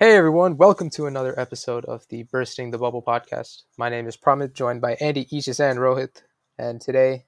Hey 0.00 0.14
everyone, 0.14 0.56
welcome 0.56 0.90
to 0.90 1.06
another 1.06 1.34
episode 1.40 1.84
of 1.86 2.06
the 2.08 2.22
Bursting 2.22 2.70
the 2.70 2.78
Bubble 2.78 3.02
podcast. 3.02 3.62
My 3.76 3.88
name 3.88 4.06
is 4.06 4.16
Pramit, 4.16 4.52
joined 4.52 4.80
by 4.80 4.94
Andy, 5.00 5.24
Ishis, 5.24 5.58
and 5.58 5.80
Rohit, 5.80 6.22
and 6.56 6.80
today 6.80 7.24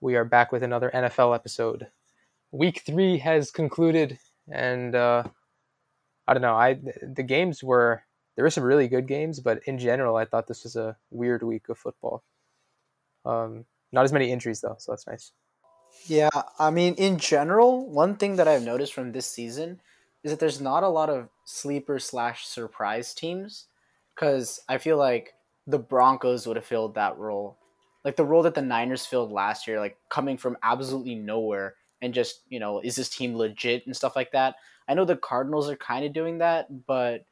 we 0.00 0.14
are 0.14 0.24
back 0.24 0.52
with 0.52 0.62
another 0.62 0.88
NFL 0.94 1.34
episode. 1.34 1.88
Week 2.52 2.82
three 2.86 3.18
has 3.18 3.50
concluded, 3.50 4.20
and 4.48 4.94
uh, 4.94 5.24
I 6.28 6.32
don't 6.32 6.42
know. 6.42 6.54
I 6.54 6.78
the 7.02 7.24
games 7.24 7.60
were 7.60 8.04
there 8.36 8.44
were 8.44 8.50
some 8.50 8.62
really 8.62 8.86
good 8.86 9.08
games, 9.08 9.40
but 9.40 9.60
in 9.66 9.76
general, 9.76 10.14
I 10.14 10.24
thought 10.24 10.46
this 10.46 10.62
was 10.62 10.76
a 10.76 10.96
weird 11.10 11.42
week 11.42 11.68
of 11.70 11.78
football. 11.78 12.22
Um, 13.24 13.64
not 13.90 14.04
as 14.04 14.12
many 14.12 14.30
injuries 14.30 14.60
though, 14.60 14.76
so 14.78 14.92
that's 14.92 15.08
nice. 15.08 15.32
Yeah, 16.06 16.30
I 16.56 16.70
mean, 16.70 16.94
in 16.94 17.18
general, 17.18 17.90
one 17.90 18.14
thing 18.14 18.36
that 18.36 18.46
I've 18.46 18.62
noticed 18.62 18.94
from 18.94 19.10
this 19.10 19.26
season 19.26 19.80
is 20.24 20.30
that 20.30 20.40
there's 20.40 20.60
not 20.60 20.82
a 20.82 20.88
lot 20.88 21.10
of 21.10 21.28
sleeper 21.44 21.98
slash 21.98 22.46
surprise 22.46 23.14
teams 23.14 23.66
because 24.14 24.60
I 24.68 24.78
feel 24.78 24.96
like 24.96 25.34
the 25.66 25.78
Broncos 25.78 26.46
would 26.46 26.56
have 26.56 26.64
filled 26.64 26.94
that 26.94 27.18
role, 27.18 27.56
like 28.04 28.16
the 28.16 28.24
role 28.24 28.42
that 28.42 28.54
the 28.54 28.62
Niners 28.62 29.06
filled 29.06 29.32
last 29.32 29.66
year, 29.66 29.80
like 29.80 29.96
coming 30.08 30.36
from 30.36 30.56
absolutely 30.62 31.14
nowhere 31.14 31.74
and 32.00 32.12
just 32.12 32.40
you 32.48 32.58
know 32.58 32.80
is 32.80 32.96
this 32.96 33.08
team 33.08 33.34
legit 33.36 33.86
and 33.86 33.96
stuff 33.96 34.16
like 34.16 34.32
that. 34.32 34.56
I 34.88 34.94
know 34.94 35.04
the 35.04 35.16
Cardinals 35.16 35.70
are 35.70 35.76
kind 35.76 36.04
of 36.04 36.12
doing 36.12 36.38
that, 36.38 36.66
but 36.86 37.24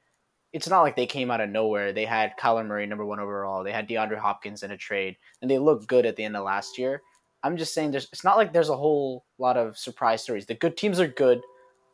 it's 0.52 0.68
not 0.68 0.82
like 0.82 0.96
they 0.96 1.06
came 1.06 1.30
out 1.30 1.40
of 1.40 1.50
nowhere. 1.50 1.92
They 1.92 2.04
had 2.04 2.36
Kyler 2.38 2.66
Murray 2.66 2.86
number 2.86 3.04
one 3.04 3.20
overall. 3.20 3.62
They 3.62 3.72
had 3.72 3.88
DeAndre 3.88 4.18
Hopkins 4.18 4.62
in 4.62 4.70
a 4.70 4.76
trade, 4.76 5.16
and 5.42 5.50
they 5.50 5.58
looked 5.58 5.86
good 5.86 6.06
at 6.06 6.16
the 6.16 6.24
end 6.24 6.36
of 6.36 6.44
last 6.44 6.78
year. 6.78 7.02
I'm 7.42 7.56
just 7.56 7.72
saying, 7.74 7.90
there's 7.90 8.08
it's 8.12 8.24
not 8.24 8.36
like 8.36 8.52
there's 8.52 8.68
a 8.68 8.76
whole 8.76 9.24
lot 9.38 9.56
of 9.56 9.78
surprise 9.78 10.22
stories. 10.22 10.46
The 10.46 10.54
good 10.54 10.76
teams 10.76 11.00
are 11.00 11.08
good, 11.08 11.40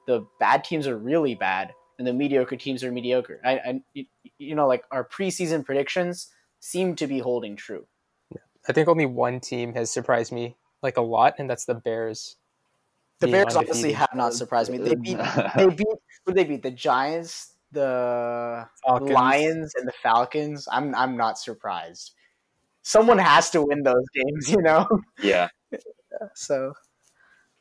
the 0.06 0.26
bad 0.40 0.64
teams 0.64 0.86
are 0.86 0.96
really 0.96 1.34
bad, 1.34 1.72
and 1.98 2.06
the 2.06 2.12
mediocre 2.12 2.56
teams 2.56 2.82
are 2.84 2.92
mediocre. 2.92 3.40
I, 3.44 3.80
I 3.96 4.06
you 4.38 4.54
know, 4.54 4.66
like 4.66 4.84
our 4.90 5.06
preseason 5.06 5.64
predictions 5.64 6.28
seem 6.60 6.96
to 6.96 7.06
be 7.06 7.18
holding 7.18 7.56
true. 7.56 7.86
I 8.68 8.72
think 8.72 8.88
only 8.88 9.06
one 9.06 9.40
team 9.40 9.74
has 9.74 9.90
surprised 9.90 10.32
me 10.32 10.56
like 10.82 10.96
a 10.96 11.02
lot, 11.02 11.34
and 11.38 11.48
that's 11.48 11.64
the 11.64 11.74
Bears. 11.74 12.36
The 13.20 13.26
being 13.26 13.44
Bears 13.44 13.56
obviously 13.56 13.92
have 13.92 14.14
not 14.14 14.34
surprised 14.34 14.70
me. 14.70 14.78
They 14.78 14.94
beat 15.06 15.18
they 15.56 15.68
beat 15.68 15.86
who 16.24 16.32
they 16.32 16.44
beat 16.44 16.62
the 16.62 16.70
Giants, 16.70 17.54
the 17.72 18.66
Falcons. 18.84 19.10
Lions, 19.10 19.74
and 19.76 19.86
the 19.86 19.92
Falcons. 20.02 20.68
I'm 20.70 20.94
I'm 20.94 21.16
not 21.16 21.38
surprised. 21.38 22.12
Someone 22.82 23.18
has 23.18 23.50
to 23.50 23.62
win 23.62 23.82
those 23.82 24.04
games, 24.14 24.50
you 24.50 24.62
know. 24.62 24.86
Yeah. 25.20 25.48
So 26.34 26.72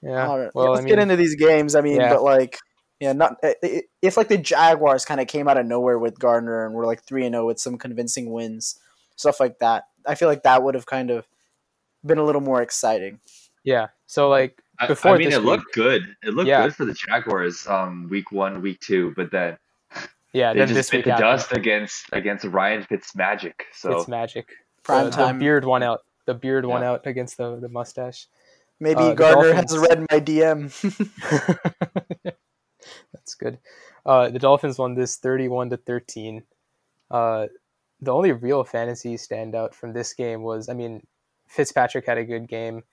Yeah. 0.02 0.28
all 0.28 0.40
right, 0.40 0.52
Well, 0.54 0.74
let's 0.74 0.86
I 0.86 0.88
get 0.90 1.00
into 1.00 1.16
these 1.16 1.36
games. 1.36 1.76
I 1.76 1.82
mean, 1.82 1.96
Yeah. 1.98 2.10
but 2.14 2.24
like, 2.24 2.60
yeah, 3.00 3.14
not 3.14 3.38
i- 3.44 3.56
i- 3.64 3.84
if 4.02 4.18
like 4.18 4.28
the 4.28 4.38
Jaguars 4.38 5.04
kind 5.06 5.20
of 5.20 5.28
came 5.28 5.48
out 5.48 5.58
of 5.58 5.66
nowhere 5.66 5.98
with 5.98 6.20
Gardner 6.20 6.66
and 6.66 6.76
were 6.76 6.86
like 6.86 7.04
three 7.04 7.26
and 7.26 7.34
zero 7.34 7.46
with 7.48 7.60
some 7.60 7.78
convincing 7.78 8.32
wins, 8.32 8.80
stuff 9.16 9.40
like 9.40 9.60
that. 9.60 9.86
I 10.06 10.16
feel 10.16 10.28
like 10.28 10.44
that 10.44 10.62
would 10.64 10.76
have 10.76 10.86
kind 10.86 11.10
of 11.10 11.26
been 12.06 12.18
a 12.20 12.24
little 12.24 12.42
more 12.42 12.62
exciting. 12.62 13.20
yeah. 13.64 13.88
So 14.06 14.30
like 14.30 14.62
Before 14.88 15.16
I 15.16 15.18
mean, 15.18 15.30
this 15.30 15.40
it 15.40 15.44
looked 15.44 15.74
good. 15.74 16.04
It 16.24 16.34
looked 16.36 16.48
Yeah. 16.50 16.64
good 16.64 16.76
for 16.76 16.86
the 16.86 16.94
Jaguars. 16.94 17.66
Um, 17.66 18.08
week 18.09 18.32
one, 18.32 18.62
week 18.62 18.80
two, 18.82 19.14
but 19.16 19.32
then 19.32 19.58
yeah, 20.34 20.54
they 20.54 20.59
then 20.59 20.68
just 20.68 20.76
this 20.78 20.90
bit 20.92 20.98
week 20.98 21.06
the 21.06 21.12
happened. 21.14 21.30
dust 21.40 21.52
against 21.54 22.06
against 22.12 22.46
Ryan 22.46 22.84
Fitzmagic. 22.84 23.54
So 23.74 23.98
It's 23.98 24.08
magic. 24.08 24.50
Prime 24.84 25.06
the, 25.06 25.09
the 25.12 25.16
time. 25.18 25.40
beard 25.40 25.66
won 25.66 25.82
out. 25.82 26.02
The 26.26 26.34
beard 26.36 26.66
won 26.66 26.82
Yeah. 26.84 26.92
out 26.92 27.08
against 27.08 27.38
the 27.38 27.56
the 27.56 27.70
mustache. 27.70 28.28
Maybe 28.80 29.02
Uh, 29.02 29.14
Gardner 29.14 29.54
has 29.54 29.78
read 29.78 30.06
my 30.12 30.20
DM. 30.20 30.72
That's 33.14 33.36
good. 33.36 33.59
Uh, 34.06 34.30
the 34.30 34.40
Dolphins 34.40 34.78
won 34.78 34.95
this 34.95 35.18
31 35.18 35.70
to 35.72 35.78
13. 35.78 36.44
Uh, 37.09 37.48
the 38.02 38.14
only 38.14 38.31
real 38.31 38.64
fantasy 38.64 39.16
standout 39.16 39.73
from 39.73 39.94
this 39.94 40.14
game 40.14 40.44
was, 40.44 40.70
I 40.70 40.73
mean, 40.73 41.06
Fitzpatrick 41.48 42.06
had 42.06 42.18
a 42.18 42.26
good 42.26 42.48
game. 42.48 42.84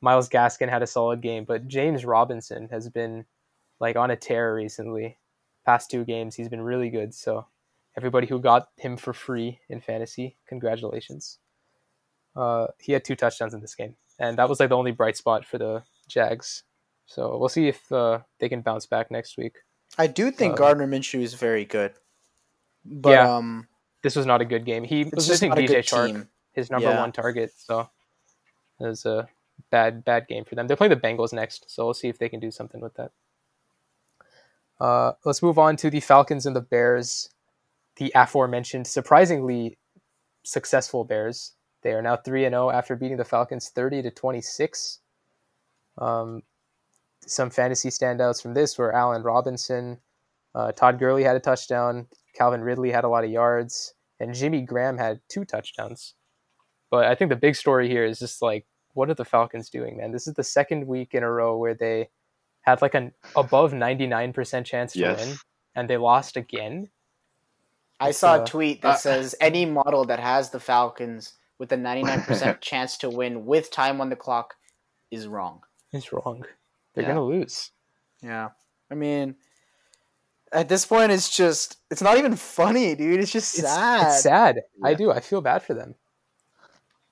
Myles 0.00 0.28
Gaskin 0.28 0.68
had 0.68 0.82
a 0.82 0.86
solid 0.86 1.20
game, 1.20 1.44
but 1.44 1.68
James 1.68 2.04
Robinson 2.04 2.68
has 2.70 2.88
been 2.88 3.24
like 3.80 3.96
on 3.96 4.10
a 4.10 4.16
tear 4.16 4.54
recently. 4.54 5.18
Past 5.64 5.90
two 5.90 6.04
games, 6.04 6.34
he's 6.36 6.48
been 6.48 6.60
really 6.60 6.90
good. 6.90 7.12
So, 7.14 7.46
everybody 7.96 8.26
who 8.26 8.38
got 8.38 8.68
him 8.76 8.96
for 8.96 9.12
free 9.12 9.60
in 9.68 9.80
fantasy, 9.80 10.36
congratulations. 10.46 11.38
Uh, 12.36 12.68
he 12.78 12.92
had 12.92 13.04
two 13.04 13.16
touchdowns 13.16 13.54
in 13.54 13.60
this 13.60 13.74
game, 13.74 13.96
and 14.18 14.38
that 14.38 14.48
was 14.48 14.60
like 14.60 14.68
the 14.70 14.76
only 14.76 14.92
bright 14.92 15.16
spot 15.16 15.44
for 15.44 15.58
the 15.58 15.82
Jags. 16.08 16.62
So 17.06 17.36
we'll 17.38 17.48
see 17.48 17.68
if 17.68 17.90
uh, 17.92 18.20
they 18.40 18.48
can 18.48 18.62
bounce 18.62 18.86
back 18.86 19.10
next 19.10 19.36
week. 19.36 19.56
I 19.98 20.06
do 20.08 20.30
think 20.30 20.54
Uh, 20.54 20.56
Gardner 20.56 20.86
Minshew 20.86 21.22
is 21.22 21.34
very 21.34 21.64
good, 21.64 21.94
but 22.84 23.10
Yeah. 23.10 23.36
um, 23.36 23.68
This 24.02 24.16
was 24.16 24.26
not 24.26 24.40
a 24.40 24.44
good 24.44 24.64
game. 24.64 24.84
He 24.84 25.04
was 25.04 25.26
just 25.26 25.42
missing 25.42 25.52
a 25.52 25.56
DJ 25.56 25.78
Chark, 25.82 26.06
team. 26.08 26.28
his 26.52 26.70
number 26.70 26.88
Yeah. 26.88 27.00
one 27.00 27.12
target. 27.12 27.52
So 27.56 27.88
it 28.80 28.84
was 28.86 29.04
a 29.06 29.28
bad, 29.70 30.04
bad 30.04 30.28
game 30.28 30.44
for 30.44 30.54
them. 30.54 30.66
They're 30.66 30.76
playing 30.76 30.90
the 30.94 31.00
Bengals 31.00 31.32
next, 31.32 31.70
so 31.70 31.84
we'll 31.84 31.94
see 31.94 32.08
if 32.08 32.18
they 32.18 32.28
can 32.28 32.38
do 32.40 32.50
something 32.50 32.80
with 32.80 32.94
that. 32.94 33.10
Uh, 34.78 35.12
let's 35.24 35.42
move 35.42 35.58
on 35.58 35.76
to 35.76 35.90
the 35.90 36.00
Falcons 36.00 36.46
and 36.46 36.54
the 36.54 36.60
Bears. 36.60 37.30
The 37.96 38.12
aforementioned, 38.14 38.86
surprisingly 38.86 39.78
successful 40.42 41.02
Bears. 41.04 41.52
They 41.86 41.92
are 41.92 42.02
now 42.02 42.16
three 42.16 42.44
and 42.44 42.52
zero 42.52 42.70
after 42.70 42.96
beating 42.96 43.16
the 43.16 43.24
Falcons 43.24 43.68
thirty 43.68 44.02
to 44.02 44.10
twenty 44.10 44.40
six. 44.40 44.98
Um, 45.96 46.42
some 47.24 47.48
fantasy 47.48 47.90
standouts 47.90 48.42
from 48.42 48.54
this 48.54 48.76
were 48.76 48.92
Allen 48.92 49.22
Robinson, 49.22 49.98
uh, 50.52 50.72
Todd 50.72 50.98
Gurley 50.98 51.22
had 51.22 51.36
a 51.36 51.40
touchdown, 51.40 52.08
Calvin 52.34 52.62
Ridley 52.62 52.90
had 52.90 53.04
a 53.04 53.08
lot 53.08 53.22
of 53.22 53.30
yards, 53.30 53.94
and 54.18 54.34
Jimmy 54.34 54.62
Graham 54.62 54.98
had 54.98 55.20
two 55.28 55.44
touchdowns. 55.44 56.14
But 56.90 57.04
I 57.04 57.14
think 57.14 57.28
the 57.28 57.36
big 57.36 57.54
story 57.54 57.88
here 57.88 58.04
is 58.04 58.18
just 58.18 58.42
like, 58.42 58.66
what 58.94 59.08
are 59.08 59.14
the 59.14 59.24
Falcons 59.24 59.70
doing, 59.70 59.96
man? 59.96 60.10
This 60.10 60.26
is 60.26 60.34
the 60.34 60.42
second 60.42 60.88
week 60.88 61.14
in 61.14 61.22
a 61.22 61.30
row 61.30 61.56
where 61.56 61.74
they 61.74 62.08
had 62.62 62.82
like 62.82 62.94
an 62.96 63.12
above 63.36 63.70
99% 63.74 64.64
chance 64.64 64.94
to 64.94 64.98
Yes. 64.98 65.24
win, 65.24 65.36
and 65.76 65.88
they 65.88 65.98
lost 65.98 66.36
again. 66.36 66.90
I 68.00 68.08
It's, 68.08 68.18
saw 68.18 68.34
uh, 68.34 68.42
a 68.42 68.44
tweet 68.44 68.82
that 68.82 68.94
uh, 68.94 68.96
says 68.96 69.36
any 69.40 69.66
model 69.66 70.04
that 70.06 70.18
has 70.18 70.50
the 70.50 70.58
Falcons 70.58 71.34
with 71.58 71.72
a 71.72 71.76
99% 71.76 72.60
chance 72.60 72.96
to 72.98 73.10
win 73.10 73.46
with 73.46 73.70
time 73.70 74.00
on 74.00 74.10
the 74.10 74.16
clock 74.16 74.54
is 75.10 75.26
wrong. 75.26 75.62
It's 75.92 76.12
wrong. 76.12 76.44
They're 76.94 77.04
Yeah. 77.04 77.14
going 77.14 77.16
to 77.32 77.38
lose. 77.38 77.70
Yeah. 78.22 78.50
I 78.90 78.94
mean, 78.94 79.36
at 80.52 80.68
this 80.68 80.86
point, 80.86 81.12
it's 81.12 81.34
just, 81.34 81.78
it's 81.90 82.02
not 82.02 82.18
even 82.18 82.36
funny, 82.36 82.94
dude. 82.94 83.20
It's 83.20 83.32
just 83.32 83.52
sad. 83.52 84.06
It's 84.08 84.22
sad. 84.22 84.60
I 84.82 84.94
do. 84.94 85.10
I 85.10 85.20
feel 85.20 85.40
bad 85.40 85.62
for 85.62 85.74
them. 85.74 85.94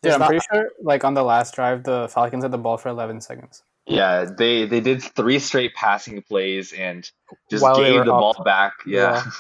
Dude, 0.03 0.12
There's 0.12 0.15
I'm 0.15 0.21
not- 0.21 0.28
pretty 0.28 0.44
sure, 0.53 0.69
like 0.82 1.05
on 1.05 1.15
the 1.15 1.22
last 1.25 1.55
drive, 1.55 1.84
the 1.84 2.09
Falcons 2.09 2.44
had 2.44 2.53
the 2.53 2.59
ball 2.59 2.76
for 2.76 2.88
11 2.91 3.21
seconds. 3.22 3.62
yeah, 3.87 4.25
they 4.25 4.65
they 4.66 4.81
did 4.81 5.03
three 5.03 5.38
straight 5.38 5.75
passing 5.75 6.22
plays 6.22 6.72
and 6.72 7.11
just 7.50 7.62
While 7.62 7.76
gave 7.76 7.94
the 8.05 8.12
up. 8.15 8.21
ball 8.21 8.43
back. 8.44 8.72
Yeah. 8.87 9.22
Yeah. 9.25 9.25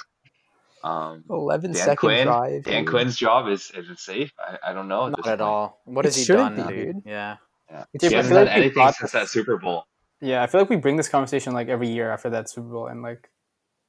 um, 0.84 1.24
11 1.30 1.72
Dan 1.72 1.80
second 1.82 1.96
Quinn. 1.96 2.26
drive. 2.26 2.64
Dan 2.64 2.84
dude. 2.84 2.90
Quinn's 2.90 3.16
job 3.16 3.48
is 3.48 3.70
is 3.72 3.88
it 3.90 3.98
safe? 3.98 4.32
I, 4.38 4.70
I 4.70 4.72
don't 4.72 4.88
know. 4.88 5.08
Not 5.08 5.18
at 5.20 5.24
point. 5.24 5.40
all. 5.40 5.80
What 5.84 6.04
It 6.04 6.14
has 6.14 6.16
he 6.26 6.32
done, 6.32 6.56
be, 6.56 6.62
dude? 6.62 6.68
dude. 6.94 7.02
Yeah. 7.06 7.36
Yeah. 7.70 7.84
Dude, 7.98 8.10
He 8.10 8.14
I 8.14 8.18
hasn't 8.18 8.32
feel 8.32 8.44
done 8.44 8.46
like 8.46 8.56
we 8.56 8.62
anything 8.64 8.92
since 8.92 9.12
that 9.12 9.28
Super 9.28 9.56
Bowl. 9.58 9.84
Yeah, 10.20 10.42
I 10.42 10.46
feel 10.46 10.60
like 10.60 10.70
we 10.70 10.76
bring 10.76 10.96
this 10.96 11.08
conversation 11.08 11.52
like 11.54 11.68
every 11.68 11.88
year 11.88 12.10
after 12.12 12.30
that 12.30 12.48
Super 12.48 12.68
Bowl, 12.68 12.86
and 12.86 13.02
like 13.02 13.30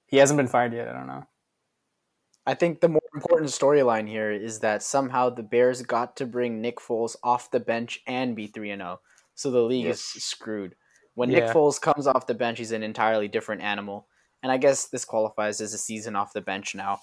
he 0.07 0.17
hasn't 0.17 0.37
been 0.37 0.47
fired 0.47 0.73
yet. 0.73 0.87
I 0.87 0.93
don't 0.93 1.07
know. 1.07 1.23
I 2.47 2.53
think 2.53 2.79
the 2.79 2.89
more 2.89 3.01
important 3.15 3.49
storyline 3.49 4.07
here 4.07 4.31
is 4.31 4.59
that 4.59 4.83
somehow 4.83 5.29
the 5.31 5.41
Bears 5.43 5.81
got 5.81 6.15
to 6.17 6.25
bring 6.27 6.61
Nick 6.61 6.77
Foles 6.77 7.15
off 7.23 7.49
the 7.51 7.59
bench 7.59 8.01
and 8.05 8.35
be 8.35 8.45
3 8.47 8.69
and 8.71 8.81
0. 8.81 8.99
So 9.33 9.49
the 9.49 9.61
league 9.61 9.85
Yes. 9.85 10.15
is 10.15 10.23
screwed. 10.23 10.75
When 11.15 11.29
Yeah. 11.31 11.39
Nick 11.39 11.49
Foles 11.55 11.81
comes 11.81 12.05
off 12.05 12.27
the 12.27 12.35
bench, 12.35 12.59
he's 12.59 12.71
an 12.71 12.83
entirely 12.83 13.27
different 13.27 13.61
animal. 13.63 14.07
And 14.45 14.51
I 14.51 14.57
guess 14.57 14.89
this 14.89 15.05
qualifies 15.05 15.59
as 15.59 15.73
a 15.73 15.77
season 15.79 16.15
off 16.15 16.31
the 16.31 16.39
bench 16.39 16.75
now. 16.75 16.99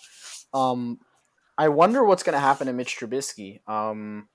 Um, 0.54 1.00
I 1.58 1.70
wonder 1.70 2.04
what's 2.04 2.22
going 2.22 2.34
to 2.34 2.38
happen 2.38 2.68
to 2.68 2.72
Mitch 2.72 2.96
Trubisky. 2.96 3.68
Um, 3.68 4.28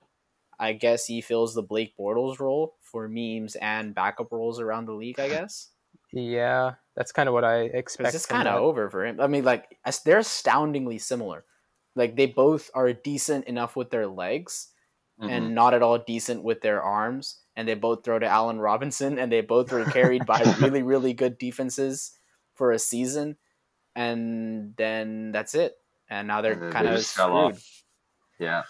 I 0.60 0.74
guess 0.74 1.06
he 1.06 1.22
fills 1.22 1.54
the 1.54 1.62
Blake 1.62 1.94
Bortles 1.98 2.38
role 2.38 2.74
for 2.82 3.08
memes 3.08 3.56
and 3.62 3.94
backup 3.94 4.30
roles 4.30 4.60
around 4.60 4.84
the 4.84 4.92
league, 4.92 5.18
I 5.18 5.28
guess. 5.36 5.70
Yeah, 6.12 6.74
that's 6.96 7.10
kind 7.12 7.30
of 7.30 7.32
what 7.32 7.44
I 7.44 7.60
expect. 7.62 8.08
Because 8.08 8.14
it's 8.14 8.26
kind 8.26 8.46
of 8.46 8.56
that. 8.56 8.60
over 8.60 8.90
for 8.90 9.06
him. 9.06 9.22
I 9.22 9.26
mean, 9.26 9.42
like 9.42 9.74
they're 10.04 10.18
astoundingly 10.18 10.98
similar. 10.98 11.46
Like 11.96 12.14
they 12.14 12.26
both 12.26 12.70
are 12.74 12.92
decent 12.92 13.46
enough 13.46 13.74
with 13.74 13.88
their 13.88 14.06
legs 14.06 14.68
Mhm. 15.18 15.30
and 15.30 15.54
not 15.54 15.72
at 15.72 15.82
all 15.82 15.96
decent 15.96 16.42
with 16.44 16.60
their 16.60 16.82
arms. 16.82 17.40
And 17.56 17.66
they 17.66 17.72
both 17.74 18.04
throw 18.04 18.18
to 18.18 18.26
Allen 18.26 18.58
Robinson, 18.60 19.18
and 19.18 19.32
they 19.32 19.40
both 19.40 19.72
were 19.72 19.86
carried 19.86 20.26
by 20.26 20.40
really, 20.60 20.82
really 20.82 21.14
good 21.14 21.38
defenses 21.38 22.12
for 22.58 22.72
a 22.72 22.78
season. 22.78 23.36
And 23.96 24.74
then 24.76 25.32
that's 25.32 25.54
it. 25.54 25.76
And 26.10 26.28
now 26.28 26.42
they're 26.42 26.52
And 26.58 26.72
kind 26.72 26.86
they 26.86 26.94
of 26.94 27.04
screwed. 27.04 27.30
off. 27.30 27.82
yeah. 28.38 28.64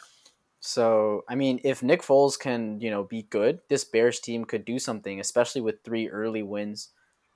So 0.61 1.25
I 1.29 1.35
mean, 1.35 1.61
if 1.65 1.83
Nick 1.83 2.03
Foles 2.03 2.39
can, 2.39 2.81
you 2.81 2.91
know, 2.91 3.03
be 3.05 3.23
good, 3.23 3.61
this 3.69 3.85
Bears 3.85 4.21
team 4.21 4.45
could 4.45 4.65
do 4.65 4.79
something, 4.79 5.21
especially 5.21 5.61
with 5.61 5.83
three 5.85 6.09
early 6.09 6.43
wins, 6.43 6.91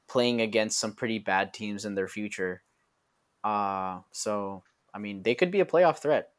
playing 0.08 0.40
against 0.40 0.78
some 0.78 0.93
pretty 0.94 1.19
bad 1.19 1.52
teams 1.54 1.84
in 1.84 1.94
their 1.94 2.08
future. 2.08 2.62
Uh 3.44 4.00
so 4.12 4.62
I 4.94 4.99
mean 4.99 5.22
they 5.22 5.34
could 5.34 5.50
be 5.50 5.60
a 5.60 5.64
playoff 5.66 5.99
threat. 5.99 6.31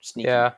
Sneaky. 0.00 0.28
Yeah, 0.28 0.54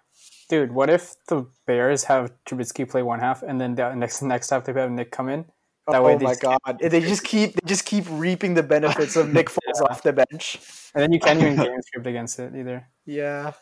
Dude, 0.48 0.72
what 0.72 0.88
if 0.88 1.16
the 1.28 1.46
Bears 1.66 2.04
have 2.04 2.32
Trubisky 2.46 2.88
play 2.88 3.02
one 3.02 3.20
half 3.20 3.42
and 3.42 3.60
then 3.60 3.74
the 3.74 3.94
next 3.94 4.22
next 4.22 4.50
half 4.50 4.64
they 4.64 4.72
have 4.72 4.90
Nick 4.90 5.10
come 5.10 5.28
in? 5.28 5.44
That 5.88 6.00
oh 6.00 6.04
way 6.04 6.16
my 6.16 6.30
just- 6.30 6.40
god! 6.40 6.58
They 6.80 7.00
just 7.00 7.24
keep 7.24 7.54
they 7.54 7.66
just 7.68 7.84
keep 7.84 8.04
reaping 8.10 8.54
the 8.54 8.62
benefits 8.62 9.16
of 9.16 9.32
Nick 9.32 9.48
Foles 9.54 9.82
off 9.82 10.02
the 10.02 10.12
bench. 10.14 10.58
And 10.94 11.02
then 11.02 11.12
you 11.12 11.20
can't 11.20 11.38
even 11.40 11.56
game 11.64 11.82
script 11.82 12.06
against 12.06 12.38
it 12.38 12.54
either. 12.56 12.86
Yeah, 13.04 13.42
That's 13.44 13.56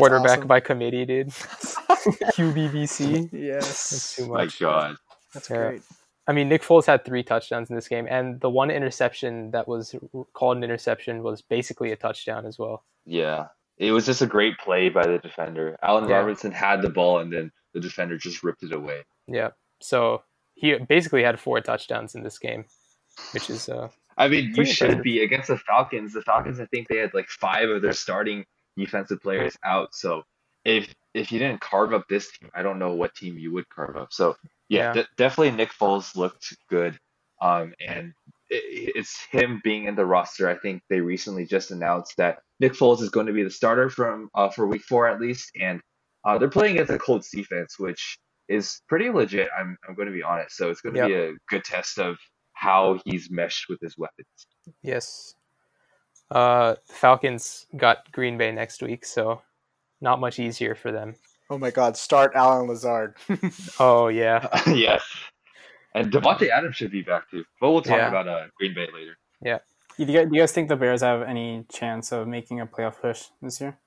quarterback 0.00 0.38
awesome. 0.38 0.46
by 0.48 0.60
committee, 0.60 1.04
dude. 1.04 1.28
QBBC. 2.08 3.30
That's 3.30 3.32
yes, 3.32 4.16
too 4.16 4.26
My. 4.28 4.46
God. 4.60 4.96
that's 5.34 5.50
Yeah. 5.50 5.56
great. 5.70 5.82
I 6.28 6.32
mean, 6.32 6.48
Nick 6.48 6.62
Foles 6.62 6.86
had 6.86 7.04
three 7.04 7.22
touchdowns 7.22 7.70
in 7.70 7.76
this 7.76 7.86
game, 7.88 8.06
and 8.10 8.40
the 8.40 8.50
one 8.50 8.70
interception 8.70 9.50
that 9.52 9.68
was 9.68 9.94
called 10.32 10.56
an 10.56 10.64
interception 10.64 11.22
was 11.22 11.40
basically 11.42 11.92
a 11.92 11.96
touchdown 11.96 12.46
as 12.46 12.58
well. 12.58 12.84
Yeah. 13.04 13.46
It 13.78 13.92
was 13.92 14.06
just 14.06 14.22
a 14.22 14.26
great 14.26 14.58
play 14.58 14.88
by 14.88 15.06
the 15.06 15.18
defender. 15.18 15.76
Allen 15.82 16.08
Yeah. 16.08 16.16
Robinson 16.16 16.50
had 16.50 16.82
the 16.82 16.88
ball 16.90 17.18
and 17.18 17.32
then 17.32 17.52
the 17.74 17.80
defender 17.80 18.16
just 18.16 18.42
ripped 18.42 18.62
it 18.64 18.72
away. 18.72 19.02
Yeah. 19.28 19.50
So 19.80 20.22
he 20.56 20.74
basically 20.78 21.22
had 21.22 21.38
four 21.38 21.60
touchdowns 21.60 22.14
in 22.16 22.22
this 22.24 22.38
game, 22.38 22.64
which 23.32 23.48
is 23.50 23.68
uh, 23.68 23.88
I 24.18 24.26
mean, 24.28 24.52
you 24.56 24.64
should 24.64 24.86
impressive. 24.88 25.04
be 25.04 25.20
against 25.22 25.48
the 25.48 25.58
Falcons. 25.58 26.12
The 26.14 26.22
Falcons, 26.22 26.58
I 26.58 26.66
think 26.66 26.88
they 26.88 26.96
had 26.96 27.14
like 27.14 27.28
five 27.28 27.68
of 27.68 27.82
their 27.82 27.92
starting 27.92 28.44
defensive 28.76 29.20
players 29.22 29.56
out. 29.64 29.94
So 29.94 30.22
if 30.64 30.92
if 31.14 31.30
you 31.30 31.38
didn't 31.38 31.60
carve 31.60 31.92
up 31.92 32.06
this 32.08 32.30
team, 32.32 32.50
I 32.54 32.62
don't 32.62 32.78
know 32.78 32.94
what 32.94 33.14
team 33.14 33.38
you 33.38 33.52
would 33.52 33.68
carve 33.68 33.96
up. 33.96 34.12
So 34.12 34.36
yeah, 34.68 34.88
Yeah. 34.88 34.92
de- 34.94 35.08
definitely 35.16 35.52
Nick 35.52 35.70
Foles 35.72 36.16
looked 36.16 36.56
good. 36.68 36.98
Um, 37.40 37.74
and 37.86 38.14
it, 38.48 38.92
it's 38.96 39.20
him 39.30 39.60
being 39.62 39.84
in 39.84 39.94
the 39.94 40.06
roster. 40.06 40.48
I 40.48 40.56
think 40.56 40.82
they 40.88 41.00
recently 41.00 41.44
just 41.44 41.70
announced 41.70 42.14
that 42.16 42.38
Nick 42.60 42.72
Foles 42.72 43.02
is 43.02 43.10
going 43.10 43.26
to 43.26 43.32
be 43.34 43.42
the 43.42 43.50
starter 43.50 43.90
from 43.90 44.30
uh, 44.34 44.48
for 44.48 44.66
Week 44.66 44.82
Four 44.82 45.06
at 45.06 45.20
least, 45.20 45.52
and 45.60 45.80
uh, 46.24 46.38
they're 46.38 46.48
playing 46.48 46.74
against 46.76 46.90
the 46.92 46.98
Colts 46.98 47.30
defense, 47.30 47.78
which 47.78 48.18
is 48.48 48.80
pretty 48.88 49.10
legit. 49.10 49.48
I'm 49.58 49.76
I'm 49.88 49.94
going 49.94 50.06
to 50.08 50.12
be 50.14 50.22
honest. 50.22 50.56
So 50.56 50.70
it's 50.70 50.80
going 50.80 50.94
to 50.94 51.00
Yep. 51.00 51.08
be 51.08 51.14
a 51.14 51.32
good 51.48 51.64
test 51.64 51.98
of 51.98 52.16
how 52.52 52.98
he's 53.04 53.30
meshed 53.30 53.66
with 53.68 53.80
his 53.80 53.96
weapons. 53.98 54.28
yes. 54.82 55.34
Uh, 56.30 56.74
Falcons 56.90 57.66
got 57.76 58.10
Green 58.10 58.36
Bay 58.36 58.50
next 58.50 58.82
week, 58.82 59.04
so 59.04 59.42
not 60.00 60.18
much 60.20 60.38
easier 60.40 60.74
for 60.74 60.90
them. 60.90 61.14
Oh 61.50 61.58
my 61.58 61.70
god! 61.70 61.96
Start 61.96 62.32
Allen 62.34 62.66
Lazard. 62.66 63.14
Oh 63.78 64.08
yeah, 64.08 64.48
yes. 64.66 65.02
And 65.94 66.10
Davante 66.12 66.48
Adams 66.50 66.74
should 66.76 66.90
be 66.90 67.02
back 67.02 67.30
too. 67.30 67.44
But 67.60 67.70
we'll 67.70 67.82
talk 67.82 67.98
Yeah. 67.98 68.08
about 68.08 68.26
uh, 68.28 68.46
Green 68.58 68.74
Bay 68.74 68.88
later. 68.92 69.16
Yeah. 69.40 69.58
do 69.96 70.04
you 70.12 70.26
guys 70.28 70.50
think 70.52 70.68
the 70.68 70.76
Bears 70.76 71.02
have 71.02 71.22
any 71.22 71.64
chance 71.72 72.10
of 72.12 72.26
making 72.26 72.60
a 72.60 72.66
playoff 72.66 73.00
push 73.00 73.26
this 73.40 73.60
year? 73.60 73.78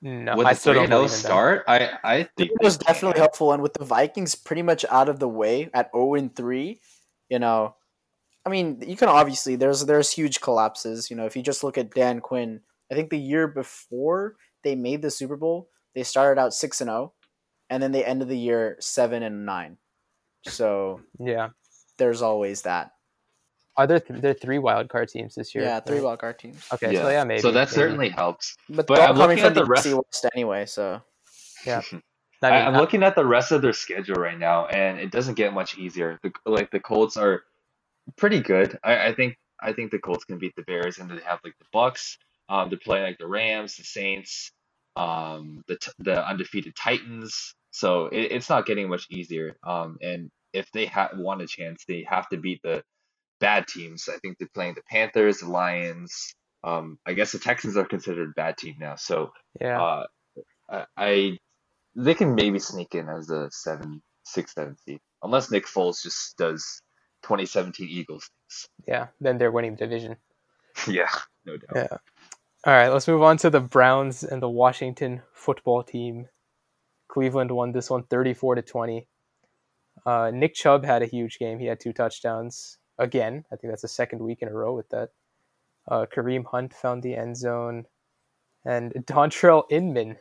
No, 0.00 0.36
With 0.36 0.46
I 0.46 0.52
the 0.54 0.60
still 0.60 0.74
don't 0.74 0.86
3-0 0.86 0.90
believe 0.90 1.10
start, 1.10 1.64
I, 1.68 1.90
I 2.04 2.22
think 2.36 2.50
it 2.52 2.62
was 2.62 2.78
definitely 2.78 3.18
helpful, 3.18 3.52
and 3.52 3.62
with 3.62 3.72
the 3.74 3.84
Vikings 3.84 4.34
pretty 4.34 4.62
much 4.62 4.84
out 4.90 5.08
of 5.08 5.18
the 5.18 5.28
way 5.28 5.70
at 5.74 5.90
zero 5.92 6.14
and 6.14 6.34
three, 6.34 6.80
you 7.28 7.38
know, 7.38 7.74
I 8.46 8.50
mean, 8.50 8.82
you 8.86 8.96
can 8.96 9.08
obviously 9.08 9.56
there's 9.56 9.84
there's 9.84 10.10
huge 10.10 10.40
collapses. 10.40 11.10
You 11.10 11.16
know, 11.16 11.26
if 11.26 11.36
you 11.36 11.42
just 11.42 11.64
look 11.64 11.76
at 11.76 11.90
Dan 11.90 12.20
Quinn, 12.20 12.60
I 12.90 12.94
think 12.94 13.10
the 13.10 13.18
year 13.18 13.48
before 13.48 14.36
they 14.64 14.74
made 14.74 15.02
the 15.02 15.10
Super 15.10 15.36
Bowl, 15.36 15.68
they 15.94 16.02
started 16.02 16.40
out 16.40 16.54
six 16.54 16.80
and 16.80 16.88
zero, 16.88 17.12
and 17.68 17.82
then 17.82 17.92
they 17.92 18.04
ended 18.04 18.28
the 18.28 18.38
year 18.38 18.76
seven 18.80 19.22
and 19.22 19.44
nine. 19.44 19.76
So 20.46 21.00
Yeah. 21.18 21.50
there's 21.98 22.22
always 22.22 22.62
that. 22.62 22.92
Are 23.78 23.86
there 23.86 24.00
th- 24.00 24.20
there 24.20 24.32
are 24.32 24.34
three 24.34 24.58
wild 24.58 24.88
card 24.88 25.08
teams 25.08 25.36
this 25.36 25.54
year? 25.54 25.62
yeah, 25.64 25.78
three 25.78 25.96
right? 25.98 26.04
wild 26.04 26.18
card 26.18 26.38
teams. 26.38 26.66
Okay, 26.72 26.94
so 26.96 27.08
yeah, 27.08 27.22
maybe. 27.22 27.40
So 27.40 27.52
that 27.52 27.68
maybe. 27.68 27.74
certainly 27.74 28.08
helps. 28.08 28.56
But, 28.68 28.88
But 28.88 28.98
I'm 29.00 29.06
coming 29.14 29.18
looking 29.20 29.38
from 29.38 29.46
at 29.46 29.54
the 29.54 29.60
the 29.60 29.66
rest- 29.66 29.94
West 29.94 30.26
anyway. 30.34 30.66
So 30.66 31.00
I 31.66 31.70
I, 31.70 31.80
mean, 31.80 31.92
I'm 32.42 32.74
I- 32.74 32.78
looking 32.80 33.02
at 33.04 33.14
the 33.14 33.24
rest 33.24 33.52
of 33.52 33.62
their 33.62 33.72
schedule 33.72 34.16
right 34.16 34.38
now, 34.38 34.66
and 34.66 34.98
it 34.98 35.10
doesn't 35.12 35.34
get 35.34 35.54
much 35.54 35.78
easier. 35.78 36.18
The, 36.22 36.32
like 36.44 36.70
the 36.72 36.80
Colts 36.80 37.16
are 37.16 37.44
pretty 38.16 38.40
good. 38.40 38.76
I, 38.82 39.08
I 39.08 39.14
think 39.14 39.36
I 39.60 39.72
think 39.72 39.92
the 39.92 39.98
Colts 40.00 40.24
can 40.24 40.38
beat 40.38 40.54
the 40.56 40.62
Bears, 40.62 40.98
and 40.98 41.08
they 41.08 41.22
have 41.24 41.38
like 41.44 41.56
the 41.58 41.66
Bucks. 41.72 42.18
Um, 42.48 42.70
they're 42.70 42.78
playing 42.78 43.04
like 43.04 43.18
the 43.18 43.26
Rams, 43.28 43.76
the 43.76 43.84
Saints, 43.84 44.50
um, 44.96 45.62
the 45.68 45.76
t- 45.76 45.92
the 46.00 46.26
undefeated 46.26 46.74
Titans. 46.74 47.54
So 47.70 48.06
it, 48.06 48.32
it's 48.32 48.48
not 48.48 48.66
getting 48.66 48.88
much 48.88 49.06
easier. 49.10 49.56
Um, 49.62 49.98
and 50.02 50.30
if 50.52 50.70
they 50.72 50.86
ha- 50.86 51.10
want 51.14 51.42
a 51.42 51.46
chance, 51.46 51.84
they 51.86 52.04
have 52.08 52.28
to 52.30 52.38
beat 52.38 52.60
the 52.62 52.82
bad 53.40 53.66
teams. 53.66 54.08
I 54.08 54.18
think 54.18 54.38
they're 54.38 54.48
playing 54.54 54.74
the 54.74 54.82
Panthers, 54.88 55.38
the 55.38 55.48
Lions. 55.48 56.34
Um, 56.64 56.98
I 57.06 57.14
guess 57.14 57.32
the 57.32 57.38
Texans 57.38 57.76
are 57.76 57.84
considered 57.84 58.30
a 58.30 58.32
bad 58.40 58.56
team 58.56 58.76
now. 58.80 58.96
So 58.96 59.32
yeah. 59.60 59.80
uh, 59.80 60.06
I, 60.68 60.84
I 60.96 61.38
they 61.94 62.14
can 62.14 62.34
maybe 62.34 62.58
sneak 62.58 62.94
in 62.94 63.08
as 63.08 63.30
a 63.30 63.48
seven, 63.50 64.02
six, 64.24 64.54
seven 64.54 64.76
seed, 64.84 65.00
unless 65.22 65.50
Nick 65.50 65.66
Foles 65.66 66.02
just 66.02 66.36
does 66.36 66.82
2017 67.22 67.88
Eagles 67.88 68.30
yeah, 68.86 69.08
then 69.20 69.38
they're 69.38 69.50
winning 69.50 69.72
the 69.72 69.78
division. 69.78 70.16
yeah, 70.88 71.08
no 71.44 71.56
doubt. 71.56 71.74
Yeah. 71.74 71.96
All 72.64 72.72
right, 72.72 72.88
let's 72.88 73.08
move 73.08 73.22
on 73.22 73.36
to 73.38 73.50
the 73.50 73.60
Browns 73.60 74.24
and 74.24 74.42
the 74.42 74.48
Washington 74.48 75.22
football 75.32 75.82
team. 75.82 76.28
Cleveland 77.08 77.50
won 77.50 77.72
this 77.72 77.88
one 77.88 78.02
34 78.04 78.56
to 78.56 78.62
20. 78.62 79.06
Uh, 80.04 80.30
Nick 80.32 80.54
Chubb 80.54 80.84
had 80.84 81.02
a 81.02 81.06
huge 81.06 81.38
game. 81.38 81.58
He 81.58 81.66
had 81.66 81.80
two 81.80 81.92
touchdowns 81.92 82.78
again. 82.98 83.44
I 83.52 83.56
think 83.56 83.70
that's 83.72 83.82
the 83.82 83.88
second 83.88 84.20
week 84.20 84.42
in 84.42 84.48
a 84.48 84.52
row 84.52 84.74
with 84.74 84.88
that. 84.90 85.10
Uh, 85.86 86.06
Kareem 86.06 86.44
Hunt 86.44 86.74
found 86.74 87.02
the 87.02 87.14
end 87.16 87.36
zone, 87.36 87.86
and 88.64 88.92
Dontrelle 89.06 89.64
Inman 89.70 90.16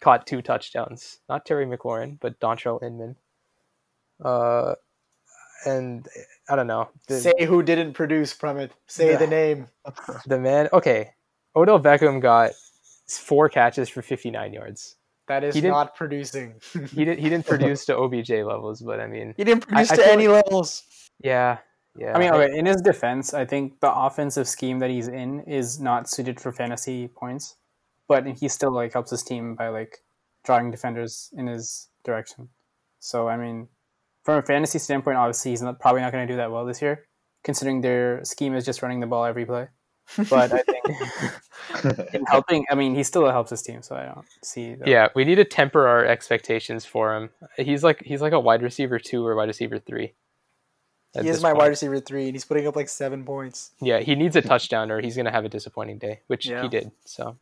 caught 0.00 0.26
two 0.26 0.42
touchdowns. 0.42 1.18
Not 1.28 1.44
Terry 1.44 1.66
McLaurin, 1.66 2.18
but 2.20 2.38
Dontrelle 2.38 2.82
Inman. 2.82 3.16
Uh, 4.24 4.74
and 5.66 6.06
I 6.48 6.54
don't 6.56 6.66
know. 6.68 6.88
The- 7.08 7.20
say 7.20 7.44
who 7.44 7.62
didn't 7.62 7.94
produce 7.94 8.32
from 8.32 8.58
it. 8.58 8.72
Say 8.86 9.10
Yeah. 9.12 9.16
the 9.18 9.26
name. 9.26 9.68
the 10.26 10.38
man. 10.38 10.68
Okay, 10.72 11.14
Odell 11.56 11.80
Beckham 11.80 12.20
got 12.20 12.52
four 13.08 13.48
catches 13.48 13.88
for 13.88 14.02
59 14.02 14.52
yards. 14.52 14.96
That 15.26 15.44
is 15.44 15.60
not 15.62 15.94
producing. 15.96 16.54
He 16.72 17.04
didn't. 17.04 17.18
He 17.18 17.28
didn't 17.28 17.46
produce 17.48 17.84
to 17.86 17.96
OBJ 17.98 18.30
levels, 18.30 18.80
but 18.80 19.00
I 19.00 19.06
mean, 19.08 19.34
He 19.36 19.44
didn't 19.44 19.66
produce 19.66 19.90
I 19.90 19.96
to 19.96 20.02
feel 20.02 20.12
any 20.12 20.28
levels. 20.28 20.84
yeah, 21.20 21.58
yeah. 21.98 22.12
I 22.14 22.18
mean, 22.18 22.30
okay, 22.32 22.56
in 22.56 22.66
his 22.66 22.80
defense, 22.80 23.34
I 23.34 23.44
think 23.44 23.80
the 23.80 23.92
offensive 23.92 24.46
scheme 24.46 24.78
that 24.78 24.90
he's 24.90 25.08
in 25.08 25.40
is 25.40 25.80
not 25.80 26.08
suited 26.08 26.40
for 26.40 26.52
fantasy 26.52 27.08
points, 27.08 27.56
but 28.06 28.26
he 28.26 28.48
still 28.48 28.72
like 28.72 28.92
helps 28.92 29.10
his 29.10 29.22
team 29.22 29.54
by 29.54 29.68
like 29.68 29.98
drawing 30.44 30.70
defenders 30.70 31.30
in 31.36 31.46
his 31.46 31.88
direction. 32.04 32.48
So 33.00 33.28
I 33.28 33.36
mean, 33.36 33.68
from 34.24 34.38
a 34.38 34.42
fantasy 34.42 34.78
standpoint, 34.78 35.16
obviously 35.16 35.52
he's 35.52 35.62
not, 35.62 35.80
probably 35.80 36.00
not 36.00 36.12
going 36.12 36.26
to 36.26 36.32
do 36.32 36.36
that 36.36 36.50
well 36.50 36.64
this 36.64 36.80
year, 36.82 37.06
considering 37.44 37.80
their 37.80 38.24
scheme 38.24 38.54
is 38.54 38.64
just 38.64 38.82
running 38.82 39.00
the 39.00 39.06
ball 39.06 39.24
every 39.24 39.46
play. 39.46 39.68
But 40.30 40.52
I 40.52 40.62
think 40.62 42.08
in 42.14 42.24
helping, 42.26 42.64
I 42.70 42.74
mean, 42.74 42.94
he 42.94 43.02
still 43.02 43.28
helps 43.30 43.50
his 43.50 43.62
team, 43.62 43.82
so 43.82 43.94
I 43.94 44.06
don't 44.06 44.26
see. 44.42 44.74
The, 44.74 44.88
yeah, 44.88 45.08
we 45.14 45.24
need 45.24 45.34
to 45.34 45.44
temper 45.44 45.86
our 45.86 46.04
expectations 46.04 46.84
for 46.84 47.14
him. 47.14 47.30
He's 47.56 47.84
like 47.84 48.02
he's 48.04 48.22
like 48.22 48.32
a 48.32 48.40
wide 48.40 48.62
receiver 48.62 48.98
two 48.98 49.26
or 49.26 49.36
wide 49.36 49.48
receiver 49.48 49.78
three. 49.78 50.14
At 51.14 51.24
He 51.24 51.30
is 51.30 51.42
my 51.42 51.50
point. 51.50 51.58
wide 51.58 51.68
receiver 51.68 52.00
three, 52.00 52.24
and 52.26 52.32
he's 52.34 52.44
putting 52.44 52.66
up 52.66 52.76
like 52.76 52.88
seven 52.88 53.24
points. 53.24 53.72
Yeah, 53.80 54.00
he 54.00 54.14
needs 54.14 54.36
a 54.36 54.42
touchdown 54.42 54.90
or 54.90 55.00
he's 55.00 55.16
gonna 55.16 55.30
have 55.32 55.44
a 55.44 55.48
disappointing 55.48 55.98
day, 55.98 56.20
which 56.26 56.46
Yeah. 56.46 56.62
he 56.62 56.68
did. 56.68 56.90
So 57.04 57.38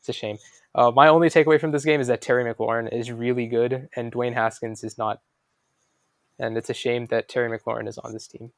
it's 0.00 0.08
a 0.08 0.12
shame. 0.12 0.38
Uh, 0.74 0.90
my 0.90 1.08
only 1.08 1.28
takeaway 1.28 1.60
from 1.60 1.70
this 1.70 1.84
game 1.84 2.00
is 2.00 2.08
that 2.08 2.20
Terry 2.20 2.44
McLaurin 2.44 2.92
is 2.92 3.12
really 3.12 3.46
good 3.46 3.88
and 3.94 4.12
Dwayne 4.12 4.34
Haskins 4.34 4.82
is 4.82 4.98
not. 4.98 5.20
And 6.38 6.56
it's 6.56 6.68
a 6.70 6.74
shame 6.74 7.06
that 7.06 7.28
Terry 7.28 7.48
McLaurin 7.56 7.86
is 7.86 7.96
on 7.98 8.12
this 8.12 8.26
team. 8.26 8.52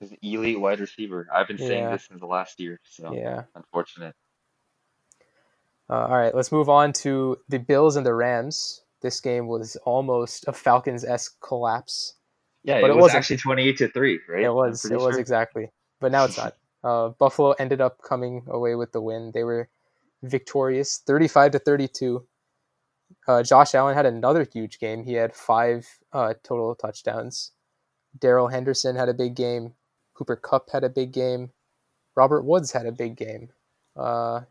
He's 0.00 0.12
an 0.12 0.18
elite 0.22 0.60
wide 0.60 0.80
receiver. 0.80 1.28
I've 1.32 1.48
been 1.48 1.58
saying 1.58 1.84
Yeah. 1.84 1.90
this 1.92 2.04
since 2.06 2.20
the 2.20 2.26
last 2.26 2.58
year, 2.60 2.80
so 2.84 3.12
Yeah. 3.12 3.44
unfortunate. 3.54 4.14
Uh, 5.88 6.06
all 6.06 6.16
right, 6.16 6.34
let's 6.34 6.50
move 6.50 6.68
on 6.68 6.92
to 6.92 7.38
the 7.48 7.58
Bills 7.58 7.96
and 7.96 8.04
the 8.06 8.14
Rams. 8.14 8.82
This 9.02 9.20
game 9.20 9.46
was 9.46 9.76
almost 9.84 10.48
a 10.48 10.52
Falcons 10.52 11.04
esque 11.04 11.38
collapse. 11.40 12.14
Yeah, 12.66 12.80
But 12.80 12.90
it, 12.90 12.96
it 12.96 13.00
was 13.00 13.14
actually 13.14 13.36
28 13.36 13.76
to 13.78 13.88
three, 13.88 14.20
right? 14.28 14.42
It 14.42 14.52
was. 14.52 14.84
It 14.84 14.88
pretty 14.88 15.04
was 15.04 15.16
exactly. 15.16 15.70
But 16.00 16.12
now 16.12 16.24
it's 16.24 16.36
not. 16.36 16.54
Uh, 16.84 17.08
Buffalo 17.08 17.50
ended 17.58 17.80
up 17.80 18.00
coming 18.00 18.44
away 18.46 18.76
with 18.76 18.92
the 18.92 19.00
win. 19.00 19.32
They 19.34 19.42
were 19.42 19.68
victorious, 20.22 20.98
thirty-five 21.04 21.50
to 21.52 21.58
thirty-two. 21.58 22.24
Uh, 23.26 23.42
Josh 23.42 23.74
Allen 23.74 23.96
had 23.96 24.06
another 24.06 24.44
huge 24.44 24.78
game. 24.78 25.02
He 25.02 25.14
had 25.14 25.34
five 25.34 25.84
uh, 26.12 26.34
total 26.44 26.76
touchdowns. 26.76 27.50
Darrell 28.16 28.46
Henderson 28.48 28.94
had 28.94 29.08
a 29.08 29.14
big 29.14 29.34
game. 29.34 29.72
Cooper 30.14 30.36
Kupp 30.36 30.70
had 30.70 30.84
a 30.84 30.88
big 30.88 31.10
game. 31.10 31.50
Robert 32.14 32.44
Woods 32.44 32.70
had 32.70 32.86
a 32.86 32.92
big 32.92 33.16
game. 33.16 33.48
Uh, 33.96 34.42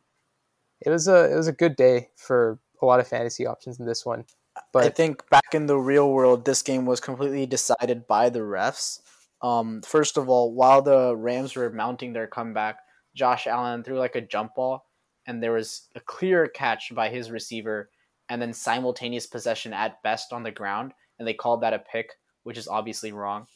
it 0.82 0.90
was 0.90 1.08
a 1.08 1.32
it 1.32 1.36
was 1.36 1.48
a 1.48 1.54
good 1.54 1.78
day 1.78 2.10
for 2.18 2.60
a 2.82 2.86
lot 2.86 3.00
of 3.00 3.08
fantasy 3.08 3.46
options 3.46 3.80
in 3.80 3.86
this 3.86 4.06
one. 4.06 4.26
I 4.74 4.90
think 4.90 5.30
back 5.30 5.54
in 5.54 5.66
the 5.66 5.78
real 5.78 6.12
world, 6.12 6.46
this 6.46 6.62
game 6.62 6.86
was 6.86 7.00
completely 7.00 7.46
decided 7.46 8.08
by 8.08 8.30
the 8.30 8.40
refs. 8.40 9.02
Um, 9.42 9.82
first 9.82 10.18
of 10.18 10.30
all, 10.30 10.54
while 10.54 10.82
the 10.82 11.16
Rams 11.16 11.56
were 11.56 11.70
mounting 11.70 12.14
their 12.14 12.28
comeback, 12.28 12.80
Josh 13.16 13.48
Allen 13.48 13.84
threw 13.84 14.00
like 14.00 14.16
a 14.16 14.22
jump 14.22 14.56
ball, 14.56 14.86
and 15.26 15.42
there 15.42 15.52
was 15.52 15.88
a 15.96 16.00
clear 16.00 16.48
catch 16.48 16.94
by 16.94 17.10
his 17.10 17.32
receiver, 17.32 17.90
and 18.30 18.42
then 18.42 18.54
simultaneous 18.54 19.28
possession 19.28 19.74
at 19.74 20.02
best 20.04 20.34
on 20.34 20.44
the 20.44 20.52
ground, 20.52 20.94
and 21.20 21.28
they 21.28 21.34
called 21.34 21.62
that 21.62 21.74
a 21.74 21.80
pick, 21.80 22.12
which 22.44 22.58
is 22.58 22.68
obviously 22.68 23.12
wrong. 23.12 23.48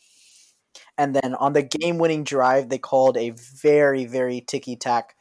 And 0.97 1.15
then 1.15 1.33
on 1.35 1.53
the 1.53 1.63
game-winning 1.63 2.23
drive, 2.23 2.69
they 2.69 2.77
called 2.77 3.17
a 3.17 3.31
very, 3.31 4.05
very 4.05 4.41
ticky-tack 4.41 5.15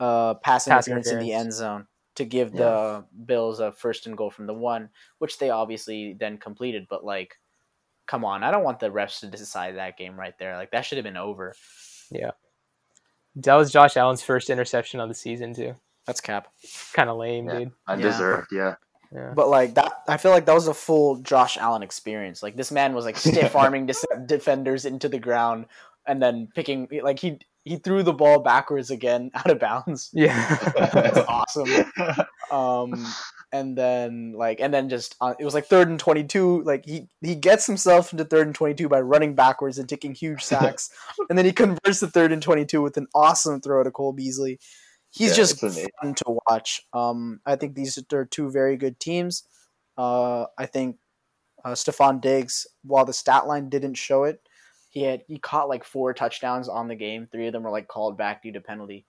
uh, 0.00 0.34
pass 0.34 0.66
Pass 0.66 0.86
interference 0.88 1.10
in 1.10 1.18
the 1.18 1.32
end 1.32 1.52
zone 1.52 1.86
to 2.16 2.24
give 2.24 2.52
the 2.52 3.04
Bills 3.26 3.60
a 3.60 3.72
first 3.72 4.06
and 4.06 4.16
goal 4.16 4.30
from 4.30 4.46
the 4.46 4.54
one, 4.54 4.90
which 5.18 5.38
they 5.38 5.50
obviously 5.50 6.14
then 6.18 6.38
completed. 6.38 6.86
But 6.88 7.04
like, 7.04 7.38
come 8.06 8.24
on, 8.24 8.42
I 8.44 8.50
don't 8.50 8.64
want 8.64 8.80
the 8.80 8.90
refs 8.90 9.20
to 9.20 9.26
decide 9.26 9.76
that 9.76 9.96
game 9.98 10.18
right 10.18 10.34
there. 10.38 10.56
Like 10.56 10.70
that 10.70 10.84
should 10.84 10.98
have 10.98 11.04
been 11.04 11.16
over. 11.16 11.54
Yeah, 12.10 12.32
that 13.36 13.54
was 13.54 13.72
Josh 13.72 13.96
Allen's 13.96 14.22
first 14.22 14.50
interception 14.50 15.00
of 15.00 15.08
the 15.08 15.14
season 15.14 15.54
too. 15.54 15.74
That's 16.06 16.20
cap. 16.20 16.48
Kind 16.92 17.08
of 17.08 17.16
lame, 17.16 17.46
Yeah. 17.46 17.58
dude. 17.58 17.72
Undeserved, 17.88 18.48
yeah. 18.52 18.74
Yeah. 19.12 19.32
But 19.34 19.48
like 19.48 19.74
that, 19.74 19.92
I 20.08 20.16
feel 20.16 20.32
like 20.32 20.44
that 20.46 20.54
was 20.54 20.66
a 20.68 20.74
full 20.74 21.16
Josh 21.16 21.56
Allen 21.56 21.82
experience. 21.82 22.42
Like 22.42 22.56
this 22.56 22.72
man 22.72 22.94
was 22.94 23.04
like 23.04 23.16
stiff 23.18 23.54
arming 23.56 23.88
defenders 24.26 24.84
into 24.84 25.08
the 25.08 25.18
ground, 25.20 25.66
and 26.06 26.20
then 26.22 26.48
picking 26.54 26.88
like 27.02 27.18
he 27.20 27.38
he 27.64 27.76
threw 27.76 28.02
the 28.02 28.12
ball 28.12 28.40
backwards 28.40 28.90
again 28.90 29.30
out 29.34 29.50
of 29.50 29.58
bounds. 29.58 30.10
Yeah. 30.12 30.56
That's 30.92 31.18
awesome. 31.28 31.68
Um, 32.50 33.06
and 33.52 33.78
then 33.78 34.32
like 34.36 34.60
and 34.60 34.74
then 34.74 34.88
just 34.88 35.16
uh, 35.20 35.34
it 35.38 35.44
was 35.44 35.54
like 35.54 35.66
third 35.66 35.88
and 35.88 35.98
twenty 35.98 36.24
two. 36.24 36.62
Like 36.62 36.84
he 36.84 37.08
he 37.20 37.34
gets 37.34 37.66
himself 37.66 38.12
into 38.12 38.24
third 38.24 38.46
and 38.46 38.54
twenty 38.54 38.74
two 38.74 38.88
by 38.88 39.00
running 39.00 39.34
backwards 39.34 39.78
and 39.78 39.88
taking 39.88 40.14
huge 40.14 40.42
sacks, 40.44 40.90
and 41.28 41.38
then 41.38 41.46
he 41.46 41.52
converts 41.52 42.00
the 42.00 42.08
third 42.08 42.32
and 42.32 42.42
twenty 42.42 42.64
two 42.64 42.82
with 42.82 42.96
an 42.96 43.06
awesome 43.14 43.60
throw 43.60 43.82
to 43.82 43.90
Cole 43.90 44.12
Beasley. 44.12 44.58
He's 45.10 45.30
Yeah, 45.30 45.36
just 45.36 45.60
fun 45.60 46.14
to 46.14 46.40
watch. 46.50 46.82
Um, 46.92 47.40
I 47.46 47.54
think 47.54 47.76
these 47.76 47.96
are 48.12 48.24
two 48.24 48.50
very 48.50 48.76
good 48.76 48.98
teams. 48.98 49.44
Uh, 49.96 50.46
I 50.58 50.66
think 50.66 50.96
uh, 51.64 51.72
Stefon 51.72 52.20
Diggs, 52.20 52.66
while 52.82 53.04
the 53.04 53.12
stat 53.12 53.46
line 53.46 53.68
didn't 53.68 53.94
show 53.94 54.24
it, 54.24 54.40
he 54.94 55.02
had 55.02 55.22
he 55.26 55.38
caught 55.38 55.68
like 55.68 55.84
four 55.84 56.14
touchdowns 56.14 56.68
on 56.68 56.86
the 56.86 56.94
game. 56.94 57.26
Three 57.30 57.48
of 57.48 57.52
them 57.52 57.64
were 57.64 57.70
like 57.70 57.88
called 57.88 58.16
back 58.16 58.42
due 58.42 58.52
to 58.52 58.60
penalty. 58.60 59.04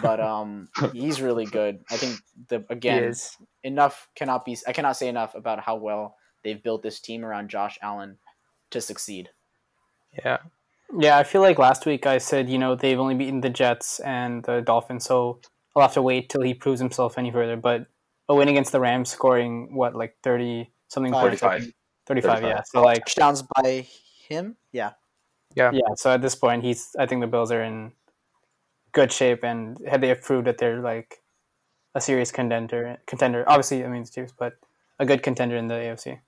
But 0.00 0.18
um, 0.18 0.68
he's 0.94 1.20
really 1.20 1.44
good. 1.44 1.84
I 1.90 1.96
think 1.96 2.18
the 2.48 2.64
He 2.68 2.74
again 2.74 3.04
is. 3.04 3.36
enough 3.62 4.08
cannot 4.14 4.46
be. 4.46 4.56
I 4.66 4.72
cannot 4.72 4.96
say 4.96 5.08
enough 5.08 5.34
about 5.34 5.60
how 5.60 5.76
well 5.76 6.16
they've 6.42 6.62
built 6.62 6.82
this 6.82 7.00
team 7.00 7.22
around 7.22 7.50
Josh 7.50 7.78
Allen 7.82 8.16
to 8.70 8.80
succeed. 8.80 9.28
Yeah. 10.24 10.38
Yeah, 10.98 11.18
I 11.18 11.24
feel 11.24 11.42
like 11.42 11.58
last 11.58 11.84
week 11.84 12.06
I 12.06 12.16
said, 12.18 12.48
you 12.48 12.58
know, 12.58 12.74
they've 12.74 12.98
only 12.98 13.14
beaten 13.14 13.40
the 13.42 13.50
Jets 13.50 13.98
and 14.00 14.42
the 14.44 14.60
Dolphins, 14.60 15.04
so 15.04 15.40
I'll 15.74 15.82
have 15.82 15.94
to 15.94 16.02
wait 16.02 16.30
till 16.30 16.42
he 16.42 16.54
proves 16.54 16.80
himself 16.80 17.18
any 17.18 17.30
further. 17.30 17.56
But 17.56 17.86
a 18.28 18.34
win 18.34 18.48
against 18.48 18.72
the 18.72 18.80
Rams, 18.80 19.10
scoring 19.10 19.74
what, 19.74 19.94
like 19.96 20.16
30 20.22 20.70
something, 20.88 21.12
Five. 21.12 21.22
35, 21.38 21.72
35, 22.06 22.32
35. 22.38 22.42
yeah. 22.42 22.62
So, 22.64 22.82
like, 22.82 23.00
Touchdowns 23.00 23.42
by 23.56 23.86
him. 24.28 24.56
Yeah, 24.72 24.92
yeah, 25.56 25.70
Yeah. 25.72 25.94
so 25.96 26.12
at 26.12 26.22
this 26.22 26.34
point, 26.36 26.62
he's, 26.62 26.94
I 26.98 27.06
think 27.06 27.20
the 27.20 27.26
Bills 27.26 27.50
are 27.50 27.62
in 27.62 27.92
good 28.92 29.10
shape 29.10 29.42
and 29.44 29.78
had 29.86 30.00
they 30.00 30.08
have 30.08 30.22
proved 30.22 30.46
that 30.46 30.58
they're 30.58 30.80
like 30.80 31.22
a 31.94 32.00
serious 32.00 32.30
contender, 32.30 32.98
contender. 33.06 33.42
Obviously, 33.48 33.84
I 33.84 33.88
mean, 33.88 34.04
the 34.04 34.10
Chiefs, 34.10 34.32
but 34.38 34.54
a 34.98 35.04
good 35.06 35.22
contender 35.22 35.56
in 35.56 35.66
the 35.66 35.74
AFC. 35.74 36.20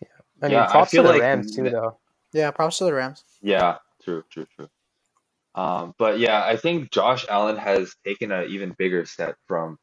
Yeah. 0.00 0.08
I 0.42 0.46
mean, 0.46 0.52
Yeah, 0.54 0.64
I 0.64 0.70
props 0.70 0.90
to 0.92 1.02
the 1.02 1.08
like 1.08 1.20
Rams 1.20 1.56
too, 1.56 1.64
the- 1.64 1.70
though. 1.70 1.98
yeah. 2.32 2.50
Props 2.52 2.78
to 2.78 2.84
the 2.84 2.94
Rams. 2.94 3.24
Yeah, 3.42 3.78
true, 4.04 4.22
true, 4.30 4.46
true. 4.56 4.68
Um, 5.54 5.94
but 5.98 6.18
yeah, 6.20 6.44
I 6.44 6.56
think 6.56 6.90
Josh 6.92 7.26
Allen 7.28 7.56
has 7.56 7.96
taken 8.06 8.30
an 8.30 8.48
even 8.50 8.74
bigger 8.78 9.04
step 9.04 9.36
from, 9.48 9.78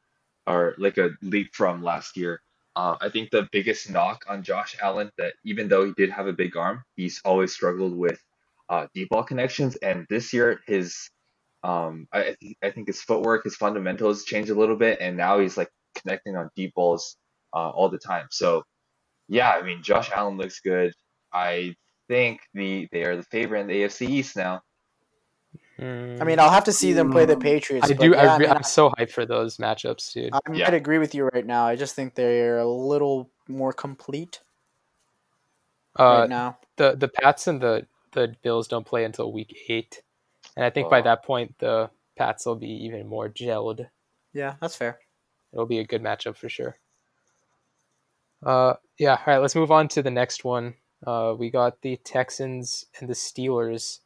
or 0.46 0.75
like 0.77 0.98
a 0.98 1.10
leap 1.22 1.53
from 1.53 1.84
last 1.84 2.15
year. 2.15 2.41
Uh, 2.75 2.96
I 3.01 3.10
think 3.10 3.31
the 3.31 3.50
biggest 3.51 3.89
knock 3.89 4.24
on 4.29 4.43
Josh 4.43 4.77
Allen 4.81 5.12
that 5.17 5.34
even 5.43 5.67
though 5.67 5.84
he 5.86 5.93
did 5.98 6.10
have 6.12 6.27
a 6.27 6.34
big 6.34 6.55
arm, 6.55 6.84
he's 6.96 7.19
always 7.25 7.51
struggled 7.53 7.96
with 7.98 8.24
uh, 8.69 8.88
deep 8.93 9.09
ball 9.09 9.24
connections. 9.24 9.75
And 9.77 10.05
this 10.09 10.33
year, 10.33 10.59
his, 10.67 11.09
um, 11.63 12.07
I, 12.13 12.19
I 12.19 12.36
think 12.36 12.57
I 12.63 12.69
think 12.71 12.88
his 12.88 13.01
footwork, 13.01 13.43
his 13.43 13.55
fundamentals 13.55 14.24
changed 14.25 14.50
a 14.50 14.55
little 14.55 14.75
bit, 14.75 15.00
and 15.01 15.17
now 15.17 15.39
he's 15.39 15.57
like 15.57 15.69
connecting 15.95 16.36
on 16.36 16.50
deep 16.55 16.74
balls 16.75 17.15
uh, 17.53 17.69
all 17.69 17.89
the 17.89 17.97
time. 18.00 18.27
So 18.31 18.63
yeah, 19.27 19.51
I 19.51 19.62
mean, 19.62 19.83
Josh 19.83 20.09
Allen 20.15 20.38
looks 20.38 20.59
good. 20.62 20.93
I 21.33 21.75
think 22.07 22.39
the 22.53 22.88
they 22.91 23.03
are 23.03 23.15
the 23.17 23.24
favorite 23.24 23.62
in 23.62 23.67
the 23.67 23.83
AFC 23.83 24.09
East 24.09 24.36
now. 24.36 24.62
Mm. 25.79 26.19
I 26.21 26.24
mean, 26.25 26.39
I'll 26.39 26.50
have 26.50 26.63
to 26.63 26.74
see 26.74 26.93
them 26.93 27.12
play 27.12 27.25
the 27.25 27.38
Patriots. 27.38 27.89
I 27.89 27.93
do. 27.93 28.12
yeah, 28.12 28.17
I 28.17 28.25
I 28.25 28.38
re- 28.38 28.47
mean, 28.47 28.55
I'm 28.55 28.63
so 28.63 28.89
hyped 28.91 29.12
for 29.12 29.25
those 29.27 29.57
matchups, 29.57 30.12
dude. 30.13 30.33
I 30.33 30.39
Yeah. 30.51 30.71
agree 30.71 30.97
with 30.97 31.13
you 31.13 31.29
right 31.33 31.45
now. 31.45 31.65
I 31.67 31.75
just 31.75 31.93
think 31.95 32.15
they're 32.15 32.57
a 32.59 32.65
little 32.67 33.29
more 33.47 33.74
complete 33.74 34.41
Uh, 36.00 36.21
right 36.21 36.29
now. 36.29 36.57
the 36.77 36.95
the 36.95 37.07
Pats 37.07 37.47
and 37.47 37.62
the 37.62 37.86
the 38.17 38.36
Bills 38.41 38.67
don't 38.67 38.86
play 38.86 39.03
until 39.05 39.31
week 39.31 39.55
eight, 39.69 40.01
and 40.55 40.65
I 40.65 40.69
think 40.69 40.89
by 40.89 41.00
Oh. 41.00 41.03
that 41.03 41.24
point 41.24 41.55
the 41.59 41.89
Pats 42.17 42.45
will 42.45 42.55
be 42.55 42.69
even 42.86 43.07
more 43.07 43.29
gelled. 43.29 43.89
Yeah, 44.33 44.55
that's 44.59 44.75
fair. 44.75 45.00
It'll 45.53 45.65
be 45.67 45.79
a 45.79 45.86
good 45.86 46.01
matchup 46.01 46.36
for 46.36 46.50
sure. 46.50 46.77
Uh, 48.45 48.74
yeah. 49.00 49.15
All 49.15 49.24
right, 49.33 49.38
let's 49.38 49.55
move 49.55 49.71
on 49.71 49.88
to 49.89 50.01
the 50.01 50.12
next 50.12 50.43
one. 50.43 50.75
Uh, 51.05 51.36
we 51.38 51.50
got 51.50 51.81
the 51.81 51.97
Texans 51.97 52.86
and 53.00 53.09
the 53.09 53.13
Steelers. 53.13 54.00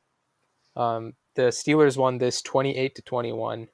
Um, 0.76 1.14
the 1.36 1.44
Steelers 1.44 1.98
won 1.98 2.18
this 2.18 2.42
twenty-eight 2.42 2.96
to 2.96 3.02
twenty-one. 3.02 3.70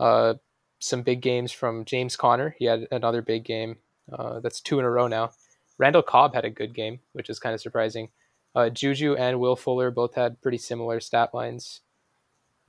Uh, 0.00 0.34
some 0.78 1.02
big 1.02 1.20
games 1.20 1.52
from 1.52 1.84
James 1.84 2.16
Conner. 2.16 2.56
He 2.58 2.64
had 2.66 2.86
another 2.90 3.22
big 3.22 3.44
game. 3.44 3.76
Uh, 4.12 4.40
that's 4.40 4.60
two 4.60 4.78
in 4.78 4.84
a 4.84 4.90
row 4.90 5.08
now. 5.08 5.30
Randall 5.78 6.02
Cobb 6.02 6.34
had 6.34 6.44
a 6.44 6.50
good 6.50 6.74
game, 6.74 7.00
which 7.12 7.30
is 7.30 7.38
kind 7.38 7.54
of 7.54 7.60
surprising. 7.60 8.08
Uh, 8.54 8.70
Juju 8.70 9.14
and 9.16 9.40
Will 9.40 9.56
Fuller 9.56 9.90
both 9.90 10.14
had 10.14 10.40
pretty 10.40 10.58
similar 10.58 11.00
stat 11.00 11.34
lines. 11.34 11.80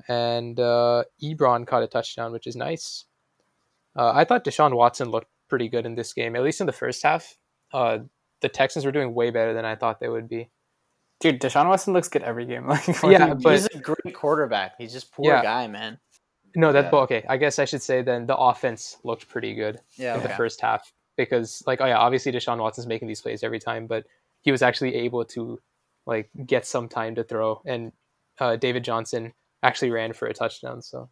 And 0.07 0.59
uh, 0.59 1.03
Ebron 1.21 1.65
caught 1.65 1.83
a 1.83 1.87
touchdown, 1.87 2.31
which 2.31 2.47
is 2.47 2.55
nice. 2.55 3.05
Uh, 3.95 4.11
I 4.13 4.25
thought 4.25 4.43
Deshaun 4.43 4.75
Watson 4.75 5.09
looked 5.09 5.27
pretty 5.47 5.69
good 5.69 5.85
in 5.85 5.95
this 5.95 6.13
game, 6.13 6.35
at 6.35 6.43
least 6.43 6.59
in 6.59 6.67
the 6.67 6.73
first 6.73 7.01
half. 7.03 7.37
Uh, 7.73 7.99
the 8.41 8.49
Texans 8.49 8.85
were 8.85 8.91
doing 8.91 9.13
way 9.13 9.29
better 9.31 9.53
than 9.53 9.63
I 9.65 9.75
thought 9.75 9.99
they 9.99 10.09
would 10.09 10.27
be. 10.27 10.49
Dude, 11.21 11.39
Deshaun 11.39 11.67
Watson 11.69 11.93
looks 11.93 12.09
good 12.09 12.23
every 12.23 12.45
game. 12.45 12.67
Like, 12.69 12.87
Yeah, 13.03 13.27
what- 13.29 13.41
but- 13.41 13.51
he's 13.53 13.67
a 13.67 13.79
great 13.79 14.13
quarterback. 14.13 14.73
He's 14.77 14.91
just 14.91 15.11
poor 15.13 15.25
Yeah. 15.31 15.41
guy, 15.41 15.67
man. 15.67 15.97
No, 16.57 16.71
that's 16.71 16.91
Yeah. 16.91 16.99
okay. 16.99 17.25
I 17.29 17.37
guess 17.37 17.59
I 17.59 17.65
should 17.65 17.81
say 17.81 18.01
then 18.01 18.27
the 18.27 18.35
offense 18.35 18.97
looked 19.03 19.27
pretty 19.29 19.53
good 19.55 19.79
Yeah, 19.95 20.15
in 20.17 20.23
the 20.23 20.29
first 20.29 20.61
half 20.61 20.91
because, 21.17 21.63
like, 21.65 21.79
oh 21.81 21.85
yeah, 21.85 21.97
obviously 21.97 22.31
Deshaun 22.31 22.59
Watson's 22.59 22.87
making 22.87 23.07
these 23.07 23.21
plays 23.21 23.43
every 23.43 23.59
time, 23.59 23.87
but 23.87 24.05
he 24.41 24.51
was 24.51 24.61
actually 24.61 24.95
able 24.95 25.23
to 25.25 25.59
like 26.05 26.29
get 26.45 26.65
some 26.65 26.87
time 26.87 27.15
to 27.15 27.23
throw, 27.23 27.61
and 27.65 27.91
uh, 28.39 28.55
David 28.55 28.83
Johnson 28.83 29.33
actually 29.63 29.91
ran 29.91 30.13
for 30.13 30.27
a 30.27 30.33
touchdown. 30.33 30.81
So 30.81 31.09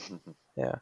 yeah, 0.56 0.76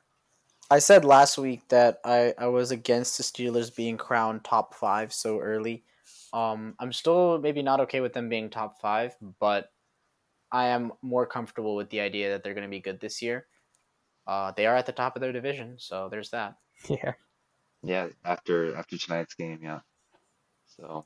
I 0.70 0.78
said 0.78 1.04
last 1.04 1.36
week 1.36 1.68
that 1.68 2.00
I, 2.04 2.34
I 2.38 2.46
was 2.46 2.70
against 2.70 3.16
the 3.16 3.24
Steelers 3.24 3.74
being 3.74 3.96
crowned 3.96 4.44
top 4.44 4.74
five 4.74 5.12
so 5.12 5.40
early. 5.40 5.84
Um, 6.32 6.74
I'm 6.78 6.92
still 6.92 7.38
maybe 7.38 7.62
not 7.62 7.80
okay 7.80 8.00
with 8.00 8.12
them 8.12 8.28
being 8.28 8.50
top 8.50 8.80
five, 8.80 9.16
but 9.40 9.72
I 10.52 10.68
am 10.68 10.92
more 11.02 11.26
comfortable 11.26 11.74
with 11.74 11.90
the 11.90 12.00
idea 12.00 12.30
that 12.30 12.44
they're 12.44 12.54
going 12.54 12.66
to 12.66 12.70
be 12.70 12.80
good 12.80 13.00
this 13.00 13.20
year. 13.20 13.46
Uh, 14.26 14.52
they 14.56 14.66
are 14.66 14.76
at 14.76 14.86
the 14.86 14.92
top 14.92 15.16
of 15.16 15.22
their 15.22 15.32
division, 15.32 15.74
so 15.78 16.08
there's 16.08 16.30
that. 16.30 16.54
yeah, 16.88 17.14
Yeah, 17.82 18.08
after 18.24 18.76
after 18.76 18.96
tonight's 18.96 19.34
game, 19.34 19.60
yeah. 19.62 19.80
So 20.76 21.04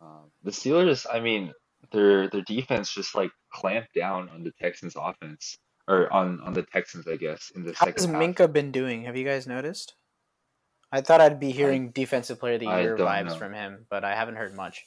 um, 0.00 0.30
the 0.42 0.52
Steelers, 0.52 1.06
I 1.10 1.20
mean, 1.20 1.52
their 1.92 2.28
their 2.28 2.42
defense 2.42 2.92
just 2.92 3.14
like 3.14 3.30
clamped 3.52 3.94
down 3.94 4.28
on 4.30 4.42
the 4.44 4.52
Texans' 4.60 4.94
offense 4.96 5.58
or 5.88 6.12
on 6.12 6.40
on 6.40 6.52
the 6.52 6.62
Texans, 6.62 7.06
I 7.08 7.16
guess, 7.16 7.50
in 7.54 7.62
the 7.64 7.72
How 7.72 7.86
second 7.86 7.94
has 7.94 8.04
half. 8.06 8.14
Minkah 8.22 8.52
been 8.52 8.72
doing? 8.72 9.04
Have 9.04 9.16
you 9.16 9.24
guys 9.24 9.46
noticed? 9.46 9.94
I 10.92 11.00
thought 11.00 11.20
I'd 11.20 11.40
be 11.40 11.50
hearing 11.50 11.90
Defensive 11.90 12.38
Player 12.38 12.54
of 12.54 12.60
the 12.60 12.66
Year 12.66 12.96
vibes 12.96 13.26
know. 13.26 13.34
from 13.36 13.52
him, 13.52 13.86
but 13.90 14.04
I 14.04 14.14
haven't 14.14 14.36
heard 14.36 14.54
much. 14.54 14.84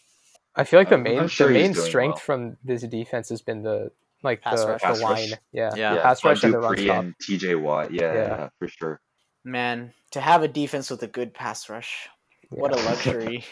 I 0.56 0.64
feel 0.64 0.80
like 0.80 0.90
the 0.90 0.96
I'm- 0.96 1.04
main 1.04 1.20
I'm 1.20 1.28
sure 1.28 1.48
the 1.48 1.54
main 1.54 1.74
strength 1.74 2.16
well. 2.16 2.38
from 2.38 2.58
this 2.64 2.82
defense 2.84 3.30
has 3.30 3.42
been 3.42 3.64
the 3.64 3.92
like 4.24 4.42
Pass 4.42 4.62
the, 4.62 4.68
rush. 4.68 4.82
the 4.82 4.88
Pass 4.88 5.02
line. 5.02 5.12
rush. 5.14 5.30
Yeah, 5.54 5.72
Yeah. 5.76 5.94
Yeah, 5.96 6.02
pass 6.02 6.24
rush 6.26 6.44
and 6.44 6.54
the 6.54 6.60
run 6.60 6.78
stop. 6.78 7.04
and 7.04 7.16
T.J. 7.22 7.56
Watt. 7.56 7.92
Yeah, 7.94 8.02
Yeah. 8.14 8.14
yeah, 8.28 8.50
for 8.60 8.68
sure. 8.68 9.02
Man, 9.46 9.94
to 10.12 10.20
have 10.22 10.44
a 10.44 10.48
defense 10.50 10.90
with 10.90 11.02
a 11.04 11.08
good 11.08 11.34
pass 11.34 11.70
rush, 11.70 12.10
what 12.50 12.74
a 12.74 12.76
luxury. 12.86 13.46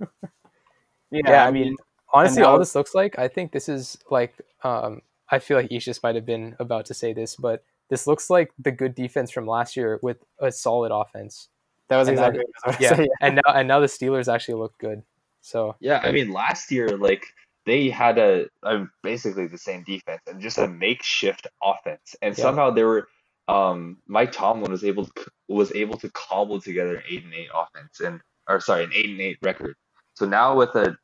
yeah, 1.10 1.20
Yeah, 1.24 1.46
I 1.46 1.50
mean, 1.50 1.76
honestly, 2.16 2.42
now- 2.42 2.50
all 2.52 2.58
this 2.58 2.74
looks 2.74 2.94
like, 2.94 3.18
I 3.18 3.28
think 3.28 3.52
this 3.52 3.68
is 3.68 3.98
like, 4.10 4.34
um, 4.62 5.02
I 5.30 5.38
feel 5.38 5.56
like 5.56 5.70
Ishis 5.70 6.02
might 6.02 6.14
have 6.14 6.26
been 6.26 6.56
about 6.58 6.86
to 6.86 6.94
say 6.94 7.12
this, 7.12 7.36
but 7.36 7.64
this 7.90 8.06
looks 8.06 8.30
like 8.30 8.50
the 8.58 8.70
good 8.72 8.94
defense 8.94 9.30
from 9.30 9.46
last 9.46 9.76
year 9.76 9.98
with 10.02 10.18
a 10.40 10.50
solid 10.52 10.92
offense. 10.92 11.48
that 11.88 11.98
was 11.98 12.08
and 12.08 12.18
that- 12.18 12.34
exactly 12.34 12.44
what 12.62 12.64
I 12.64 12.68
was 12.70 12.80
Yeah, 12.80 12.96
saying. 12.96 13.08
and 13.20 13.34
now 13.36 13.52
and 13.54 13.68
now 13.68 13.78
the 13.80 13.86
Steelers 13.86 14.32
actually 14.32 14.54
look 14.54 14.76
good. 14.78 15.02
So 15.40 15.76
Yeah, 15.78 16.00
I 16.02 16.10
mean, 16.10 16.32
last 16.32 16.72
year, 16.72 16.88
like 16.96 17.24
they 17.64 17.88
had 17.90 18.18
a, 18.18 18.46
a 18.64 18.86
basically 19.04 19.46
the 19.46 19.58
same 19.58 19.84
defense 19.84 20.22
and 20.26 20.40
just 20.40 20.58
a 20.58 20.66
makeshift 20.66 21.46
offense, 21.62 22.16
and 22.22 22.36
Yeah. 22.36 22.42
somehow 22.42 22.70
they 22.70 22.82
were. 22.82 23.08
Um, 23.48 23.98
Mike 24.08 24.32
Tomlin 24.32 24.72
was 24.72 24.82
able 24.82 25.06
to 25.06 25.26
was 25.46 25.72
able 25.76 25.96
to 25.98 26.10
cobble 26.10 26.60
together 26.60 26.96
an 26.96 27.04
eight 27.08 27.22
and 27.22 27.32
eight 27.34 27.50
offense 27.54 28.00
and 28.00 28.20
or 28.48 28.58
sorry 28.58 28.82
an 28.82 28.90
eight 28.92 29.10
and 29.10 29.20
eight 29.20 29.38
record. 29.42 29.76
So 30.14 30.26
now 30.26 30.56
with 30.56 30.74
a 30.74 30.96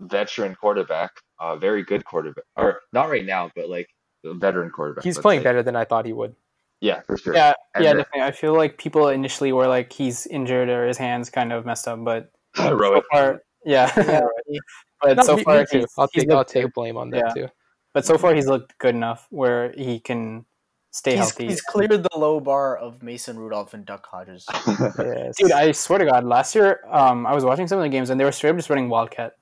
veteran 0.00 0.54
quarterback, 0.54 1.10
a 1.40 1.56
very 1.58 1.84
good 1.84 2.04
quarterback, 2.04 2.44
or 2.56 2.80
not 2.92 3.08
right 3.10 3.24
now, 3.24 3.50
but 3.54 3.68
like 3.68 3.88
a 4.24 4.34
veteran 4.34 4.70
quarterback. 4.70 5.04
He's 5.04 5.18
playing 5.18 5.40
say. 5.40 5.44
better 5.44 5.62
than 5.62 5.76
I 5.76 5.84
thought 5.84 6.06
he 6.06 6.12
would. 6.12 6.34
Yeah, 6.80 7.00
for 7.02 7.16
sure. 7.16 7.34
Yeah, 7.34 7.52
And 7.74 7.84
yeah, 7.84 7.92
definitely. 7.94 8.22
I 8.22 8.30
feel 8.32 8.54
like 8.54 8.76
people 8.78 9.08
initially 9.08 9.52
were 9.52 9.66
like 9.66 9.92
he's 9.92 10.26
injured 10.26 10.68
or 10.68 10.86
his 10.86 10.98
hands 10.98 11.30
kind 11.30 11.52
of 11.52 11.64
messed 11.64 11.88
up, 11.88 12.02
but 12.04 12.30
so 12.56 12.68
Heroic. 12.68 13.04
far, 13.10 13.42
yeah, 13.64 13.90
Yeah. 14.48 14.60
but 15.00 15.16
No, 15.16 15.22
so 15.22 15.36
me, 15.36 15.44
far 15.44 15.58
me 15.60 15.66
he's, 15.70 15.86
I'll 15.96 16.08
he's 16.12 16.24
take 16.24 16.30
I'll 16.30 16.38
looked 16.38 16.50
take 16.50 16.72
blame 16.74 16.96
on 16.96 17.10
that 17.10 17.34
too. 17.34 17.48
But 17.94 18.04
so 18.04 18.18
far 18.18 18.34
he's 18.34 18.46
looked 18.46 18.76
good 18.78 18.94
enough 18.94 19.26
where 19.30 19.72
he 19.72 20.00
can 20.00 20.44
stay 20.90 21.12
He's, 21.12 21.20
healthy. 21.20 21.46
he's 21.48 21.62
cleared 21.62 22.02
the 22.02 22.18
low 22.18 22.40
bar 22.40 22.76
of 22.76 23.02
Mason 23.02 23.38
Rudolph 23.38 23.72
and 23.72 23.84
Duck 23.86 24.06
Hodges. 24.06 24.46
Yes. 24.98 25.34
Dude, 25.38 25.52
I 25.52 25.72
swear 25.72 25.98
to 26.00 26.04
God, 26.04 26.24
last 26.24 26.54
year 26.54 26.80
um, 26.90 27.26
I 27.26 27.34
was 27.34 27.44
watching 27.44 27.66
some 27.68 27.78
of 27.78 27.82
the 27.84 27.88
games 27.88 28.10
and 28.10 28.20
they 28.20 28.24
were 28.24 28.32
straight 28.32 28.50
up 28.50 28.56
just 28.56 28.68
running 28.68 28.88
Wildcat. 28.90 29.32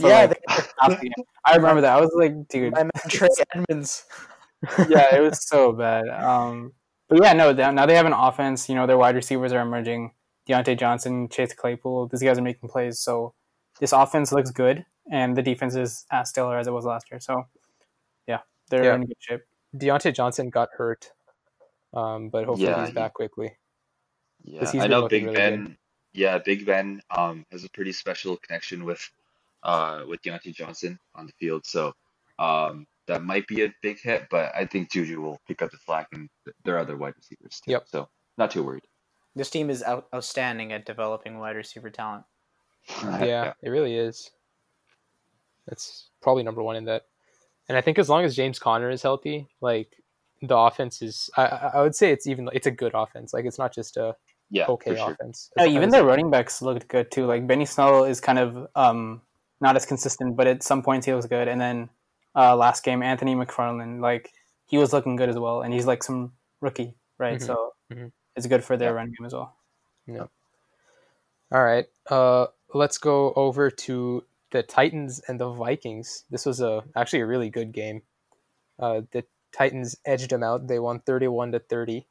For, 0.00 0.08
Yeah, 0.08 0.26
like, 0.26 0.42
half. 0.80 1.00
I 1.44 1.56
remember 1.56 1.80
that. 1.82 1.96
I 1.96 2.00
was 2.00 2.12
like, 2.14 2.48
dude, 2.48 2.72
My 2.72 2.82
man 2.84 2.90
Trey 3.08 3.28
Edmunds. 3.54 4.04
yeah, 4.88 5.14
it 5.14 5.20
was 5.20 5.46
so 5.46 5.72
bad. 5.72 6.08
Um, 6.08 6.72
but 7.08 7.22
yeah, 7.22 7.32
no, 7.32 7.52
they- 7.52 7.70
now 7.72 7.86
they 7.86 7.96
have 7.96 8.06
an 8.06 8.12
offense. 8.12 8.68
You 8.68 8.74
know, 8.74 8.86
their 8.86 8.98
wide 8.98 9.14
receivers 9.16 9.52
are 9.52 9.60
emerging. 9.60 10.12
Diontae 10.48 10.78
Johnson, 10.78 11.28
Chase 11.28 11.52
Claypool, 11.54 12.08
these 12.08 12.22
guys 12.22 12.38
are 12.38 12.42
making 12.42 12.68
plays. 12.68 12.98
So 12.98 13.34
this 13.78 13.92
offense 13.92 14.32
looks 14.32 14.50
good, 14.50 14.84
and 15.10 15.36
the 15.36 15.42
defense 15.42 15.76
is 15.76 16.04
as 16.10 16.28
stellar 16.30 16.58
as 16.58 16.66
it 16.66 16.72
was 16.72 16.84
last 16.84 17.10
year. 17.10 17.20
So 17.20 17.46
yeah, 18.26 18.40
they're 18.68 18.84
Yeah. 18.84 18.94
in 18.96 19.06
good 19.06 19.16
shape. 19.20 19.40
Diontae 19.76 20.12
Johnson 20.14 20.50
got 20.50 20.70
hurt, 20.76 21.12
um, 21.94 22.28
but 22.30 22.44
hopefully 22.46 22.68
Yeah, 22.68 22.84
he's 22.84 22.94
back 22.94 23.14
quickly. 23.14 23.56
Yeah, 24.42 24.60
'Cause 24.60 24.72
he's 24.72 24.82
I 24.82 24.86
know 24.88 25.06
Big 25.08 25.24
really 25.24 25.36
Ben. 25.36 25.78
Yeah, 26.12 26.38
Big 26.38 26.66
Ben 26.66 27.00
um 27.10 27.46
has 27.52 27.64
a 27.64 27.70
pretty 27.70 27.92
special 27.92 28.36
connection 28.38 28.84
with 28.84 29.08
uh 29.62 30.02
with 30.08 30.22
Diontae 30.22 30.54
Johnson 30.54 30.98
on 31.14 31.26
the 31.26 31.32
field, 31.38 31.66
so 31.66 31.92
um 32.38 32.86
that 33.06 33.24
might 33.24 33.46
be 33.48 33.64
a 33.64 33.74
big 33.82 33.98
hit, 34.00 34.28
but 34.30 34.52
I 34.54 34.66
think 34.66 34.92
Juju 34.92 35.20
will 35.20 35.40
pick 35.48 35.62
up 35.62 35.70
the 35.72 35.78
slack 35.84 36.06
and 36.12 36.28
th- 36.44 36.54
their 36.64 36.78
other 36.78 36.96
wide 36.96 37.14
receivers 37.16 37.60
too. 37.64 37.72
Yep. 37.72 37.84
So 37.88 38.08
not 38.38 38.50
too 38.52 38.62
worried. 38.62 38.84
This 39.34 39.50
team 39.50 39.68
is 39.68 39.82
out- 39.82 40.06
outstanding 40.14 40.72
at 40.72 40.86
developing 40.86 41.38
wide 41.38 41.56
receiver 41.56 41.90
talent. 41.90 42.24
Yeah, 43.02 43.52
it 43.62 43.68
really 43.70 43.96
is. 43.96 44.30
That's 45.66 46.08
probably 46.22 46.42
number 46.42 46.62
one 46.62 46.76
in 46.76 46.84
that. 46.86 47.02
And 47.68 47.76
I 47.76 47.80
think 47.80 47.98
as 47.98 48.08
long 48.08 48.24
as 48.24 48.34
James 48.34 48.58
Conner 48.58 48.90
is 48.90 49.02
healthy, 49.02 49.46
like 49.60 49.92
the 50.42 50.56
offense 50.56 51.02
is, 51.02 51.30
I, 51.36 51.46
I 51.46 51.70
I 51.74 51.82
would 51.82 51.94
say 51.94 52.10
it's 52.12 52.26
even 52.26 52.48
it's 52.52 52.66
a 52.66 52.70
good 52.70 52.92
offense. 52.94 53.32
Like 53.32 53.44
it's 53.44 53.58
not 53.58 53.72
just 53.74 53.96
a 53.96 54.16
yeah, 54.50 54.66
okay 54.66 54.96
sure. 54.96 55.12
offense. 55.12 55.50
Yeah, 55.56 55.66
even 55.66 55.84
as- 55.84 55.92
their 55.92 56.04
running 56.04 56.30
backs 56.30 56.62
looked 56.62 56.88
good 56.88 57.10
too. 57.10 57.26
Like 57.26 57.46
Benny 57.46 57.64
Snell 57.66 58.04
is 58.04 58.20
kind 58.20 58.38
of 58.38 58.66
um, 58.74 59.22
not 59.60 59.76
as 59.76 59.86
consistent, 59.86 60.36
but 60.36 60.46
at 60.46 60.62
some 60.62 60.82
points 60.82 61.06
he 61.06 61.12
was 61.12 61.26
good. 61.26 61.48
And 61.48 61.60
then 61.60 61.88
uh, 62.34 62.56
last 62.56 62.84
game, 62.84 63.02
Anthony 63.02 63.34
McFarland, 63.34 64.00
like 64.00 64.32
he 64.66 64.78
was 64.78 64.92
looking 64.92 65.16
good 65.16 65.28
as 65.28 65.38
well, 65.38 65.62
and 65.62 65.72
he's 65.74 65.86
like 65.86 66.02
some 66.02 66.32
rookie, 66.60 66.94
right? 67.18 67.38
Mhm. 67.38 67.46
So 67.46 67.74
Mhm. 67.90 68.12
it's 68.36 68.46
good 68.46 68.62
for 68.64 68.76
their 68.76 68.90
Yeah. 68.90 68.96
run 68.96 69.06
game 69.16 69.26
as 69.26 69.34
well. 69.34 69.56
Yeah. 70.06 70.26
All 71.52 71.62
right. 71.64 71.86
Uh, 72.08 72.46
let's 72.74 72.98
go 72.98 73.32
over 73.34 73.70
to 73.70 74.24
the 74.52 74.62
Titans 74.62 75.20
and 75.28 75.40
the 75.40 75.50
Vikings. 75.50 76.24
This 76.30 76.46
was 76.46 76.60
a 76.60 76.84
actually 76.96 77.20
a 77.20 77.26
really 77.26 77.50
good 77.50 77.72
game. 77.72 78.02
Uh, 78.78 79.02
the 79.10 79.24
Titans 79.52 79.96
edged 80.04 80.30
them 80.30 80.42
out. 80.44 80.68
They 80.68 80.78
won 80.78 81.00
31 81.00 81.52
to 81.52 81.58
30. 81.58 82.06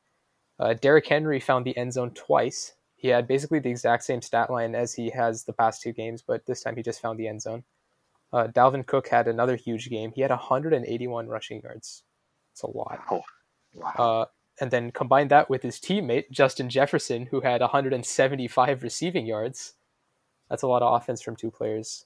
Uh, 0.60 0.74
Derrick 0.74 1.08
Henry 1.08 1.40
found 1.40 1.66
the 1.66 1.76
end 1.78 1.94
zone 1.94 2.12
twice. 2.12 2.74
He 3.00 3.08
had 3.08 3.28
basically 3.28 3.60
the 3.60 3.70
exact 3.70 4.04
same 4.04 4.22
stat 4.22 4.50
line 4.50 4.76
as 4.76 4.94
he 4.94 5.10
has 5.12 5.46
the 5.46 5.54
past 5.54 5.82
two 5.82 5.94
games, 5.94 6.22
but 6.22 6.46
this 6.46 6.62
time 6.62 6.76
he 6.76 6.84
just 6.84 7.02
found 7.02 7.18
the 7.18 7.30
end 7.30 7.42
zone. 7.42 7.64
Uh, 8.34 8.48
Dalvin 8.48 8.86
Cook 8.86 9.08
had 9.08 9.30
another 9.30 9.56
huge 9.56 9.90
game. 9.90 10.12
He 10.14 10.22
had 10.22 10.32
181 10.32 11.28
rushing 11.30 11.62
yards. 11.62 12.04
It's 12.52 12.62
a 12.64 12.68
lot. 12.68 13.00
Wow. 13.10 13.24
Wow. 13.74 13.94
Uh, 13.98 14.26
and 14.60 14.70
then 14.70 14.92
combine 14.92 15.30
that 15.30 15.50
with 15.50 15.64
his 15.64 15.80
teammate 15.80 16.30
Justin 16.30 16.70
Jefferson, 16.70 17.26
who 17.26 17.40
had 17.40 17.62
175 17.62 18.84
receiving 18.84 19.26
yards. 19.26 19.76
That's 20.50 20.64
a 20.64 20.68
lot 20.68 20.82
of 20.82 21.02
offense 21.02 21.22
from 21.22 21.38
two 21.38 21.52
players. 21.52 22.06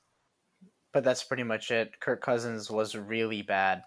But 0.92 1.04
that's 1.04 1.24
pretty 1.24 1.44
much 1.44 1.72
it. 1.72 2.00
Kirk 2.00 2.22
Cousins 2.22 2.70
was 2.70 2.96
really 2.96 3.42
bad. 3.42 3.82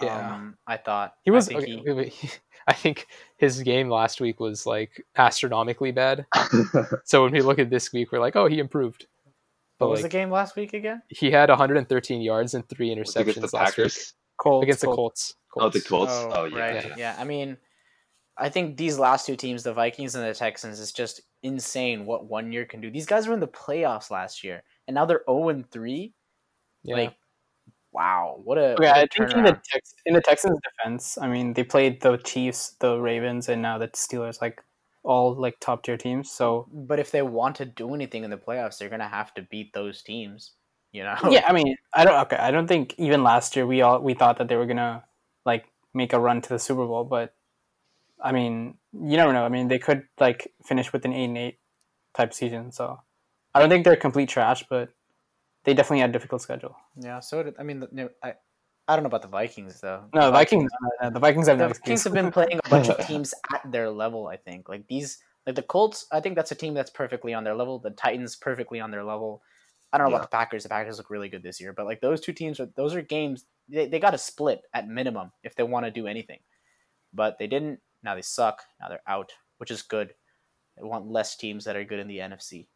Yeah, 0.00 0.34
Um, 0.34 0.56
I 0.66 0.76
thought 0.78 1.14
he 1.22 1.30
was. 1.30 1.48
I 1.48 1.52
think 1.52 1.62
okay, 1.62 1.70
he- 1.72 1.82
wait, 1.84 1.96
wait. 1.96 2.40
I 2.68 2.72
think 2.72 3.08
his 3.36 3.60
game 3.62 3.88
last 3.90 4.20
week 4.20 4.38
was 4.40 4.64
like 4.66 5.04
astronomically 5.16 5.90
bad. 5.92 6.24
So 7.04 7.24
when 7.24 7.32
we 7.32 7.42
look 7.42 7.58
at 7.58 7.70
this 7.70 7.92
week, 7.92 8.12
we're 8.12 8.20
like, 8.20 8.36
oh, 8.36 8.46
he 8.46 8.58
improved. 8.60 9.06
But 9.78 9.86
what 9.88 9.92
was 9.92 10.02
the 10.02 10.08
game 10.08 10.30
last 10.30 10.54
week 10.54 10.72
again? 10.72 11.02
he 11.08 11.30
had 11.30 11.48
113 11.48 12.20
yards 12.20 12.54
and 12.54 12.66
three 12.68 12.94
Was 12.96 13.16
against 13.16 13.38
interceptions 13.40 13.50
the 13.50 13.56
last 13.56 13.76
week 13.76 13.84
Packers. 13.86 14.14
Colts, 14.38 14.62
against 14.62 14.80
the 14.80 14.86
Colts. 14.86 15.34
Colts. 15.52 15.76
Oh, 15.76 15.78
the 15.78 15.84
Colts. 15.84 16.12
Oh, 16.14 16.44
yeah. 16.44 16.58
right. 16.58 16.84
yeah. 16.86 16.94
Yeah. 16.96 17.16
I 17.18 17.24
mean, 17.24 17.56
I 18.38 18.48
think 18.48 18.76
these 18.76 18.98
last 18.98 19.26
two 19.26 19.36
teams, 19.36 19.62
the 19.64 19.74
Vikings 19.74 20.14
and 20.14 20.24
the 20.24 20.32
Texans, 20.34 20.78
is 20.78 20.92
just 20.92 21.20
insane 21.42 22.06
what 22.06 22.26
one 22.26 22.52
year 22.52 22.64
can 22.64 22.80
do. 22.80 22.90
These 22.90 23.06
guys 23.06 23.26
were 23.26 23.34
in 23.34 23.40
the 23.40 23.48
playoffs 23.48 24.10
last 24.10 24.42
year, 24.44 24.62
and 24.86 24.94
now 24.94 25.04
they're 25.04 25.22
zero 25.28 25.48
and 25.48 25.68
three. 25.70 26.14
Yeah. 26.84 26.96
Like, 26.96 27.14
wow, 27.92 28.40
what 28.44 28.58
a 28.58 28.76
Yeah, 28.80 28.92
what 28.92 28.98
a 28.98 29.00
I 29.02 29.06
think 29.06 29.36
in 29.36 29.44
the. 29.44 29.60
Tex- 29.64 29.94
in 30.04 30.14
the 30.14 30.20
Texans' 30.20 30.58
defense, 30.62 31.18
I 31.18 31.28
mean, 31.28 31.54
they 31.54 31.64
played 31.64 32.00
the 32.00 32.16
Chiefs, 32.16 32.74
the 32.80 32.98
Ravens, 32.98 33.48
and 33.48 33.62
now 33.62 33.78
the 33.78 33.88
Steelers, 33.88 34.40
like 34.40 34.62
all 35.04 35.34
like 35.34 35.58
top 35.60 35.82
tier 35.82 35.96
teams. 35.96 36.30
So 36.30 36.68
But 36.72 36.98
if 36.98 37.10
they 37.10 37.22
want 37.22 37.56
to 37.56 37.64
do 37.64 37.94
anything 37.94 38.24
in 38.24 38.30
the 38.30 38.36
playoffs, 38.36 38.78
they're 38.78 38.88
gonna 38.88 39.08
have 39.08 39.34
to 39.34 39.42
beat 39.42 39.72
those 39.72 40.02
teams. 40.02 40.52
You 40.92 41.04
know? 41.04 41.16
yeah, 41.30 41.44
I 41.46 41.52
mean, 41.52 41.76
I 41.94 42.04
don't 42.04 42.20
okay, 42.22 42.36
I 42.36 42.50
don't 42.50 42.66
think 42.66 42.94
even 42.98 43.22
last 43.22 43.56
year 43.56 43.66
we 43.66 43.82
all 43.82 44.00
we 44.00 44.14
thought 44.14 44.38
that 44.38 44.48
they 44.48 44.56
were 44.56 44.66
gonna 44.66 45.04
like 45.44 45.66
make 45.94 46.12
a 46.12 46.20
run 46.20 46.40
to 46.42 46.48
the 46.48 46.58
Super 46.58 46.86
Bowl, 46.86 47.04
but 47.04 47.34
I 48.22 48.32
mean, 48.32 48.76
you 48.92 49.16
never 49.16 49.32
know. 49.32 49.44
I 49.44 49.48
mean, 49.48 49.68
they 49.68 49.78
could 49.78 50.04
like 50.20 50.52
finish 50.64 50.92
with 50.92 51.04
an 51.04 51.12
eight 51.12 51.24
and 51.24 51.38
eight 51.38 51.58
type 52.14 52.32
season. 52.32 52.72
So 52.72 53.00
I 53.54 53.60
don't 53.60 53.68
think 53.68 53.84
they're 53.84 53.96
complete 53.96 54.28
trash, 54.28 54.64
but 54.68 54.90
they 55.64 55.74
definitely 55.74 56.00
had 56.00 56.10
a 56.10 56.12
difficult 56.12 56.42
schedule. 56.42 56.76
Yeah. 56.96 57.20
So 57.20 57.42
did, 57.42 57.54
I 57.58 57.62
mean, 57.62 57.80
the, 57.80 58.10
I 58.22 58.34
I 58.88 58.96
don't 58.96 59.04
know 59.04 59.08
about 59.08 59.22
the 59.22 59.28
Vikings 59.28 59.80
though. 59.80 60.04
No, 60.14 60.26
the 60.26 60.32
Vikings, 60.32 60.70
uh, 61.00 61.10
the 61.10 61.20
Vikings 61.20 61.46
have 61.46 61.58
the. 61.58 61.68
Vikings 61.68 62.04
have 62.04 62.12
been 62.12 62.32
playing 62.32 62.60
a 62.64 62.68
bunch 62.68 62.88
of 62.88 63.06
teams 63.06 63.32
at 63.52 63.70
their 63.70 63.90
level. 63.90 64.26
I 64.26 64.36
think 64.36 64.68
like 64.68 64.86
these, 64.88 65.18
like 65.46 65.54
the 65.54 65.62
Colts. 65.62 66.06
I 66.10 66.20
think 66.20 66.34
that's 66.36 66.50
a 66.50 66.56
team 66.56 66.74
that's 66.74 66.90
perfectly 66.90 67.32
on 67.32 67.44
their 67.44 67.54
level. 67.54 67.78
The 67.78 67.90
Titans 67.90 68.34
perfectly 68.36 68.80
on 68.80 68.90
their 68.90 69.04
level. 69.04 69.42
I 69.92 69.98
don't 69.98 70.06
know 70.06 70.10
Yeah. 70.10 70.16
about 70.16 70.30
the 70.30 70.36
Packers. 70.36 70.62
The 70.64 70.68
Packers 70.68 70.98
look 70.98 71.10
really 71.10 71.28
good 71.28 71.42
this 71.42 71.60
year, 71.60 71.72
but 71.72 71.86
like 71.86 72.00
those 72.00 72.20
two 72.20 72.32
teams, 72.32 72.58
are 72.58 72.68
those 72.76 72.94
are 72.94 73.02
games 73.02 73.44
they, 73.68 73.86
they 73.86 74.00
got 74.00 74.10
to 74.10 74.18
split 74.18 74.62
at 74.74 74.88
minimum 74.88 75.30
if 75.44 75.54
they 75.54 75.62
want 75.62 75.86
to 75.86 75.90
do 75.90 76.06
anything. 76.06 76.40
But 77.14 77.38
they 77.38 77.46
didn't. 77.46 77.80
Now 78.02 78.14
they 78.16 78.22
suck. 78.22 78.62
Now 78.80 78.88
they're 78.88 79.02
out, 79.06 79.32
which 79.58 79.70
is 79.70 79.82
good. 79.82 80.14
They 80.76 80.82
want 80.82 81.10
less 81.10 81.36
teams 81.36 81.64
that 81.66 81.76
are 81.76 81.84
good 81.84 82.00
in 82.00 82.08
the 82.08 82.18
NFC. 82.18 82.66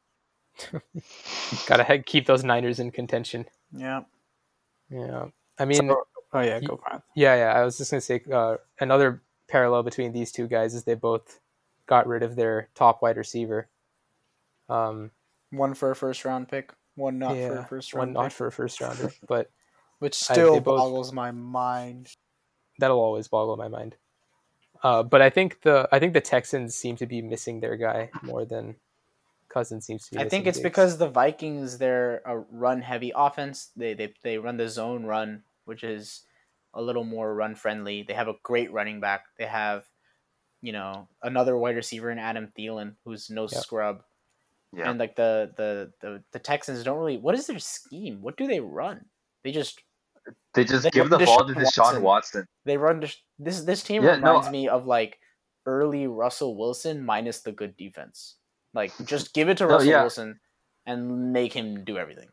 Gotta 1.66 1.99
keep 1.99 2.27
those 2.27 2.45
Niners 2.45 2.79
in 2.81 2.90
contention. 2.90 3.47
Yeah. 3.73 4.03
Yeah. 4.90 5.27
I 5.59 5.64
mean, 5.64 5.88
So- 5.88 6.05
oh 6.33 6.40
yeah, 6.40 6.61
go 6.61 6.77
for 6.77 6.97
it. 6.97 7.03
Yeah, 7.14 7.35
yeah. 7.37 7.53
I 7.59 7.64
was 7.64 7.79
just 7.79 7.90
gonna 7.90 8.01
say 8.01 8.23
uh, 8.33 8.57
another 8.81 9.23
parallel 9.49 9.83
between 9.83 10.12
these 10.12 10.33
two 10.33 10.47
guys 10.49 10.75
is 10.75 10.85
they 10.85 10.95
both 10.95 11.40
got 11.87 12.07
rid 12.07 12.23
of 12.23 12.37
their 12.37 12.69
top 12.75 13.03
wide 13.03 13.16
receiver. 13.16 13.69
Um, 14.69 15.11
One 15.51 15.75
for 15.75 15.90
a 15.90 15.97
first 15.97 16.25
round 16.25 16.49
pick. 16.49 16.73
One 16.97 17.19
not 17.19 17.37
for 17.37 17.59
a 17.59 17.64
first 17.64 17.92
round. 17.95 18.01
one 18.01 18.14
round 18.16 18.25
not 18.27 18.33
for 18.33 18.47
a 18.49 18.53
first 18.53 18.81
rounder, 18.83 19.12
but 19.29 19.51
Which 19.99 20.14
I- 20.31 20.35
still 20.35 20.61
both- 20.61 20.79
boggles 20.79 21.12
my 21.12 21.31
mind. 21.31 22.09
that'll 22.79 23.01
always 23.01 23.29
boggle 23.29 23.57
my 23.57 23.69
mind. 23.69 23.97
Uh, 24.83 25.03
but 25.03 25.23
I 25.23 25.31
think 25.31 25.62
the 25.62 25.88
I 25.90 25.99
think 25.99 26.12
the 26.12 26.21
Texans 26.21 26.75
seem 26.75 26.97
to 26.97 27.07
be 27.07 27.23
missing 27.23 27.61
their 27.61 27.77
guy 27.77 28.11
more 28.23 28.45
than 28.45 28.77
Cousins 29.57 29.87
seems 29.87 30.05
to 30.05 30.11
be. 30.12 30.19
I 30.21 30.29
think 30.29 30.47
it's 30.47 30.59
Diggs. 30.59 30.62
because 30.69 30.99
the 30.99 31.09
Vikings 31.09 31.79
they're 31.79 32.21
a 32.27 32.37
run 32.53 32.83
heavy 32.83 33.12
offense. 33.16 33.71
They, 33.77 33.95
they 33.95 34.12
they 34.23 34.37
run 34.37 34.59
the 34.59 34.69
zone 34.69 35.05
run, 35.07 35.45
which 35.64 35.83
is 35.83 36.23
a 36.75 36.83
little 36.83 37.05
more 37.05 37.35
run 37.35 37.55
friendly. 37.55 38.05
They 38.07 38.12
have 38.12 38.29
a 38.29 38.37
great 38.42 38.71
running 38.71 39.01
back. 39.01 39.25
They 39.38 39.47
have, 39.47 39.85
you 40.61 40.73
know, 40.73 41.09
another 41.23 41.57
wide 41.57 41.77
receiver 41.77 42.11
in 42.11 42.19
Adam 42.19 42.53
Thielen, 42.53 42.97
who's 43.05 43.31
no 43.31 43.49
Yep. 43.49 43.62
scrub. 43.62 44.03
Yeah. 44.77 44.90
And 44.90 44.99
like 44.99 45.16
the, 45.16 45.53
the 45.57 45.92
the 46.03 46.23
the 46.33 46.38
Texans 46.38 46.85
don't 46.85 46.99
really. 46.99 47.16
What 47.16 47.35
is 47.35 47.47
their 47.47 47.59
scheme? 47.59 48.21
What 48.21 48.37
do 48.37 48.47
they 48.47 48.61
run? 48.61 49.07
They 49.42 49.53
just 49.53 49.81
They 50.53 50.64
just 50.64 50.83
They 50.85 50.90
give 50.90 51.09
the 51.09 51.16
run 51.16 51.25
ball 51.25 51.47
to 51.49 51.55
Deshaun 51.55 51.64
Deshaun 51.64 52.01
Watson. 52.01 52.03
Watson. 52.03 52.49
they 52.66 52.77
run 52.77 53.01
this 53.01 53.16
this, 53.38 53.61
this 53.62 53.83
team 53.83 54.03
Yeah, 54.05 54.16
no, 54.16 54.37
reminds 54.37 54.51
me 54.51 54.69
of 54.69 54.85
like 54.87 55.19
early 55.64 56.07
Russell 56.07 56.57
Wilson 56.61 57.05
minus 57.07 57.40
the 57.40 57.53
good 57.53 57.75
defense. 57.79 58.37
Like 58.77 58.93
just 59.07 59.35
give 59.35 59.49
it 59.49 59.57
to 59.59 59.65
No, 59.65 59.71
Russell 59.71 59.89
yeah. 59.91 60.01
Wilson 60.03 60.39
and 60.87 61.33
make 61.33 61.53
him 61.53 61.83
do 61.85 61.99
everything. 61.99 62.29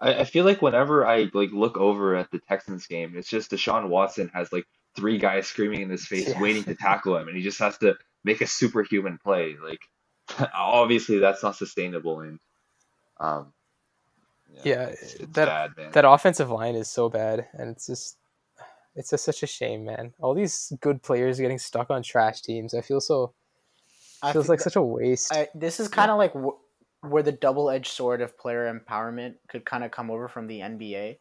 I, 0.00 0.14
I 0.20 0.24
feel 0.24 0.44
like 0.44 0.60
whenever 0.62 1.06
I 1.06 1.30
like 1.32 1.50
look 1.52 1.76
over 1.76 2.16
at 2.16 2.30
the 2.32 2.40
Texans 2.40 2.86
game, 2.86 3.14
it's 3.16 3.28
just 3.28 3.50
Deshaun 3.52 3.88
Watson 3.88 4.30
has 4.34 4.52
like 4.52 4.64
three 4.96 5.18
guys 5.18 5.46
screaming 5.46 5.82
in 5.82 5.90
his 5.90 6.06
face, 6.06 6.28
Yeah. 6.28 6.40
waiting 6.40 6.64
to 6.64 6.74
tackle 6.74 7.16
him, 7.16 7.28
and 7.28 7.36
he 7.36 7.42
just 7.42 7.58
has 7.60 7.78
to 7.78 7.94
make 8.24 8.40
a 8.40 8.46
superhuman 8.46 9.18
play. 9.22 9.54
Like, 9.62 9.80
obviously, 10.54 11.18
that's 11.18 11.42
not 11.42 11.54
sustainable, 11.56 12.20
and 12.20 12.40
um, 13.20 13.52
Yeah, 14.64 14.86
it's, 14.86 15.14
it's 15.14 15.32
that- 15.34 15.46
bad, 15.46 15.70
man. 15.76 15.92
That 15.92 16.08
offensive 16.08 16.50
line 16.50 16.74
is 16.74 16.90
so 16.90 17.08
bad, 17.08 17.46
and 17.52 17.70
it's 17.70 17.86
just 17.86 18.16
it's 18.94 19.10
just 19.10 19.24
such 19.26 19.42
a 19.42 19.46
shame, 19.46 19.84
man. 19.84 20.14
All 20.20 20.34
these 20.34 20.72
good 20.80 21.02
players 21.02 21.38
getting 21.38 21.58
stuck 21.58 21.90
on 21.90 22.02
trash 22.02 22.40
teams. 22.40 22.72
I 22.74 22.80
feel 22.80 23.00
so 23.00 23.34
I 24.26 24.32
feels 24.32 24.46
feel 24.46 24.52
like 24.52 24.60
such 24.60 24.76
a 24.76 24.82
waste. 24.82 25.32
I, 25.32 25.48
this 25.54 25.80
is 25.80 25.88
kind 25.88 26.10
of 26.10 26.18
like 26.18 26.32
w- 26.32 26.56
where 27.00 27.22
the 27.22 27.32
double-edged 27.32 27.90
sword 27.92 28.20
of 28.20 28.38
player 28.38 28.72
empowerment 28.72 29.34
could 29.48 29.64
kind 29.64 29.84
of 29.84 29.90
come 29.90 30.10
over 30.10 30.28
from 30.28 30.46
the 30.46 30.60
NBA. 30.60 31.18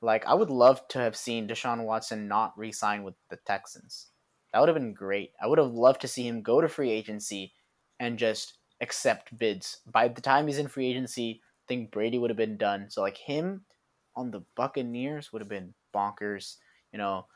Like, 0.00 0.26
I 0.26 0.34
would 0.34 0.50
love 0.50 0.86
to 0.88 0.98
have 0.98 1.16
seen 1.16 1.48
Deshaun 1.48 1.84
Watson 1.84 2.28
not 2.28 2.52
re-sign 2.56 3.04
with 3.04 3.14
the 3.30 3.38
Texans. 3.46 4.08
That 4.52 4.60
would 4.60 4.68
have 4.68 4.76
been 4.76 4.94
great. 4.94 5.30
I 5.42 5.46
would 5.46 5.58
have 5.58 5.72
loved 5.72 6.00
to 6.02 6.08
see 6.08 6.26
him 6.26 6.42
go 6.42 6.60
to 6.60 6.68
free 6.68 6.90
agency 6.90 7.52
and 7.98 8.18
just 8.18 8.58
accept 8.80 9.36
bids. 9.38 9.80
By 9.86 10.08
the 10.08 10.20
time 10.20 10.46
he's 10.46 10.58
in 10.58 10.68
free 10.68 10.88
agency, 10.88 11.40
I 11.42 11.64
think 11.68 11.92
Brady 11.92 12.18
would 12.18 12.30
have 12.30 12.36
been 12.36 12.58
done. 12.58 12.90
So, 12.90 13.00
like 13.00 13.16
him 13.16 13.64
on 14.14 14.30
the 14.30 14.42
Buccaneers 14.56 15.32
would 15.32 15.40
have 15.40 15.48
been 15.48 15.74
bonkers. 15.94 16.56
You 16.92 16.98
know, 16.98 17.14
th- 17.14 17.26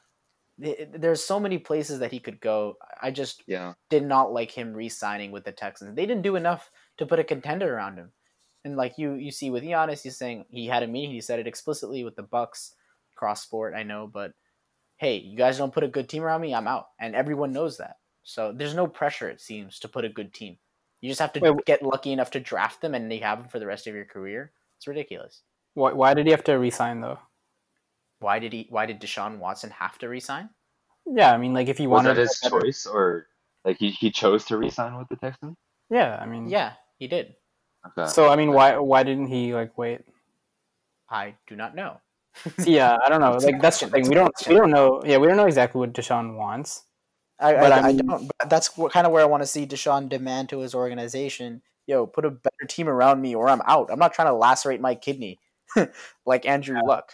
there's 0.58 1.22
so 1.22 1.38
many 1.38 1.58
places 1.58 1.98
that 1.98 2.12
he 2.12 2.18
could 2.18 2.40
go. 2.40 2.76
I 3.00 3.10
just 3.10 3.42
yeah, 3.46 3.74
did 3.90 4.04
not 4.04 4.32
like 4.32 4.50
him 4.50 4.72
re-signing 4.72 5.30
with 5.30 5.44
the 5.44 5.52
Texans. 5.52 5.94
They 5.94 6.06
didn't 6.06 6.22
do 6.22 6.36
enough 6.36 6.70
to 6.98 7.06
put 7.06 7.18
a 7.18 7.24
contender 7.24 7.74
around 7.74 7.98
him. 7.98 8.12
And 8.64 8.76
like 8.76 8.98
you, 8.98 9.14
you 9.14 9.30
see 9.30 9.50
with 9.50 9.62
Giannis, 9.62 10.02
he's 10.02 10.16
saying 10.16 10.46
he 10.48 10.66
had 10.66 10.82
a 10.82 10.88
meeting. 10.88 11.12
He 11.12 11.20
said 11.20 11.38
it 11.38 11.46
explicitly 11.46 12.04
with 12.04 12.16
the 12.16 12.22
Bucks, 12.22 12.74
cross 13.14 13.42
sport. 13.42 13.74
I 13.76 13.82
know, 13.82 14.10
but 14.12 14.32
hey, 14.96 15.18
you 15.18 15.36
guys 15.36 15.58
don't 15.58 15.72
put 15.72 15.84
a 15.84 15.88
good 15.88 16.08
team 16.08 16.22
around 16.22 16.40
me, 16.40 16.54
I'm 16.54 16.66
out, 16.66 16.86
and 16.98 17.14
everyone 17.14 17.52
knows 17.52 17.78
that. 17.78 17.96
So 18.24 18.52
there's 18.52 18.74
no 18.74 18.86
pressure, 18.86 19.28
it 19.28 19.40
seems, 19.40 19.78
to 19.80 19.88
put 19.88 20.04
a 20.04 20.08
good 20.08 20.32
team. 20.32 20.56
You 21.00 21.10
just 21.10 21.20
have 21.20 21.34
to 21.34 21.40
Wait, 21.40 21.64
get 21.66 21.82
lucky 21.82 22.12
enough 22.12 22.30
to 22.32 22.40
draft 22.40 22.80
them, 22.80 22.94
and 22.94 23.10
they 23.10 23.18
have 23.18 23.38
them 23.38 23.48
for 23.48 23.58
the 23.58 23.66
rest 23.66 23.86
of 23.86 23.94
your 23.94 24.06
career. 24.06 24.52
It's 24.78 24.88
ridiculous. 24.88 25.42
Why, 25.74 25.92
why 25.92 26.14
did 26.14 26.26
he 26.26 26.32
have 26.32 26.44
to 26.44 26.54
resign 26.54 27.02
though? 27.02 27.18
Why 28.20 28.38
did 28.38 28.52
he? 28.52 28.66
Why 28.70 28.86
did 28.86 29.00
Deshaun 29.00 29.38
Watson 29.38 29.70
have 29.70 29.98
to 29.98 30.08
resign? 30.08 30.50
Yeah, 31.06 31.32
I 31.32 31.36
mean, 31.36 31.54
like 31.54 31.68
if 31.68 31.78
he 31.78 31.86
was 31.86 31.98
wanted, 32.04 32.16
that 32.16 32.22
his 32.22 32.40
better- 32.42 32.60
choice, 32.60 32.86
or 32.86 33.26
like 33.64 33.78
he, 33.78 33.90
he 33.90 34.10
chose 34.10 34.44
to 34.46 34.56
re-sign 34.56 34.96
with 34.98 35.08
the 35.08 35.16
Texans? 35.16 35.56
yeah, 35.90 36.18
I 36.20 36.26
mean, 36.26 36.48
Yeah, 36.48 36.72
he 36.98 37.06
did. 37.06 37.34
Okay. 37.86 38.10
So 38.10 38.28
I 38.28 38.36
mean, 38.36 38.52
why 38.52 38.78
why 38.78 39.02
didn't 39.04 39.28
he 39.28 39.54
like 39.54 39.76
wait? 39.78 40.00
I 41.08 41.34
do 41.46 41.54
not 41.56 41.74
know. 41.76 42.00
Yeah, 42.64 42.96
I 43.04 43.08
don't 43.08 43.20
know. 43.20 43.36
Like 43.36 43.60
that's 43.62 43.80
the 43.80 43.86
thing. 43.88 44.08
We 44.08 44.14
don't 44.14 44.34
we 44.48 44.54
don't 44.54 44.70
know. 44.70 45.02
Yeah, 45.04 45.18
we 45.18 45.26
don't 45.28 45.36
know 45.36 45.46
exactly 45.46 45.78
what 45.78 45.92
Deshaun 45.92 46.36
wants. 46.36 46.82
I, 47.38 47.52
But 47.52 47.72
I, 47.72 47.76
I 47.76 47.86
I 47.88 47.92
don't. 47.92 48.30
But 48.38 48.50
that's 48.50 48.76
what, 48.76 48.92
kind 48.92 49.06
of 49.06 49.12
where 49.12 49.22
I 49.22 49.26
want 49.26 49.42
to 49.42 49.46
see 49.46 49.66
Deshaun 49.66 50.08
demand 50.08 50.48
to 50.50 50.60
his 50.60 50.74
organization. 50.74 51.62
Yo, 51.86 52.06
put 52.06 52.24
a 52.24 52.30
better 52.30 52.66
team 52.66 52.88
around 52.88 53.20
me, 53.22 53.34
or 53.34 53.48
I'm 53.48 53.62
out. 53.66 53.88
I'm 53.92 53.98
not 53.98 54.12
trying 54.14 54.28
to 54.28 54.34
lacerate 54.34 54.80
my 54.80 54.94
kidney 54.96 55.38
like 56.26 56.44
Andrew 56.46 56.80
Luck. 56.84 57.12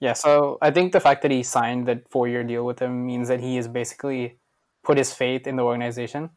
Yeah, 0.00 0.14
so 0.14 0.56
I 0.62 0.70
think 0.70 0.92
the 0.92 1.00
fact 1.00 1.22
that 1.22 1.30
he 1.30 1.42
signed 1.42 1.86
that 1.88 2.08
four 2.10 2.26
year 2.26 2.42
deal 2.42 2.64
with 2.64 2.78
him 2.78 3.06
means 3.06 3.28
that 3.28 3.40
he 3.40 3.56
has 3.56 3.68
basically 3.68 4.38
put 4.82 4.96
his 4.96 5.12
faith 5.12 5.46
in 5.46 5.56
the 5.56 5.62
organization. 5.62 6.30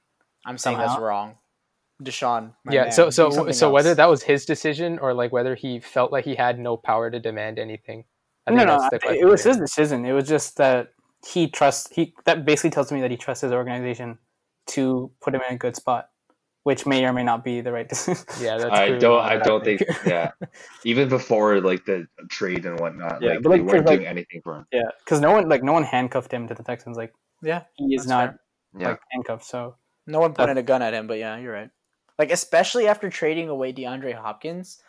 I'm 0.45 0.57
saying 0.57 0.77
that's 0.77 0.99
wrong. 0.99 1.35
Deshaun. 2.03 2.53
yeah, 2.69 2.83
man, 2.83 2.91
so 2.91 3.05
do 3.05 3.11
so 3.11 3.29
something 3.29 3.53
so 3.53 3.71
whether 3.71 3.95
that 3.95 4.09
was 4.09 4.23
his 4.23 4.45
decision 4.45 4.99
or 4.99 5.13
like 5.13 5.31
whether 5.31 5.55
he 5.55 5.79
felt 5.79 6.11
like 6.11 6.25
he 6.25 6.35
had 6.35 6.59
no 6.59 6.75
power 6.75 7.09
to 7.09 7.19
demand 7.19 7.59
anything. 7.59 8.03
I 8.45 8.51
no, 8.51 8.57
think 8.57 8.67
no, 8.67 8.87
that's 8.91 9.05
the 9.05 9.19
it 9.19 9.25
was 9.25 9.43
his 9.43 9.57
decision. 9.57 10.05
It 10.05 10.11
was 10.11 10.27
just 10.27 10.57
that 10.57 10.89
he 11.25 11.47
trusts 11.47 11.89
he 11.93 12.13
that 12.25 12.45
basically 12.45 12.71
tells 12.71 12.91
me 12.91 12.99
that 13.01 13.11
he 13.11 13.17
trusts 13.17 13.43
his 13.43 13.53
organization 13.53 14.17
to 14.67 15.11
put 15.21 15.33
him 15.33 15.41
in 15.47 15.55
a 15.55 15.57
good 15.57 15.75
spot, 15.75 16.09
which 16.63 16.85
may 16.85 17.05
or 17.05 17.13
may 17.13 17.23
not 17.23 17.43
be 17.43 17.61
the 17.61 17.71
right 17.71 17.87
decision. 17.87 18.23
Yeah, 18.41 18.57
that's 18.57 18.71
I 18.71 18.85
clearly 18.85 18.99
don't. 18.99 19.21
I 19.21 19.37
don't 19.37 19.63
think. 19.63 19.81
Yeah, 20.05 20.31
even 20.85 21.09
before 21.09 21.61
like 21.61 21.85
the 21.85 22.07
trade 22.29 22.65
and 22.65 22.79
whatnot, 22.79 23.21
Yeah, 23.21 23.31
like 23.33 23.41
but, 23.43 23.49
they 23.51 23.59
weren't 23.61 23.85
like- 23.85 23.97
doing 23.99 24.07
anything 24.07 24.41
for 24.43 24.57
him. 24.57 24.65
yeah, 24.71 24.89
because 25.03 25.19
no 25.21 25.31
one 25.31 25.47
like 25.49 25.63
no 25.63 25.73
one 25.73 25.83
handcuffed 25.83 26.31
him 26.33 26.47
to 26.47 26.53
the 26.53 26.63
Texans. 26.63 26.97
Like 26.97 27.13
yeah, 27.41 27.63
he 27.75 27.95
is 27.95 28.07
not 28.07 28.29
fair. 28.29 28.39
Yeah, 28.79 28.87
like 28.89 28.99
handcuffed. 29.11 29.45
So 29.45 29.75
no 30.07 30.19
one 30.19 30.33
pointed 30.33 30.57
a 30.57 30.63
gun 30.63 30.81
at 30.81 30.93
him, 30.93 31.07
but 31.07 31.17
yeah, 31.19 31.37
you're 31.37 31.53
right. 31.53 31.69
Like 32.17 32.31
especially 32.31 32.87
after 32.87 33.09
trading 33.09 33.49
away 33.49 33.73
DeAndre 33.73 34.13
Hopkins, 34.15 34.81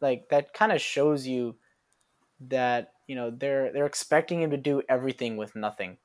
like 0.00 0.28
that 0.30 0.52
kind 0.52 0.72
of 0.72 0.80
shows 0.80 1.26
you 1.26 1.56
that 2.48 2.92
you 3.06 3.14
know 3.16 3.30
they're 3.30 3.72
they're 3.72 3.86
expecting 3.86 4.42
him 4.42 4.50
to 4.50 4.56
do 4.56 4.82
everything 4.88 5.36
with 5.36 5.54
nothing. 5.56 5.96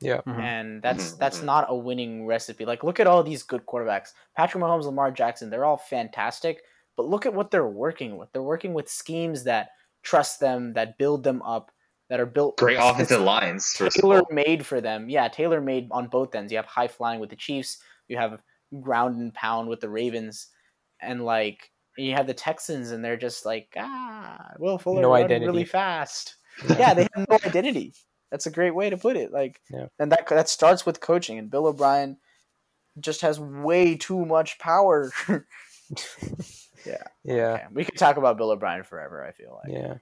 Yeah. 0.00 0.20
mhm. 0.26 0.38
and 0.38 0.82
that's 0.82 1.12
Mhm, 1.12 1.18
that's 1.18 1.38
mhm. 1.40 1.44
not 1.44 1.66
a 1.68 1.76
winning 1.76 2.26
recipe. 2.26 2.64
Like 2.64 2.82
look 2.84 3.00
at 3.00 3.06
all 3.06 3.22
these 3.22 3.42
good 3.42 3.64
quarterbacks. 3.66 4.10
Patrick 4.36 4.62
Mahomes, 4.62 4.84
Lamar 4.84 5.10
Jackson, 5.10 5.50
they're 5.50 5.64
all 5.64 5.76
fantastic, 5.76 6.62
but 6.96 7.06
look 7.06 7.26
at 7.26 7.34
what 7.34 7.50
they're 7.50 7.66
working 7.68 8.16
with. 8.18 8.30
They're 8.32 8.42
working 8.42 8.74
with 8.74 8.88
schemes 8.88 9.44
that 9.44 9.70
trust 10.02 10.40
them, 10.40 10.72
that 10.74 10.98
build 10.98 11.22
them 11.24 11.40
up, 11.42 11.70
that 12.10 12.20
are 12.20 12.26
built 12.26 12.58
great 12.58 12.76
offensive 12.78 13.20
lines. 13.22 13.72
First 13.78 13.96
tailor 13.96 14.22
made 14.30 14.66
for 14.66 14.80
them. 14.80 15.08
Yeah, 15.08 15.28
tailor 15.28 15.60
made 15.60 15.88
on 15.90 16.08
both 16.08 16.34
ends. 16.34 16.52
You 16.52 16.58
have 16.58 16.66
high 16.66 16.88
flying 16.88 17.20
with 17.20 17.30
the 17.30 17.36
Chiefs, 17.36 17.78
you 18.08 18.16
have 18.18 18.42
ground 18.80 19.16
and 19.16 19.32
pound 19.32 19.68
with 19.68 19.80
the 19.80 19.88
Ravens, 19.88 20.48
and 21.00 21.24
like 21.24 21.70
you 21.96 22.12
have 22.14 22.26
the 22.26 22.34
Texans, 22.34 22.90
and 22.90 23.02
they're 23.04 23.16
just 23.16 23.46
like 23.46 23.72
ah, 23.78 24.50
Will 24.58 24.76
Fuller 24.78 25.00
No 25.00 25.12
run 25.12 25.24
identity. 25.24 25.46
really 25.46 25.64
fast. 25.64 26.34
yeah, 26.78 26.92
they 26.94 27.06
have 27.14 27.26
no 27.30 27.38
identity. 27.46 27.94
That's 28.34 28.46
a 28.46 28.50
great 28.50 28.74
way 28.74 28.90
to 28.90 28.96
put 28.96 29.16
it. 29.16 29.30
Like, 29.30 29.60
Yeah. 29.70 29.86
and 30.00 30.10
that 30.10 30.26
that 30.26 30.48
starts 30.48 30.84
with 30.84 30.98
coaching. 31.00 31.38
And 31.38 31.48
Bill 31.48 31.68
O'Brien 31.68 32.16
just 32.98 33.20
has 33.20 33.38
way 33.38 33.94
too 33.96 34.26
much 34.26 34.58
power. 34.58 35.12
Yeah. 36.84 37.02
Okay, 37.26 37.64
We 37.72 37.84
could 37.84 37.96
talk 37.96 38.16
about 38.16 38.36
Bill 38.36 38.50
O'Brien 38.50 38.82
forever. 38.82 39.24
I 39.24 39.30
feel 39.32 39.60
like. 39.62 39.72
Yeah. 39.72 39.94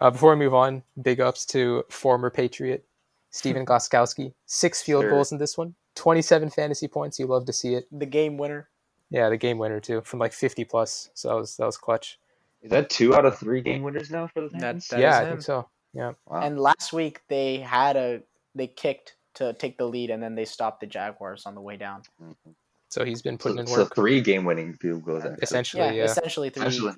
Uh, 0.00 0.10
before 0.10 0.30
we 0.30 0.36
move 0.36 0.54
on, 0.54 0.82
big 1.02 1.20
ups 1.20 1.44
to 1.46 1.82
former 1.90 2.30
Patriot 2.30 2.84
Steven 3.30 3.66
Goskowski. 3.70 4.32
Six 4.46 4.80
field 4.80 5.02
Sure. 5.02 5.10
goals 5.10 5.32
in 5.32 5.38
this 5.38 5.58
one, 5.58 5.74
27 5.96 6.50
fantasy 6.50 6.86
points. 6.88 7.18
You 7.18 7.26
love 7.26 7.44
to 7.46 7.52
see 7.52 7.74
it. 7.74 7.88
The 7.90 8.06
game 8.06 8.38
winner. 8.38 8.68
Yeah, 9.10 9.28
the 9.28 9.36
game 9.36 9.58
winner 9.58 9.80
too, 9.80 10.00
from 10.02 10.18
like 10.20 10.32
50 10.32 10.64
plus. 10.64 11.10
So 11.14 11.28
that 11.28 11.34
was 11.34 11.56
that 11.56 11.66
was 11.66 11.76
clutch. 11.76 12.18
is 12.62 12.70
that 12.70 12.88
two 12.90 13.14
out 13.14 13.26
of 13.26 13.36
three 13.38 13.60
game 13.60 13.82
winners 13.82 14.10
now 14.10 14.28
for 14.28 14.42
the 14.42 14.48
That- 14.50 14.60
Titans? 14.60 14.88
that- 14.88 15.00
yeah, 15.00 15.18
I 15.18 15.24
think 15.28 15.42
so. 15.42 15.68
Yeah. 15.98 16.12
Wow. 16.26 16.40
And 16.42 16.60
last 16.60 16.92
week 16.92 17.22
they 17.28 17.58
had 17.58 17.96
a 17.96 18.22
they 18.54 18.68
kicked 18.68 19.16
to 19.34 19.52
take 19.54 19.76
the 19.78 19.84
lead, 19.86 20.10
and 20.10 20.22
then 20.22 20.34
they 20.36 20.44
stopped 20.44 20.80
the 20.80 20.86
Jaguars 20.86 21.44
on 21.46 21.54
the 21.54 21.60
way 21.60 21.76
down. 21.76 22.02
Mhm. 22.22 22.54
So 22.88 23.04
he's 23.04 23.20
been 23.20 23.36
putting 23.36 23.56
so, 23.58 23.60
in 23.62 23.66
so 23.66 23.82
work. 23.82 23.94
three 23.94 24.20
game 24.20 24.44
winning 24.44 24.74
field 24.74 25.04
goals. 25.04 25.24
actually. 25.24 25.42
essentially, 25.42 25.82
Yeah, 25.84 25.90
yeah. 25.92 26.04
essentially 26.04 26.50
three. 26.50 26.66
Essentially. 26.66 26.94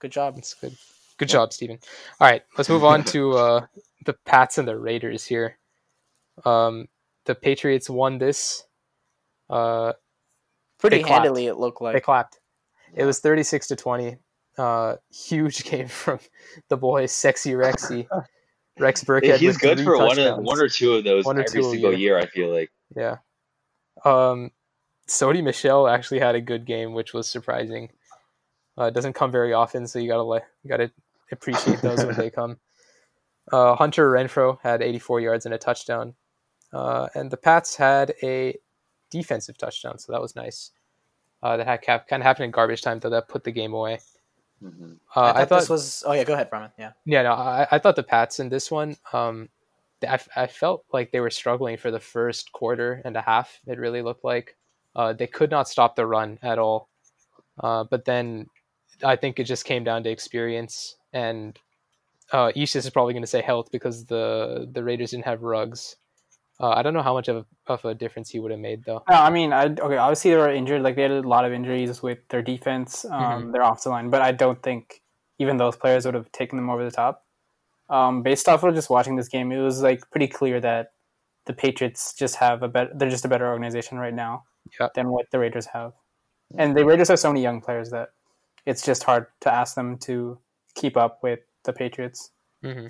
Good 0.00 0.12
job. 0.12 0.34
That's 0.34 0.54
good. 0.54 0.76
Good 1.18 1.28
job, 1.28 1.52
Steven. 1.52 1.78
All 2.20 2.28
right, 2.28 2.42
let's 2.58 2.68
move 2.68 2.84
on 2.84 3.04
to 3.14 3.32
uh, 3.34 3.66
the 4.06 4.14
Pats 4.24 4.58
and 4.58 4.66
the 4.66 4.76
Raiders 4.78 5.24
here. 5.24 5.58
Um, 6.44 6.88
the 7.26 7.34
Patriots 7.34 7.88
won 7.88 8.18
this. 8.18 8.64
Uh, 9.48 9.92
Pretty 10.78 11.02
handily, 11.02 11.46
it 11.46 11.56
looked 11.56 11.80
like. 11.80 11.92
they 11.92 11.96
like. 11.98 12.04
clapped. 12.04 12.40
It 12.94 13.04
was 13.04 13.20
36 13.20 13.68
to 13.68 13.76
20. 13.76 14.16
Uh, 14.56 14.96
huge 15.10 15.64
game 15.70 15.88
from 15.88 16.18
the 16.68 16.76
boys, 16.76 17.12
Sexy 17.12 17.52
Rexy. 17.52 18.06
Rex 18.78 19.04
Burkhead. 19.04 19.36
He's 19.36 19.56
good 19.56 19.78
three 19.78 19.84
for 19.84 19.98
one, 19.98 20.18
of, 20.18 20.38
one 20.38 20.60
or 20.60 20.68
two 20.68 20.94
of 20.94 21.04
those 21.04 21.24
One 21.24 21.36
or 21.38 21.42
every 21.42 21.62
two 21.62 21.70
single 21.70 21.92
year. 21.92 22.16
year. 22.16 22.18
I 22.18 22.26
feel 22.26 22.52
like. 22.52 22.72
Yeah. 22.96 23.18
Um, 24.04 24.50
Sony 25.06 25.44
Michel 25.44 25.86
actually 25.86 26.18
had 26.18 26.34
a 26.34 26.40
good 26.40 26.64
game, 26.64 26.92
which 26.92 27.12
was 27.14 27.28
surprising. 27.28 27.90
Uh, 28.76 28.84
it 28.84 28.94
doesn't 28.94 29.12
come 29.12 29.30
very 29.30 29.52
often, 29.52 29.86
so 29.86 29.98
you 30.00 30.08
gotta 30.08 30.22
let 30.24 30.44
you 30.64 30.68
gotta 30.70 30.90
appreciate 31.30 31.80
those 31.82 32.04
when 32.04 32.16
they 32.16 32.30
come. 32.30 32.58
Uh, 33.52 33.76
Hunter 33.76 34.10
Renfrow 34.10 34.58
had 34.62 34.82
84 34.82 35.20
yards 35.20 35.44
and 35.46 35.54
a 35.54 35.58
touchdown, 35.58 36.14
uh, 36.72 37.08
and 37.14 37.30
the 37.30 37.36
Pats 37.36 37.76
had 37.76 38.14
a 38.22 38.58
defensive 39.10 39.56
touchdown, 39.56 39.98
so 39.98 40.10
that 40.12 40.20
was 40.20 40.34
nice. 40.34 40.72
Uh, 41.42 41.56
that 41.58 41.66
had 41.66 41.82
cap- 41.82 42.08
kind 42.08 42.22
of 42.22 42.24
happened 42.24 42.46
in 42.46 42.50
garbage 42.50 42.82
time, 42.82 42.98
though. 42.98 43.10
That 43.10 43.28
put 43.28 43.44
the 43.44 43.52
game 43.52 43.74
away. 43.74 44.00
Mhm. 44.62 44.98
Uh, 45.14 45.20
I, 45.20 45.26
thought 45.26 45.36
I 45.36 45.44
thought 45.44 45.60
this 45.60 45.68
was. 45.68 46.02
Oh 46.06 46.12
yeah, 46.12 46.24
go 46.24 46.34
ahead, 46.34 46.50
Brahman. 46.50 46.70
Yeah. 46.78 46.92
yeah, 47.04 47.22
no, 47.22 47.32
I, 47.32 47.66
I 47.70 47.78
thought 47.78 47.96
the 47.96 48.02
Pats 48.02 48.40
in 48.40 48.48
this 48.48 48.70
one, 48.70 48.96
um, 49.12 49.48
I, 50.06 50.18
I 50.36 50.46
felt 50.46 50.84
like 50.92 51.10
they 51.10 51.20
were 51.20 51.30
struggling 51.30 51.76
for 51.76 51.90
the 51.90 52.00
first 52.00 52.52
quarter 52.52 53.02
and 53.04 53.16
a 53.16 53.20
half. 53.20 53.60
It 53.66 53.78
really 53.78 54.02
looked 54.02 54.24
like 54.24 54.56
uh, 54.96 55.12
they 55.12 55.26
could 55.26 55.50
not 55.50 55.68
stop 55.68 55.96
the 55.96 56.06
run 56.06 56.38
at 56.42 56.58
all. 56.58 56.88
Uh, 57.60 57.84
but 57.84 58.04
then 58.04 58.46
I 59.02 59.16
think 59.16 59.38
it 59.38 59.44
just 59.44 59.64
came 59.64 59.84
down 59.84 60.02
to 60.04 60.10
experience, 60.10 60.96
and 61.12 61.58
uh, 62.32 62.52
Ishis 62.56 62.76
is 62.76 62.90
probably 62.90 63.12
going 63.12 63.22
to 63.22 63.28
say 63.28 63.42
health 63.42 63.70
because 63.70 64.06
the 64.06 64.68
the 64.72 64.82
Raiders 64.82 65.10
didn't 65.10 65.26
have 65.26 65.42
Ruggs. 65.42 65.96
Uh, 66.60 66.68
I 66.70 66.82
don't 66.82 66.94
know 66.94 67.02
how 67.02 67.14
much 67.14 67.28
of 67.28 67.36
a, 67.36 67.72
of 67.72 67.84
a 67.84 67.94
difference 67.94 68.30
he 68.30 68.38
would 68.38 68.52
have 68.52 68.60
made 68.60 68.84
though. 68.84 69.02
No, 69.08 69.16
I 69.16 69.30
mean, 69.30 69.52
I 69.52 69.64
okay. 69.66 69.96
Obviously, 69.96 70.30
they 70.30 70.36
were 70.36 70.50
injured. 70.52 70.82
Like 70.82 70.94
they 70.96 71.02
had 71.02 71.10
a 71.10 71.22
lot 71.22 71.44
of 71.44 71.52
injuries 71.52 72.00
with 72.02 72.18
their 72.28 72.42
defense, 72.42 73.04
um, 73.10 73.50
their 73.50 73.62
offensive 73.62 73.90
line. 73.90 74.10
But 74.10 74.22
I 74.22 74.32
don't 74.32 74.62
think 74.62 75.02
even 75.38 75.56
those 75.56 75.76
players 75.76 76.04
would 76.04 76.14
have 76.14 76.30
taken 76.30 76.56
them 76.56 76.70
over 76.70 76.84
the 76.84 76.92
top. 76.92 77.24
Um, 77.90 78.22
based 78.22 78.48
off 78.48 78.62
of 78.62 78.74
just 78.74 78.88
watching 78.88 79.16
this 79.16 79.28
game, 79.28 79.50
it 79.50 79.60
was 79.60 79.82
like 79.82 80.08
pretty 80.10 80.28
clear 80.28 80.60
that 80.60 80.92
the 81.46 81.52
Patriots 81.52 82.14
just 82.14 82.36
have 82.36 82.62
a 82.62 82.68
better. 82.68 82.90
They're 82.94 83.10
just 83.10 83.24
a 83.24 83.28
better 83.28 83.48
organization 83.48 83.98
right 83.98 84.14
now 84.14 84.44
Yeah. 84.78 84.88
than 84.94 85.08
what 85.08 85.30
the 85.32 85.40
Raiders 85.40 85.66
have, 85.66 85.92
and 86.56 86.76
the 86.76 86.84
Raiders 86.84 87.08
have 87.08 87.18
so 87.18 87.30
many 87.30 87.42
young 87.42 87.60
players 87.60 87.90
that 87.90 88.10
it's 88.64 88.82
just 88.82 89.02
hard 89.02 89.26
to 89.40 89.52
ask 89.52 89.74
them 89.74 89.98
to 89.98 90.38
keep 90.74 90.96
up 90.96 91.22
with 91.22 91.40
the 91.64 91.72
Patriots. 91.72 92.30
hmm 92.62 92.86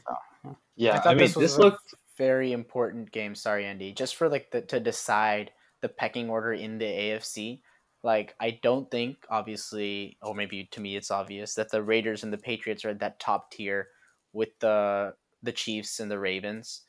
Yeah, 0.76 1.00
thought 1.00 1.06
I, 1.06 1.10
mean, 1.10 1.18
this, 1.18 1.36
was 1.36 1.58
looked 1.58 1.92
a 1.92 1.96
very 2.16 2.52
important 2.52 3.10
game. 3.12 3.34
Sorry, 3.34 3.64
Andy. 3.66 3.92
Just 3.92 4.16
for 4.16 4.28
like 4.28 4.50
the, 4.50 4.60
to 4.62 4.80
decide 4.80 5.50
the 5.82 5.88
pecking 5.88 6.30
order 6.30 6.52
in 6.52 6.78
the 6.78 6.84
AFC. 6.86 7.60
Like 8.02 8.34
I 8.40 8.58
don't 8.62 8.90
think, 8.90 9.16
obviously, 9.30 10.18
or 10.22 10.34
maybe 10.34 10.68
to 10.72 10.80
me 10.80 10.96
it's 10.96 11.10
obvious 11.10 11.54
that 11.54 11.70
the 11.70 11.82
Raiders 11.82 12.22
and 12.22 12.32
the 12.32 12.38
Patriots 12.38 12.84
are 12.84 12.90
at 12.90 13.00
that 13.00 13.18
top 13.20 13.50
tier 13.50 13.88
with 14.32 14.50
the 14.60 15.14
the 15.42 15.52
Chiefs 15.52 16.00
and 16.00 16.10
the 16.10 16.18
Ravens. 16.18 16.82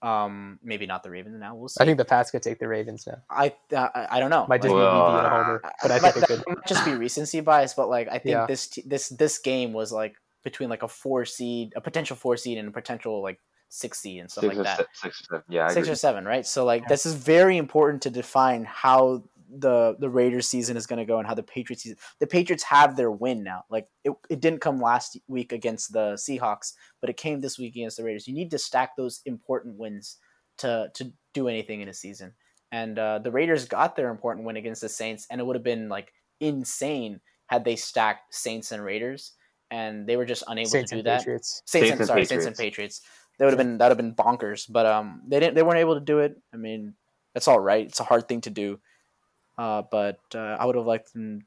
Um, 0.00 0.60
maybe 0.62 0.86
not 0.86 1.02
the 1.02 1.10
Ravens 1.10 1.40
now. 1.40 1.56
We'll 1.56 1.68
see. 1.68 1.82
I 1.82 1.84
think 1.84 1.98
the 1.98 2.04
Pats 2.04 2.30
could 2.30 2.42
take 2.42 2.60
the 2.60 2.68
Ravens 2.68 3.04
now. 3.06 3.18
I 3.30 3.54
uh, 3.74 3.88
I 3.94 4.06
I 4.12 4.20
don't 4.20 4.30
know. 4.30 4.46
Might 4.46 4.62
just 4.62 4.72
Like, 4.72 4.80
be 4.80 4.84
Well, 4.84 5.16
a 5.26 5.28
homer, 5.28 5.60
but 5.82 5.90
I 5.90 5.98
think 5.98 6.14
they 6.14 6.20
that 6.20 6.26
could. 6.28 6.44
might 6.46 6.66
just 6.68 6.84
be 6.84 6.92
recency 6.94 7.40
bias, 7.40 7.74
but 7.74 7.88
like 7.88 8.06
I 8.08 8.18
think 8.18 8.34
Yeah. 8.34 8.46
this 8.46 8.68
this 8.86 9.08
this 9.08 9.38
game 9.38 9.72
was 9.72 9.90
like 9.90 10.14
between 10.44 10.68
like 10.68 10.82
a 10.84 10.88
four 10.88 11.24
seed, 11.24 11.72
a 11.74 11.80
potential 11.80 12.14
four 12.14 12.36
seed, 12.36 12.58
and 12.58 12.68
a 12.68 12.72
potential 12.72 13.22
like 13.22 13.40
six 13.68 14.00
seed 14.00 14.20
and 14.20 14.30
stuff 14.30 14.42
six, 14.42 14.56
like 14.56 14.60
or 14.60 14.64
that. 14.64 14.78
se- 14.78 14.86
six 14.94 15.20
or 15.20 15.24
seven. 15.24 15.44
Yeah, 15.48 15.68
six 15.68 15.88
or 15.88 15.94
seven, 15.94 16.24
right? 16.24 16.46
So 16.46 16.64
like 16.64 16.88
this 16.88 17.06
is 17.06 17.14
very 17.14 17.56
important 17.56 18.02
to 18.02 18.10
define 18.10 18.64
how 18.64 19.24
the 19.50 19.96
the 19.98 20.10
Raiders 20.10 20.46
season 20.46 20.76
is 20.76 20.86
going 20.86 20.98
to 20.98 21.04
go 21.04 21.18
and 21.18 21.26
how 21.26 21.34
the 21.34 21.42
Patriots 21.42 21.82
season. 21.82 21.98
The 22.20 22.26
Patriots 22.26 22.64
have 22.64 22.96
their 22.96 23.10
win 23.10 23.42
now. 23.42 23.64
Like 23.70 23.88
it, 24.04 24.12
it 24.28 24.40
didn't 24.40 24.60
come 24.60 24.80
last 24.80 25.18
week 25.26 25.52
against 25.52 25.92
the 25.92 26.14
Seahawks, 26.14 26.74
but 27.00 27.10
it 27.10 27.16
came 27.16 27.40
this 27.40 27.58
week 27.58 27.74
against 27.74 27.96
the 27.96 28.04
Raiders. 28.04 28.28
You 28.28 28.34
need 28.34 28.50
to 28.50 28.58
stack 28.58 28.96
those 28.96 29.20
important 29.24 29.78
wins 29.78 30.18
to 30.58 30.90
to 30.94 31.12
do 31.34 31.48
anything 31.48 31.80
in 31.80 31.88
a 31.88 31.94
season. 31.94 32.34
And 32.70 32.98
uh, 32.98 33.20
the 33.20 33.30
Raiders 33.30 33.64
got 33.64 33.96
their 33.96 34.10
important 34.10 34.44
win 34.44 34.56
against 34.56 34.82
the 34.82 34.90
Saints, 34.90 35.26
and 35.30 35.40
it 35.40 35.44
would 35.44 35.56
have 35.56 35.64
been 35.64 35.88
like 35.88 36.12
insane 36.40 37.20
had 37.46 37.64
they 37.64 37.76
stacked 37.76 38.34
Saints 38.34 38.72
and 38.72 38.84
Raiders, 38.84 39.32
and 39.70 40.06
they 40.06 40.16
were 40.16 40.26
just 40.26 40.44
unable 40.46 40.68
Saints 40.68 40.90
to 40.90 40.96
do 40.96 40.98
and 40.98 41.06
that. 41.06 41.18
Patriots. 41.20 41.62
Saints, 41.64 41.88
Saints 41.88 41.90
and, 41.92 42.00
and 42.00 42.06
sorry, 42.06 42.24
Saints 42.26 42.44
and 42.44 42.56
Patriots. 42.56 43.00
That 43.38 43.44
would 43.46 43.54
have 43.54 43.58
been 43.58 43.78
that 43.78 43.88
would 43.88 43.98
have 43.98 43.98
been 43.98 44.14
bonkers. 44.14 44.66
But 44.70 44.86
um, 44.86 45.22
they 45.26 45.40
didn't. 45.40 45.54
They 45.54 45.62
weren't 45.62 45.78
able 45.78 45.94
to 45.94 46.00
do 46.04 46.18
it. 46.18 46.36
I 46.52 46.56
mean, 46.56 46.94
that's 47.34 47.48
all 47.48 47.60
right. 47.60 47.86
It's 47.86 48.00
a 48.00 48.04
hard 48.04 48.28
thing 48.28 48.40
to 48.42 48.50
do. 48.50 48.80
Uh, 49.56 49.82
but 49.90 50.20
uh, 50.34 50.56
I 50.58 50.66
would 50.66 50.76
have 50.76 50.86
liked 50.86 51.12
them 51.12 51.46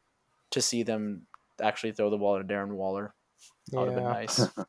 to 0.51 0.61
see 0.61 0.83
them 0.83 1.27
actually 1.61 1.93
throw 1.93 2.09
the 2.09 2.17
ball 2.17 2.37
to 2.37 2.43
Darren 2.43 2.73
Waller. 2.73 3.13
That 3.71 3.79
would 3.79 3.87
have 3.87 3.95
been 3.95 4.03
Yeah. 4.05 4.11
nice. 4.11 4.47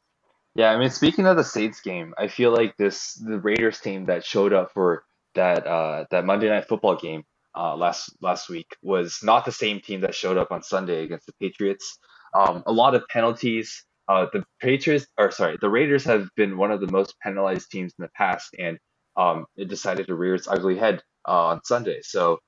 Yeah, 0.54 0.70
I 0.70 0.76
mean, 0.78 0.90
speaking 0.90 1.26
of 1.26 1.36
the 1.38 1.44
Saints 1.44 1.80
game, 1.80 2.12
I 2.18 2.28
feel 2.28 2.52
like 2.52 2.76
this 2.76 3.14
the 3.14 3.38
Raiders 3.38 3.80
team 3.80 4.04
that 4.06 4.22
showed 4.24 4.52
up 4.52 4.72
for 4.74 5.04
that 5.34 5.66
uh, 5.66 6.04
that 6.10 6.26
Monday 6.26 6.48
Night 6.50 6.68
Football 6.68 6.96
game 6.96 7.24
uh, 7.56 7.74
last 7.74 8.14
last 8.20 8.50
week 8.50 8.76
was 8.82 9.20
not 9.22 9.46
the 9.46 9.52
same 9.52 9.80
team 9.80 10.02
that 10.02 10.14
showed 10.14 10.36
up 10.36 10.52
on 10.52 10.62
Sunday 10.62 11.04
against 11.04 11.24
the 11.24 11.32
Patriots. 11.40 11.98
Um, 12.34 12.62
a 12.66 12.72
lot 12.72 12.94
of 12.94 13.08
penalties. 13.08 13.84
Uh, 14.12 14.26
the 14.30 14.44
Patriots, 14.60 15.06
or 15.16 15.30
sorry, 15.30 15.56
the 15.62 15.70
Raiders 15.70 16.04
have 16.04 16.28
been 16.36 16.58
one 16.58 16.70
of 16.70 16.82
the 16.82 16.92
most 16.92 17.14
penalized 17.22 17.70
teams 17.70 17.94
in 17.98 18.02
the 18.02 18.10
past, 18.14 18.54
and 18.58 18.78
um, 19.16 19.46
it 19.56 19.68
decided 19.68 20.06
to 20.06 20.14
rear 20.14 20.34
its 20.34 20.46
ugly 20.46 20.76
head 20.76 21.02
uh, 21.26 21.46
on 21.46 21.64
Sunday. 21.64 22.00
So 22.02 22.38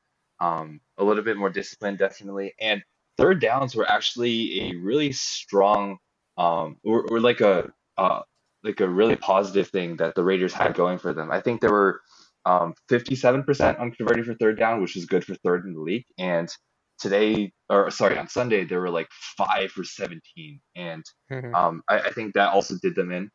um, 0.40 0.80
a 0.98 1.04
little 1.04 1.24
bit 1.24 1.38
more 1.38 1.48
discipline, 1.48 1.96
definitely. 1.96 2.52
And 2.60 2.82
third 3.16 3.40
downs 3.40 3.74
were 3.74 3.90
actually 3.90 4.60
a 4.60 4.76
really 4.76 5.12
strong, 5.12 5.96
um, 6.36 6.76
or, 6.84 7.06
or 7.10 7.18
like 7.18 7.40
a 7.40 7.72
uh, 7.96 8.20
like 8.62 8.80
a 8.80 8.88
really 8.88 9.16
positive 9.16 9.68
thing 9.68 9.96
that 9.96 10.14
the 10.14 10.24
Raiders 10.24 10.52
had 10.52 10.74
going 10.74 10.98
for 10.98 11.14
them. 11.14 11.30
I 11.30 11.40
think 11.40 11.62
they 11.62 11.68
were 11.68 12.02
um, 12.44 12.74
57% 12.90 13.80
on 13.80 13.90
converting 13.92 14.24
for 14.24 14.34
third 14.34 14.58
down, 14.58 14.82
which 14.82 14.96
is 14.96 15.06
good 15.06 15.24
for 15.24 15.34
third 15.36 15.64
in 15.64 15.72
the 15.72 15.80
league. 15.80 16.04
And 16.18 16.50
today, 16.98 17.52
or 17.68 17.90
sorry, 17.90 18.18
on 18.18 18.28
Sunday, 18.28 18.64
they 18.64 18.76
were 18.76 18.90
like 18.90 19.08
five 19.36 19.70
for 19.70 19.84
17. 19.84 20.60
And 20.76 21.04
Mhm. 21.30 21.54
um, 21.54 21.82
I, 21.88 22.00
I 22.00 22.10
think 22.10 22.34
that 22.34 22.52
also 22.52 22.76
did 22.80 22.94
them 22.94 23.12
in. 23.12 23.30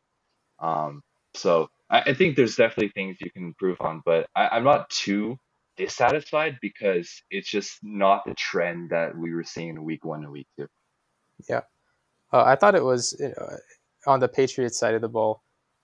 Um, 0.59 1.01
so 1.33 1.69
I, 1.89 2.01
I 2.01 2.13
think 2.13 2.35
there's 2.35 2.55
definitely 2.55 2.89
things 2.89 3.17
you 3.21 3.31
can 3.31 3.43
improve 3.43 3.79
on, 3.81 4.01
but 4.05 4.27
I, 4.35 4.49
I'm 4.49 4.63
not 4.63 4.89
too 4.89 5.37
dissatisfied 5.77 6.57
because 6.61 7.09
it's 7.31 7.49
just 7.49 7.79
not 7.81 8.25
the 8.25 8.33
trend 8.33 8.89
that 8.89 9.17
we 9.17 9.33
were 9.33 9.43
seeing 9.43 9.69
in 9.69 9.83
week 9.83 10.03
one 10.03 10.23
and 10.23 10.31
week 10.31 10.47
two. 10.57 10.67
Uh, 12.31 12.43
I 12.43 12.55
thought 12.55 12.75
it 12.75 12.83
was 12.83 13.19
uh, 13.19 13.57
on 14.05 14.19
the 14.19 14.27
Patriots 14.27 14.77
side 14.77 14.93
of 14.93 15.01
the 15.01 15.09
ball. 15.09 15.41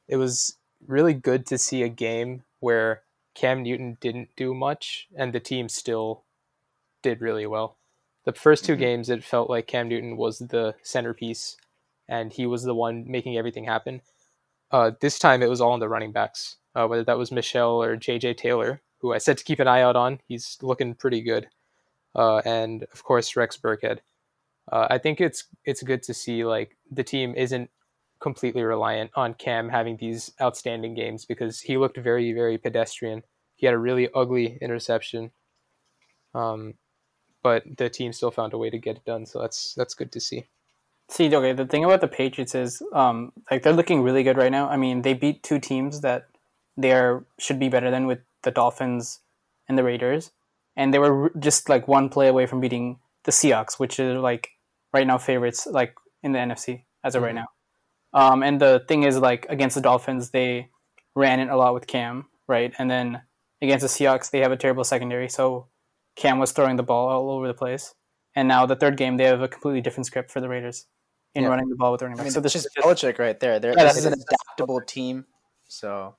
It 0.07 0.17
was 0.17 0.57
really 0.85 1.13
good 1.13 1.45
to 1.47 1.57
see 1.57 1.81
a 1.81 1.89
game 1.89 2.43
where 2.59 3.03
Cam 3.33 3.63
Newton 3.63 3.97
didn't 3.99 4.29
do 4.35 4.53
much 4.53 5.07
and 5.17 5.33
the 5.33 5.39
team 5.39 5.69
still 5.69 6.24
did 7.05 7.21
really 7.21 7.47
well. 7.47 7.77
The 8.25 8.33
first 8.33 8.65
2 8.65 8.75
Mhm. 8.75 8.79
games, 8.79 9.09
it 9.09 9.23
felt 9.23 9.49
like 9.49 9.67
Cam 9.67 9.87
Newton 9.87 10.17
was 10.17 10.39
the 10.39 10.75
centerpiece 10.83 11.57
and 12.09 12.33
he 12.33 12.45
was 12.45 12.63
the 12.63 12.75
one 12.75 13.09
making 13.09 13.37
everything 13.37 13.65
happen. 13.65 14.01
Uh, 14.71 14.91
this 14.99 15.19
time, 15.19 15.41
it 15.43 15.49
was 15.49 15.61
all 15.61 15.71
on 15.73 15.79
the 15.79 15.89
running 15.89 16.11
backs, 16.11 16.57
uh, 16.75 16.87
whether 16.87 17.03
that 17.05 17.17
was 17.17 17.31
Michel 17.31 17.81
or 17.81 17.95
JJ 17.97 18.33
Taylor, 18.33 18.81
who 18.99 19.13
I 19.13 19.19
said 19.19 19.37
to 19.37 19.43
keep 19.45 19.59
an 19.59 19.67
eye 19.67 19.81
out 19.81 19.95
on. 19.95 20.21
He's 20.27 20.57
looking 20.61 20.95
pretty 20.95 21.21
good. 21.21 21.49
Uh, 22.15 22.41
and 22.45 22.83
of 22.93 23.03
course, 23.03 23.35
Rex 23.35 23.57
Burkhead 23.57 24.01
uh, 24.71 24.87
I 24.89 24.97
think 24.97 25.21
it's 25.21 25.45
it's 25.65 25.83
good 25.83 26.01
to 26.03 26.13
see 26.13 26.43
like 26.45 26.77
the 26.91 27.03
team 27.03 27.35
isn't 27.35 27.69
completely 28.19 28.63
reliant 28.63 29.11
on 29.15 29.33
Cam 29.35 29.69
having 29.69 29.97
these 29.97 30.31
outstanding 30.41 30.95
games 30.95 31.25
because 31.25 31.61
he 31.61 31.77
looked 31.77 31.97
very 31.97 32.33
very 32.33 32.57
pedestrian. 32.57 33.23
He 33.55 33.67
had 33.67 33.75
a 33.75 33.79
really 33.79 34.09
ugly 34.15 34.57
interception, 34.61 35.31
um, 36.33 36.73
but 37.45 37.77
the 37.77 37.91
team 37.91 38.11
still 38.11 38.31
found 38.31 38.53
a 38.53 38.57
way 38.57 38.71
to 38.71 38.79
get 38.79 38.97
it 38.97 39.05
done. 39.05 39.27
So 39.27 39.39
that's 39.39 39.75
that's 39.75 39.93
good 39.93 40.11
to 40.13 40.19
see. 40.19 40.47
See, 41.09 41.33
okay, 41.35 41.53
the 41.53 41.67
thing 41.67 41.85
about 41.85 42.01
the 42.01 42.07
Patriots 42.07 42.55
is, 42.55 42.81
um, 42.91 43.33
like 43.51 43.61
they're 43.61 43.79
looking 43.79 44.01
really 44.01 44.23
good 44.23 44.35
right 44.35 44.51
now. 44.51 44.67
I 44.67 44.77
mean, 44.77 45.03
they 45.03 45.13
beat 45.13 45.43
two 45.43 45.59
teams 45.59 46.01
that 46.01 46.25
they 46.75 46.91
are 46.91 47.23
should 47.37 47.59
be 47.59 47.69
better 47.69 47.91
than 47.91 48.07
with 48.07 48.21
the 48.41 48.49
Dolphins 48.49 49.19
and 49.69 49.77
the 49.77 49.83
Raiders, 49.83 50.31
and 50.75 50.91
they 50.91 50.97
were 50.97 51.31
just 51.37 51.69
like 51.69 51.87
one 51.87 52.09
play 52.09 52.27
away 52.29 52.47
from 52.47 52.61
beating 52.61 52.97
the 53.25 53.31
Seahawks, 53.31 53.77
which 53.77 53.99
is 53.99 54.17
like 54.17 54.49
right 54.91 55.05
now 55.05 55.19
favorites 55.19 55.67
like 55.69 55.93
in 56.23 56.31
the 56.31 56.39
NFC 56.39 56.85
as 57.03 57.13
of 57.13 57.21
right 57.21 57.35
now. 57.35 57.49
Um, 58.11 58.41
and 58.41 58.59
the 58.59 58.83
thing 58.87 59.03
is, 59.03 59.19
like 59.19 59.45
against 59.49 59.75
the 59.75 59.81
Dolphins, 59.81 60.31
they 60.31 60.69
ran 61.13 61.39
it 61.39 61.49
a 61.49 61.55
lot 61.55 61.75
with 61.75 61.85
Cam, 61.85 62.25
right? 62.47 62.73
And 62.79 62.89
then 62.89 63.21
against 63.61 63.83
the 63.83 63.93
Seahawks, 63.95 64.31
they 64.31 64.39
have 64.39 64.51
a 64.51 64.57
terrible 64.57 64.83
secondary, 64.83 65.29
so 65.29 65.67
Cam 66.15 66.39
was 66.39 66.51
throwing 66.51 66.75
the 66.77 66.83
ball 66.83 67.09
all 67.09 67.29
over 67.31 67.47
the 67.47 67.53
place. 67.53 67.93
And 68.35 68.47
now 68.47 68.65
the 68.65 68.75
third 68.75 68.97
game, 68.97 69.17
they 69.17 69.25
have 69.25 69.41
a 69.41 69.47
completely 69.47 69.81
different 69.81 70.05
script 70.07 70.29
for 70.31 70.41
the 70.41 70.49
Raiders 70.49 70.87
in 71.33 71.43
Yeah. 71.43 71.49
running 71.49 71.69
the 71.69 71.75
ball 71.75 71.91
with 71.91 71.99
the 71.99 72.05
running 72.05 72.19
I 72.19 72.23
mean, 72.23 72.31
so 72.31 72.39
this 72.41 72.53
this 72.53 72.63
is 72.63 72.65
is 72.67 72.73
just, 72.73 72.85
Belichick 72.87 73.19
right 73.19 73.39
there. 73.39 73.59
They're, 73.59 73.71
Yeah, 73.71 73.83
this 73.85 73.95
that's- 74.03 74.05
is 74.05 74.05
an 74.05 74.13
adaptable 74.47 74.81
team. 74.81 75.25
So 75.67 76.15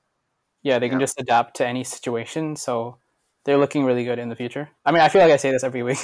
yeah, 0.63 0.79
they 0.79 0.89
can 0.89 0.99
Yeah. 0.99 1.03
just 1.03 1.19
adapt 1.21 1.57
to 1.57 1.65
any 1.67 1.83
situation. 1.83 2.55
So 2.55 2.97
they're 3.45 3.57
looking 3.57 3.85
really 3.85 4.03
good 4.03 4.19
in 4.19 4.29
the 4.29 4.35
future. 4.35 4.69
I 4.85 4.91
mean, 4.91 5.01
I 5.01 5.09
feel 5.09 5.21
like 5.21 5.31
I 5.31 5.37
say 5.37 5.51
this 5.51 5.63
every 5.63 5.83
week, 5.83 5.97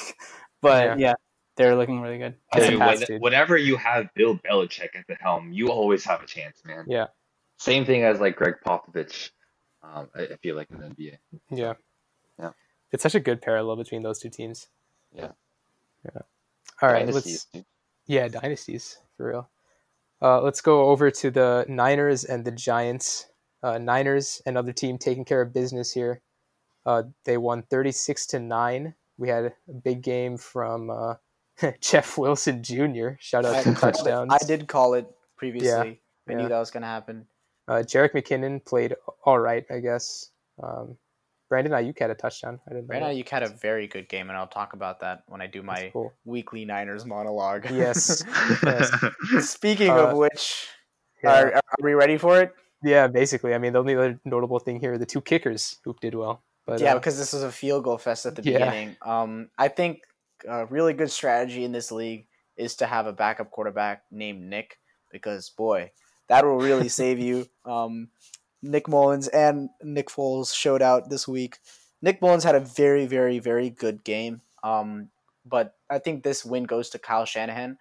but 0.62 0.86
Yeah. 1.00 1.08
yeah, 1.10 1.14
they're 1.58 1.76
looking 1.76 2.02
really 2.02 2.18
good. 2.20 2.36
It's 2.54 2.68
a 2.68 2.72
Hey, 2.72 2.78
pass, 2.78 3.10
when- 3.10 3.22
whenever 3.22 3.58
you 3.58 3.78
have 3.78 4.08
Bill 4.16 4.38
Belichick 4.38 4.96
at 4.96 5.06
the 5.08 5.16
helm, 5.16 5.52
you 5.52 5.70
always 5.72 6.06
have 6.06 6.22
a 6.24 6.28
chance, 6.28 6.64
man. 6.66 6.86
Yeah. 6.88 7.08
Same 7.58 7.86
thing 7.86 8.04
as 8.04 8.20
like 8.20 8.36
Gregg 8.36 8.56
Popovich. 8.66 9.32
Um, 9.82 10.10
I, 10.16 10.22
I 10.24 10.36
feel 10.38 10.56
like 10.56 10.70
in 10.72 10.80
the 10.80 10.86
NBA. 10.88 11.18
Yeah. 11.50 11.74
Yeah. 12.40 12.52
It's 12.94 13.04
such 13.04 13.16
a 13.16 13.20
good 13.20 13.42
parallel 13.42 13.76
between 13.76 14.04
those 14.04 14.20
two 14.20 14.30
teams. 14.30 14.70
Yeah. 15.12 15.32
Yeah. 16.06 16.22
All 16.82 16.90
right. 16.90 17.06
Dynasties, 17.06 17.48
Let's 17.54 17.66
yeah, 18.06 18.28
dynasties 18.28 18.98
for 19.18 19.28
real. 19.28 19.50
Uh, 20.22 20.42
let's 20.42 20.62
go 20.62 20.86
over 20.88 21.12
to 21.12 21.32
the 21.32 21.66
Niners 21.68 22.24
and 22.24 22.46
the 22.46 22.52
Giants. 22.52 23.28
Uh, 23.62 23.78
Niners, 23.78 24.42
another 24.46 24.72
team 24.72 24.98
taking 24.98 25.26
care 25.26 25.42
of 25.42 25.54
business 25.54 25.92
here. 25.92 26.22
Uh, 26.86 27.04
they 27.26 27.38
won 27.38 27.64
36 27.64 28.28
to 28.28 28.40
9. 28.40 28.94
We 29.18 29.30
had 29.30 29.46
a 29.46 29.74
big 29.84 30.02
game 30.02 30.38
from 30.38 30.90
uh, 30.90 31.16
Jeff 31.82 32.18
Wilson 32.18 32.62
Jr. 32.62 33.12
Shout 33.20 33.46
out 33.46 33.56
I, 33.56 33.64
to 33.64 33.74
touchdowns. 33.74 34.34
I 34.34 34.46
did 34.46 34.68
call 34.68 34.94
it 34.94 35.08
previously. 35.36 36.02
I 36.28 36.32
yeah. 36.32 36.38
knew 36.38 36.48
that 36.48 36.60
was 36.60 36.72
going 36.72 36.82
to 36.82 36.88
happen. 36.88 37.26
Uh, 37.68 37.84
Jerick 37.86 38.12
McKinnon 38.12 38.64
played 38.64 38.96
all 39.26 39.40
right, 39.40 39.66
I 39.72 39.80
guess. 39.80 40.30
Um, 40.62 40.98
Brandon 41.54 41.74
Aiyuk 41.74 42.00
had 42.00 42.10
a 42.10 42.16
touchdown. 42.16 42.60
I 42.66 42.72
didn't 42.72 42.88
know 42.88 42.94
Right 42.94 43.00
now, 43.00 43.08
that. 43.10 43.16
you 43.16 43.24
had 43.30 43.44
a 43.44 43.48
very 43.50 43.86
good 43.86 44.10
game, 44.10 44.30
and 44.30 44.36
I'll 44.36 44.48
talk 44.48 44.74
about 44.74 45.02
that 45.02 45.22
when 45.28 45.40
I 45.40 45.46
do 45.46 45.62
my 45.62 45.92
cool. 45.94 46.12
weekly 46.26 46.66
Niners 46.66 47.06
monologue. 47.06 47.70
Yes. 47.70 48.24
Yes. 48.64 48.90
Speaking 49.52 49.92
Uh, 49.92 50.08
of 50.08 50.18
which, 50.18 50.68
Yeah. 51.24 51.30
are, 51.44 51.56
are 51.58 51.62
we 51.84 51.94
ready 51.94 52.18
for 52.18 52.42
it? 52.42 52.56
Yeah, 52.84 53.06
basically. 53.06 53.54
I 53.54 53.60
mean, 53.60 53.74
the 53.74 53.80
only 53.80 53.96
other 53.96 54.20
notable 54.26 54.58
thing 54.58 54.80
here 54.80 54.94
are 54.94 54.98
the 54.98 55.06
two 55.06 55.22
kickers 55.22 55.78
who 55.84 55.96
did 56.02 56.16
well. 56.16 56.42
But 56.66 56.80
yeah, 56.82 56.94
uh, 56.94 56.96
because 56.96 57.20
this 57.20 57.34
was 57.34 57.44
a 57.44 57.52
field 57.52 57.84
goal 57.84 58.00
fest 58.00 58.26
at 58.26 58.36
the 58.36 58.42
Yeah. 58.42 58.58
beginning. 58.58 58.98
Um, 59.04 59.52
I 59.56 59.68
think 59.68 60.00
a 60.50 60.66
really 60.66 60.94
good 60.94 61.12
strategy 61.12 61.64
in 61.66 61.72
this 61.72 61.92
league 61.92 62.26
is 62.58 62.76
to 62.78 62.88
have 62.88 63.06
a 63.06 63.14
backup 63.14 63.52
quarterback 63.52 64.06
named 64.10 64.42
Nick 64.42 64.80
because 65.12 65.52
boy, 65.52 65.92
that 66.30 66.46
will 66.46 66.58
really 66.58 66.90
save 66.90 67.20
you. 67.20 67.46
Um, 67.64 68.10
Nick 68.64 68.88
Mullens 68.88 69.28
and 69.28 69.70
Nick 69.84 70.08
Foles 70.08 70.56
showed 70.56 70.82
out 70.82 71.10
this 71.10 71.28
week. 71.28 71.58
Nick 72.02 72.22
Mullens 72.22 72.46
had 72.46 72.56
a 72.56 72.62
very, 72.62 73.06
very, 73.06 73.40
very 73.40 73.70
good 73.70 74.04
game. 74.04 74.42
Um, 74.64 75.10
but 75.46 75.76
I 75.90 76.00
think 76.00 76.24
this 76.24 76.46
win 76.46 76.64
goes 76.64 76.90
to 76.92 77.00
Kyle 77.00 77.26
Shanahan 77.26 77.78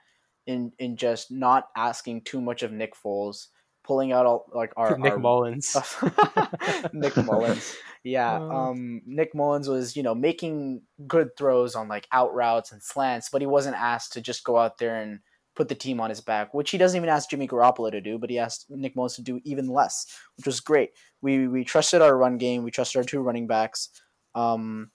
in 0.47 0.73
in 0.81 0.97
just 0.97 1.31
not 1.31 1.69
asking 1.77 2.23
too 2.23 2.41
much 2.41 2.65
of 2.65 2.73
Nick 2.73 2.95
Foles, 2.97 3.47
pulling 3.85 4.13
out 4.13 4.27
all 4.27 4.47
like 4.53 4.73
our 4.77 4.99
Nick 4.99 5.13
our, 5.13 5.19
Mullens. 5.19 5.77
Nick 6.93 7.17
Mullens. 7.17 7.77
Yeah, 8.03 8.35
Uh. 8.35 8.49
um, 8.71 9.03
Nick 9.07 9.35
Mullens 9.37 9.69
was, 9.69 9.97
you 9.97 10.03
know, 10.03 10.17
making 10.17 10.83
good 11.07 11.37
throws 11.37 11.77
on 11.77 11.87
like 11.87 12.09
out 12.11 12.35
routes 12.35 12.73
and 12.73 12.83
slants, 12.83 13.29
but 13.31 13.41
he 13.41 13.47
wasn't 13.47 13.77
asked 13.77 14.15
to 14.15 14.21
just 14.21 14.43
go 14.43 14.59
out 14.59 14.79
there 14.79 14.97
and 15.01 15.21
put 15.55 15.69
the 15.69 15.75
team 15.75 16.01
on 16.01 16.11
his 16.11 16.21
back, 16.21 16.55
which 16.55 16.71
he 16.71 16.79
doesn't 16.79 16.97
even 16.97 17.09
ask 17.09 17.31
Jimmy 17.31 17.47
Garoppolo 17.47 17.91
to 17.91 18.01
do, 18.01 18.19
but 18.19 18.31
he 18.31 18.39
asked 18.39 18.67
Nick 18.71 18.97
Mullens 18.97 19.17
to 19.17 19.23
do 19.23 19.41
even 19.45 19.69
less, 19.69 20.07
which 20.37 20.47
was 20.47 20.61
great. 20.61 20.91
We 21.21 21.49
we 21.49 21.65
trusted 21.65 22.03
our 22.03 22.17
run 22.17 22.39
game, 22.39 22.63
we 22.63 22.71
trusted 22.71 22.99
our 22.99 23.05
two 23.05 23.21
running 23.21 23.47
backs, 23.47 23.91
um, 24.35 24.91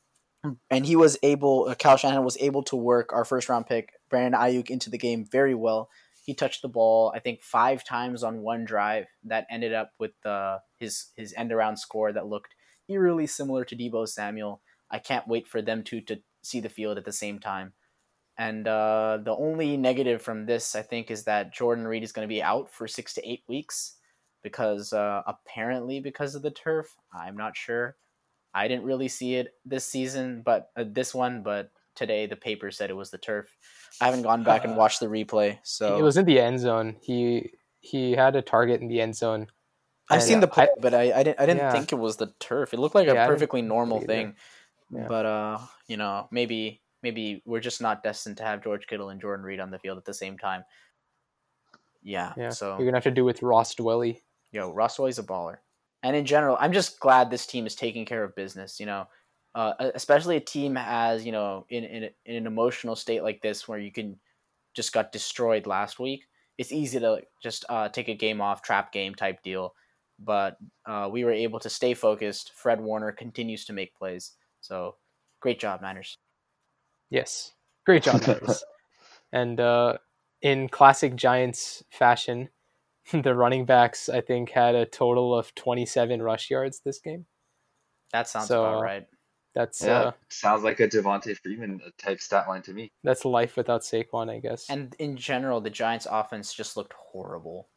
and 0.69 0.85
he 0.85 0.95
was 0.95 1.17
able. 1.23 1.67
Uh, 1.69 1.75
Kyle 1.75 1.97
Shanahan 1.97 2.23
was 2.23 2.37
able 2.39 2.63
to 2.63 2.75
work 2.75 3.13
our 3.13 3.25
first 3.25 3.49
round 3.49 3.67
pick 3.67 3.93
Brandon 4.09 4.39
Aiyuk 4.39 4.69
into 4.69 4.89
the 4.89 4.97
game 4.97 5.25
very 5.31 5.55
well. 5.55 5.89
He 6.23 6.33
touched 6.33 6.61
the 6.61 6.67
ball, 6.67 7.13
I 7.15 7.19
think, 7.19 7.41
five 7.41 7.85
times 7.85 8.21
on 8.21 8.41
one 8.41 8.65
drive 8.65 9.05
that 9.23 9.47
ended 9.49 9.73
up 9.73 9.91
with 9.99 10.13
uh, 10.25 10.57
his 10.77 11.07
his 11.15 11.33
end 11.37 11.51
around 11.51 11.77
score 11.77 12.11
that 12.11 12.27
looked 12.27 12.55
eerily 12.89 13.27
similar 13.27 13.63
to 13.65 13.75
Deebo 13.75 14.07
Samuel. 14.07 14.61
I 14.89 14.99
can't 14.99 15.27
wait 15.27 15.47
for 15.47 15.61
them 15.61 15.83
two 15.83 16.01
to 16.01 16.19
see 16.41 16.59
the 16.59 16.69
field 16.69 16.97
at 16.97 17.05
the 17.05 17.13
same 17.13 17.39
time. 17.39 17.73
And 18.37 18.67
uh, 18.67 19.19
the 19.23 19.35
only 19.35 19.77
negative 19.77 20.21
from 20.21 20.45
this, 20.45 20.75
I 20.75 20.81
think, 20.83 21.09
is 21.09 21.23
that 21.23 21.53
Jordan 21.53 21.87
Reed 21.87 22.03
is 22.03 22.11
going 22.11 22.27
to 22.27 22.33
be 22.33 22.43
out 22.43 22.69
for 22.69 22.87
six 22.87 23.13
to 23.15 23.27
eight 23.27 23.43
weeks 23.47 23.95
because 24.43 24.93
uh, 24.93 25.23
apparently 25.25 25.99
because 25.99 26.35
of 26.35 26.43
the 26.43 26.51
turf. 26.51 26.95
I'm 27.13 27.35
not 27.35 27.57
sure. 27.57 27.95
I 28.53 28.67
didn't 28.67 28.85
really 28.85 29.07
see 29.07 29.35
it 29.35 29.53
this 29.65 29.85
season, 29.85 30.41
but 30.45 30.69
uh, 30.77 30.85
this 30.87 31.13
one, 31.15 31.41
but 31.43 31.71
today 31.95 32.27
the 32.27 32.35
paper 32.35 32.69
said 32.71 32.89
it 32.89 32.95
was 32.95 33.09
the 33.09 33.17
turf. 33.17 33.55
I 33.99 34.05
haven't 34.05 34.21
gone 34.21 34.43
back 34.43 34.63
and 34.65 34.77
watched 34.77 34.99
the 34.99 35.07
replay, 35.07 35.57
so 35.63 35.97
It 35.97 36.03
was 36.03 36.17
in 36.17 36.25
the 36.25 36.39
end 36.39 36.59
zone. 36.59 36.95
He 37.01 37.51
he 37.81 38.11
had 38.13 38.35
a 38.35 38.41
target 38.41 38.81
in 38.81 38.87
the 38.87 39.01
end 39.01 39.15
zone. 39.15 39.47
I've 40.09 40.23
seen 40.23 40.37
uh, 40.37 40.41
the 40.41 40.47
play, 40.47 40.65
I- 40.65 40.79
but 40.79 40.93
I, 40.93 41.11
I 41.11 41.23
didn't 41.23 41.39
I 41.39 41.45
didn't 41.45 41.57
Yeah. 41.63 41.71
think 41.71 41.91
it 41.91 41.95
was 41.97 42.17
the 42.17 42.33
turf. 42.39 42.73
It 42.73 42.79
looked 42.79 42.95
like 42.95 43.07
Yeah, 43.07 43.25
a 43.25 43.27
perfectly 43.27 43.61
normal 43.63 43.97
either. 43.97 44.07
thing. 44.07 44.35
Yeah. 44.91 45.07
But 45.07 45.25
uh, 45.25 45.57
you 45.87 45.97
know, 45.97 46.27
maybe 46.31 46.81
maybe 47.03 47.41
we're 47.45 47.59
just 47.59 47.81
not 47.81 48.03
destined 48.03 48.37
to 48.37 48.43
have 48.43 48.63
George 48.63 48.87
Kittle 48.87 49.09
and 49.09 49.21
Jordan 49.21 49.45
Reed 49.45 49.59
on 49.59 49.71
the 49.71 49.79
field 49.79 49.97
at 49.97 50.05
the 50.05 50.13
same 50.13 50.37
time. 50.37 50.63
Yeah. 52.03 52.33
Yeah, 52.37 52.49
So 52.49 52.77
you're 52.77 52.85
gonna 52.85 52.97
have 52.97 53.03
to 53.03 53.11
do 53.11 53.25
with 53.25 53.41
Ross 53.41 53.75
Dwelley. 53.75 54.21
yo, 54.51 54.71
Ross 54.73 54.95
Dwelley's 54.97 55.19
a 55.19 55.23
baller. 55.23 55.57
And 56.03 56.15
in 56.15 56.25
general, 56.25 56.57
I'm 56.59 56.73
just 56.73 56.99
glad 56.99 57.29
this 57.29 57.47
team 57.47 57.65
is 57.65 57.75
taking 57.75 58.05
care 58.05 58.23
of 58.23 58.35
business. 58.35 58.79
You 58.79 58.85
know, 58.85 59.07
uh, 59.55 59.73
especially 59.95 60.37
a 60.37 60.41
team 60.41 60.77
as 60.77 61.25
you 61.25 61.31
know 61.31 61.65
in, 61.69 61.83
in 61.83 62.09
in 62.25 62.35
an 62.35 62.47
emotional 62.47 62.95
state 62.95 63.23
like 63.23 63.41
this 63.41 63.67
where 63.67 63.79
you 63.79 63.91
can 63.91 64.17
just 64.75 64.93
got 64.93 65.11
destroyed 65.11 65.65
last 65.67 65.99
week. 65.99 66.23
It's 66.57 66.71
easy 66.71 66.99
to 66.99 67.21
just 67.41 67.65
uh, 67.69 67.89
take 67.89 68.07
a 68.07 68.15
game 68.15 68.41
off, 68.41 68.61
trap 68.61 68.91
game 68.91 69.13
type 69.15 69.41
deal. 69.43 69.73
But 70.19 70.57
uh, 70.85 71.09
we 71.11 71.23
were 71.23 71.31
able 71.31 71.59
to 71.59 71.69
stay 71.69 71.93
focused. 71.93 72.53
Fred 72.55 72.79
Warner 72.81 73.11
continues 73.11 73.65
to 73.65 73.73
make 73.73 73.95
plays. 73.95 74.33
So 74.61 74.95
great 75.39 75.59
job, 75.59 75.81
Niners. 75.81 76.17
Yes, 77.09 77.53
great 77.85 78.03
job, 78.03 78.21
Niners. 78.27 78.63
and 79.31 79.59
uh, 79.59 79.97
in 80.41 80.69
classic 80.69 81.15
Giants 81.15 81.83
fashion, 81.89 82.49
the 83.11 83.33
running 83.35 83.65
backs 83.65 84.09
I 84.09 84.21
think 84.21 84.49
had 84.49 84.75
a 84.75 84.85
total 84.85 85.37
of 85.37 85.53
27 85.55 86.21
rush 86.21 86.49
yards 86.49 86.81
this 86.83 86.99
game. 86.99 87.25
That 88.11 88.27
sounds 88.27 88.47
So, 88.47 88.63
about 88.63 88.81
right. 88.81 89.07
That's 89.55 89.81
Yeah, 89.81 89.99
uh, 89.99 90.11
sounds 90.29 90.63
like 90.63 90.79
a 90.79 90.87
Devonta 90.87 91.35
Freeman 91.41 91.81
type 91.97 92.19
stat 92.21 92.47
line 92.47 92.61
to 92.63 92.73
me. 92.73 92.91
that's 93.03 93.25
life 93.25 93.57
without 93.57 93.81
Saquon, 93.81 94.29
I 94.29 94.39
guess. 94.39 94.65
And 94.69 94.95
in 94.99 95.17
general, 95.17 95.61
the 95.61 95.69
Giants' 95.69 96.07
offense 96.09 96.53
just 96.53 96.77
looked 96.77 96.93
horrible. 96.93 97.67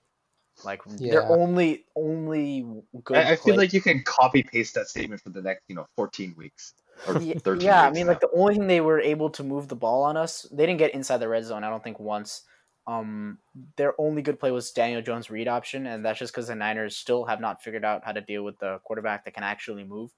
Like 0.65 0.83
Yeah. 0.99 1.13
their 1.13 1.33
only 1.33 1.87
only 1.97 2.67
good. 3.05 3.17
I, 3.17 3.33
I 3.33 3.37
feel 3.37 3.57
like 3.57 3.73
you 3.73 3.81
can 3.81 4.03
copy 4.05 4.43
paste 4.43 4.75
that 4.75 4.89
statement 4.89 5.23
for 5.23 5.31
the 5.31 5.41
next, 5.41 5.63
you 5.69 5.75
know, 5.75 5.87
14 5.97 6.35
weeks 6.37 6.75
or 6.90 6.90
Ye- 6.90 6.90
13 6.90 6.90
yeah, 7.61 7.83
I 7.87 7.91
mean, 7.91 8.07
now. 8.07 8.13
like 8.13 8.21
the 8.21 8.31
only 8.35 8.55
thing 8.55 8.67
they 8.67 8.81
were 8.81 9.01
able 9.01 9.31
to 9.31 9.43
move 9.45 9.69
the 9.69 9.77
ball 9.77 10.03
on 10.03 10.17
us, 10.17 10.43
they 10.53 10.67
didn't 10.67 10.79
get 10.79 10.95
inside 10.95 11.19
the 11.19 11.29
red 11.29 11.45
zone. 11.45 11.65
I 11.65 11.71
don't 11.71 11.83
think 11.83 12.01
once. 12.01 12.43
Um, 12.87 13.39
their 13.77 13.95
only 14.01 14.23
good 14.23 14.41
play 14.41 14.51
was 14.51 14.73
Daniel 14.73 15.03
Jones' 15.03 15.31
read 15.31 15.49
option, 15.49 15.87
and 15.87 16.05
that's 16.05 16.19
just 16.19 16.33
because 16.33 16.49
the 16.49 16.55
Niners 16.55 16.97
still 16.97 17.25
have 17.25 17.41
not 17.41 17.63
figured 17.63 17.85
out 17.85 18.05
how 18.05 18.13
to 18.13 18.21
deal 18.21 18.43
with 18.43 18.59
the 18.59 18.79
quarterback 18.85 19.25
that 19.25 19.35
can 19.35 19.45
actually 19.45 19.85
move. 19.85 20.11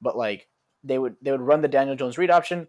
But 0.00 0.16
like 0.16 0.48
they 0.82 0.98
would, 0.98 1.16
they 1.22 1.30
would 1.30 1.40
run 1.40 1.60
the 1.62 1.68
Daniel 1.68 1.96
Jones 1.96 2.18
read 2.18 2.30
option, 2.30 2.66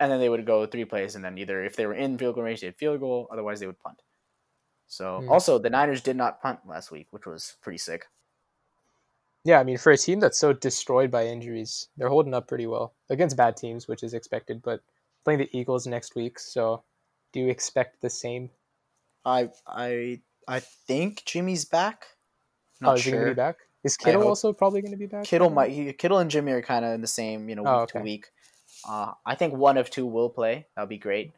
and 0.00 0.10
then 0.10 0.20
they 0.20 0.28
would 0.28 0.46
go 0.46 0.66
three 0.66 0.84
plays, 0.84 1.14
and 1.14 1.24
then 1.24 1.38
either 1.38 1.64
if 1.64 1.76
they 1.76 1.86
were 1.86 1.94
in 1.94 2.18
field 2.18 2.34
goal 2.36 2.44
range, 2.44 2.60
they'd 2.60 2.76
field 2.76 3.00
goal. 3.00 3.28
Otherwise, 3.32 3.60
they 3.60 3.66
would 3.66 3.80
punt. 3.80 4.00
So 4.86 5.20
Hmm. 5.20 5.28
also 5.30 5.58
the 5.58 5.70
Niners 5.70 6.02
did 6.02 6.16
not 6.16 6.40
punt 6.40 6.60
last 6.66 6.90
week, 6.90 7.08
which 7.10 7.26
was 7.26 7.56
pretty 7.62 7.78
sick. 7.78 8.06
Yeah, 9.44 9.60
I 9.60 9.64
mean, 9.64 9.78
for 9.78 9.92
a 9.92 9.96
team 9.98 10.20
that's 10.20 10.38
so 10.38 10.52
destroyed 10.52 11.10
by 11.10 11.26
injuries, 11.26 11.88
they're 11.96 12.08
holding 12.08 12.34
up 12.34 12.48
pretty 12.48 12.66
well 12.66 12.94
against 13.10 13.36
bad 13.36 13.56
teams, 13.56 13.86
which 13.86 14.02
is 14.02 14.14
expected. 14.14 14.62
But 14.62 14.80
playing 15.24 15.40
the 15.40 15.50
Eagles 15.58 15.86
next 15.86 16.14
week, 16.14 16.38
so 16.38 16.82
do 17.32 17.40
you 17.40 17.48
expect 17.48 18.00
the 18.00 18.10
same? 18.10 18.50
I 19.24 19.50
I 19.66 20.20
I 20.48 20.60
think 20.60 21.24
Jimmy's 21.24 21.64
back. 21.64 22.06
oh, 22.82 22.86
Not 22.86 22.98
is 22.98 23.04
he 23.04 23.10
going 23.10 23.20
to 23.22 23.26
sure. 23.26 23.34
be 23.34 23.36
back? 23.36 23.56
Is 23.84 23.98
Kittle 23.98 24.26
also 24.26 24.52
probably 24.54 24.80
going 24.80 24.92
to 24.92 24.98
be 24.98 25.06
back? 25.06 25.24
Kittle 25.24 25.50
might 25.50 25.70
he, 25.70 25.92
Kittle 25.92 26.18
and 26.18 26.30
Jimmy 26.30 26.52
are 26.52 26.62
kind 26.62 26.84
of 26.86 26.92
in 26.94 27.02
the 27.02 27.06
same 27.06 27.48
you 27.50 27.54
know 27.54 27.62
week 27.62 27.70
Oh, 27.70 27.86
to 27.86 28.00
week. 28.00 28.26
Uh, 28.88 29.12
I 29.26 29.34
think 29.34 29.54
one 29.54 29.76
of 29.76 29.90
two 29.90 30.06
will 30.06 30.30
play. 30.30 30.66
That'll 30.74 30.88
be 30.88 30.98
great. 30.98 31.32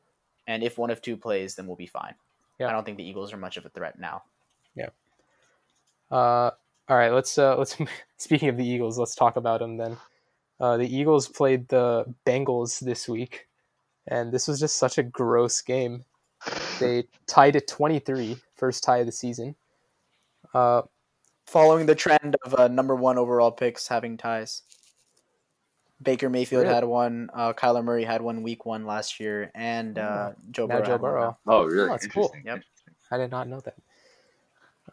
And 0.47 0.62
if 0.62 0.79
one 0.79 0.90
of 0.90 1.03
two 1.03 1.16
plays, 1.16 1.57
then 1.57 1.66
we'll 1.66 1.77
be 1.77 1.87
fine. 1.88 2.14
Yeah. 2.61 2.69
I 2.69 2.73
don't 2.73 2.85
think 2.85 2.99
the 2.99 3.09
Eagles 3.09 3.33
are 3.33 3.37
much 3.37 3.57
of 3.57 3.66
a 3.66 3.69
threat 3.69 3.99
now. 3.99 4.23
Yeah. 4.77 4.90
Uh, 6.11 6.51
all 6.88 6.96
right, 6.96 7.12
let's 7.12 7.38
uh, 7.38 7.57
let's. 7.57 7.77
Speaking 8.18 8.49
of 8.49 8.57
the 8.57 8.66
Eagles, 8.66 8.99
let's 8.99 9.14
talk 9.14 9.37
about 9.37 9.61
them 9.61 9.77
then. 9.77 9.96
Uh, 10.59 10.77
the 10.79 10.96
Eagles 10.96 11.29
played 11.29 11.68
the 11.68 12.05
Bengals 12.25 12.81
this 12.81 13.09
week, 13.09 13.46
and 14.09 14.33
this 14.33 14.49
was 14.49 14.59
just 14.59 14.77
such 14.77 14.96
a 14.99 15.03
gross 15.03 15.61
game. 15.61 16.05
They 16.81 17.05
tied 17.27 17.57
at 17.57 17.66
23, 17.66 18.37
first 18.57 18.85
tie 18.85 18.99
of 18.99 19.07
the 19.07 19.12
season. 19.12 19.55
Uh, 20.55 20.83
Following 21.46 21.87
the 21.87 21.94
trend 21.94 22.37
of 22.44 22.55
uh, 22.55 22.68
number 22.68 22.96
one 22.96 23.18
overall 23.18 23.53
picks 23.53 23.87
having 23.87 24.16
ties. 24.16 24.62
Baker 26.03 26.29
Mayfield 26.29 26.64
Really? 26.64 26.75
had 26.75 26.85
one. 26.85 27.31
Uh, 27.33 27.53
Kyler 27.53 27.85
Murray 27.85 28.05
had 28.05 28.20
one 28.20 28.42
week 28.42 28.66
one 28.66 28.85
last 28.85 29.20
year, 29.20 29.51
and 29.55 29.99
uh, 29.99 30.33
Joe 30.51 30.66
now 30.66 30.79
Burrow. 30.79 30.87
Joe 30.87 30.99
Burrow. 30.99 31.38
Oh, 31.46 31.64
really? 31.64 31.88
Oh, 31.88 31.92
that's 31.92 32.07
cool. 32.09 32.35
Yep. 32.44 32.62
I 33.11 33.16
did 33.16 33.31
not 33.31 33.49
know 33.49 33.61
that. 33.61 33.75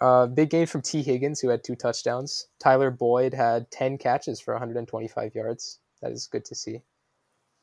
Uh, 0.04 0.28
big 0.28 0.50
game 0.50 0.68
from 0.68 0.82
Tee 0.82 1.02
Higgins, 1.02 1.40
who 1.40 1.48
had 1.48 1.64
two 1.64 1.76
touchdowns. 1.78 2.48
Tyler 2.60 2.92
Boyd 2.92 3.34
had 3.34 3.72
10 3.72 3.98
catches 3.98 4.42
for 4.42 4.54
125 4.54 5.34
yards. 5.34 5.80
That 6.02 6.12
is 6.12 6.28
good 6.28 6.44
to 6.44 6.56
see. 6.56 6.82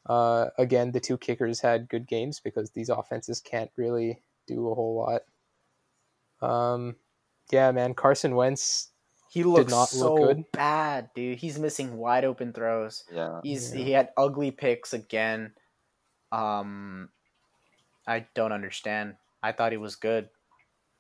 Uh, 0.07 0.47
again, 0.57 0.91
the 0.93 1.01
two 1.01 1.19
kickers 1.19 1.61
had 1.61 1.91
good 1.91 2.09
games 2.09 2.41
because 2.41 2.71
these 2.71 2.89
offenses 2.89 3.43
can't 3.43 3.71
really 3.77 4.23
do 4.47 4.71
a 4.71 4.75
whole 4.75 4.97
lot. 6.41 6.49
Um, 6.49 6.97
yeah, 7.53 7.71
man, 7.73 7.93
Carson 7.93 8.35
Wentz. 8.35 8.89
He 9.31 9.45
looks 9.45 9.71
not 9.71 9.91
so 9.91 10.15
look 10.15 10.29
good. 10.29 10.45
bad, 10.53 11.11
dude. 11.15 11.37
He's 11.37 11.59
missing 11.59 11.99
wide 11.99 12.25
open 12.25 12.55
throws. 12.55 13.05
Yeah. 13.13 13.41
He's 13.45 13.75
Yeah. 13.75 13.85
he 13.85 13.91
had 13.93 14.09
ugly 14.17 14.51
picks 14.51 14.95
again. 14.95 15.53
Um, 16.33 17.11
I 18.07 18.27
don't 18.35 18.53
understand. 18.53 19.17
I 19.43 19.53
thought 19.53 19.73
he 19.73 19.79
was 19.79 19.97
good. 19.97 20.31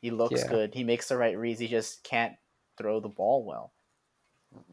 He 0.00 0.10
looks 0.10 0.42
Yeah. 0.42 0.48
good. 0.48 0.74
He 0.74 0.84
makes 0.84 1.08
the 1.08 1.16
right 1.16 1.36
reads. 1.36 1.60
He 1.60 1.68
just 1.68 2.02
can't 2.02 2.34
throw 2.76 3.00
the 3.00 3.08
ball 3.08 3.44
well. 3.44 3.72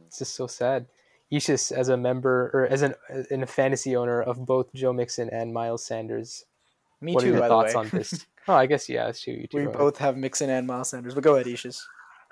It's 0.07 0.19
just 0.19 0.35
so 0.35 0.47
sad. 0.47 0.87
Ishis, 1.31 1.71
as 1.71 1.89
a 1.89 1.97
member 1.97 2.49
or 2.53 2.65
as 2.67 2.81
an 2.81 2.95
in 3.29 3.43
a 3.43 3.47
fantasy 3.47 3.95
owner 3.95 4.21
of 4.21 4.45
both 4.45 4.73
Joe 4.73 4.93
Mixon 4.93 5.29
and 5.29 5.53
Miles 5.53 5.83
Sanders, 5.83 6.45
Me 7.01 7.13
what 7.13 7.21
too. 7.23 7.27
are 7.27 7.31
your 7.33 7.39
by 7.41 7.47
thoughts 7.49 7.73
the 7.73 7.79
way. 7.79 7.85
on 7.85 7.89
this? 7.91 8.25
oh, 8.47 8.53
I 8.53 8.65
guess 8.65 8.87
yeah, 8.87 9.09
it's 9.09 9.21
true. 9.21 9.33
You 9.33 9.47
too, 9.51 9.57
we 9.57 9.63
Rowan. 9.65 9.77
both 9.77 9.97
have 9.97 10.15
Mixon 10.15 10.49
and 10.49 10.65
Miles 10.65 10.89
Sanders, 10.89 11.13
but 11.13 11.23
go 11.23 11.35
ahead, 11.35 11.47
Ishis. 11.47 11.81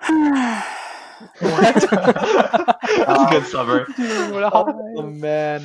That's 1.40 1.84
a 1.84 3.28
good 3.30 3.46
summary. 3.46 3.84
what 4.32 4.42
a 4.42 4.50
Oh 4.52 5.02
man, 5.06 5.62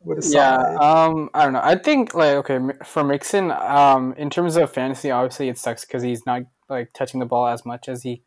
What 0.00 0.24
a 0.24 0.28
yeah, 0.28 0.56
um, 0.80 1.30
I 1.34 1.44
don't 1.44 1.52
know. 1.54 1.60
I 1.62 1.76
think 1.76 2.14
like 2.14 2.34
okay 2.36 2.58
for 2.84 3.04
Mixon, 3.04 3.50
um, 3.52 4.14
in 4.16 4.30
terms 4.30 4.56
of 4.56 4.72
fantasy, 4.72 5.10
obviously 5.10 5.48
it 5.48 5.58
sucks 5.58 5.84
because 5.84 6.02
he's 6.02 6.24
not 6.26 6.42
like 6.68 6.92
touching 6.92 7.20
the 7.20 7.26
ball 7.26 7.46
as 7.48 7.64
much 7.64 7.88
as 7.88 8.02
he 8.02 8.22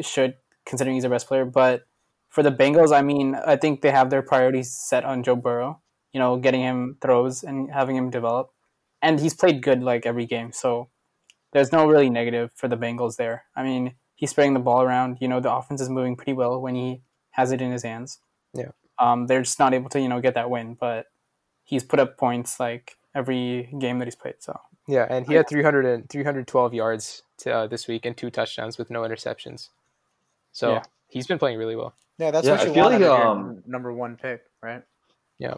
should 0.00 0.34
considering 0.66 0.94
he's 0.94 1.02
their 1.02 1.10
best 1.10 1.26
player. 1.26 1.44
But 1.44 1.86
for 2.28 2.42
the 2.42 2.52
Bengals, 2.52 2.96
I 2.96 3.02
mean, 3.02 3.34
I 3.34 3.56
think 3.56 3.82
they 3.82 3.90
have 3.90 4.10
their 4.10 4.22
priorities 4.22 4.72
set 4.72 5.04
on 5.04 5.22
Joe 5.22 5.36
Burrow. 5.36 5.80
You 6.12 6.18
know, 6.18 6.38
getting 6.38 6.60
him 6.60 6.96
throws 7.00 7.44
and 7.44 7.70
having 7.70 7.96
him 7.96 8.10
develop, 8.10 8.50
and 9.00 9.20
he's 9.20 9.34
played 9.34 9.62
good 9.62 9.82
like 9.82 10.06
every 10.06 10.26
game. 10.26 10.52
So 10.52 10.88
there's 11.52 11.70
no 11.70 11.86
really 11.86 12.10
negative 12.10 12.50
for 12.56 12.66
the 12.66 12.76
Bengals 12.76 13.16
there. 13.16 13.44
I 13.54 13.62
mean, 13.62 13.94
he's 14.16 14.30
spreading 14.30 14.54
the 14.54 14.60
ball 14.60 14.82
around. 14.82 15.18
You 15.20 15.28
know, 15.28 15.38
the 15.40 15.52
offense 15.52 15.80
is 15.80 15.88
moving 15.88 16.16
pretty 16.16 16.32
well 16.32 16.60
when 16.60 16.74
he 16.74 17.02
has 17.30 17.52
it 17.52 17.60
in 17.60 17.70
his 17.70 17.84
hands. 17.84 18.18
Yeah. 18.54 18.70
Um, 18.98 19.26
they're 19.28 19.42
just 19.42 19.58
not 19.58 19.72
able 19.72 19.88
to, 19.90 20.00
you 20.00 20.08
know, 20.08 20.20
get 20.20 20.34
that 20.34 20.50
win, 20.50 20.76
but 20.78 21.06
he's 21.62 21.84
put 21.84 22.00
up 22.00 22.18
points 22.18 22.58
like 22.58 22.96
every 23.14 23.72
game 23.78 23.98
that 23.98 24.06
he's 24.06 24.16
played. 24.16 24.34
So 24.40 24.60
Yeah, 24.90 25.06
and 25.08 25.26
he 25.26 25.34
had 25.34 25.48
300 25.48 25.86
and 25.86 26.08
312 26.10 26.74
yards 26.74 27.22
to, 27.38 27.52
uh, 27.52 27.66
this 27.68 27.86
week 27.86 28.04
and 28.04 28.16
two 28.16 28.28
touchdowns 28.30 28.76
with 28.76 28.90
no 28.90 29.02
interceptions. 29.02 29.68
So 30.52 30.72
Yeah. 30.74 30.82
he's 31.08 31.26
been 31.28 31.38
playing 31.38 31.58
really 31.58 31.76
well. 31.76 31.94
Yeah, 32.18 32.32
that's 32.32 32.44
Yeah, 32.44 32.52
what 32.52 32.60
I 32.60 32.64
you 32.64 32.74
feel 32.74 32.82
want 32.84 32.94
like, 32.94 33.02
out 33.02 33.12
of 33.12 33.18
your 33.18 33.28
um, 33.28 33.62
number 33.66 33.92
one 33.92 34.16
pick, 34.16 34.42
right? 34.62 34.82
Yeah, 35.38 35.54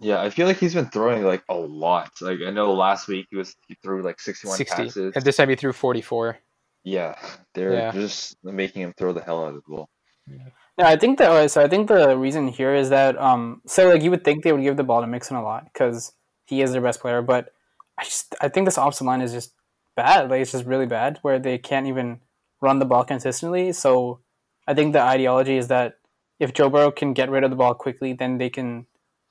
Yeah, 0.00 0.20
I 0.20 0.30
feel 0.30 0.46
like 0.46 0.56
he's 0.56 0.74
been 0.74 0.86
throwing 0.90 1.22
like 1.22 1.44
a 1.48 1.54
lot. 1.54 2.10
Like 2.20 2.38
I 2.44 2.50
know 2.50 2.72
last 2.72 3.06
week 3.08 3.26
he 3.30 3.36
was 3.36 3.54
he 3.68 3.76
threw 3.82 4.02
like 4.02 4.18
61 4.20 4.56
60. 4.56 4.74
passes. 4.84 5.12
And 5.14 5.24
this 5.24 5.36
time 5.36 5.48
he 5.50 5.54
threw 5.54 5.72
44. 5.72 6.38
Yeah, 6.82 7.16
they're 7.54 7.74
Yeah. 7.74 7.92
just 7.92 8.36
making 8.42 8.82
him 8.82 8.94
throw 8.96 9.12
the 9.12 9.22
hell 9.22 9.44
out 9.44 9.48
of 9.50 9.54
the 9.56 9.62
ball. 9.68 9.88
No, 10.26 10.84
I 10.86 10.96
think 10.96 11.18
that 11.18 11.50
so. 11.50 11.62
I 11.62 11.68
think 11.68 11.88
the 11.88 12.16
reason 12.16 12.48
here 12.48 12.74
is 12.74 12.88
that 12.88 13.16
um, 13.18 13.60
so 13.66 13.90
like 13.90 14.02
you 14.02 14.10
would 14.10 14.24
think 14.24 14.42
they 14.42 14.52
would 14.52 14.62
give 14.62 14.76
the 14.76 14.82
ball 14.84 15.02
to 15.02 15.06
Mixon 15.06 15.36
a 15.36 15.42
lot 15.42 15.64
because 15.64 16.14
he 16.46 16.62
is 16.62 16.72
their 16.72 16.80
best 16.80 17.00
player, 17.00 17.22
but 17.22 17.52
I 17.98 18.04
just 18.04 18.34
I 18.40 18.48
think 18.48 18.66
this 18.66 18.78
offensive 18.78 19.06
line 19.06 19.20
is 19.20 19.32
just 19.32 19.52
bad. 19.96 20.30
Like 20.30 20.40
it's 20.40 20.52
just 20.52 20.66
really 20.66 20.86
bad 20.86 21.18
where 21.22 21.38
they 21.38 21.58
can't 21.58 21.86
even 21.86 22.20
run 22.60 22.78
the 22.78 22.84
ball 22.84 23.04
consistently. 23.04 23.72
So 23.72 24.20
I 24.66 24.74
think 24.74 24.92
the 24.92 25.02
ideology 25.02 25.56
is 25.56 25.68
that 25.68 25.98
if 26.38 26.52
Joe 26.52 26.68
Burrow 26.70 26.90
can 26.90 27.12
get 27.12 27.30
rid 27.30 27.44
of 27.44 27.50
the 27.50 27.56
ball 27.56 27.74
quickly, 27.74 28.12
then 28.12 28.38
they 28.38 28.50
can 28.50 28.86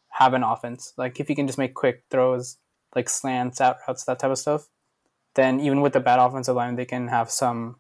have 0.09 0.33
an 0.33 0.43
offense. 0.43 0.93
Like 0.97 1.19
if 1.19 1.27
he 1.27 1.35
can 1.35 1.47
just 1.47 1.57
make 1.57 1.73
quick 1.73 2.03
throws, 2.11 2.57
like 2.95 3.09
slants, 3.09 3.61
out 3.61 3.77
routes, 3.87 4.03
that 4.05 4.19
type 4.19 4.31
of 4.31 4.37
stuff, 4.37 4.67
then 5.35 5.59
even 5.59 5.81
with 5.81 5.93
the 5.93 5.99
bad 5.99 6.19
offensive 6.19 6.55
line, 6.55 6.75
they 6.75 6.85
can 6.85 7.07
have 7.07 7.31
some 7.31 7.77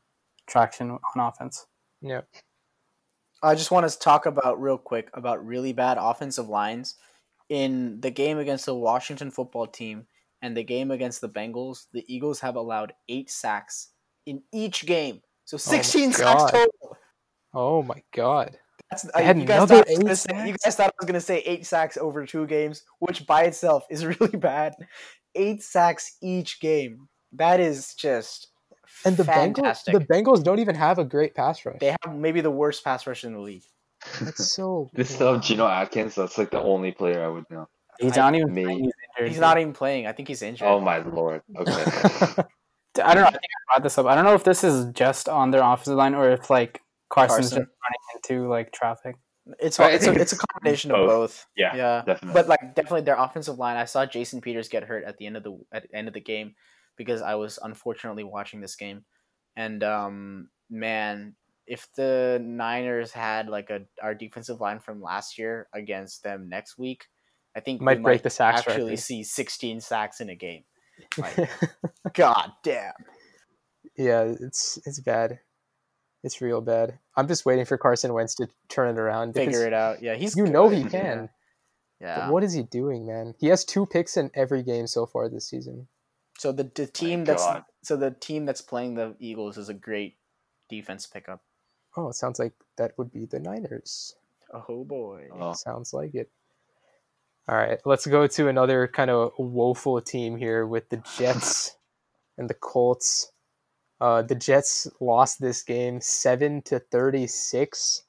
traction 0.47 0.91
on 0.91 0.99
offense. 1.17 1.65
Yeah. 2.01 2.21
I 3.43 3.55
just 3.55 3.71
want 3.71 3.89
to 3.89 3.99
talk 3.99 4.25
about 4.25 4.61
real 4.61 4.77
quick 4.77 5.09
about 5.13 5.45
really 5.45 5.73
bad 5.73 5.97
offensive 5.99 6.47
lines 6.47 6.95
in 7.49 7.99
the 7.99 8.11
game 8.11 8.37
against 8.37 8.65
the 8.65 8.75
Washington 8.75 9.31
football 9.31 9.67
team 9.67 10.07
and 10.41 10.55
the 10.55 10.63
game 10.63 10.91
against 10.91 11.21
the 11.21 11.29
Bengals. 11.29 11.85
The 11.93 12.03
Eagles 12.13 12.39
have 12.39 12.55
allowed 12.55 12.93
eight 13.09 13.29
sacks 13.29 13.89
in 14.25 14.41
each 14.53 14.85
game, 14.85 15.21
so 15.45 15.55
oh 15.55 15.57
sixteen 15.57 16.13
sacks 16.13 16.51
total. 16.51 16.97
Oh 17.53 17.83
my 17.83 18.01
god. 18.13 18.57
That's, 18.89 19.03
They 19.03 19.11
uh, 19.13 19.23
had 19.23 19.39
you, 19.39 19.45
guys 19.45 19.69
thought 19.69 19.87
I 19.87 19.91
was 19.91 19.99
gonna 19.99 20.15
say, 20.15 20.47
you 20.47 20.55
guys 20.63 20.75
thought 20.75 20.87
I 20.87 20.93
was 20.99 21.05
going 21.05 21.13
to 21.13 21.21
say 21.21 21.39
eight 21.45 21.65
sacks 21.65 21.97
over 21.97 22.25
two 22.25 22.45
games, 22.45 22.83
which 22.99 23.25
by 23.25 23.43
itself 23.43 23.85
is 23.89 24.05
really 24.19 24.37
bad. 24.37 24.73
Eight 25.35 25.63
sacks 25.63 26.17
each 26.21 26.59
game. 26.59 27.07
That 27.33 27.59
is 27.61 27.93
just 27.93 28.47
And 29.05 29.15
the 29.15 29.23
fantastic. 29.23 29.93
Bengals 29.95 29.99
the 30.07 30.13
Bengals 30.13 30.43
don't 30.43 30.59
even 30.59 30.75
have 30.75 30.99
a 30.99 31.05
great 31.05 31.35
pass 31.35 31.65
rush. 31.65 31.77
they 31.79 31.95
have 32.03 32.15
maybe 32.15 32.41
the 32.41 32.51
worst 32.51 32.83
pass 32.83 33.07
rush 33.07 33.23
in 33.23 33.33
the 33.33 33.39
league. 33.39 33.63
That's 34.19 34.53
so 34.53 34.89
They 34.93 35.03
still 35.03 35.33
have 35.33 35.43
Geno 35.43 35.67
Atkins. 35.67 36.15
That's 36.15 36.37
like 36.37 36.51
the 36.51 36.61
only 36.61 36.91
player 36.91 37.23
I 37.23 37.29
would 37.29 37.45
know. 37.49 37.69
He's 38.01 38.15
not 38.15 38.35
even 38.35 38.53
me- 38.53 38.63
playing, 38.63 38.79
he's 38.83 38.93
injured. 39.17 39.31
He's 39.31 39.39
not 39.39 39.57
even 39.59 39.73
playing. 39.73 40.07
I 40.07 40.11
think 40.11 40.27
he's 40.27 40.41
injured. 40.41 40.67
Oh 40.67 40.79
my 40.79 40.99
lord. 40.99 41.41
Okay. 41.55 41.73
I 43.01 43.13
don't 43.13 43.23
know. 43.23 43.27
I 43.27 43.31
think 43.31 43.43
I 43.43 43.73
brought 43.73 43.83
this 43.83 43.97
up. 43.97 44.05
I 44.05 44.15
don't 44.15 44.25
know 44.25 44.33
if 44.33 44.43
this 44.43 44.63
is 44.63 44.85
just 44.93 45.29
on 45.29 45.51
their 45.51 45.61
offensive 45.63 45.95
line 45.95 46.13
or 46.13 46.31
if 46.31 46.49
like 46.49 46.81
Carson's 47.09 47.51
Carson. 47.51 47.57
just 47.59 47.69
running 47.83 48.39
into 48.41 48.49
like 48.49 48.71
traffic. 48.71 49.15
It's 49.59 49.79
I 49.79 49.91
it's 49.91 50.03
a, 50.05 50.09
think 50.09 50.21
it's 50.21 50.33
a 50.33 50.35
it's 50.35 50.45
combination 50.45 50.91
of 50.91 50.97
both. 50.97 51.07
both. 51.07 51.47
Yeah, 51.55 51.75
yeah. 51.75 52.03
definitely. 52.05 52.33
But 52.33 52.47
like 52.47 52.75
definitely 52.75 53.01
their 53.01 53.17
offensive 53.17 53.57
line. 53.57 53.77
I 53.77 53.85
saw 53.85 54.05
Jason 54.05 54.41
Peters 54.41 54.69
get 54.69 54.83
hurt 54.83 55.03
at 55.03 55.17
the 55.17 55.25
end 55.25 55.37
of 55.37 55.43
the 55.43 55.57
at 55.71 55.83
the 55.83 55.95
end 55.95 56.07
of 56.07 56.13
the 56.13 56.21
game 56.21 56.55
because 56.95 57.21
I 57.21 57.35
was 57.35 57.57
unfortunately 57.61 58.23
watching 58.23 58.61
this 58.61 58.75
game, 58.75 59.03
and 59.55 59.83
um 59.83 60.49
man, 60.69 61.35
if 61.65 61.87
the 61.95 62.39
Niners 62.43 63.11
had 63.11 63.49
like 63.49 63.69
a 63.69 63.81
our 64.01 64.13
defensive 64.13 64.61
line 64.61 64.79
from 64.79 65.01
last 65.01 65.37
year 65.37 65.67
against 65.73 66.23
them 66.23 66.47
next 66.49 66.77
week, 66.77 67.07
I 67.55 67.59
think 67.59 67.81
we 67.81 67.85
Might 67.85 68.01
break 68.01 68.23
the 68.23 68.29
sacks 68.29 68.59
actually 68.59 68.83
record. 68.83 68.99
see 68.99 69.23
16 69.23 69.81
sacks 69.81 70.21
in 70.21 70.29
a 70.29 70.35
game. 70.35 70.63
Like, 71.17 71.49
God 72.13 72.51
damn. 72.63 72.93
yeah, 73.97 74.33
it's 74.39 74.79
it's 74.85 74.99
bad. 74.99 75.39
It's 76.23 76.39
real 76.39 76.61
bad. 76.61 76.99
I'm 77.17 77.27
just 77.27 77.45
waiting 77.45 77.65
for 77.65 77.77
Carson 77.77 78.13
Wentz 78.13 78.35
to 78.35 78.47
turn 78.69 78.95
it 78.95 78.99
around. 78.99 79.33
Figure 79.33 79.65
it 79.65 79.73
out. 79.73 80.01
Yeah, 80.01 80.15
he's 80.15 80.35
You 80.35 80.45
know 80.45 80.69
he 80.69 80.83
can. 80.83 81.29
Yeah. 81.99 82.21
But 82.21 82.33
what 82.33 82.43
is 82.43 82.53
he 82.53 82.63
doing, 82.63 83.05
man? 83.05 83.33
He 83.39 83.47
has 83.47 83.65
two 83.65 83.85
picks 83.85 84.17
in 84.17 84.31
every 84.33 84.63
game 84.63 84.87
so 84.87 85.05
far 85.05 85.29
this 85.29 85.47
season. 85.47 85.87
So 86.37 86.51
the, 86.51 86.69
the 86.73 86.87
team 86.87 87.25
that's 87.25 87.43
God. 87.43 87.63
so 87.83 87.95
the 87.95 88.11
team 88.11 88.45
that's 88.45 88.61
playing 88.61 88.95
the 88.95 89.15
Eagles 89.19 89.57
is 89.57 89.69
a 89.69 89.73
great 89.73 90.17
defense 90.69 91.05
pickup. 91.05 91.43
Oh, 91.95 92.09
it 92.09 92.15
sounds 92.15 92.39
like 92.39 92.53
that 92.77 92.97
would 92.97 93.11
be 93.11 93.25
the 93.25 93.39
Niners. 93.39 94.15
Oh 94.51 94.83
boy. 94.83 95.27
Oh. 95.31 95.53
Sounds 95.53 95.93
like 95.93 96.15
it. 96.15 96.29
All 97.47 97.57
right, 97.57 97.79
let's 97.85 98.05
go 98.07 98.27
to 98.27 98.47
another 98.47 98.87
kind 98.87 99.09
of 99.09 99.31
woeful 99.37 99.99
team 100.01 100.37
here 100.37 100.65
with 100.65 100.89
the 100.89 101.03
Jets 101.17 101.75
and 102.37 102.49
the 102.49 102.53
Colts. 102.53 103.31
Uh, 103.99 104.21
the 104.21 104.35
Jets 104.35 104.87
lost 104.99 105.39
this 105.41 105.61
game 105.63 106.01
seven 106.01 106.61
to 106.63 106.79
thirty-six. 106.79 108.03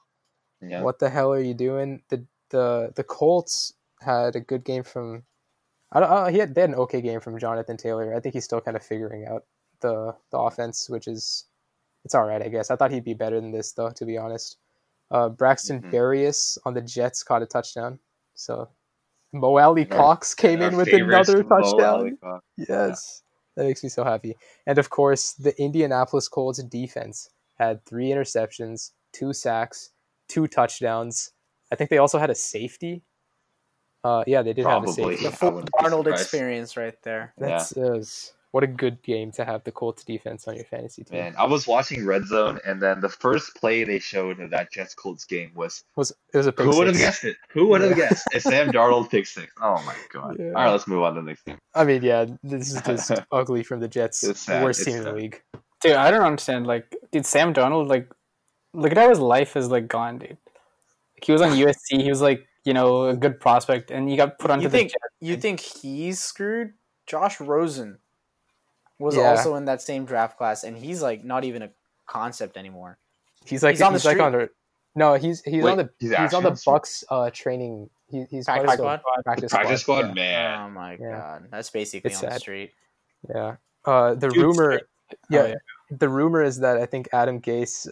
yeah. 0.61 0.81
What 0.81 0.99
the 0.99 1.09
hell 1.09 1.31
are 1.33 1.41
you 1.41 1.53
doing? 1.53 2.01
The 2.09 2.25
the 2.49 2.91
the 2.95 3.03
Colts 3.03 3.73
had 4.01 4.35
a 4.35 4.39
good 4.39 4.63
game 4.63 4.83
from. 4.83 5.23
I 5.91 5.99
don't. 5.99 6.09
Uh, 6.09 6.27
he 6.27 6.37
had 6.39 6.55
they 6.55 6.61
had 6.61 6.69
an 6.71 6.75
okay 6.77 7.01
game 7.01 7.19
from 7.19 7.37
Jonathan 7.37 7.77
Taylor. 7.77 8.15
I 8.15 8.19
think 8.19 8.33
he's 8.33 8.45
still 8.45 8.61
kind 8.61 8.77
of 8.77 8.83
figuring 8.83 9.25
out 9.27 9.45
the 9.81 10.15
the 10.31 10.37
offense, 10.39 10.89
which 10.89 11.07
is 11.07 11.45
it's 12.05 12.15
all 12.15 12.25
right, 12.25 12.41
I 12.41 12.47
guess. 12.49 12.71
I 12.71 12.75
thought 12.75 12.91
he'd 12.91 13.03
be 13.05 13.13
better 13.13 13.39
than 13.39 13.51
this, 13.51 13.73
though, 13.73 13.89
to 13.91 14.05
be 14.05 14.17
honest. 14.17 14.57
Uh, 15.11 15.29
Braxton 15.29 15.81
Mhm. 15.81 15.91
Berrios 15.91 16.57
on 16.65 16.73
the 16.73 16.81
Jets 16.81 17.23
caught 17.23 17.43
a 17.43 17.45
touchdown. 17.45 17.99
So 18.33 18.69
Mo 19.33 19.57
Alley 19.57 19.89
Our- 19.91 19.97
Cox 19.97 20.33
came 20.33 20.61
in 20.61 20.77
with 20.77 20.87
another 20.93 21.43
touchdown. 21.43 21.99
Alie-Cox. 21.99 22.45
Yes. 22.57 23.23
That 23.55 23.65
makes 23.65 23.83
me 23.83 23.89
so 23.89 24.03
happy. 24.03 24.35
And 24.65 24.77
of 24.77 24.89
course, 24.89 25.33
the 25.33 25.59
Indianapolis 25.61 26.27
Colts 26.27 26.63
defense 26.63 27.29
had 27.55 27.85
three 27.85 28.09
interceptions, 28.09 28.91
two 29.11 29.33
sacks, 29.33 29.91
two 30.27 30.47
touchdowns. 30.47 31.31
I 31.71 31.75
think 31.75 31.89
they 31.89 31.97
also 31.97 32.17
had 32.19 32.29
a 32.29 32.35
safety. 32.35 33.03
Uh, 34.03 34.23
yeah, 34.27 34.41
they 34.41 34.53
did 34.53 34.65
have 34.65 34.83
a 34.83 34.87
safety. 34.87 35.23
The 35.23 35.31
full 35.31 35.63
Arnold 35.79 36.07
experience 36.07 36.75
right 36.75 36.95
there. 37.03 37.33
That's 37.37 37.71
is 37.73 38.33
what 38.53 38.63
a 38.63 38.67
good 38.67 39.01
game 39.01 39.31
to 39.31 39.43
have 39.43 39.63
the 39.63 39.71
Colts 39.71 40.03
defense 40.03 40.47
on 40.47 40.55
your 40.55 40.63
fantasy 40.65 41.03
team. 41.03 41.17
Man, 41.19 41.35
I 41.39 41.45
was 41.45 41.65
watching 41.67 42.05
Red 42.05 42.25
Zone, 42.27 42.59
and 42.65 42.79
then 42.79 43.01
the 43.01 43.09
first 43.09 43.55
play 43.55 43.83
they 43.83 43.97
showed 43.97 44.39
of 44.39 44.51
that 44.51 44.71
Jets 44.71 44.93
Colts 44.93 45.25
game 45.25 45.51
was 45.55 45.83
Was 45.95 46.11
it 46.33 46.37
was 46.37 46.45
a 46.47 46.51
pick 46.51 46.65
who 46.65 46.77
would 46.77 46.85
have 46.87 46.95
guessed 46.97 47.23
it? 47.23 47.35
Who 47.49 47.67
would 47.69 47.81
have 47.81 47.97
Yeah. 47.97 48.09
guessed? 48.09 48.27
It's 48.31 48.45
Sam 48.45 48.71
Darnold 48.77 49.09
pick 49.09 49.25
six. 49.25 49.51
Oh 49.61 49.83
my 49.85 49.95
god! 50.13 50.37
Yeah. 50.39 50.45
All 50.49 50.51
right, 50.53 50.69
let's 50.71 50.87
move 50.87 51.01
on 51.03 51.15
to 51.15 51.21
the 51.21 51.27
next 51.27 51.43
game. 51.45 51.57
I 51.75 51.83
mean, 51.83 52.03
yeah, 52.03 52.25
this 52.43 52.71
is 52.73 52.81
just 52.83 53.11
ugly 53.31 53.63
from 53.63 53.79
the 53.79 53.87
Jets. 53.87 54.23
It's 54.23 54.41
sad, 54.41 54.63
Worst 54.63 54.81
it's 54.81 54.87
team 54.87 54.97
in 54.99 55.03
the 55.03 55.13
league. 55.13 55.41
Dude, 55.81 55.93
I 55.93 56.11
don't 56.11 56.21
understand. 56.23 56.67
Like, 56.67 56.95
dude, 57.11 57.25
Sam 57.25 57.53
Darnold, 57.53 57.89
like, 57.89 58.07
look 58.73 58.91
at 58.91 58.97
how 58.97 59.09
his 59.09 59.19
life 59.19 59.57
is 59.57 59.69
like 59.69 59.87
gone, 59.87 60.19
dude. 60.19 60.37
Like, 61.15 61.23
he 61.25 61.31
was 61.31 61.41
on 61.41 61.49
USC. 61.57 62.01
He 62.03 62.09
was 62.09 62.21
like, 62.21 62.47
you 62.65 62.73
know, 62.73 63.05
a 63.07 63.15
good 63.15 63.39
prospect, 63.41 63.89
and 63.89 64.07
he 64.07 64.15
got 64.15 64.37
put 64.37 64.51
onto 64.51 64.61
You 64.63 64.69
the 64.69 64.77
think 64.77 64.91
Jets. 64.91 65.03
you 65.21 65.37
think 65.37 65.59
he's 65.59 66.19
screwed? 66.19 66.73
Josh 67.07 67.41
Rosen 67.41 67.97
was 69.03 69.15
Yeah. 69.15 69.29
also 69.29 69.55
in 69.55 69.65
that 69.65 69.81
same 69.81 70.05
draft 70.05 70.37
class, 70.37 70.63
and 70.63 70.77
he's 70.77 71.01
like 71.01 71.23
not 71.23 71.43
even 71.43 71.61
a 71.61 71.69
concept 72.07 72.57
anymore. 72.57 72.97
He's 73.45 73.61
like 73.63 73.73
He's 73.75 73.81
on 73.81 73.93
the 73.93 73.99
he's 73.99 74.05
like 74.05 74.15
street. 74.17 74.25
on 74.25 74.31
the 74.31 74.49
no, 74.95 75.15
he's 75.15 75.41
he's 75.43 75.63
Wait, 75.63 75.71
on 75.71 75.77
the 75.77 75.89
he's 75.99 76.09
he's, 76.15 76.33
on 76.33 76.43
the 76.43 76.49
on 76.49 76.53
the 76.53 76.55
street? 76.55 76.71
Bucks 76.71 77.03
uh 77.09 77.29
training. 77.31 77.89
He, 78.09 78.25
he's 78.29 78.45
Practice 78.45 78.71
of 78.73 78.77
the 78.77 78.83
squad? 78.83 79.01
practice, 79.25 79.51
Practice 79.51 79.81
squad, 79.81 80.07
yeah. 80.07 80.13
man. 80.13 80.61
Oh 80.61 80.69
my 80.69 80.91
Yeah. 80.99 81.17
god, 81.17 81.47
that's 81.51 81.69
basically 81.69 82.11
It's 82.11 82.23
on 82.23 82.29
the 82.29 82.39
street. 82.39 82.71
Yeah. 83.29 83.55
Uh, 83.85 84.13
the 84.13 84.29
Dude, 84.29 84.37
rumor, 84.43 84.81
yeah, 85.29 85.39
Oh, 85.41 85.45
yeah. 85.47 85.55
the 85.91 86.07
rumor 86.09 86.41
is 86.43 86.59
that 86.59 86.77
I 86.77 86.85
think 86.85 87.09
Adam 87.11 87.41
Gase, 87.41 87.87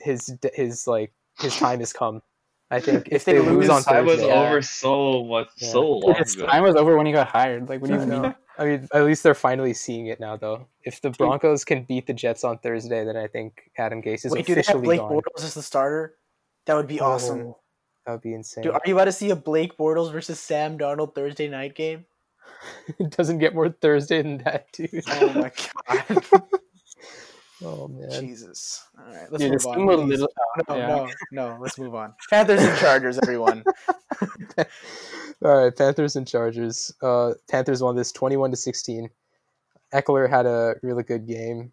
his 0.00 0.34
his 0.54 0.86
like 0.86 1.12
his 1.38 1.56
time 1.56 1.78
has 1.80 1.92
come. 1.92 2.22
I 2.70 2.78
think 2.80 3.08
if, 3.08 3.12
If 3.12 3.24
they, 3.24 3.32
they 3.34 3.38
lose 3.40 3.68
lose, 3.68 3.86
on 3.86 3.94
I 3.94 4.00
was 4.00 4.20
Yeah. 4.22 4.26
over 4.48 4.62
so 4.62 5.24
much, 5.24 5.48
Yeah. 5.56 5.68
so 5.72 5.90
long 5.98 6.14
His 6.14 6.36
ago. 6.36 6.46
time 6.46 6.62
was 6.62 6.76
over 6.76 6.96
when 6.96 7.06
he 7.06 7.12
got 7.12 7.26
hired. 7.28 7.68
Like, 7.68 7.80
what 7.80 7.88
do 7.88 7.94
you 7.94 8.00
mean? 8.00 8.22
know. 8.22 8.34
I 8.58 8.64
mean, 8.64 8.88
at 8.92 9.04
least 9.04 9.22
they're 9.22 9.34
finally 9.34 9.72
seeing 9.72 10.06
it 10.06 10.20
now, 10.20 10.36
though. 10.36 10.66
If 10.84 11.00
the 11.00 11.10
Broncos 11.10 11.64
can 11.64 11.82
beat 11.84 12.06
the 12.06 12.12
Jets 12.12 12.44
on 12.44 12.58
Thursday, 12.58 13.04
then 13.04 13.16
I 13.16 13.26
think 13.26 13.70
Adam 13.78 14.02
Gase 14.02 14.26
is 14.26 14.32
Wait, 14.32 14.44
do 14.46 14.54
they 14.54 14.62
have 14.66 14.82
Blake 14.82 15.00
gone. 15.00 15.10
Bortles 15.12 15.42
as 15.44 15.54
the 15.54 15.62
starter? 15.62 16.14
That 16.66 16.74
would 16.76 16.86
be 16.86 17.00
oh, 17.00 17.06
awesome. 17.06 17.40
Oh, 17.40 17.58
that 18.04 18.12
would 18.12 18.20
be 18.20 18.34
insane. 18.34 18.62
Dude, 18.64 18.74
are 18.74 18.80
you 18.84 18.94
about 18.94 19.06
to 19.06 19.12
see 19.12 19.30
a 19.30 19.36
Blake 19.36 19.76
Bortles 19.78 20.12
versus 20.12 20.38
Sam 20.38 20.78
Darnold 20.78 21.14
Thursday 21.14 21.48
night 21.48 21.74
game? 21.74 22.04
it 22.98 23.10
doesn't 23.16 23.38
get 23.38 23.54
more 23.54 23.70
Thursday 23.70 24.20
than 24.22 24.38
that, 24.38 24.66
dude. 24.72 25.02
Oh 25.08 25.32
my 25.34 25.52
god. 25.88 26.44
Oh 27.62 27.88
man. 27.88 28.10
Jesus. 28.10 28.82
All 28.98 29.04
right, 29.12 29.30
let's 29.30 29.42
Dude, 29.42 29.52
move 29.52 29.66
on. 29.66 29.76
team 29.76 29.86
was 29.86 30.20
little. 30.20 30.28
No, 30.68 30.76
yeah. 30.76 30.86
no, 30.88 31.08
no. 31.32 31.58
Let's 31.60 31.78
move 31.78 31.94
on. 31.94 32.14
Panthers 32.30 32.60
and 32.62 32.76
Chargers, 32.78 33.18
everyone. 33.22 33.62
All 34.58 35.64
right, 35.64 35.76
Panthers 35.76 36.16
and 36.16 36.26
Chargers. 36.26 36.92
Uh, 37.02 37.32
Panthers 37.50 37.82
won 37.82 37.96
this 37.96 38.12
twenty-one 38.12 38.50
to 38.50 38.56
sixteen. 38.56 39.10
Ekeler 39.92 40.28
had 40.28 40.46
a 40.46 40.74
really 40.82 41.02
good 41.02 41.26
game. 41.26 41.72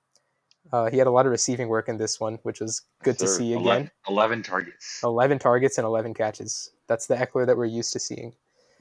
Uh, 0.73 0.89
he 0.89 0.97
had 0.97 1.07
a 1.07 1.11
lot 1.11 1.25
of 1.25 1.31
receiving 1.31 1.67
work 1.69 1.88
in 1.88 1.97
this 1.97 2.19
one, 2.19 2.39
which 2.43 2.59
was 2.59 2.81
good 3.03 3.17
to 3.19 3.27
see 3.27 3.53
11 3.53 3.83
again. 3.83 3.91
11 4.09 4.43
targets. 4.43 4.99
11 5.01 5.39
targets 5.39 5.77
and 5.77 5.85
11 5.85 6.13
catches. 6.13 6.71
That's 6.88 7.07
the 7.07 7.15
Ekeler 7.15 7.45
that 7.45 7.55
we're 7.55 7.65
used 7.65 7.93
to 7.93 7.99
seeing. 7.99 8.33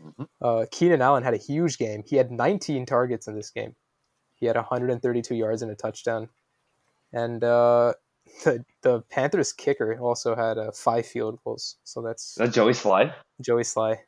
Mhm. 0.02 0.26
Uh, 0.42 0.66
Keenan 0.72 1.00
Allen 1.00 1.22
had 1.22 1.34
a 1.34 1.36
huge 1.38 1.78
game. 1.78 2.02
He 2.04 2.16
had 2.16 2.32
19 2.32 2.86
targets 2.86 3.28
in 3.28 3.36
this 3.36 3.50
game. 3.50 3.76
He 4.34 4.46
had 4.46 4.56
132 4.56 5.34
yards 5.36 5.62
and 5.62 5.70
a 5.70 5.76
touchdown. 5.76 6.28
And 7.12 7.42
uh, 7.42 7.94
the, 8.44 8.64
the 8.82 9.00
Panthers 9.10 9.52
kicker 9.52 9.98
also 9.98 10.34
had 10.34 10.58
uh, 10.58 10.70
five 10.72 11.06
field 11.06 11.38
goals. 11.44 11.76
So 11.84 12.02
that's 12.02 12.34
that 12.36 12.52
Joey 12.52 12.72
Slye? 12.72 13.12
Joey 13.40 13.62
Slye. 13.62 13.98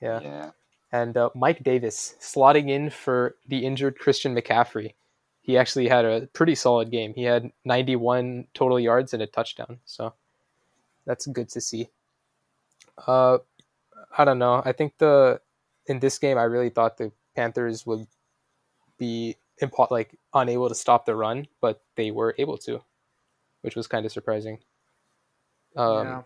Yeah. 0.00 0.20
Yeah. 0.20 0.50
And 0.92 1.16
uh, 1.16 1.30
Mike 1.34 1.64
Davis 1.64 2.14
slotting 2.20 2.70
in 2.70 2.90
for 2.90 3.34
the 3.48 3.66
injured 3.66 3.98
Christian 3.98 4.34
McCaffrey. 4.34 4.94
He 5.40 5.58
actually 5.58 5.88
had 5.88 6.04
a 6.04 6.28
pretty 6.32 6.54
solid 6.54 6.90
game. 6.90 7.12
He 7.14 7.24
had 7.24 7.50
91 7.64 8.46
total 8.54 8.80
yards 8.80 9.12
and 9.12 9.22
a 9.22 9.26
touchdown. 9.26 9.80
So 9.84 10.14
that's 11.04 11.26
good 11.26 11.48
to 11.50 11.60
see. 11.60 11.88
Uh, 13.06 13.38
I 14.16 14.24
don't 14.24 14.38
know. 14.38 14.62
I 14.64 14.72
think 14.72 14.98
the 14.98 15.40
in 15.86 15.98
this 15.98 16.18
game, 16.18 16.38
I 16.38 16.44
really 16.44 16.70
thought 16.70 16.96
the 16.96 17.12
Panthers 17.36 17.84
would 17.84 18.06
be 18.98 19.36
impo- 19.60 19.90
like 19.90 20.16
unable 20.34 20.68
to 20.68 20.74
stop 20.74 21.06
the 21.06 21.14
run, 21.14 21.46
but 21.60 21.82
they 21.96 22.10
were 22.10 22.34
able 22.38 22.58
to, 22.58 22.80
which 23.62 23.76
was 23.76 23.86
kind 23.86 24.04
of 24.04 24.12
surprising. 24.12 24.58
Um, 25.76 26.06
yeah. 26.06 26.22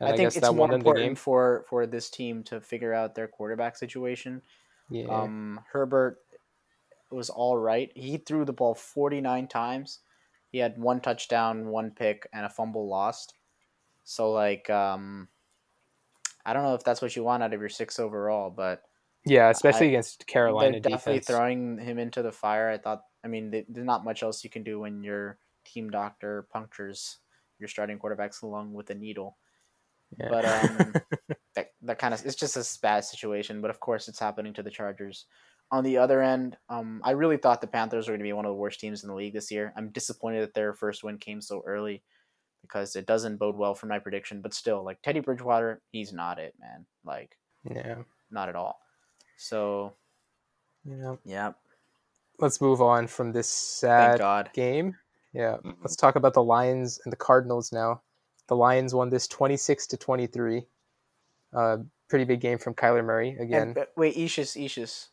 and 0.00 0.08
I 0.08 0.16
think 0.16 0.26
guess 0.26 0.36
it's 0.36 0.46
more 0.46 0.54
won 0.54 0.70
them 0.70 0.80
the 0.80 0.90
important 0.90 1.18
for 1.18 1.64
for 1.68 1.86
this 1.86 2.10
team 2.10 2.42
to 2.44 2.60
figure 2.60 2.94
out 2.94 3.14
their 3.14 3.28
quarterback 3.28 3.76
situation. 3.76 4.42
Yeah. 4.90 5.06
Um, 5.06 5.60
Herbert 5.72 6.18
was 7.10 7.30
all 7.30 7.56
right. 7.56 7.90
He 7.94 8.18
threw 8.18 8.44
the 8.44 8.52
ball 8.52 8.74
49 8.74 9.48
times. 9.48 10.00
He 10.50 10.58
had 10.58 10.78
one 10.78 11.00
touchdown, 11.00 11.68
one 11.68 11.90
pick, 11.90 12.28
and 12.32 12.44
a 12.44 12.50
fumble 12.50 12.88
lost. 12.88 13.34
So 14.04 14.32
like, 14.32 14.68
um, 14.68 15.28
I 16.44 16.52
don't 16.52 16.64
know 16.64 16.74
if 16.74 16.84
that's 16.84 17.00
what 17.00 17.16
you 17.16 17.22
want 17.22 17.42
out 17.42 17.54
of 17.54 17.60
your 17.60 17.68
six 17.68 17.98
overall, 17.98 18.50
but 18.50 18.82
yeah, 19.24 19.50
especially 19.50 19.86
I- 19.86 19.90
against 19.90 20.26
Carolina 20.26 20.72
they're 20.72 20.80
definitely 20.80 21.20
defense. 21.20 21.26
throwing 21.26 21.78
him 21.78 21.98
into 21.98 22.22
the 22.22 22.32
fire. 22.32 22.68
I 22.68 22.78
thought. 22.78 23.02
I 23.24 23.28
mean, 23.28 23.50
there's 23.50 23.86
not 23.86 24.04
much 24.04 24.22
else 24.22 24.44
you 24.44 24.50
can 24.50 24.62
do 24.62 24.80
when 24.80 25.02
your 25.02 25.38
team 25.64 25.90
doctor 25.90 26.46
punctures 26.52 27.18
your 27.62 27.68
starting 27.68 27.98
quarterbacks 27.98 28.42
along 28.42 28.74
with 28.74 28.90
a 28.90 28.94
needle. 28.94 29.38
Yeah. 30.18 30.28
But 30.28 30.44
um, 30.44 30.92
that 31.54 31.68
that 31.82 31.98
kind 31.98 32.12
of 32.12 32.24
it's 32.26 32.34
just 32.34 32.56
a 32.56 32.80
bad 32.82 33.04
situation. 33.04 33.62
But 33.62 33.70
of 33.70 33.80
course, 33.80 34.08
it's 34.08 34.18
happening 34.18 34.52
to 34.54 34.62
the 34.62 34.70
Chargers. 34.70 35.24
On 35.70 35.82
the 35.82 35.96
other 35.96 36.20
end, 36.20 36.58
um, 36.68 37.00
I 37.02 37.12
really 37.12 37.38
thought 37.38 37.62
the 37.62 37.66
Panthers 37.66 38.06
were 38.06 38.12
going 38.12 38.20
to 38.20 38.24
be 38.24 38.34
one 38.34 38.44
of 38.44 38.50
the 38.50 38.56
worst 38.56 38.78
teams 38.78 39.02
in 39.02 39.08
the 39.08 39.14
league 39.14 39.32
this 39.32 39.50
year. 39.50 39.72
I'm 39.74 39.88
disappointed 39.88 40.42
that 40.42 40.52
their 40.52 40.74
first 40.74 41.02
win 41.02 41.16
came 41.16 41.40
so 41.40 41.62
early 41.66 42.02
because 42.60 42.94
it 42.94 43.06
doesn't 43.06 43.38
bode 43.38 43.56
well 43.56 43.74
for 43.74 43.86
my 43.86 43.98
prediction. 43.98 44.42
But 44.42 44.52
still, 44.52 44.84
like 44.84 45.00
Teddy 45.00 45.20
Bridgewater, 45.20 45.80
he's 45.90 46.12
not 46.12 46.38
it, 46.38 46.54
man. 46.60 46.84
Like 47.06 47.38
yeah. 47.64 48.02
not 48.30 48.50
at 48.50 48.56
all. 48.56 48.80
So 49.38 49.94
Yeah. 50.84 51.14
yeah, 51.24 51.52
Let's 52.38 52.60
move 52.60 52.80
on 52.80 53.06
from 53.06 53.32
this 53.32 53.48
sad 53.48 54.18
God. 54.18 54.50
game. 54.52 54.96
Yeah. 55.32 55.58
Mhm. 55.64 55.76
Let's 55.80 55.96
talk 55.96 56.16
about 56.16 56.34
the 56.34 56.42
Lions 56.42 57.00
and 57.04 57.12
the 57.12 57.16
Cardinals 57.16 57.72
now. 57.72 58.02
The 58.48 58.56
Lions 58.56 58.94
won 58.94 59.10
this 59.10 59.28
26 59.28 59.86
to 59.88 59.96
23. 59.96 60.66
Uh, 61.54 61.78
pretty 62.08 62.24
big 62.24 62.40
game 62.40 62.58
from 62.58 62.74
Kyler 62.74 63.04
Murray 63.04 63.36
again. 63.38 63.68
And, 63.68 63.78
uh, 63.78 63.86
wait, 63.96 64.16
Ishis, 64.16 64.62
Ishis. 64.62 65.08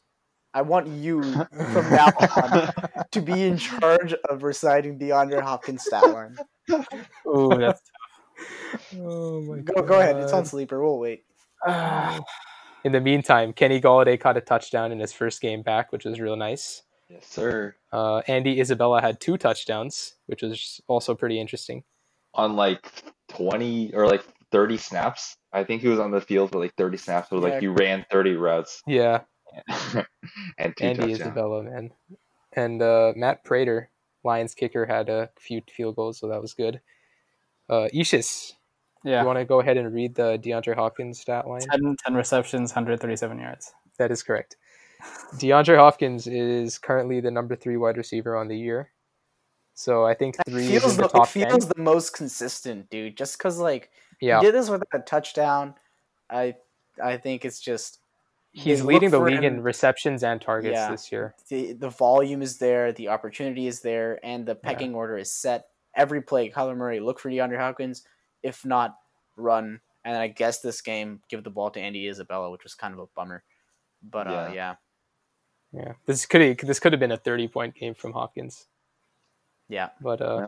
I 0.53 0.63
want 0.63 0.88
you 0.88 1.22
from 1.72 1.89
now 1.91 2.07
on 2.07 2.74
to 3.11 3.22
be 3.22 3.43
in 3.43 3.57
charge 3.57 4.13
of 4.30 4.43
reciting 4.43 4.97
DeAndre 4.97 5.41
Hopkins 5.41 5.84
stat 5.84 6.09
line. 6.09 6.36
Ooh, 7.28 7.55
that's 7.57 7.82
oh 8.97 9.41
my 9.41 9.59
Go, 9.59 9.82
go 9.82 9.99
ahead. 9.99 10.17
It's 10.17 10.34
on 10.34 10.45
sleeper. 10.45 10.84
We'll 10.84 10.99
wait. 10.99 11.24
In 12.86 12.93
the 12.93 13.01
meantime, 13.01 13.51
Kenny 13.51 13.82
Golladay 13.82 14.17
caught 14.20 14.38
a 14.38 14.41
touchdown 14.41 14.93
in 14.93 14.99
his 14.99 15.11
first 15.11 15.41
game 15.41 15.61
back, 15.61 15.91
which 15.91 16.05
was 16.05 16.22
real 16.22 16.38
nice. 16.38 16.84
Yes, 17.10 17.26
sir. 17.26 17.76
Uh, 17.91 18.18
Andy 18.28 18.60
Isabella 18.60 19.01
had 19.01 19.20
two 19.20 19.38
touchdowns, 19.38 20.16
which 20.28 20.41
was 20.43 20.80
also 20.88 21.16
pretty 21.16 21.39
interesting. 21.39 21.84
On 22.36 22.55
like 22.55 22.86
20 23.30 23.93
or 23.95 24.05
like 24.05 24.24
30 24.51 24.78
snaps. 24.78 25.36
I 25.51 25.64
think 25.64 25.82
he 25.82 25.88
was 25.88 25.99
on 25.99 26.12
the 26.12 26.22
field 26.22 26.51
for 26.51 26.60
like 26.60 26.76
30 26.76 26.97
snaps, 26.97 27.28
but 27.32 27.38
Yeah. 27.38 27.41
like 27.49 27.60
he 27.62 27.68
ran 27.68 28.05
30 28.12 28.34
routes 28.36 28.82
Yeah, 28.86 29.22
and 30.57 30.76
two 30.78 30.84
Andy 30.86 30.99
touchdowns. 30.99 31.22
Isabella, 31.22 31.64
man. 31.64 31.91
And 32.53 32.82
uh, 32.82 33.14
Matt 33.16 33.43
Prater, 33.43 33.89
Lions 34.24 34.53
kicker, 34.53 34.86
had 34.86 35.10
a 35.10 35.30
few 35.39 35.62
field 35.68 35.95
goals, 35.95 36.20
so 36.20 36.28
that 36.30 36.41
was 36.41 36.53
good. 36.53 36.82
Uh, 37.70 37.88
Ishis, 37.93 38.53
yeah. 39.03 39.22
you 39.22 39.28
want 39.28 39.39
to 39.39 39.45
go 39.45 39.60
ahead 39.60 39.78
and 39.78 39.91
read 39.93 40.14
the 40.16 40.39
DeAndre 40.43 40.76
Hopkins 40.76 41.20
stat 41.20 41.47
line? 41.47 41.62
10, 41.62 41.95
10 42.05 42.14
receptions, 42.16 42.72
137 42.72 43.39
yards. 43.39 43.74
That 43.97 44.12
is 44.12 44.22
correct. 44.24 44.57
DeAndre 45.36 45.78
Hopkins 45.78 46.28
is 46.28 46.78
currently 46.78 47.20
the 47.20 47.32
number 47.32 47.56
three 47.56 47.78
wide 47.78 47.97
receiver 47.97 48.36
on 48.36 48.47
the 48.47 48.58
year. 48.58 48.91
So 49.74 50.06
I 50.06 50.14
think 50.14 50.36
three 50.45 50.64
is 50.74 50.82
feels 50.82 50.97
the 50.97 51.08
the, 51.08 51.24
feels 51.26 51.66
10. 51.66 51.72
the 51.76 51.82
most 51.82 52.14
consistent, 52.14 52.89
dude. 52.89 53.16
Just 53.16 53.38
because 53.38 53.60
like 53.60 53.91
Yeah, 54.20 54.39
he 54.39 54.47
did 54.47 54.56
this 54.56 54.70
with 54.70 54.84
a 54.93 55.00
touchdown, 55.00 55.76
I 56.30 56.56
I 57.02 57.16
think 57.16 57.45
it's 57.45 57.62
just 57.62 58.00
he's 58.52 58.84
leading 58.84 59.10
the 59.10 59.20
league 59.20 59.43
in 59.43 59.62
receptions 59.62 60.24
and 60.24 60.41
targets 60.41 60.74
Yeah. 60.76 60.91
this 60.91 61.12
year. 61.12 61.36
the 61.47 61.74
the 61.74 61.89
volume 61.89 62.41
is 62.41 62.58
there, 62.58 62.91
the 62.91 63.08
opportunity 63.08 63.68
is 63.68 63.80
there, 63.82 64.20
and 64.22 64.45
the 64.45 64.56
pecking 64.56 64.95
order 64.95 65.18
is 65.18 65.32
set. 65.32 65.68
Every 65.95 66.22
play, 66.22 66.50
Kyler 66.50 66.76
Murray 66.76 67.00
look 67.00 67.20
for 67.20 67.30
DeAndre 67.30 67.58
Hopkins. 67.58 68.04
If 68.43 68.66
not, 68.66 68.97
run. 69.38 69.80
And 70.04 70.18
I 70.18 70.28
guess 70.28 70.60
this 70.60 70.82
game, 70.82 71.22
give 71.30 71.43
the 71.43 71.50
ball 71.50 71.72
to 71.72 71.80
Andy 71.80 72.08
Isabella, 72.08 72.52
which 72.52 72.64
was 72.64 72.74
kind 72.74 72.93
of 72.93 73.00
a 73.00 73.06
bummer. 73.16 73.43
But 74.04 74.28
uh, 74.28 74.52
Yeah. 74.54 74.76
Yeah, 75.74 75.82
Yeah, 75.82 75.93
this 76.05 76.26
could 76.26 76.59
this 76.59 76.80
could 76.80 76.93
have 76.93 76.99
been 76.99 77.11
a 77.11 77.17
thirty 77.17 77.47
point 77.47 77.76
game 77.76 77.93
from 77.93 78.13
Hopkins. 78.13 78.67
yeah, 79.67 79.89
But 80.01 80.22
uh, 80.22 80.38
Yeah. 80.38 80.47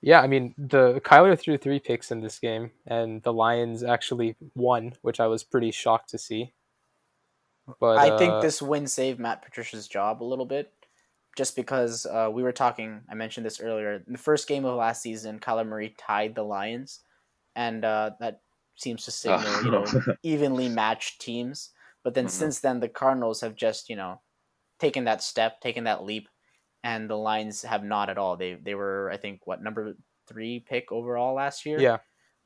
yeah. 0.00 0.20
I 0.20 0.26
mean, 0.26 0.54
the 0.58 1.00
Kyler 1.00 1.38
threw 1.38 1.56
three 1.56 1.80
picks 1.80 2.10
in 2.10 2.20
this 2.20 2.38
game, 2.38 2.70
and 2.86 3.22
the 3.22 3.32
Lions 3.32 3.82
actually 3.82 4.36
won, 4.54 4.94
which 5.02 5.20
I 5.20 5.26
was 5.26 5.44
pretty 5.44 5.70
shocked 5.70 6.10
to 6.10 6.18
see. 6.18 6.52
But 7.80 7.98
I 7.98 8.18
think 8.18 8.32
uh, 8.34 8.40
this 8.40 8.60
win 8.60 8.86
saved 8.86 9.20
Matt 9.20 9.42
Patricia's 9.42 9.86
job 9.86 10.22
a 10.22 10.24
little 10.24 10.46
bit, 10.46 10.72
just 11.36 11.54
because 11.56 12.06
uh, 12.06 12.28
we 12.32 12.42
were 12.42 12.52
talking. 12.52 13.00
I 13.08 13.14
mentioned 13.14 13.46
this 13.46 13.60
earlier. 13.60 14.02
In 14.06 14.12
the 14.12 14.18
first 14.18 14.48
game 14.48 14.64
of 14.64 14.76
last 14.76 15.02
season, 15.02 15.38
Kyler 15.38 15.66
Murray 15.66 15.94
tied 15.96 16.34
the 16.34 16.42
Lions, 16.42 17.00
and 17.54 17.84
uh, 17.84 18.10
that 18.20 18.40
seems 18.76 19.04
to 19.04 19.10
signal 19.10 19.64
you 19.64 19.70
know 19.70 19.84
evenly 20.22 20.68
matched 20.68 21.20
teams. 21.20 21.70
But 22.04 22.14
then 22.14 22.28
Mhm. 22.28 22.28
since 22.28 22.60
then, 22.60 22.80
the 22.80 22.88
Cardinals 22.88 23.40
have 23.42 23.56
just 23.56 23.88
you 23.88 23.96
know 23.96 24.22
taken 24.80 25.04
that 25.04 25.22
step, 25.22 25.60
taken 25.60 25.84
that 25.84 26.04
leap, 26.04 26.28
and 26.84 27.10
the 27.10 27.16
Lions 27.18 27.62
have 27.62 27.84
not 27.84 28.10
at 28.10 28.18
all. 28.18 28.36
They 28.36 28.54
they 28.54 28.74
were 28.74 29.10
I 29.12 29.16
think 29.18 29.46
what 29.46 29.62
number 29.62 29.94
three 30.28 30.60
pick 30.60 30.92
overall 30.92 31.34
last 31.34 31.66
year. 31.66 31.82
yeah, 31.82 31.98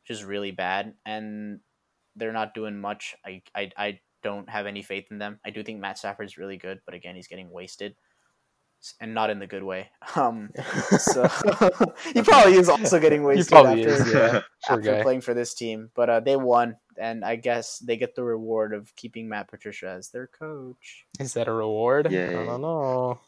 which 0.05 0.17
is 0.17 0.25
really 0.25 0.53
bad, 0.53 0.97
and 1.05 1.61
they're 2.17 2.33
not 2.33 2.55
doing 2.55 2.81
much. 2.81 3.17
I 3.25 3.43
I, 3.55 3.73
I 3.77 4.01
don't 4.23 4.49
have 4.49 4.67
any 4.67 4.83
faith 4.83 5.07
in 5.11 5.19
them. 5.19 5.41
I 5.45 5.51
do 5.51 5.63
think 5.63 5.81
Matt 5.81 5.99
Stafford's 5.99 6.39
really 6.39 6.57
good, 6.57 6.81
but 6.87 6.95
again, 6.95 7.17
he's 7.17 7.29
getting 7.29 7.51
wasted, 7.51 7.97
and 9.01 9.15
not 9.15 9.31
in 9.31 9.39
the 9.39 9.47
good 9.47 9.63
way. 9.65 9.91
Um, 10.17 10.51
so 10.99 11.23
he 12.15 12.23
probably 12.23 12.55
is 12.55 12.69
also 12.69 12.99
getting 12.99 13.23
wasted 13.25 13.53
after, 13.59 13.79
is. 13.79 14.13
Yeah, 14.13 14.31
sure 14.31 14.43
after 14.79 14.81
guy. 14.81 15.03
playing 15.03 15.21
for 15.21 15.35
this 15.35 15.53
team. 15.53 15.91
But 15.95 16.09
uh, 16.09 16.21
they 16.21 16.37
won, 16.37 16.77
and 16.97 17.25
I 17.25 17.37
guess 17.37 17.79
they 17.81 17.97
get 17.97 18.15
the 18.15 18.25
reward 18.25 18.73
of 18.73 18.95
keeping 18.97 19.29
Matt 19.29 19.49
Patricia 19.49 19.89
as 19.91 20.09
their 20.11 20.27
coach. 20.29 21.05
Is 21.21 21.35
that 21.35 21.49
a 21.49 21.53
reward? 21.53 22.07
I 22.07 22.33
don't 22.33 22.63
know. 22.63 23.21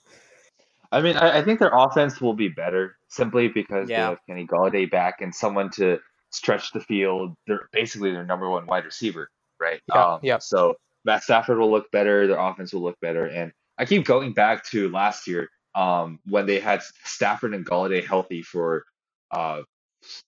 I 0.91 1.03
mean, 1.03 1.17
I, 1.17 1.39
I 1.39 1.43
think 1.45 1.59
their 1.61 1.73
offense 1.75 2.21
will 2.21 2.33
be 2.35 2.49
better 2.49 2.97
simply 3.09 3.49
because 3.49 3.91
Yeah. 3.91 3.97
they 3.97 4.03
have 4.11 4.19
Kenny 4.27 4.47
Golladay 4.47 4.91
back 4.91 5.21
and 5.21 5.35
someone 5.35 5.71
to 5.73 5.99
stretch 6.31 6.73
the 6.73 6.81
field. 6.81 7.35
They're 7.47 7.69
basically 7.73 8.13
their 8.13 8.25
number 8.25 8.49
one 8.49 8.67
wide 8.67 8.85
receiver, 8.87 9.29
right? 9.61 9.81
Yeah, 9.95 10.07
Um, 10.15 10.21
yeah. 10.23 10.39
So 10.39 10.77
Matt 11.05 11.23
Stafford 11.25 11.59
will 11.59 11.71
look 11.71 11.91
better. 11.91 12.27
Their 12.27 12.39
offense 12.39 12.73
will 12.73 12.83
look 12.83 12.99
better. 13.01 13.27
And 13.27 13.53
I 13.79 13.85
keep 13.85 14.05
going 14.05 14.33
back 14.33 14.65
to 14.71 14.89
last 14.91 15.27
year 15.27 15.49
um, 15.75 16.19
when 16.27 16.47
they 16.47 16.59
had 16.59 16.83
Stafford 17.05 17.55
and 17.55 17.65
Golladay 17.65 18.05
healthy 18.05 18.43
for 18.43 18.85
uh, 19.31 19.63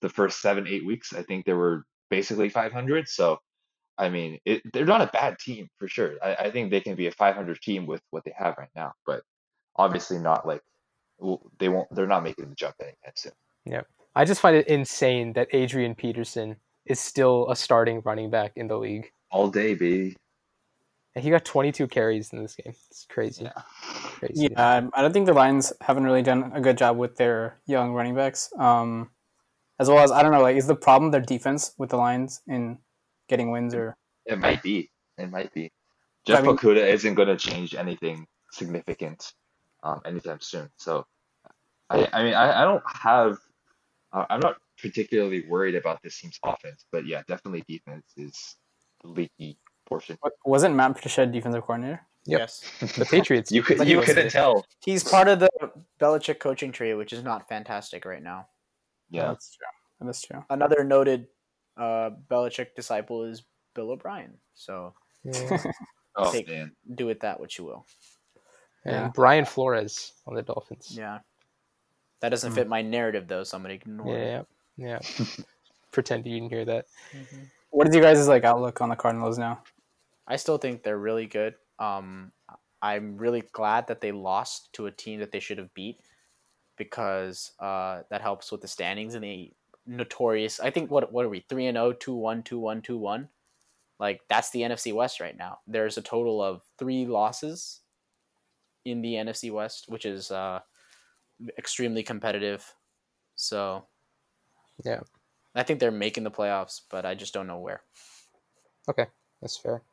the 0.01 0.09
first 0.09 0.41
seven, 0.41 0.67
eight 0.67 0.85
weeks. 0.85 1.13
I 1.13 1.23
think 1.23 1.45
they 1.45 1.53
were 1.53 1.83
basically 2.09 2.49
500. 2.49 3.07
So, 3.07 3.39
I 3.97 4.09
mean, 4.09 4.39
it, 4.45 4.61
they're 4.71 4.85
not 4.85 5.01
a 5.01 5.07
bad 5.07 5.37
team 5.39 5.67
for 5.77 5.87
sure. 5.87 6.15
I, 6.23 6.35
I 6.35 6.51
think 6.51 6.71
they 6.71 6.81
can 6.81 6.95
be 6.95 7.07
a 7.07 7.11
500 7.11 7.59
team 7.61 7.85
with 7.85 8.01
what 8.11 8.23
they 8.23 8.33
have 8.37 8.55
right 8.57 8.69
now, 8.75 8.93
but 9.05 9.23
obviously 9.75 10.17
not 10.17 10.47
like 10.47 10.61
they 11.59 11.69
won't. 11.69 11.93
They're 11.93 12.07
not 12.07 12.23
making 12.23 12.49
the 12.49 12.55
jump 12.55 12.75
anytime 12.81 13.13
soon. 13.15 13.33
Yeah, 13.65 13.81
I 14.15 14.25
just 14.25 14.41
find 14.41 14.55
it 14.55 14.67
insane 14.67 15.33
that 15.33 15.49
Adrian 15.53 15.93
Peterson 15.93 16.55
is 16.85 16.99
still 16.99 17.49
a 17.49 17.55
starting 17.55 18.01
running 18.03 18.29
back 18.29 18.53
in 18.55 18.67
the 18.67 18.77
league. 18.77 19.11
All 19.29 19.49
day, 19.49 19.75
baby. 19.75 20.15
And 21.13 21.23
he 21.23 21.29
got 21.29 21.43
22 21.43 21.87
carries 21.87 22.31
in 22.31 22.41
this 22.41 22.55
game. 22.55 22.73
It's 22.89 23.05
crazy. 23.09 23.43
Yeah. 23.43 23.61
Crazy. 23.81 24.47
Yeah, 24.51 24.77
um, 24.77 24.91
I 24.93 25.01
don't 25.01 25.11
think 25.11 25.25
the 25.25 25.33
Lions 25.33 25.73
haven't 25.81 26.03
really 26.03 26.21
done 26.21 26.51
a 26.53 26.61
good 26.61 26.77
job 26.77 26.97
with 26.97 27.17
their 27.17 27.59
young 27.65 27.91
running 27.91 28.15
backs. 28.15 28.51
Um, 28.57 29.09
as 29.79 29.89
well 29.89 29.99
as 29.99 30.11
I 30.11 30.21
don't 30.21 30.31
know, 30.31 30.41
like 30.41 30.55
is 30.55 30.67
the 30.67 30.75
problem 30.75 31.11
their 31.11 31.21
defense 31.21 31.73
with 31.77 31.89
the 31.89 31.97
Lions 31.97 32.41
in 32.47 32.77
getting 33.27 33.51
wins 33.51 33.73
or 33.73 33.97
It 34.25 34.39
might 34.39 34.61
be. 34.63 34.89
It 35.17 35.29
might 35.29 35.53
be. 35.53 35.71
But 36.25 36.37
I 36.37 36.41
mean- 36.41 36.55
Okudah 36.55 36.87
isn't 36.93 37.15
going 37.15 37.27
to 37.27 37.37
change 37.37 37.75
anything 37.75 38.27
significant 38.51 39.33
um, 39.83 40.01
anytime 40.05 40.39
soon. 40.39 40.69
So, 40.77 41.05
I, 41.89 42.07
I 42.13 42.23
mean, 42.23 42.33
I, 42.33 42.61
I 42.61 42.63
don't 42.63 42.83
have. 42.85 43.37
Uh, 44.13 44.25
I'm 44.29 44.39
not 44.39 44.57
particularly 44.77 45.45
worried 45.47 45.75
about 45.75 45.99
this 46.03 46.19
team's 46.19 46.39
offense, 46.43 46.85
but 46.91 47.05
yeah, 47.05 47.23
definitely 47.27 47.63
defense 47.67 48.05
is 48.17 48.55
leaky 49.03 49.57
portion. 49.91 50.17
wasn't 50.45 50.75
Matt 50.75 50.95
Patricia 50.95 51.25
defensive 51.25 51.61
coordinator? 51.63 52.01
Yep. 52.25 52.39
Yes. 52.39 52.61
The 52.97 53.05
Patriots. 53.05 53.51
You 53.51 53.63
could 53.63 53.77
But 53.79 53.87
you 53.87 53.99
he 53.99 54.05
couldn't 54.05 54.25
was- 54.25 54.33
tell. 54.33 54.65
He's 54.85 55.03
part 55.03 55.27
of 55.27 55.39
the 55.39 55.49
Belichick 55.99 56.39
coaching 56.39 56.71
trio, 56.71 56.97
which 56.97 57.13
is 57.13 57.23
not 57.23 57.47
fantastic 57.49 58.05
right 58.05 58.21
now. 58.23 58.47
Yeah. 59.09 59.27
that's 59.27 59.55
true. 59.55 59.67
That's 60.07 60.21
true. 60.21 60.43
Another 60.49 60.83
noted 60.83 61.27
uh, 61.77 62.11
Belichick 62.29 62.75
disciple 62.75 63.23
is 63.25 63.43
Bill 63.75 63.91
O'Brien. 63.91 64.33
So 64.53 64.93
Yeah. 65.23 65.61
Oh 66.15 66.31
Take- 66.31 66.49
man. 66.49 66.73
do 66.95 67.05
with 67.05 67.21
that 67.21 67.39
what 67.39 67.57
you 67.57 67.63
will. 67.65 67.85
And 68.85 68.93
Yeah. 68.95 69.11
Brian 69.15 69.45
Flores 69.45 70.11
on 70.27 70.35
the 70.35 70.41
Dolphins. 70.41 70.87
Yeah. 70.91 71.19
That 72.19 72.29
doesn't 72.29 72.51
Hmm. 72.51 72.55
fit 72.55 72.67
my 72.67 72.81
narrative 72.81 73.27
though, 73.27 73.43
so 73.43 73.57
I'm 73.57 73.63
gonna 73.63 73.73
ignore 73.75 74.15
it. 74.17 74.45
Yeah. 74.77 74.99
Yeah. 74.99 75.25
Pretend 75.91 76.25
you 76.25 76.33
didn't 76.39 76.49
hear 76.51 76.65
that. 76.65 76.85
What 77.71 77.87
is 77.87 77.95
you 77.95 78.01
guys' 78.01 78.27
like 78.27 78.43
outlook 78.43 78.81
on 78.81 78.89
the 78.89 78.95
Cardinals 78.95 79.37
now? 79.37 79.63
I 80.31 80.37
still 80.37 80.57
think 80.57 80.83
they're 80.83 80.97
really 80.97 81.27
good. 81.27 81.55
Um, 81.79 82.33
I'm 82.81 83.17
really 83.17 83.41
glad 83.41 83.87
that 83.87 84.01
they 84.01 84.11
lost 84.11 84.73
to 84.73 84.87
a 84.87 84.91
team 84.91 85.19
that 85.19 85.31
they 85.31 85.39
should 85.39 85.59
have 85.59 85.73
beat 85.73 86.01
because 86.77 87.53
uh, 87.59 88.03
that 88.09 88.21
helps 88.21 88.51
with 88.51 88.61
the 88.61 88.67
standings 88.67 89.15
and 89.15 89.23
the 89.23 89.53
notorious. 89.85 90.59
I 90.59 90.71
think 90.71 90.91
what 90.91 91.11
what 91.13 91.25
are 91.25 91.29
we 91.29 91.41
three 91.41 91.67
and 91.67 91.77
0, 91.77 91.93
2-1, 91.93 92.43
2-1, 92.43 92.83
2-1? 92.83 93.29
Like 93.99 94.21
that's 94.29 94.51
the 94.51 94.63
NFC 94.63 94.93
West 94.93 95.19
right 95.19 95.37
now. 95.37 95.59
There's 95.67 95.97
a 95.97 96.01
total 96.03 96.41
of 96.41 96.63
three 96.79 97.05
losses 97.05 97.81
in 98.85 99.01
the 99.01 99.17
NFC 99.17 99.51
West, 99.51 99.85
which 99.87 100.05
is 100.05 100.31
uh, 100.31 100.61
extremely 101.57 102.03
competitive. 102.03 102.75
So, 103.35 103.87
Yeah. 104.83 105.01
I 105.55 105.63
think 105.63 105.79
they're 105.79 105.91
making 105.91 106.23
the 106.25 106.31
playoffs, 106.31 106.81
but 106.89 107.05
I 107.05 107.15
just 107.15 107.33
don't 107.33 107.47
know 107.47 107.59
where. 107.59 107.83
Okay, 108.87 109.07
that's 109.41 109.57
fair. 109.57 109.83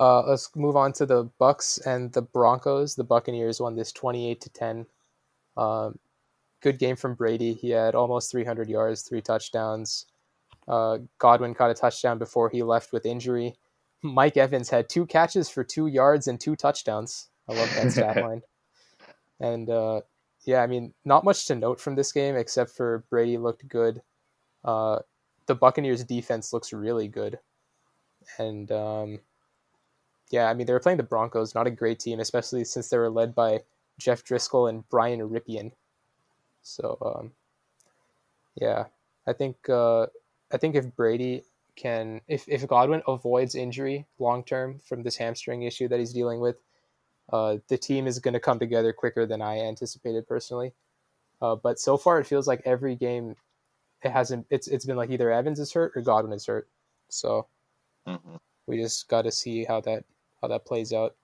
Uh, 0.00 0.22
let's 0.22 0.54
move 0.54 0.76
on 0.76 0.92
to 0.92 1.06
the 1.06 1.24
Bucks 1.38 1.78
and 1.78 2.12
the 2.12 2.22
Broncos. 2.22 2.94
The 2.94 3.04
Buccaneers 3.04 3.60
won 3.60 3.74
this 3.74 3.92
twenty-eight 3.92 4.40
to 4.42 4.50
ten. 4.50 4.86
Um, 5.56 5.98
good 6.60 6.78
game 6.78 6.96
from 6.96 7.14
Brady. 7.14 7.54
He 7.54 7.70
had 7.70 7.94
almost 7.94 8.30
three 8.30 8.44
hundred 8.44 8.68
yards, 8.68 9.02
three 9.02 9.20
touchdowns. 9.20 10.06
Uh, 10.68 10.98
Godwin 11.18 11.54
caught 11.54 11.70
a 11.70 11.74
touchdown 11.74 12.18
before 12.18 12.50
he 12.50 12.62
left 12.62 12.92
with 12.92 13.06
injury. 13.06 13.54
Mike 14.02 14.36
Evans 14.36 14.70
had 14.70 14.88
two 14.88 15.06
catches 15.06 15.48
for 15.48 15.64
two 15.64 15.88
yards 15.88 16.28
and 16.28 16.40
two 16.40 16.54
touchdowns. 16.54 17.30
I 17.48 17.54
love 17.54 17.74
that 17.74 17.90
stat 17.90 18.16
line. 18.22 18.42
And 19.40 19.70
uh, 19.70 20.02
yeah, 20.44 20.62
I 20.62 20.66
mean, 20.66 20.92
not 21.04 21.24
much 21.24 21.46
to 21.46 21.54
note 21.54 21.80
from 21.80 21.96
this 21.96 22.12
game 22.12 22.36
except 22.36 22.70
for 22.70 23.04
Brady 23.10 23.38
looked 23.38 23.66
good. 23.66 24.02
Uh, 24.64 24.98
the 25.46 25.54
Buccaneers 25.54 26.04
defense 26.04 26.52
looks 26.52 26.72
really 26.72 27.08
good 27.08 27.38
and 28.38 28.70
um, 28.70 29.20
yeah, 30.30 30.48
I 30.48 30.54
mean 30.54 30.66
they 30.66 30.72
were 30.72 30.80
playing 30.80 30.98
the 30.98 31.04
Broncos, 31.04 31.54
not 31.54 31.66
a 31.66 31.70
great 31.70 31.98
team, 32.00 32.20
especially 32.20 32.64
since 32.64 32.88
they 32.88 32.98
were 32.98 33.10
led 33.10 33.34
by 33.34 33.62
Jeff 33.98 34.24
Driskel 34.24 34.68
and 34.68 34.88
Brian 34.88 35.20
Rypien. 35.20 35.72
So 36.62 36.98
um, 37.02 37.32
yeah, 38.56 38.86
I 39.26 39.32
think 39.32 39.68
uh, 39.68 40.06
I 40.52 40.56
think 40.58 40.74
if 40.74 40.94
Brady 40.96 41.44
can, 41.76 42.20
if 42.28 42.48
if 42.48 42.66
Godwin 42.66 43.02
avoids 43.06 43.54
injury 43.54 44.06
long 44.18 44.44
term 44.44 44.80
from 44.80 45.02
this 45.02 45.16
hamstring 45.16 45.62
issue 45.62 45.88
that 45.88 45.98
he's 45.98 46.12
dealing 46.12 46.40
with, 46.40 46.56
uh, 47.32 47.58
the 47.68 47.78
team 47.78 48.06
is 48.06 48.18
going 48.18 48.34
to 48.34 48.40
come 48.40 48.58
together 48.58 48.92
quicker 48.92 49.26
than 49.26 49.42
I 49.42 49.58
anticipated 49.60 50.26
personally. 50.26 50.72
Uh, 51.40 51.54
but 51.56 51.78
so 51.78 51.96
far, 51.96 52.18
it 52.18 52.26
feels 52.26 52.48
like 52.48 52.62
every 52.64 52.96
game, 52.96 53.36
it 54.02 54.10
hasn't. 54.10 54.46
It's 54.50 54.68
it's 54.68 54.84
been 54.86 54.96
like 54.96 55.10
either 55.10 55.30
Evans 55.30 55.60
is 55.60 55.72
hurt 55.72 55.92
or 55.96 56.02
Godwin 56.02 56.32
is 56.32 56.46
hurt. 56.46 56.68
So 57.08 57.46
Mhm. 58.06 58.40
we 58.66 58.78
just 58.78 59.08
got 59.08 59.22
to 59.22 59.30
see 59.30 59.64
how 59.64 59.80
that 59.82 60.04
how 60.42 60.48
that 60.48 60.64
plays 60.64 60.92
out. 60.92 61.14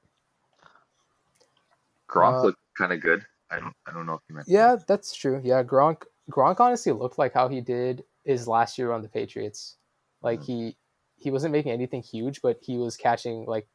Gronk 2.08 2.40
Uh, 2.40 2.42
looked 2.46 2.58
kind 2.76 2.92
of 2.92 3.00
good. 3.00 3.24
I 3.50 3.60
don't. 3.60 3.74
I 3.86 3.92
don't 3.92 4.06
know 4.06 4.14
if 4.14 4.20
you 4.28 4.34
meant. 4.34 4.48
Yeah, 4.48 4.76
that's 4.86 5.14
true. 5.14 5.40
Yeah, 5.44 5.62
Gronk 5.62 6.02
Gronk 6.30 6.60
honestly 6.60 6.92
looked 6.92 7.18
like 7.18 7.32
how 7.32 7.48
he 7.48 7.60
did 7.60 8.04
his 8.24 8.48
last 8.48 8.78
year 8.78 8.92
on 8.92 9.02
the 9.02 9.08
Patriots. 9.08 9.76
Like 10.22 10.40
Mhm. 10.40 10.44
he 10.46 10.76
he 11.16 11.30
wasn't 11.30 11.52
making 11.52 11.72
anything 11.72 12.02
huge, 12.02 12.42
but 12.42 12.58
he 12.62 12.76
was 12.76 12.96
catching 12.96 13.44
like 13.46 13.68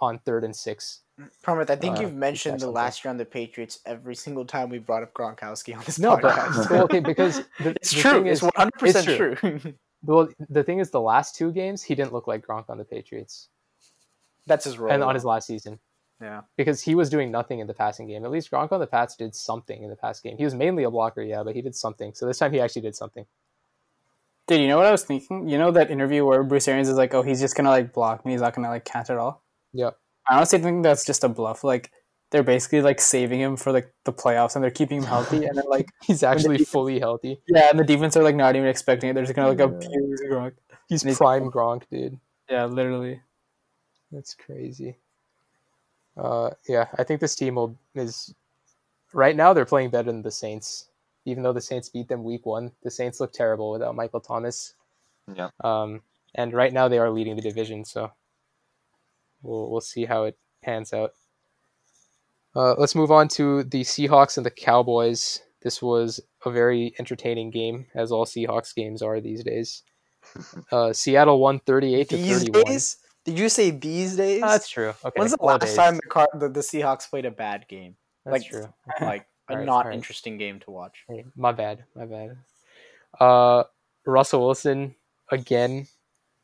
on 0.00 0.18
third 0.20 0.44
and 0.44 0.54
six. 0.54 1.02
Promet, 1.42 1.70
I 1.70 1.76
think 1.76 1.96
Uh, 1.98 2.02
you've 2.02 2.14
mentioned 2.14 2.60
the 2.60 2.70
last 2.70 3.02
year 3.04 3.10
on 3.10 3.16
the 3.16 3.24
Patriots 3.24 3.80
every 3.86 4.14
single 4.14 4.44
time 4.44 4.68
we 4.68 4.78
brought 4.78 5.02
up 5.02 5.14
Gronkowski 5.14 5.74
on 5.76 5.82
this 5.84 5.98
No, 5.98 6.16
podcast. 6.18 6.70
well, 6.70 6.84
okay, 6.84 7.00
because 7.00 7.36
the, 7.60 7.70
it's 7.70 7.90
the 7.94 8.00
true. 8.00 8.10
thing 8.12 8.26
It's 8.26 8.38
is, 8.40 8.42
one 8.42 8.52
hundred 8.56 8.78
percent 8.78 9.08
it's 9.08 9.16
true. 9.16 9.74
well, 10.02 10.28
the 10.50 10.62
thing 10.62 10.78
is, 10.78 10.90
the 10.90 11.00
last 11.00 11.34
two 11.34 11.52
games 11.52 11.82
he 11.82 11.94
didn't 11.94 12.12
look 12.12 12.26
like 12.26 12.46
Gronk 12.46 12.68
on 12.68 12.76
the 12.78 12.84
Patriots, 12.84 13.48
That's 14.46 14.64
his 14.64 14.78
role. 14.78 14.92
and 14.92 15.02
on 15.02 15.14
his 15.14 15.24
last 15.24 15.46
season 15.46 15.78
yeah. 16.20 16.42
because 16.56 16.80
he 16.80 16.94
was 16.94 17.10
doing 17.10 17.30
nothing 17.30 17.58
in 17.58 17.66
the 17.66 17.74
passing 17.74 18.06
game. 18.06 18.24
At 18.24 18.30
least 18.30 18.50
Gronk 18.50 18.72
on 18.72 18.80
the 18.80 18.86
Pats 18.86 19.16
did 19.16 19.34
something 19.34 19.82
in 19.82 19.90
the 19.90 19.96
pass 19.96 20.20
game. 20.20 20.36
He 20.38 20.44
was 20.44 20.54
mainly 20.54 20.84
a 20.84 20.90
blocker, 20.90 21.22
yeah, 21.22 21.42
but 21.42 21.54
he 21.54 21.62
did 21.62 21.74
something. 21.74 22.14
So 22.14 22.26
this 22.26 22.38
time 22.38 22.52
he 22.52 22.60
actually 22.60 22.82
did 22.82 22.94
something. 22.96 23.26
Dude, 24.46 24.60
you 24.60 24.68
know 24.68 24.76
what 24.76 24.86
I 24.86 24.92
was 24.92 25.02
thinking? 25.02 25.48
You 25.48 25.58
know 25.58 25.72
that 25.72 25.90
interview 25.90 26.24
where 26.24 26.44
Bruce 26.44 26.68
Arians 26.68 26.88
is 26.88 26.96
like, 26.96 27.12
"Oh, 27.14 27.22
he's 27.22 27.40
just 27.40 27.56
gonna 27.56 27.70
like 27.70 27.92
block 27.92 28.20
and 28.22 28.30
he's 28.30 28.40
not 28.40 28.54
gonna 28.54 28.68
like 28.68 28.84
catch 28.84 29.10
it 29.10 29.16
all." 29.16 29.42
Yep. 29.72 29.98
I 30.30 30.36
honestly 30.36 30.60
think 30.60 30.84
that's 30.84 31.04
just 31.04 31.24
a 31.24 31.28
bluff. 31.28 31.64
Like 31.64 31.90
they're 32.30 32.44
basically 32.44 32.80
like 32.80 33.00
saving 33.00 33.40
him 33.40 33.56
for 33.56 33.72
like 33.72 33.92
the 34.04 34.12
playoffs 34.12 34.54
and 34.54 34.62
they're 34.62 34.70
keeping 34.70 34.98
him 34.98 35.04
healthy 35.04 35.44
and 35.46 35.58
then 35.58 35.64
like 35.68 35.88
He's 36.04 36.22
actually 36.22 36.58
defense- 36.58 36.70
fully 36.70 37.00
healthy. 37.00 37.40
yeah, 37.48 37.70
and 37.70 37.78
the 37.78 37.84
defense 37.84 38.16
are 38.16 38.22
like 38.22 38.36
not 38.36 38.54
even 38.54 38.68
expecting 38.68 39.10
it. 39.10 39.14
They're 39.14 39.24
just 39.24 39.34
gonna 39.34 39.48
like 39.48 39.58
Yeah. 39.58 39.64
abuse 39.64 40.22
Gronk. 40.30 40.52
He's 40.88 41.02
he's- 41.02 41.18
prime 41.18 41.50
Gronk, 41.50 41.82
dude. 41.90 42.20
Yeah, 42.48 42.66
literally. 42.66 43.20
That's 44.16 44.32
crazy. 44.34 44.96
Uh, 46.16 46.50
yeah, 46.66 46.86
I 46.98 47.04
think 47.04 47.20
this 47.20 47.34
team 47.36 47.56
will 47.56 47.76
is 47.94 48.34
right 49.12 49.36
now 49.36 49.52
they're 49.52 49.66
playing 49.66 49.90
better 49.90 50.10
than 50.10 50.22
the 50.22 50.30
Saints. 50.30 50.88
Even 51.26 51.42
though 51.42 51.52
the 51.52 51.60
Saints 51.60 51.90
beat 51.90 52.08
them 52.08 52.24
week 52.24 52.46
one, 52.46 52.72
the 52.82 52.90
Saints 52.90 53.20
look 53.20 53.32
terrible 53.34 53.70
without 53.70 53.94
Michael 53.94 54.20
Thomas. 54.20 54.72
Yeah. 55.34 55.50
Um, 55.62 56.00
and 56.34 56.54
right 56.54 56.72
now 56.72 56.88
they 56.88 56.96
are 56.98 57.10
leading 57.10 57.36
the 57.36 57.42
division, 57.42 57.84
so 57.84 58.10
we'll 59.42 59.70
we'll 59.70 59.82
see 59.82 60.06
how 60.06 60.24
it 60.24 60.38
pans 60.62 60.94
out. 60.94 61.12
Uh, 62.54 62.74
let's 62.78 62.94
move 62.94 63.12
on 63.12 63.28
to 63.28 63.64
the 63.64 63.82
Seahawks 63.82 64.38
and 64.38 64.46
the 64.46 64.50
Cowboys. 64.50 65.42
This 65.62 65.82
was 65.82 66.20
a 66.46 66.50
very 66.50 66.94
entertaining 66.98 67.50
game, 67.50 67.84
as 67.94 68.10
all 68.10 68.24
Seahawks 68.24 68.74
games 68.74 69.02
are 69.02 69.20
these 69.20 69.44
days. 69.44 69.82
Uh, 70.72 70.92
Seattle 70.92 71.38
won 71.38 71.60
thirty-eight 71.60 72.08
to 72.08 72.16
These 72.16 72.38
thirty-one. 72.38 72.64
days? 72.64 72.96
Did 73.26 73.38
you 73.38 73.48
say 73.50 73.70
these 73.70 74.16
days? 74.16 74.40
That's 74.40 74.68
true. 74.68 74.94
Okay. 75.04 75.20
When's 75.20 75.32
the 75.32 75.36
all 75.38 75.48
last 75.48 75.60
days. 75.66 75.74
time 75.76 75.96
the, 75.96 76.02
car- 76.02 76.28
the 76.32 76.48
the 76.48 76.60
Seahawks 76.60 77.10
played 77.10 77.26
a 77.26 77.30
bad 77.30 77.66
game? 77.68 77.96
That's 78.24 78.32
like- 78.42 78.50
true. 78.50 78.72
Like 79.00 79.26
a 79.48 79.52
Alright, 79.52 79.66
not 79.66 79.72
alright. 79.84 79.94
interesting 79.94 80.38
game 80.38 80.58
to 80.60 80.70
watch. 80.70 81.04
Hey, 81.08 81.24
my 81.36 81.52
bad. 81.52 81.84
My 81.94 82.06
bad. 82.06 82.36
Uh, 83.20 83.64
Russell 84.04 84.40
Wilson 84.46 84.94
again. 85.30 85.86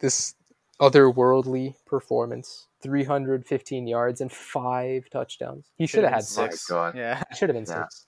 This 0.00 0.34
otherworldly 0.80 1.74
performance: 1.86 2.66
three 2.82 3.04
hundred 3.04 3.46
fifteen 3.46 3.86
yards 3.86 4.20
and 4.20 4.30
five 4.30 5.08
touchdowns. 5.10 5.70
He 5.78 5.86
should 5.86 6.04
have 6.04 6.12
had 6.12 6.24
six. 6.24 6.68
My 6.70 6.76
God. 6.76 6.96
Yeah. 6.96 7.22
Should 7.36 7.48
have 7.48 7.54
been 7.56 7.66
Yeah. 7.68 7.82
six. 7.84 8.06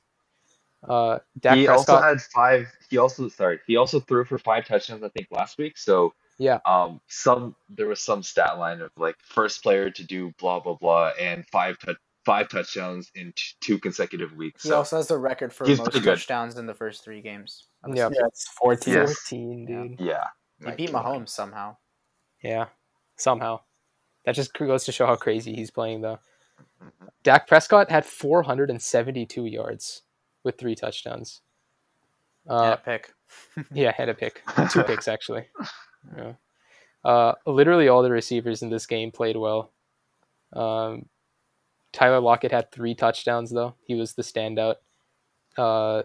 Uh, 0.88 1.18
Dak 1.40 1.56
he 1.56 1.66
Prescott. 1.66 1.88
also 1.96 2.06
had 2.08 2.20
five. 2.20 2.68
He 2.90 2.98
also 2.98 3.28
sorry. 3.28 3.58
He 3.66 3.76
also 3.76 4.00
threw 4.00 4.24
for 4.24 4.38
five 4.38 4.66
touchdowns. 4.66 5.02
I 5.02 5.08
think 5.08 5.28
last 5.30 5.56
week. 5.58 5.78
So 5.78 6.12
Yeah. 6.38 6.58
Um. 6.66 7.00
Some 7.08 7.54
there 7.68 7.86
was 7.86 8.00
some 8.00 8.22
stat 8.22 8.58
line 8.58 8.80
of 8.80 8.90
like 8.96 9.16
first 9.22 9.62
player 9.62 9.90
to 9.90 10.04
do 10.04 10.32
blah 10.38 10.60
blah 10.60 10.74
blah 10.74 11.12
and 11.20 11.46
five 11.52 11.78
tou- 11.78 11.94
five 12.24 12.48
touchdowns 12.48 13.10
in 13.14 13.32
t- 13.36 13.42
two 13.60 13.78
consecutive 13.78 14.32
weeks. 14.32 14.62
He 14.64 14.70
So 14.70 14.76
also 14.78 14.96
has 14.96 15.08
the 15.08 15.18
record 15.18 15.52
for 15.52 15.66
most 15.66 16.02
touchdowns 16.02 16.56
in 16.58 16.66
the 16.66 16.74
first 16.74 17.04
three 17.04 17.20
games. 17.20 17.68
of 17.84 17.94
Yeah. 17.94 18.08
season. 18.08 18.14
Yeah, 18.20 18.26
it's 18.26 18.48
fourteen. 18.48 18.94
Yes. 18.94 19.12
Fourteen, 19.14 19.64
dude. 19.66 20.00
yeah. 20.00 20.24
He 20.58 20.64
My 20.66 20.74
beat 20.74 20.90
God. 20.92 21.04
Mahomes 21.04 21.28
somehow. 21.28 21.76
Yeah. 22.42 22.66
Somehow, 23.16 23.60
that 24.24 24.34
just 24.34 24.52
goes 24.54 24.84
to 24.84 24.92
show 24.92 25.06
how 25.06 25.16
crazy 25.16 25.54
he's 25.54 25.70
playing, 25.70 26.00
though. 26.00 26.18
Mhm. 26.82 27.08
Dak 27.22 27.46
Prescott 27.46 27.90
had 27.90 28.04
four 28.04 28.42
hundred 28.42 28.70
and 28.70 28.80
seventy-two 28.82 29.44
yards. 29.46 30.02
with 30.42 30.58
three 30.58 30.74
touchdowns. 30.74 31.40
and 32.46 32.52
Uh, 32.58 32.72
a 32.72 32.76
pick. 32.76 33.14
yeah, 33.72 33.92
had 33.96 34.08
a 34.10 34.14
pick, 34.14 34.42
two 34.70 34.82
picks 34.84 35.08
actually. 35.08 35.48
Yeah. 36.16 36.32
Uh, 37.04 37.34
literally 37.46 37.88
all 37.88 38.02
the 38.02 38.10
receivers 38.10 38.62
in 38.62 38.70
this 38.70 38.86
game 38.86 39.10
played 39.12 39.36
well. 39.36 39.70
Um, 40.52 41.06
Tyler 41.92 42.20
Lockett 42.20 42.50
had 42.52 42.72
three 42.72 42.94
touchdowns 42.94 43.50
though. 43.50 43.74
He 43.86 43.94
was 43.94 44.14
the 44.14 44.22
standout. 44.22 44.76
Uh, 45.56 46.02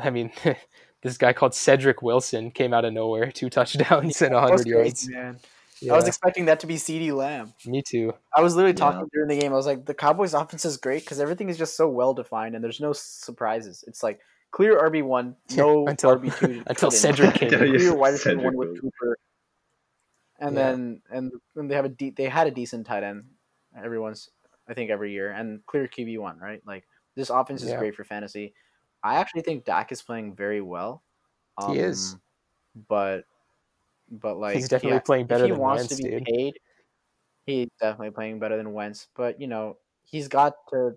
I 0.00 0.10
mean, 0.10 0.30
this 1.02 1.16
guy 1.18 1.32
called 1.32 1.54
Cedric 1.54 2.02
Wilson 2.02 2.50
came 2.50 2.72
out 2.74 2.84
of 2.84 2.92
nowhere, 2.92 3.30
two 3.32 3.50
touchdowns 3.50 4.20
and 4.22 4.34
That 4.34 4.42
100 4.42 4.54
crazy, 4.56 4.70
yards. 4.70 5.08
man. 5.08 5.38
Yeah, 5.82 5.94
I 5.94 5.96
was 5.96 6.06
expecting 6.06 6.44
that 6.44 6.60
to 6.60 6.66
be 6.66 6.74
CeeDee 6.76 7.12
Lamb. 7.14 7.54
me 7.64 7.80
too. 7.82 8.12
I 8.36 8.42
was 8.42 8.54
literally 8.54 8.74
Yeah. 8.76 8.90
talking 8.90 9.08
during 9.14 9.28
the 9.28 9.38
game. 9.40 9.50
I 9.52 9.56
was 9.56 9.64
like, 9.66 9.86
the 9.86 9.94
Cowboys' 9.94 10.34
offense 10.34 10.66
is 10.66 10.76
great 10.76 11.02
because 11.04 11.20
everything 11.20 11.48
is 11.48 11.56
just 11.56 11.74
so 11.74 11.88
well 11.88 12.12
defined 12.12 12.54
and 12.54 12.62
there's 12.62 12.80
no 12.80 12.92
surprises. 12.92 13.82
It's 13.88 14.02
like 14.02 14.20
clear 14.50 14.78
RB 14.80 15.02
one, 15.04 15.36
no 15.56 15.86
Until- 15.86 16.18
RB 16.18 16.36
two, 16.38 16.62
until 16.66 16.90
Cedric 16.90 17.34
came 17.36 17.48
clear 17.50 17.94
wide 17.94 18.10
receiver 18.14 18.40
one 18.42 18.56
with 18.56 18.80
Cooper, 18.80 19.18
and 20.40 20.54
Yeah. 20.56 20.62
then 20.70 21.02
and 21.10 21.32
then 21.54 21.68
they 21.68 21.74
have 21.74 21.84
a 21.84 21.88
de- 21.90 22.10
they 22.10 22.28
had 22.28 22.46
a 22.46 22.50
decent 22.50 22.86
tight 22.86 23.02
end. 23.02 23.24
Everyone's 23.76 24.30
I 24.68 24.74
think 24.74 24.90
every 24.90 25.12
year 25.12 25.30
and 25.32 25.64
clear 25.66 25.88
QB 25.88 26.18
one, 26.18 26.38
right? 26.38 26.62
Like 26.66 26.84
this 27.16 27.30
offense 27.30 27.62
is 27.62 27.70
Yeah. 27.70 27.78
great 27.78 27.94
for 27.94 28.04
fantasy. 28.04 28.54
I 29.02 29.16
actually 29.16 29.42
think 29.42 29.64
Dak 29.64 29.92
is 29.92 30.02
playing 30.02 30.34
very 30.34 30.60
well. 30.60 31.02
He 31.68 31.78
is. 31.78 32.14
Um, 32.14 32.20
but 32.88 33.24
but 34.10 34.36
like 34.38 34.56
He's 34.56 34.68
definitely 34.68 34.96
yeah, 34.96 35.00
playing 35.00 35.26
better 35.26 35.44
if 35.44 35.48
he 35.48 35.52
than 35.52 35.60
wants 35.60 35.82
Wentz, 35.90 35.96
to 35.96 36.02
be 36.02 36.10
dude. 36.10 36.24
paid, 36.24 36.58
he's 37.46 37.68
definitely 37.80 38.10
playing 38.10 38.38
better 38.38 38.56
than 38.56 38.72
Wentz. 38.72 39.08
But 39.16 39.40
you 39.40 39.46
know, 39.46 39.76
he's 40.04 40.28
got 40.28 40.54
to, 40.70 40.96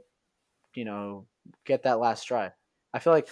you 0.76 0.86
know, 0.86 1.26
get 1.66 1.84
that 1.84 2.00
last 2.00 2.26
drive. 2.28 2.52
I 2.94 3.00
feel 3.00 3.14
like 3.14 3.28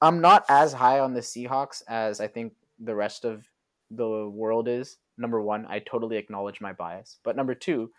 I'm 0.00 0.20
not 0.20 0.44
as 0.48 0.72
high 0.72 1.00
on 1.00 1.14
the 1.14 1.20
Seahawks 1.20 1.82
as 1.88 2.20
I 2.20 2.26
think 2.26 2.54
the 2.78 2.94
rest 2.94 3.24
of 3.24 3.46
the 3.90 4.28
world 4.28 4.68
is. 4.68 4.98
Number 5.18 5.40
one, 5.40 5.66
I 5.68 5.80
totally 5.80 6.16
acknowledge 6.16 6.60
my 6.60 6.72
bias. 6.72 7.18
But 7.24 7.36
number 7.36 7.54
two, 7.54 7.90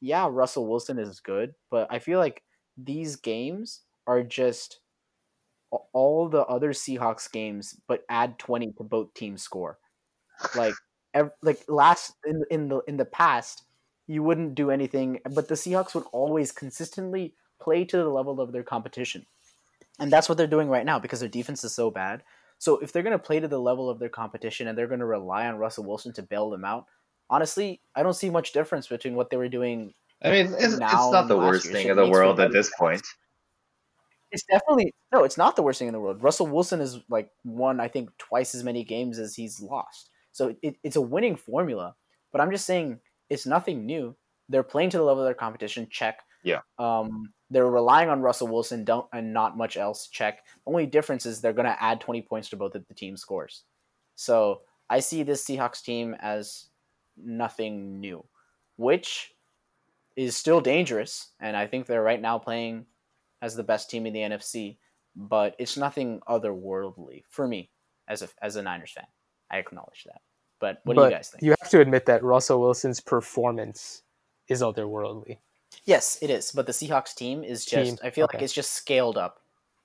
yeah, 0.00 0.28
Russell 0.30 0.68
Wilson 0.68 0.98
is 0.98 1.20
good, 1.20 1.54
but 1.70 1.88
I 1.90 1.98
feel 1.98 2.18
like 2.18 2.42
these 2.76 3.16
games 3.16 3.80
are 4.06 4.22
just 4.22 4.80
all 5.92 6.28
the 6.28 6.44
other 6.46 6.72
Seahawks 6.72 7.30
games, 7.30 7.78
but 7.88 8.04
add 8.08 8.38
twenty 8.38 8.72
to 8.78 8.84
both 8.84 9.12
teams' 9.14 9.42
score. 9.42 9.78
Like, 10.54 10.74
ev- 11.14 11.32
like 11.42 11.64
last 11.68 12.12
in 12.24 12.44
in 12.50 12.68
the 12.68 12.78
in 12.86 12.96
the 12.96 13.04
past, 13.04 13.64
you 14.06 14.22
wouldn't 14.22 14.54
do 14.54 14.70
anything, 14.70 15.20
but 15.30 15.48
the 15.48 15.56
Seahawks 15.56 15.94
would 15.94 16.04
always 16.12 16.52
consistently 16.52 17.34
play 17.60 17.84
to 17.84 17.96
the 17.96 18.08
level 18.08 18.40
of 18.40 18.52
their 18.52 18.62
competition, 18.62 19.26
and 19.98 20.12
that's 20.12 20.28
what 20.28 20.38
they're 20.38 20.46
doing 20.46 20.68
right 20.68 20.86
now 20.86 20.98
because 20.98 21.20
their 21.20 21.28
defense 21.28 21.64
is 21.64 21.74
so 21.74 21.90
bad. 21.90 22.22
So 22.58 22.78
if 22.78 22.92
they're 22.92 23.02
going 23.02 23.12
to 23.12 23.18
play 23.18 23.40
to 23.40 23.48
the 23.48 23.60
level 23.60 23.88
of 23.88 23.98
their 23.98 24.08
competition 24.08 24.66
and 24.66 24.76
they're 24.76 24.88
going 24.88 25.00
to 25.00 25.06
rely 25.06 25.46
on 25.46 25.58
Russell 25.58 25.84
Wilson 25.84 26.12
to 26.14 26.22
bail 26.22 26.50
them 26.50 26.64
out, 26.64 26.86
honestly, 27.30 27.80
I 27.94 28.02
don't 28.02 28.14
see 28.14 28.30
much 28.30 28.52
difference 28.52 28.88
between 28.88 29.14
what 29.14 29.30
they 29.30 29.36
were 29.36 29.48
doing 29.48 29.94
I 30.22 30.30
mean, 30.30 30.46
it's, 30.46 30.64
it's 30.64 30.78
not 30.78 31.28
the 31.28 31.36
worst 31.36 31.64
year, 31.66 31.74
thing 31.74 31.82
shit 31.82 31.90
in 31.92 31.96
the 31.96 32.08
world 32.08 32.40
at 32.40 32.52
this 32.52 32.70
point. 32.76 33.02
It's 34.30 34.42
definitely 34.50 34.92
no. 35.12 35.24
It's 35.24 35.38
not 35.38 35.56
the 35.56 35.62
worst 35.62 35.78
thing 35.78 35.88
in 35.88 35.94
the 35.94 36.00
world. 36.00 36.22
Russell 36.22 36.46
Wilson 36.46 36.80
is 36.80 36.98
like 37.08 37.30
won, 37.44 37.80
I 37.80 37.88
think, 37.88 38.10
twice 38.18 38.54
as 38.54 38.64
many 38.64 38.84
games 38.84 39.18
as 39.18 39.34
he's 39.34 39.60
lost. 39.60 40.10
So 40.32 40.54
it, 40.60 40.76
it's 40.82 40.96
a 40.96 41.00
winning 41.00 41.36
formula. 41.36 41.94
But 42.32 42.40
I'm 42.40 42.50
just 42.50 42.66
saying 42.66 42.98
it's 43.30 43.46
nothing 43.46 43.86
new. 43.86 44.16
They're 44.48 44.62
playing 44.62 44.90
to 44.90 44.98
the 44.98 45.04
level 45.04 45.22
of 45.22 45.26
their 45.26 45.34
competition. 45.34 45.86
Check. 45.90 46.18
Yeah. 46.48 46.60
Um, 46.78 47.32
they're 47.50 47.66
relying 47.66 48.08
on 48.08 48.20
Russell 48.20 48.48
Wilson. 48.48 48.84
Don't 48.84 49.06
and 49.12 49.32
not 49.32 49.56
much 49.56 49.76
else. 49.76 50.08
Check. 50.08 50.44
Only 50.66 50.86
difference 50.86 51.26
is 51.26 51.40
they're 51.40 51.52
going 51.52 51.66
to 51.66 51.82
add 51.82 52.00
20 52.00 52.22
points 52.22 52.50
to 52.50 52.56
both 52.56 52.74
of 52.74 52.86
the 52.88 52.94
team 52.94 53.16
scores. 53.16 53.64
So 54.14 54.62
I 54.90 55.00
see 55.00 55.22
this 55.22 55.44
Seahawks 55.44 55.82
team 55.82 56.14
as 56.20 56.66
nothing 57.16 58.00
new, 58.00 58.24
which 58.76 59.32
is 60.16 60.36
still 60.36 60.60
dangerous. 60.60 61.28
And 61.40 61.56
I 61.56 61.66
think 61.66 61.86
they're 61.86 62.02
right 62.02 62.20
now 62.20 62.38
playing 62.38 62.86
as 63.40 63.54
the 63.54 63.62
best 63.62 63.88
team 63.88 64.06
in 64.06 64.12
the 64.12 64.20
NFC, 64.20 64.78
but 65.14 65.54
it's 65.58 65.76
nothing 65.76 66.20
otherworldly 66.28 67.22
for 67.28 67.46
me 67.46 67.70
as 68.08 68.22
a 68.22 68.28
as 68.42 68.56
a 68.56 68.62
Niners 68.62 68.92
fan. 68.92 69.06
I 69.50 69.58
acknowledge 69.58 70.04
that. 70.06 70.20
But 70.60 70.80
what 70.84 70.96
do 70.96 71.04
you 71.04 71.10
guys 71.10 71.28
think? 71.28 71.42
you 71.42 71.54
have 71.60 71.70
to 71.70 71.80
admit 71.80 72.06
that 72.06 72.24
Russell 72.24 72.60
Wilson's 72.60 73.00
performance 73.00 74.02
is 74.48 74.60
otherworldly. 74.60 75.38
Yes, 75.88 76.18
it 76.20 76.30
is. 76.30 76.52
But 76.52 76.66
the 76.66 76.72
Seahawks 76.72 77.14
team 77.14 77.42
is 77.42 77.64
just 77.64 77.90
Team, 77.90 77.98
I 78.02 78.10
feel 78.10 78.28
like 78.32 78.42
it's 78.42 78.52
just 78.52 78.72
scaled 78.72 79.16
up. 79.16 79.40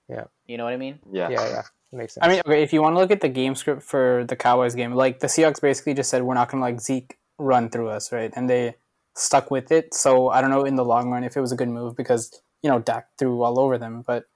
Yeah. 0.08 0.24
You 0.46 0.58
know 0.58 0.64
what 0.64 0.74
I 0.74 0.76
mean? 0.76 0.98
Yeah. 1.10 1.30
Yeah, 1.30 1.48
yeah, 1.48 1.62
makes 1.92 2.14
sense. 2.14 2.24
I 2.24 2.28
mean, 2.28 2.42
okay, 2.46 2.62
if 2.62 2.72
you 2.72 2.82
want 2.82 2.94
to 2.94 3.00
look 3.00 3.10
at 3.10 3.22
the 3.22 3.28
game 3.28 3.54
script 3.54 3.82
for 3.82 4.24
the 4.28 4.36
Cowboys 4.36 4.74
game, 4.74 4.92
like 4.92 5.20
the 5.20 5.26
Seahawks 5.26 5.60
basically 5.60 5.94
just 5.94 6.10
said 6.10 6.22
we're 6.22 6.34
not 6.34 6.50
going 6.50 6.60
to 6.60 6.64
like 6.64 6.80
Zeke 6.80 7.18
run 7.38 7.70
through 7.70 7.88
us, 7.88 8.12
right? 8.12 8.32
And 8.36 8.48
they 8.48 8.76
stuck 9.14 9.50
with 9.50 9.72
it. 9.72 9.94
So 9.94 10.28
I 10.28 10.40
don't 10.40 10.50
know 10.50 10.64
in 10.64 10.76
the 10.76 10.84
long 10.84 11.10
run 11.10 11.24
if 11.24 11.36
it 11.36 11.40
was 11.40 11.52
a 11.52 11.56
good 11.56 11.68
move 11.70 11.96
because 11.96 12.40
you 12.62 12.70
know 12.70 12.78
Dak 12.78 13.08
threw 13.18 13.42
all 13.42 13.58
over 13.58 13.78
them. 13.78 14.02
But 14.06 14.26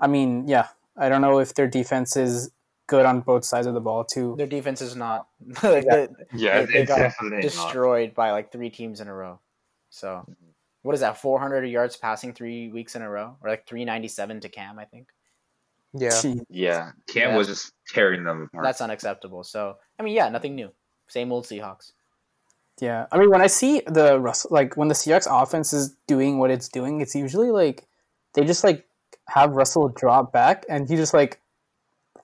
I 0.00 0.06
mean, 0.06 0.48
yeah, 0.48 0.68
I 0.96 1.08
don't 1.08 1.20
know 1.20 1.38
if 1.38 1.54
their 1.54 1.68
defense 1.68 2.16
is 2.16 2.50
good 2.86 3.04
on 3.04 3.20
both 3.20 3.44
sides 3.44 3.66
of 3.66 3.74
the 3.74 3.80
ball 3.80 4.04
too. 4.04 4.34
Their 4.38 4.46
defense 4.46 4.80
is 4.80 4.94
not 4.96 5.26
like, 5.62 5.84
they, 5.86 6.08
Yeah, 6.32 6.62
they 6.62 6.80
it's 6.80 6.88
got 6.88 6.98
definitely 6.98 7.38
not. 7.38 7.42
destroyed 7.42 8.14
by 8.14 8.30
like 8.30 8.50
three 8.52 8.70
teams 8.70 9.00
in 9.00 9.08
a 9.08 9.14
row. 9.14 9.40
So 9.90 10.24
what 10.86 10.94
is 10.94 11.00
that? 11.00 11.18
400 11.18 11.64
yards 11.64 11.96
passing 11.96 12.32
three 12.32 12.68
weeks 12.70 12.94
in 12.96 13.02
a 13.02 13.10
row, 13.10 13.36
or 13.42 13.50
like 13.50 13.66
397 13.66 14.40
to 14.40 14.48
Cam? 14.48 14.78
I 14.78 14.84
think 14.84 15.08
yeah, 15.92 16.20
Yeah, 16.48 16.90
Cam 17.08 17.30
Yeah. 17.30 17.36
was 17.36 17.46
just 17.48 17.72
tearing 17.88 18.24
them 18.24 18.48
apart. 18.52 18.64
that's 18.64 18.80
unacceptable. 18.80 19.44
So 19.44 19.76
I 19.98 20.02
mean, 20.02 20.14
yeah, 20.14 20.28
nothing 20.28 20.54
new. 20.54 20.70
Same 21.08 21.32
old 21.32 21.44
Seahawks. 21.44 21.92
Yeah, 22.80 23.06
I 23.10 23.18
mean, 23.18 23.30
when 23.30 23.40
I 23.40 23.46
see 23.46 23.82
the 23.86 24.20
Russell, 24.20 24.50
like 24.52 24.76
when 24.76 24.88
the 24.88 24.94
Seahawks 24.94 25.26
offense 25.30 25.72
is 25.72 25.96
doing 26.06 26.38
what 26.38 26.50
it's 26.50 26.68
doing, 26.68 27.00
it's 27.00 27.14
usually 27.14 27.50
like 27.50 27.86
they 28.34 28.44
just 28.44 28.62
like 28.64 28.86
have 29.28 29.52
Russell 29.52 29.88
drop 29.88 30.32
back, 30.32 30.64
and 30.68 30.88
he 30.88 30.96
just 30.96 31.14
like 31.14 31.40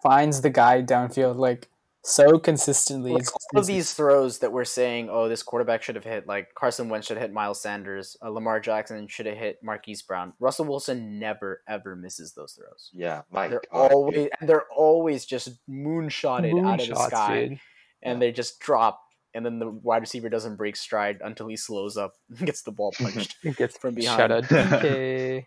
finds 0.03 0.41
the 0.43 0.51
guy 0.51 0.83
downfield 0.83 1.37
like 1.37 1.69
so 2.05 2.39
consistently. 2.39 3.13
Like 3.13 3.27
all 3.53 3.61
of 3.61 3.67
these 3.67 3.93
throws 3.93 4.39
that 4.41 4.53
we're 4.53 4.65
saying, 4.65 5.09
oh, 5.11 5.29
this 5.29 5.43
quarterback 5.43 5.83
should 5.83 5.95
have 5.95 6.05
hit, 6.05 6.27
like 6.27 6.55
Carson 6.55 6.89
Wentz 6.89 7.07
should 7.07 7.17
have 7.17 7.23
hit 7.29 7.33
Miles 7.33 7.61
Sanders, 7.63 8.17
uh, 8.23 8.29
Lamar 8.29 8.59
Jackson 8.61 9.07
should 9.09 9.27
have 9.27 9.37
hit 9.39 9.59
Marquise 9.63 10.03
Brown. 10.03 10.33
Russell 10.41 10.65
Wilson 10.65 11.19
never 11.19 11.63
ever 11.69 11.95
misses 11.97 12.33
those 12.35 12.53
throws. 12.53 12.91
yeah, 12.93 13.23
my 13.31 13.49
They're 13.49 13.63
God, 13.73 13.89
dude. 13.89 13.93
always 13.93 14.29
and 14.41 14.49
they're 14.49 14.67
always 14.77 15.25
just 15.25 15.51
moonshotted 15.69 16.67
out 16.67 16.81
of 16.83 16.89
the 16.89 17.07
sky, 17.09 17.49
dude. 17.49 17.61
and 18.03 18.21
they 18.21 18.33
just 18.33 18.59
drop, 18.61 19.01
and 19.35 19.47
then 19.47 19.59
the 19.61 19.69
wide 19.71 20.03
receiver 20.03 20.29
doesn't 20.29 20.57
break 20.57 20.75
stride 20.77 21.21
until 21.23 21.47
he 21.47 21.57
slows 21.57 21.97
up 21.97 22.15
and 22.37 22.47
gets 22.47 22.63
the 22.63 22.73
ball 22.73 22.93
punched. 22.99 23.37
Gets 23.57 23.79
From 23.79 23.95
Shut 24.01 24.29
behind. 24.29 24.33
up, 24.53 25.45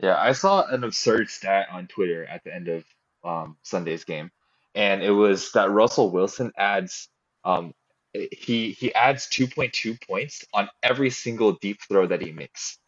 Yeah, 0.00 0.16
I 0.16 0.32
saw 0.32 0.64
an 0.66 0.84
absurd 0.84 1.28
stat 1.28 1.66
on 1.72 1.88
Twitter 1.88 2.24
at 2.24 2.44
the 2.44 2.54
end 2.54 2.68
of 2.68 2.84
um, 3.24 3.56
Sunday's 3.64 4.04
game, 4.04 4.30
and 4.78 5.02
it 5.04 5.12
was 5.12 5.52
that 5.54 5.72
Russell 5.72 6.12
Wilson 6.12 6.52
adds 6.58 7.10
um, 7.44 7.74
he 8.14 8.72
he 8.72 8.94
adds 8.94 9.28
2.2 9.28 10.00
points 10.08 10.46
on 10.54 10.70
every 10.84 11.10
single 11.10 11.54
deep 11.62 11.80
throw 11.88 12.08
that 12.08 12.22
he 12.22 12.32
makes, 12.32 12.78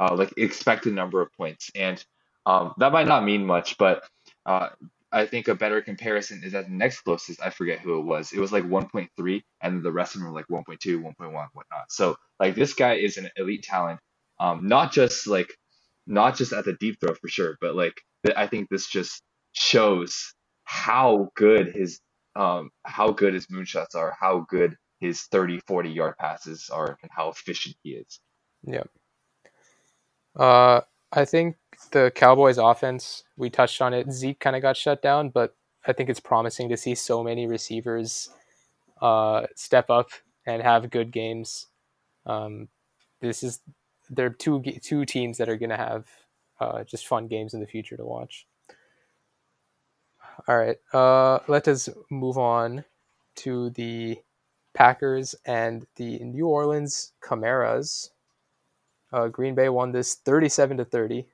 uh, 0.00 0.16
like 0.16 0.34
expected 0.38 0.94
number 0.94 1.22
of 1.22 1.30
points, 1.38 1.72
and 1.76 2.04
um, 2.46 2.74
that 2.78 2.92
might 2.92 3.08
not 3.08 3.24
mean 3.24 3.46
much, 3.46 3.78
but 3.78 4.04
uh, 4.46 4.70
I 5.12 5.26
think 5.26 5.48
a 5.48 5.56
better 5.56 5.82
comparison 5.82 6.42
is 6.44 6.54
that 6.54 6.66
the 6.68 6.74
next 6.74 7.02
closest, 7.02 7.42
I 7.42 7.50
forget 7.50 7.80
who 7.80 8.00
it 8.00 8.04
was, 8.04 8.32
it 8.32 8.40
was 8.40 8.52
like 8.52 8.64
1.3, 8.64 9.42
and 9.62 9.84
the 9.84 9.92
rest 9.92 10.16
of 10.16 10.22
them 10.22 10.30
were 10.32 10.36
like 10.36 10.48
1.2, 10.48 10.78
1.1, 11.02 11.32
whatnot. 11.32 11.90
So 11.90 12.16
like 12.40 12.56
this 12.56 12.74
guy 12.74 12.96
is 12.96 13.18
an 13.18 13.30
elite 13.38 13.64
talent, 13.64 14.00
um, 14.40 14.68
not 14.68 14.92
just 14.92 15.28
like 15.28 15.54
not 16.06 16.36
just 16.36 16.54
at 16.54 16.66
the 16.66 16.74
deep 16.74 17.00
throw 17.00 17.14
for 17.14 17.28
sure, 17.28 17.58
but 17.62 17.76
like 17.76 18.00
I 18.36 18.48
think 18.48 18.70
this 18.70 18.88
just 18.88 19.22
shows 19.54 20.34
how 20.68 21.30
good 21.34 21.74
his 21.74 21.98
um 22.36 22.70
how 22.84 23.10
good 23.10 23.32
his 23.32 23.46
moonshots 23.46 23.94
are, 23.94 24.14
how 24.20 24.44
good 24.50 24.76
his 25.00 25.22
30, 25.22 25.60
40 25.66 25.88
yard 25.88 26.14
passes 26.18 26.68
are, 26.70 26.98
and 27.02 27.10
how 27.10 27.30
efficient 27.30 27.74
he 27.82 27.92
is. 27.92 28.20
Yeah. 28.64 28.84
Uh, 30.36 30.82
I 31.10 31.24
think 31.24 31.56
the 31.92 32.12
Cowboys' 32.14 32.58
offense. 32.58 33.24
We 33.38 33.48
touched 33.48 33.80
on 33.80 33.94
it. 33.94 34.12
Zeke 34.12 34.40
kind 34.40 34.56
of 34.56 34.62
got 34.62 34.76
shut 34.76 35.00
down, 35.00 35.30
but 35.30 35.56
I 35.86 35.94
think 35.94 36.10
it's 36.10 36.20
promising 36.20 36.68
to 36.68 36.76
see 36.76 36.94
so 36.94 37.24
many 37.24 37.46
receivers 37.46 38.28
uh, 39.00 39.46
step 39.56 39.88
up 39.88 40.10
and 40.46 40.62
have 40.62 40.90
good 40.90 41.12
games. 41.12 41.66
Um, 42.26 42.68
this 43.22 43.42
is 43.42 43.60
they're 44.10 44.28
two 44.28 44.62
two 44.82 45.06
teams 45.06 45.38
that 45.38 45.48
are 45.48 45.56
going 45.56 45.70
to 45.70 45.78
have 45.78 46.06
uh, 46.60 46.84
just 46.84 47.06
fun 47.06 47.26
games 47.26 47.54
in 47.54 47.60
the 47.60 47.66
future 47.66 47.96
to 47.96 48.04
watch. 48.04 48.46
All 50.46 50.56
right, 50.56 50.76
uh, 50.92 51.40
let 51.48 51.66
us 51.66 51.88
move 52.10 52.38
on 52.38 52.84
to 53.36 53.70
the 53.70 54.18
Packers 54.72 55.34
and 55.44 55.86
the 55.96 56.18
New 56.20 56.46
Orleans 56.46 57.12
Camaras. 57.22 58.10
Uh, 59.12 59.28
Green 59.28 59.54
Bay 59.54 59.68
won 59.68 59.90
this 59.90 60.14
37 60.14 60.76
to 60.76 60.84
30. 60.84 61.26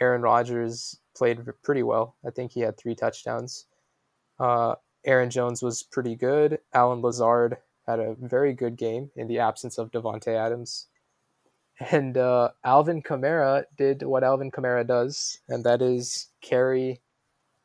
Aaron 0.00 0.22
Rodgers 0.22 0.98
played 1.16 1.40
pretty 1.62 1.82
well. 1.82 2.16
I 2.26 2.30
think 2.30 2.52
he 2.52 2.60
had 2.60 2.76
three 2.76 2.94
touchdowns. 2.94 3.66
Uh, 4.38 4.74
Aaron 5.04 5.30
Jones 5.30 5.62
was 5.62 5.82
pretty 5.82 6.14
good. 6.14 6.58
Allen 6.74 7.00
Lazard 7.00 7.56
had 7.86 7.98
a 7.98 8.14
very 8.20 8.52
good 8.52 8.76
game 8.76 9.10
in 9.16 9.26
the 9.26 9.38
absence 9.38 9.78
of 9.78 9.90
Davante 9.90 10.28
Adams. 10.28 10.88
And 11.90 12.16
uh, 12.16 12.50
Alvin 12.62 13.02
Kamara 13.02 13.64
did 13.76 14.02
what 14.02 14.22
Alvin 14.22 14.50
Kamara 14.50 14.86
does, 14.86 15.40
and 15.48 15.64
that 15.64 15.82
is 15.82 16.28
carry 16.40 17.00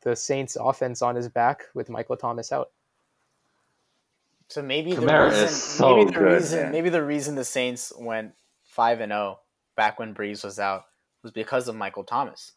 the 0.02 0.14
Saints 0.16 0.56
offense 0.60 1.02
on 1.02 1.16
his 1.16 1.28
back 1.28 1.64
with 1.74 1.90
Michael 1.90 2.16
Thomas 2.16 2.52
out. 2.52 2.70
So 4.48 4.62
maybe 4.62 4.94
the 4.94 5.02
Kamara 5.02 5.28
is 5.28 5.40
reason, 5.40 5.48
so 5.56 5.96
maybe 5.96 6.04
the 6.06 6.18
good, 6.18 6.32
reason, 6.32 6.62
man. 6.62 6.72
maybe 6.72 6.88
the 6.88 7.02
reason 7.04 7.34
the 7.34 7.44
Saints 7.44 7.92
went 7.98 8.32
five 8.64 9.00
and 9.00 9.10
zero 9.10 9.40
back 9.76 9.98
when 9.98 10.14
Brees 10.14 10.42
was 10.42 10.58
out 10.58 10.84
was 11.22 11.32
because 11.32 11.68
of 11.68 11.76
Michael 11.76 12.04
Thomas. 12.04 12.52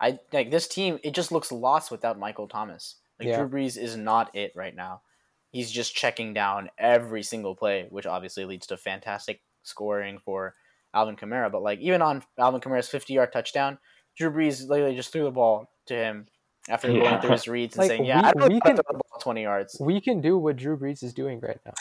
I 0.00 0.18
like 0.32 0.50
this 0.50 0.68
team. 0.68 0.98
It 1.02 1.14
just 1.14 1.32
looks 1.32 1.50
lost 1.52 1.90
without 1.90 2.18
Michael 2.18 2.48
Thomas. 2.48 2.96
Like 3.18 3.28
Yeah. 3.28 3.38
Drew 3.38 3.48
Brees 3.48 3.78
is 3.78 3.96
not 3.96 4.34
it 4.34 4.52
right 4.54 4.74
now. 4.74 5.02
He's 5.50 5.70
just 5.70 5.94
checking 5.94 6.34
down 6.34 6.70
every 6.78 7.22
single 7.22 7.54
play, 7.54 7.86
which 7.88 8.06
obviously 8.06 8.44
leads 8.44 8.66
to 8.66 8.76
fantastic 8.76 9.40
scoring 9.62 10.18
for 10.18 10.54
Alvin 10.92 11.16
Kamara. 11.16 11.50
But 11.52 11.62
like 11.62 11.78
even 11.78 12.02
on 12.02 12.22
Alvin 12.38 12.60
Kamara's 12.60 12.88
fifty-yard 12.88 13.32
touchdown, 13.32 13.78
Drew 14.16 14.30
Brees 14.30 14.68
literally 14.68 14.96
just 14.96 15.12
threw 15.12 15.24
the 15.24 15.30
ball 15.30 15.70
to 15.86 15.94
him 15.94 16.26
after 16.68 16.90
Yeah. 16.90 17.00
going 17.10 17.20
through 17.20 17.30
his 17.30 17.48
reads 17.54 17.74
and 17.76 17.80
Like, 17.82 17.88
saying, 17.88 18.04
"Yeah, 18.04 18.20
we- 18.22 18.28
I 18.28 18.32
don't 18.32 18.52
we 18.52 18.60
can- 18.60 18.76
throw 18.76 18.84
the 18.88 18.94
ball 18.94 19.20
twenty 19.20 19.42
yards." 19.42 19.76
We 19.80 20.00
can 20.00 20.20
do 20.20 20.38
what 20.38 20.56
Drew 20.56 20.76
Brees 20.76 21.02
is 21.02 21.12
doing 21.12 21.40
right 21.40 21.58
now. 21.66 21.72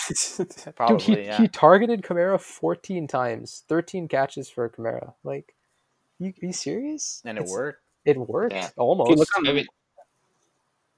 Probably, 0.75 0.97
Dude, 1.05 1.17
he, 1.19 1.23
yeah. 1.25 1.37
he 1.37 1.47
targeted 1.47 2.01
Kamara 2.01 2.39
14 2.39 3.07
times, 3.07 3.63
13 3.69 4.07
catches 4.07 4.49
for 4.49 4.67
Kamara. 4.69 5.13
Like, 5.23 5.55
you, 6.19 6.29
are 6.41 6.45
you 6.47 6.53
serious? 6.53 7.21
and 7.25 7.37
it 7.37 7.41
It's- 7.41 7.51
worked. 7.51 7.81
It 8.05 8.17
worked 8.17 8.53
Yeah. 8.53 8.69
almost. 8.77 9.11
If 9.11 9.27
on, 9.37 9.63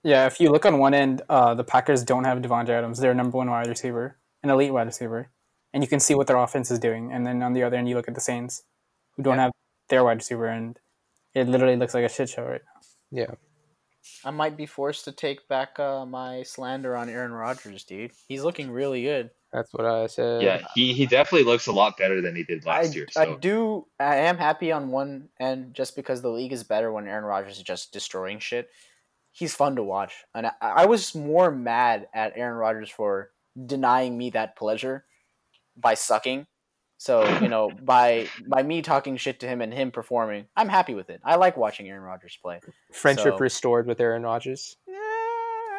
yeah, 0.04 0.26
if 0.26 0.40
you 0.40 0.50
look 0.50 0.66
on 0.66 0.78
one 0.80 0.94
end, 0.94 1.22
uh, 1.30 1.54
the 1.54 1.64
Packers 1.64 2.04
don't 2.04 2.24
have 2.26 2.38
Davante 2.40 2.70
Adams. 2.70 3.00
They're 3.00 3.14
number 3.14 3.38
one 3.38 3.50
wide 3.50 3.68
receiver, 3.68 4.18
an 4.42 4.50
elite 4.50 4.72
wide 4.74 4.88
receiver, 4.88 5.30
and 5.74 5.84
you 5.84 5.88
can 5.90 6.00
see 6.00 6.14
what 6.16 6.28
their 6.28 6.38
offense 6.38 6.72
is 6.72 6.80
doing. 6.80 7.12
And 7.12 7.26
then 7.28 7.42
on 7.44 7.52
the 7.54 7.64
other 7.64 7.76
end, 7.78 7.88
you 7.90 7.96
look 7.96 8.08
at 8.08 8.16
the 8.16 8.22
Saints, 8.22 8.64
who 9.16 9.24
don't 9.24 9.36
Yeah. 9.36 9.44
have 9.44 9.52
their 9.90 10.04
wide 10.04 10.18
receiver, 10.18 10.48
and 10.48 10.80
it 11.34 11.48
literally 11.48 11.76
looks 11.76 11.94
like 11.94 12.06
a 12.06 12.10
shit 12.10 12.30
show 12.30 12.44
right 12.44 12.62
now. 12.66 12.82
yeah. 13.12 13.32
I 14.26 14.32
might 14.32 14.58
be 14.58 14.66
forced 14.66 15.06
to 15.06 15.12
take 15.12 15.48
back 15.48 15.80
uh, 15.80 16.06
my 16.06 16.44
slander 16.44 16.96
on 16.96 17.10
Aaron 17.10 17.32
Rodgers, 17.32 17.84
dude. 17.84 18.12
He's 18.28 18.44
looking 18.44 18.72
really 18.72 19.04
good. 19.04 19.30
That's 19.52 19.72
what 19.72 19.86
I 19.86 20.08
said. 20.08 20.42
yeah, 20.42 20.66
he, 20.74 20.94
he 20.94 21.06
definitely 21.06 21.46
looks 21.46 21.68
a 21.68 21.72
lot 21.72 21.96
better 21.96 22.22
than 22.22 22.36
he 22.36 22.44
did 22.44 22.66
last 22.66 22.94
I, 22.94 22.96
year. 22.96 23.08
I 23.16 23.36
do. 23.40 23.86
I 24.00 24.16
am 24.16 24.38
happy 24.38 24.72
on 24.72 24.90
one 24.90 25.30
end 25.40 25.76
just 25.76 25.96
because 25.96 26.22
the 26.22 26.30
league 26.30 26.52
is 26.52 26.64
better 26.64 26.92
when 26.92 27.08
Aaron 27.08 27.24
Rodgers 27.24 27.58
is 27.58 27.64
just 27.64 27.94
destroying 27.94 28.40
shit. 28.40 28.70
He's 29.32 29.56
fun 29.56 29.76
to 29.76 29.84
watch, 29.84 30.26
and 30.34 30.48
I, 30.48 30.54
I 30.62 30.86
was 30.86 31.14
more 31.14 31.52
mad 31.52 32.08
at 32.14 32.34
Aaron 32.36 32.58
Rodgers 32.58 32.90
for 32.90 33.32
denying 33.66 34.18
me 34.18 34.32
that 34.32 34.56
pleasure 34.56 35.06
by 35.78 35.94
sucking. 35.94 36.48
So 36.98 37.24
you 37.42 37.48
know, 37.50 37.70
by 37.82 38.28
by 38.48 38.64
me 38.64 38.82
talking 38.82 39.18
shit 39.18 39.40
to 39.42 39.48
him 39.48 39.62
and 39.62 39.74
him 39.74 39.92
performing, 39.92 40.46
I'm 40.56 40.70
happy 40.70 40.94
with 40.94 41.10
it. 41.10 41.22
I 41.24 41.36
like 41.36 41.58
watching 41.58 41.88
Aaron 41.90 42.04
Rodgers 42.04 42.38
play. 42.42 42.60
Friendship 42.92 43.34
So- 43.34 43.38
restored 43.40 43.88
with 43.88 44.00
Aaron 44.00 44.24
Rodgers. 44.24 44.78
Yeah, 44.88 44.96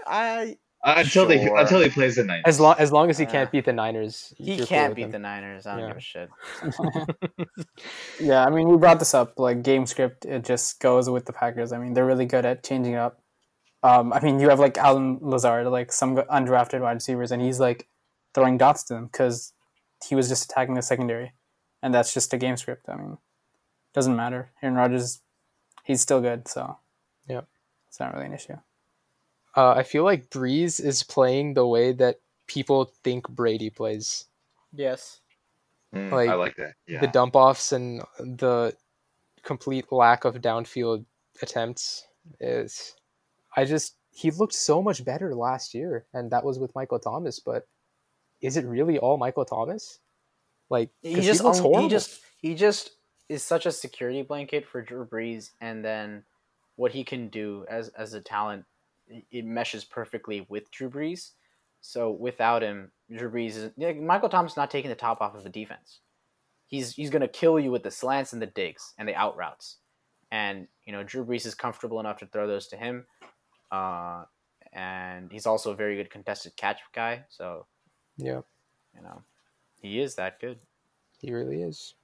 I 0.07 0.57
uh, 0.85 0.97
until 0.99 1.25
they 1.27 1.41
until 1.49 1.81
he 1.81 1.89
plays 1.89 2.17
the 2.17 2.25
Niners. 2.25 2.43
As 2.45 2.61
long 2.61 2.75
as 2.79 2.93
long 2.93 3.09
as 3.09 3.17
he 3.17 3.25
Uh, 3.25 3.31
can't 3.31 3.51
beat 3.51 3.65
the 3.65 3.73
Niners, 3.73 4.35
he 4.37 4.59
can't 4.67 4.95
beat 4.95 5.07
him. 5.07 5.13
the 5.13 5.19
Niners. 5.19 5.67
I 5.67 5.77
don't 5.77 5.81
Yeah. 5.81 5.89
give 5.89 5.97
a 5.97 6.01
shit. 6.01 6.29
Yeah, 8.21 8.45
I 8.45 8.51
mean, 8.51 8.69
we 8.69 8.77
brought 8.77 8.99
this 8.99 9.15
up. 9.15 9.39
Like 9.39 9.63
game 9.63 9.87
script, 9.87 10.25
it 10.25 10.45
just 10.45 10.81
goes 10.81 11.09
with 11.11 11.25
the 11.27 11.33
Packers. 11.33 11.73
I 11.73 11.79
mean, 11.79 11.95
they're 11.95 12.07
really 12.07 12.27
good 12.27 12.45
at 12.45 12.63
changing 12.63 12.95
it 12.95 12.99
up. 12.99 13.21
Um, 13.83 14.13
I 14.13 14.21
mean, 14.21 14.41
you 14.41 14.49
have 14.51 14.61
like 14.61 14.79
Allen 14.79 15.19
Lazard, 15.21 15.67
like 15.67 15.93
some 15.93 16.17
undrafted 16.17 16.81
wide 16.81 16.93
receivers, 16.95 17.33
and 17.33 17.43
he's 17.43 17.61
like 17.61 17.89
throwing 18.35 18.57
dots 18.59 18.85
to 18.85 18.95
them 18.95 19.07
because 19.07 19.53
he 20.07 20.15
was 20.15 20.29
just 20.29 20.45
attacking 20.51 20.75
the 20.75 20.83
secondary, 20.83 21.33
and 21.83 21.95
that's 21.95 22.13
just 22.15 22.33
a 22.33 22.39
game 22.39 22.57
script. 22.57 22.89
I 22.89 22.97
mean, 22.97 23.19
doesn't 23.93 24.17
matter. 24.17 24.51
Aaron 24.63 24.77
Rodgers, 24.77 25.21
he's 25.85 26.01
still 26.01 26.21
good, 26.21 26.49
so 26.49 26.79
Yeah. 27.29 27.43
it's 27.89 28.01
not 28.01 28.13
really 28.15 28.27
an 28.27 28.35
issue. 28.35 28.57
Uh, 29.57 29.71
I 29.77 29.83
feel 29.85 30.03
like 30.05 30.31
Brees 30.31 30.81
is 30.85 31.03
playing 31.03 31.55
the 31.55 31.67
way 31.67 31.93
that 31.93 32.21
people 32.47 32.87
think 33.05 33.29
Brady 33.29 33.71
plays. 33.71 34.27
Yes. 34.73 35.21
Mm, 35.95 36.11
like, 36.11 36.29
I 36.29 36.35
like 36.35 36.57
that. 36.57 36.75
Yeah. 36.89 37.01
The 37.01 37.07
dump 37.07 37.37
offs 37.37 37.71
and 37.73 38.03
the 38.19 38.77
complete 39.45 39.93
lack 39.93 40.25
of 40.25 40.35
downfield 40.37 41.05
attempts 41.41 42.09
is. 42.41 42.97
I 43.57 43.65
just 43.65 43.95
he 44.11 44.31
looked 44.33 44.55
so 44.55 44.83
much 44.83 45.05
better 45.05 45.35
last 45.35 45.75
year, 45.75 46.07
and 46.13 46.31
that 46.33 46.45
was 46.45 46.59
with 46.59 46.75
Michael 46.75 46.99
Thomas. 46.99 47.39
But 47.39 47.69
is 48.45 48.57
it 48.59 48.67
really 48.67 48.99
all 48.99 49.17
Michael 49.17 49.45
Thomas? 49.47 50.01
Like 50.69 50.91
he 51.03 51.21
just 51.21 51.43
looks 51.43 51.59
own- 51.59 51.63
horrible. 51.63 51.83
he 51.83 51.89
just 51.89 52.21
he 52.37 52.55
just 52.55 52.91
is 53.29 53.43
such 53.43 53.65
a 53.65 53.73
security 53.73 54.23
blanket 54.23 54.67
for 54.67 54.83
Drew 54.83 55.07
Brees, 55.07 55.51
and 55.61 55.85
then 55.85 56.25
what 56.77 56.93
he 56.93 57.05
can 57.05 57.29
do 57.29 57.65
as 57.69 57.89
as 57.91 58.13
a 58.15 58.21
talent, 58.21 58.65
it- 59.31 59.45
meshes 59.45 59.85
perfectly 59.85 60.47
with 60.49 60.71
Drew 60.71 60.91
Brees. 60.91 61.31
So 61.81 62.11
without 62.11 62.63
him, 62.63 62.93
Drew 63.11 63.31
Brees 63.31 63.57
is 63.57 63.71
Michael 64.01 64.29
Thomas 64.29 64.53
is 64.53 64.57
not 64.57 64.71
taking 64.71 64.91
the 64.91 64.95
top 64.97 65.21
off 65.21 65.35
of 65.35 65.43
the 65.43 65.51
defense. 65.51 66.01
He's 66.67 66.95
he's 66.95 67.11
gonna 67.11 67.29
kill 67.29 67.59
you 67.59 67.71
with 67.71 67.83
the 67.83 67.91
slants 67.91 68.33
and 68.35 68.43
the 68.43 68.47
digs 68.47 68.93
and 68.99 69.09
the 69.09 69.15
out 69.15 69.37
routes, 69.37 69.79
and 70.31 70.67
you 70.85 70.93
know 70.93 71.03
Drew 71.03 71.25
Brees 71.25 71.47
is 71.47 71.55
comfortable 71.55 72.01
enough 72.01 72.19
to 72.19 72.27
throw 72.27 72.47
those 72.47 72.69
to 72.69 72.77
him, 72.77 73.07
uh, 73.71 74.25
and 74.73 75.31
he's 75.31 75.47
also 75.47 75.73
a 75.73 75.75
very 75.77 75.97
good 75.97 76.11
contested 76.11 76.57
catch 76.57 76.81
guy. 76.95 77.25
So 77.29 77.67
yeah, 78.17 78.43
you 78.95 79.03
know 79.03 79.23
he 79.81 80.01
is 80.01 80.17
that 80.17 80.41
good. 80.41 80.59
he 81.21 81.33
really 81.33 81.63
is. 81.63 81.95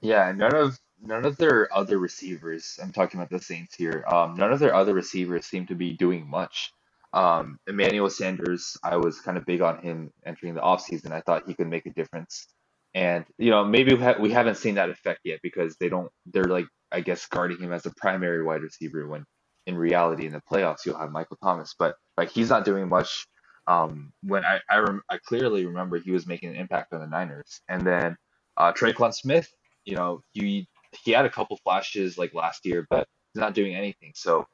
Yeah, 0.00 0.32
none 0.32 0.54
of 0.54 0.78
none 1.02 1.26
of 1.26 1.36
their 1.38 1.72
other 1.76 1.98
receivers, 1.98 2.78
I'm 2.82 2.92
talking 2.92 3.20
about 3.20 3.30
the 3.30 3.40
Saints 3.44 3.74
here, 3.76 4.04
um, 4.10 4.34
none 4.36 4.52
of 4.52 4.58
their 4.60 4.74
other 4.74 4.94
receivers 4.94 5.46
seem 5.46 5.66
to 5.68 5.74
be 5.74 5.94
doing 5.96 6.28
much. 6.28 6.72
Um, 7.12 7.58
Emmanuel 7.66 8.10
Sanders, 8.10 8.76
I 8.84 8.96
was 8.96 9.20
kind 9.20 9.38
of 9.38 9.46
big 9.46 9.62
on 9.62 9.82
him 9.82 10.12
entering 10.26 10.54
the 10.54 10.60
offseason. 10.60 11.12
I 11.12 11.22
thought 11.22 11.48
he 11.48 11.54
could 11.54 11.68
make 11.68 11.86
a 11.86 11.90
difference. 11.92 12.46
And, 12.94 13.24
you 13.38 13.50
know, 13.50 13.64
maybe 13.64 13.94
we, 13.94 14.02
ha- 14.02 14.16
we 14.20 14.30
haven't 14.32 14.56
seen 14.58 14.76
that 14.76 14.90
effect 14.90 15.20
yet 15.24 15.40
because 15.42 15.76
they 15.80 15.88
don't, 15.88 16.10
they're 16.26 16.44
like, 16.44 16.66
I 16.92 17.00
guess, 17.00 17.26
guarding 17.26 17.58
him 17.60 17.72
as 17.72 17.86
a 17.86 17.92
primary 17.96 18.44
wide 18.44 18.62
receiver 18.62 19.08
when 19.08 19.24
in 19.66 19.76
reality 19.76 20.26
in 20.26 20.32
the 20.32 20.42
playoffs 20.50 20.86
you'll 20.86 20.98
have 20.98 21.12
Michael 21.12 21.38
Thomas. 21.42 21.74
But, 21.78 21.96
like, 22.16 22.30
he's 22.30 22.50
not 22.50 22.64
doing 22.64 22.88
much. 22.88 23.26
Um, 23.70 24.12
when 24.24 24.44
I, 24.44 24.60
I, 24.68 24.78
rem- 24.78 25.04
I 25.08 25.18
clearly 25.18 25.64
remember 25.64 25.98
he 25.98 26.10
was 26.10 26.26
making 26.26 26.48
an 26.48 26.56
impact 26.56 26.92
on 26.92 27.00
the 27.00 27.06
Niners. 27.06 27.60
And 27.68 27.86
then 27.86 28.16
uh, 28.56 28.72
Tre'Quan 28.72 29.14
Smith, 29.14 29.48
you 29.84 29.94
know, 29.94 30.22
he 30.32 30.68
he 31.04 31.12
had 31.12 31.24
a 31.24 31.30
couple 31.30 31.56
flashes 31.62 32.18
like 32.18 32.34
last 32.34 32.66
year, 32.66 32.84
but 32.90 33.06
he's 33.32 33.40
not 33.40 33.54
doing 33.54 33.76
anything. 33.76 34.12
So 34.16 34.44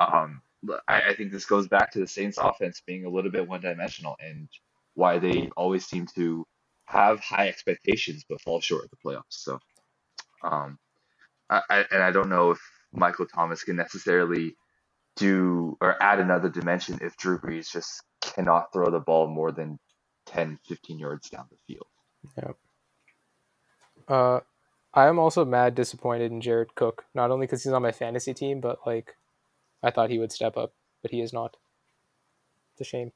um, 0.00 0.42
I, 0.88 1.02
I 1.10 1.14
think 1.14 1.30
this 1.30 1.46
goes 1.46 1.68
back 1.68 1.92
to 1.92 2.00
the 2.00 2.08
Saints 2.08 2.38
offense 2.38 2.82
being 2.84 3.04
a 3.04 3.08
little 3.08 3.30
bit 3.30 3.48
one 3.48 3.60
dimensional 3.60 4.16
and 4.18 4.48
why 4.94 5.20
they 5.20 5.48
always 5.56 5.86
seem 5.86 6.06
to 6.16 6.44
have 6.86 7.20
high 7.20 7.48
expectations 7.48 8.24
but 8.28 8.40
fall 8.40 8.60
short 8.60 8.84
of 8.84 8.90
the 8.90 8.96
playoffs. 8.96 9.22
So 9.30 9.60
um, 10.42 10.78
I, 11.48 11.62
I, 11.70 11.84
and 11.92 12.02
I 12.02 12.10
don't 12.10 12.28
know 12.28 12.50
if 12.50 12.60
Michael 12.92 13.26
Thomas 13.26 13.62
can 13.62 13.76
necessarily 13.76 14.56
do 15.16 15.76
or 15.80 16.02
add 16.02 16.18
another 16.18 16.48
dimension 16.48 16.98
if 17.00 17.16
Drew 17.16 17.38
Brees 17.38 17.70
just 17.70 18.02
cannot 18.36 18.72
throw 18.72 18.90
the 18.90 19.00
ball 19.00 19.26
more 19.26 19.50
than 19.50 19.78
10, 20.26 20.58
15 20.68 20.98
yards 20.98 21.30
down 21.30 21.46
the 21.50 21.56
field. 21.66 21.86
Uh, 24.08 24.40
I 24.94 25.06
am 25.06 25.18
also 25.18 25.44
mad 25.44 25.74
disappointed 25.74 26.30
in 26.30 26.40
Jared 26.40 26.74
Cook. 26.74 27.04
Not 27.14 27.30
only 27.30 27.46
because 27.46 27.64
he's 27.64 27.72
on 27.72 27.82
my 27.82 27.92
fantasy 27.92 28.34
team, 28.34 28.60
but 28.60 28.78
like, 28.86 29.16
I 29.82 29.90
thought 29.90 30.10
he 30.10 30.18
would 30.18 30.32
step 30.32 30.56
up, 30.56 30.72
but 31.02 31.10
he 31.10 31.20
is 31.20 31.32
not. 31.32 31.56
It's 32.72 32.82
a 32.82 32.84
shame. 32.84 33.12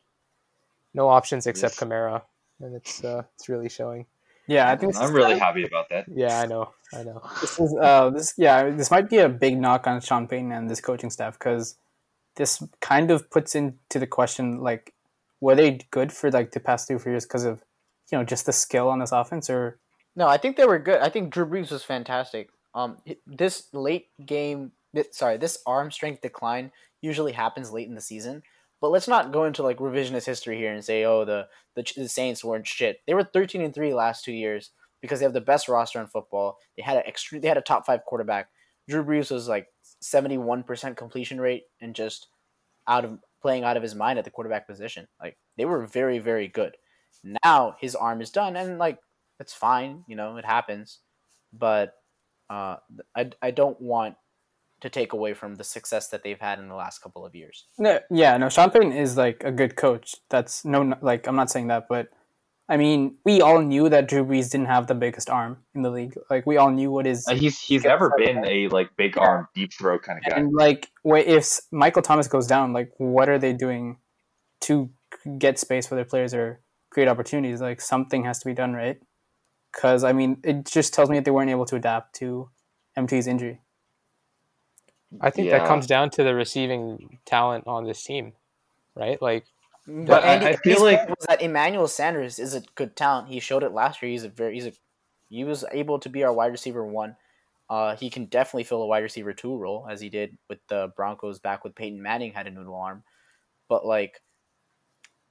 No 0.95 1.09
options 1.09 1.47
except 1.47 1.75
Yes. 1.75 1.81
Kamara, 1.81 2.23
and 2.61 2.75
it's 2.75 3.05
uh, 3.05 3.23
it's 3.35 3.49
really 3.49 3.69
showing. 3.69 4.07
Yeah, 4.47 4.69
I 4.71 4.77
think 4.77 4.97
I'm 4.97 5.13
really 5.13 5.33
kind 5.33 5.41
happy 5.41 5.65
about 5.65 5.89
that. 5.91 6.07
Yeah, 6.13 6.41
I 6.41 6.47
know, 6.47 6.71
I 6.93 7.05
know. 7.05 7.23
this 7.41 7.61
is 7.61 7.73
uh 7.81 8.11
this 8.11 8.35
yeah 8.37 8.71
this 8.71 8.91
might 8.91 9.09
be 9.09 9.19
a 9.19 9.29
big 9.29 9.61
knock 9.61 9.87
on 9.87 10.01
Sean 10.01 10.27
Payton 10.27 10.51
and 10.51 10.69
this 10.69 10.81
coaching 10.81 11.11
staff 11.11 11.39
because 11.39 11.77
this 12.35 12.61
kind 12.81 13.13
of 13.13 13.31
puts 13.31 13.55
into 13.55 13.99
the 14.01 14.07
question 14.09 14.61
like 14.61 14.93
were 15.41 15.55
they 15.55 15.81
good 15.91 16.13
for 16.13 16.31
like 16.31 16.53
the 16.53 16.61
past 16.61 16.89
two 16.89 17.01
years 17.05 17.25
because 17.25 17.45
of 17.45 17.63
you 18.11 18.19
know 18.19 18.25
just 18.25 18.47
the 18.47 18.53
skill 18.53 18.89
on 18.89 18.99
this 18.99 19.13
offense 19.13 19.49
or 19.49 19.79
No, 20.17 20.27
I 20.27 20.37
think 20.37 20.57
they 20.57 20.67
were 20.67 20.79
good. 20.79 21.01
I 21.01 21.09
think 21.09 21.33
Drew 21.33 21.47
Brees 21.47 21.71
was 21.71 21.83
fantastic. 21.85 22.51
Um, 22.75 22.99
this 23.27 23.69
late 23.73 24.09
game, 24.25 24.73
sorry, 25.13 25.37
this 25.37 25.59
arm 25.67 25.91
strength 25.91 26.21
decline 26.21 26.73
usually 27.01 27.33
happens 27.33 27.73
late 27.73 27.89
in 27.89 27.95
the 27.95 28.01
season. 28.01 28.43
But 28.81 28.91
let's 28.91 29.09
not 29.09 29.33
go 29.33 29.45
into 29.45 29.63
like 29.63 29.77
revisionist 29.79 30.25
history 30.25 30.57
here 30.57 30.73
and 30.73 30.85
say, 30.85 31.05
oh, 31.05 31.25
the 31.25 31.49
the, 31.77 31.85
the 31.97 32.09
Saints 32.09 32.45
weren't 32.45 32.67
shit. 32.67 33.01
They 33.07 33.15
were 33.15 33.25
thirteen 33.25 33.61
and 33.61 33.75
three 33.75 33.93
last 33.93 34.25
two 34.25 34.33
years 34.33 34.71
because 35.01 35.19
they 35.19 35.25
have 35.25 35.35
the 35.35 35.41
best 35.41 35.69
roster 35.69 36.01
in 36.01 36.07
football. 36.07 36.59
They 36.77 36.83
had 36.83 36.97
an 36.97 37.11
extre- 37.11 37.41
they 37.43 37.49
had 37.49 37.59
a 37.59 37.63
top 37.63 37.87
five 37.87 38.05
quarterback. 38.07 38.49
Drew 38.89 39.05
Brees 39.05 39.31
was 39.31 39.49
like 39.49 39.67
seventy 40.01 40.39
one 40.39 40.63
percent 40.63 40.97
completion 40.97 41.41
rate 41.41 41.65
and 41.81 41.95
just 41.95 42.29
out 42.89 43.05
of 43.05 43.19
playing 43.43 43.65
out 43.65 43.77
of 43.77 43.83
his 43.83 43.95
mind 43.95 44.19
at 44.19 44.25
the 44.25 44.31
quarterback 44.31 44.67
position. 44.67 45.09
Like 45.21 45.37
they 45.57 45.65
were 45.65 45.87
very 45.87 46.19
very 46.19 46.49
good. 46.49 46.77
Now 47.45 47.77
his 47.81 47.95
arm 47.95 48.21
is 48.21 48.31
done, 48.31 48.57
and 48.57 48.79
like 48.79 48.99
it's 49.39 49.55
fine. 49.55 50.05
You 50.07 50.17
know, 50.17 50.37
it 50.37 50.45
happens. 50.45 51.01
But 51.53 51.95
uh, 52.49 52.77
I 53.17 53.31
I 53.43 53.51
don't 53.51 53.81
want 53.81 54.17
to 54.81 54.89
take 54.89 55.13
away 55.13 55.35
from 55.35 55.57
the 55.57 55.65
success 55.65 56.09
that 56.09 56.23
they've 56.23 56.41
had 56.41 56.59
in 56.59 56.69
the 56.69 56.75
last 56.75 57.01
couple 57.01 57.25
of 57.25 57.35
years. 57.35 57.67
No, 57.79 58.01
yeah, 58.11 58.37
no. 58.37 58.49
Sean 58.49 58.71
Payton 58.71 58.93
is 58.93 59.17
like 59.17 59.43
a 59.45 59.53
good 59.53 59.77
coach. 59.77 60.17
That's 60.31 60.65
no, 60.65 60.83
no, 60.83 60.97
like 61.03 61.27
I'm 61.27 61.37
not 61.37 61.51
saying 61.51 61.69
that, 61.69 61.87
but 61.89 62.09
I 62.71 62.77
mean, 62.77 63.17
we 63.25 63.41
all 63.41 63.61
knew 63.61 63.89
that 63.89 64.09
Drew 64.09 64.25
Brees 64.25 64.51
didn't 64.53 64.69
have 64.69 64.87
the 64.87 64.95
biggest 64.95 65.29
arm 65.29 65.59
in 65.75 65.83
the 65.83 65.91
league. 65.91 66.15
Like 66.31 66.47
we 66.47 66.57
all 66.57 66.71
knew 66.71 66.91
what 66.93 67.05
his 67.05 67.27
Uh, 67.27 67.35
he's 67.35 67.61
he's 67.61 67.83
never 67.83 68.13
been 68.17 68.45
a 68.47 68.69
like 68.69 68.95
big 68.97 69.19
arm, 69.19 69.49
deep 69.57 69.73
throw 69.73 69.99
kind 69.99 70.19
of 70.19 70.25
guy. 70.31 70.37
and 70.39 70.53
like 70.55 70.89
wh- 71.05 71.19
if 71.27 71.59
Michael 71.73 72.03
Thomas 72.03 72.29
goes 72.29 72.47
down, 72.47 72.73
like 72.73 72.93
what 72.99 73.29
are 73.29 73.39
they 73.41 73.53
doing 73.53 73.99
to 74.61 74.89
get 75.37 75.59
space 75.59 75.89
for 75.89 75.97
their 75.97 76.05
players 76.05 76.33
or 76.33 76.61
create 76.91 77.09
opportunities? 77.09 77.61
Like 77.61 77.81
something 77.81 78.25
has 78.25 78.39
to 78.39 78.47
be 78.47 78.55
done, 78.55 78.73
right? 78.73 79.01
Because 79.73 80.05
I 80.05 80.13
mean, 80.13 80.39
it 80.45 80.65
just 80.65 80.95
tells 80.95 81.11
me 81.11 81.17
that 81.19 81.25
they 81.25 81.33
weren't 81.33 81.51
able 81.51 81.67
to 81.67 81.75
adapt 81.77 82.15
to 82.21 82.51
MT's 82.97 83.27
injury. 83.27 83.61
I 85.21 85.31
think 85.31 85.49
Yeah. 85.49 85.59
that 85.59 85.67
comes 85.67 85.89
down 85.89 86.11
to 86.11 86.23
the 86.23 86.35
receiving 86.37 87.19
talent 87.25 87.67
on 87.67 87.85
this 87.85 88.03
team, 88.05 88.35
right? 88.95 89.21
Like, 89.21 89.47
But 90.07 90.25
I- 90.25 90.35
Andy, 90.35 90.47
I 90.47 90.57
feel 90.57 90.83
like- 90.85 91.09
was 91.09 91.27
that 91.29 91.43
Emmanuel 91.43 91.89
Sanders 91.89 92.39
is 92.39 92.55
a 92.55 92.61
good 92.75 92.97
talent. 92.97 93.29
He 93.29 93.41
showed 93.41 93.63
it 93.63 93.73
last 93.73 94.01
year. 94.03 94.11
He's 94.11 94.25
a 94.25 94.29
very 94.29 94.55
he's 94.55 94.67
a 94.67 94.73
he 95.29 95.45
was 95.45 95.65
able 95.73 95.99
to 96.01 96.09
be 96.09 96.23
our 96.25 96.33
wide 96.33 96.53
receiver 96.53 96.85
one. 96.85 97.17
Uh, 97.69 97.95
he 97.97 98.11
can 98.11 98.25
definitely 98.27 98.65
fill 98.65 98.83
a 98.83 98.87
wide 98.87 99.03
receiver 99.05 99.33
two 99.33 99.57
role 99.57 99.87
as 99.89 100.01
he 100.01 100.09
did 100.09 100.37
with 100.49 100.59
the 100.69 100.93
Broncos 100.97 101.39
back 101.39 101.63
with 101.63 101.75
Peyton 101.77 102.03
Manning 102.03 102.33
had 102.33 102.47
a 102.49 102.51
noodle 102.51 102.75
arm. 102.75 103.05
But 103.69 103.87
like, 103.87 104.21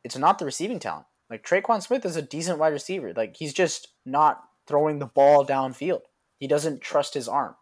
it's 0.05 0.18
not 0.18 0.39
the 0.39 0.45
receiving 0.45 0.80
talent. 0.80 1.05
Like 1.30 1.43
Tre'Quan 1.45 1.82
Smith 1.82 2.05
is 2.05 2.16
a 2.16 2.22
decent 2.22 2.57
wide 2.57 2.74
receiver. 2.74 3.14
Like 3.14 3.36
he's 3.36 3.53
just 3.53 3.89
not 4.05 4.41
throwing 4.68 4.99
the 4.99 5.05
ball 5.05 5.45
downfield. 5.45 6.01
He 6.39 6.47
doesn't 6.47 6.82
trust 6.82 7.14
his 7.14 7.28
arm. 7.28 7.55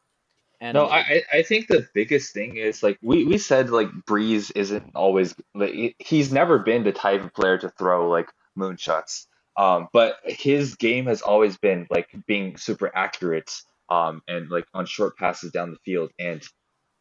And 0.60 0.76
No, 0.76 0.86
I 0.88 1.24
I- 1.32 1.44
think 1.44 1.68
the 1.68 1.88
biggest 1.94 2.34
thing 2.34 2.58
is 2.58 2.82
like 2.82 2.98
we, 3.02 3.26
we 3.26 3.38
said 3.38 3.70
like 3.70 3.90
Brees 4.08 4.52
isn't 4.56 4.92
always 4.96 5.36
like 5.54 5.96
he's 6.00 6.32
never 6.32 6.60
been 6.60 6.84
the 6.84 6.92
type 6.92 7.24
of 7.24 7.34
player 7.34 7.58
to 7.60 7.70
throw 7.70 8.10
like 8.10 8.30
moonshots. 8.58 9.28
Um, 9.56 9.88
but 9.94 10.18
his 10.24 10.76
game 10.76 11.06
has 11.08 11.22
always 11.22 11.58
been 11.58 11.88
like 11.90 12.10
being 12.28 12.58
super 12.58 12.92
accurate 12.96 13.52
um 13.90 14.22
and 14.28 14.50
like 14.50 14.66
on 14.74 14.86
short 14.86 15.18
passes 15.18 15.52
down 15.52 15.72
the 15.72 15.78
field. 15.86 16.12
And 16.20 16.42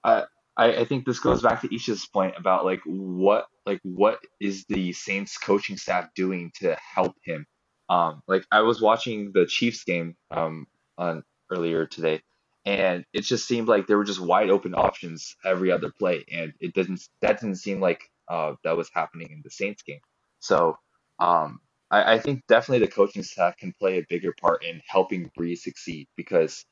I 0.05 0.25
I, 0.59 0.77
I 0.79 0.85
think 0.85 1.05
this 1.07 1.19
goes 1.21 1.43
back 1.43 1.61
to 1.63 1.75
Isha's 1.75 2.07
point 2.07 2.35
about 2.39 2.65
like 2.65 2.81
what 2.85 3.47
like 3.65 3.81
what 3.83 4.21
is 4.41 4.65
the 4.69 4.93
Saints 4.93 5.39
coaching 5.39 5.77
staff 5.79 6.09
doing 6.15 6.53
to 6.61 6.77
help 6.95 7.15
him. 7.25 7.47
Um, 7.89 8.23
like 8.27 8.45
I 8.53 8.61
was 8.63 8.81
watching 8.83 9.33
the 9.33 9.47
Chiefs 9.47 9.85
game 9.85 10.15
um 10.31 10.67
on 10.99 11.23
earlier 11.51 11.87
today 11.87 12.21
and 12.67 13.05
it 13.13 13.23
just 13.23 13.47
seemed 13.47 13.69
like 13.69 13.87
there 13.87 13.97
were 13.97 14.05
just 14.05 14.21
wide 14.21 14.51
open 14.51 14.75
options 14.75 15.37
every 15.45 15.71
other 15.71 15.93
play, 15.99 16.25
and 16.31 16.53
it 16.61 16.75
didn't 16.75 17.01
that 17.23 17.41
didn't 17.41 17.57
seem 17.57 17.81
like 17.81 18.03
uh, 18.29 18.55
that 18.65 18.77
was 18.77 18.91
happening 18.93 19.29
in 19.31 19.41
the 19.45 19.51
Saints 19.51 19.83
game. 19.83 20.01
So 20.41 20.77
um, 21.21 21.61
I, 21.91 22.15
I 22.15 22.19
think 22.19 22.43
definitely 22.49 22.85
the 22.85 22.93
coaching 22.93 23.23
staff 23.23 23.57
can 23.57 23.73
play 23.79 23.99
a 23.99 24.07
bigger 24.09 24.35
part 24.39 24.65
in 24.65 24.83
helping 24.87 25.31
Brees 25.39 25.59
succeed 25.59 26.09
because 26.17 26.67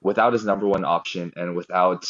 without 0.00 0.32
his 0.32 0.44
number 0.46 0.66
one 0.66 0.84
option 0.84 1.32
and 1.36 1.54
without 1.54 2.06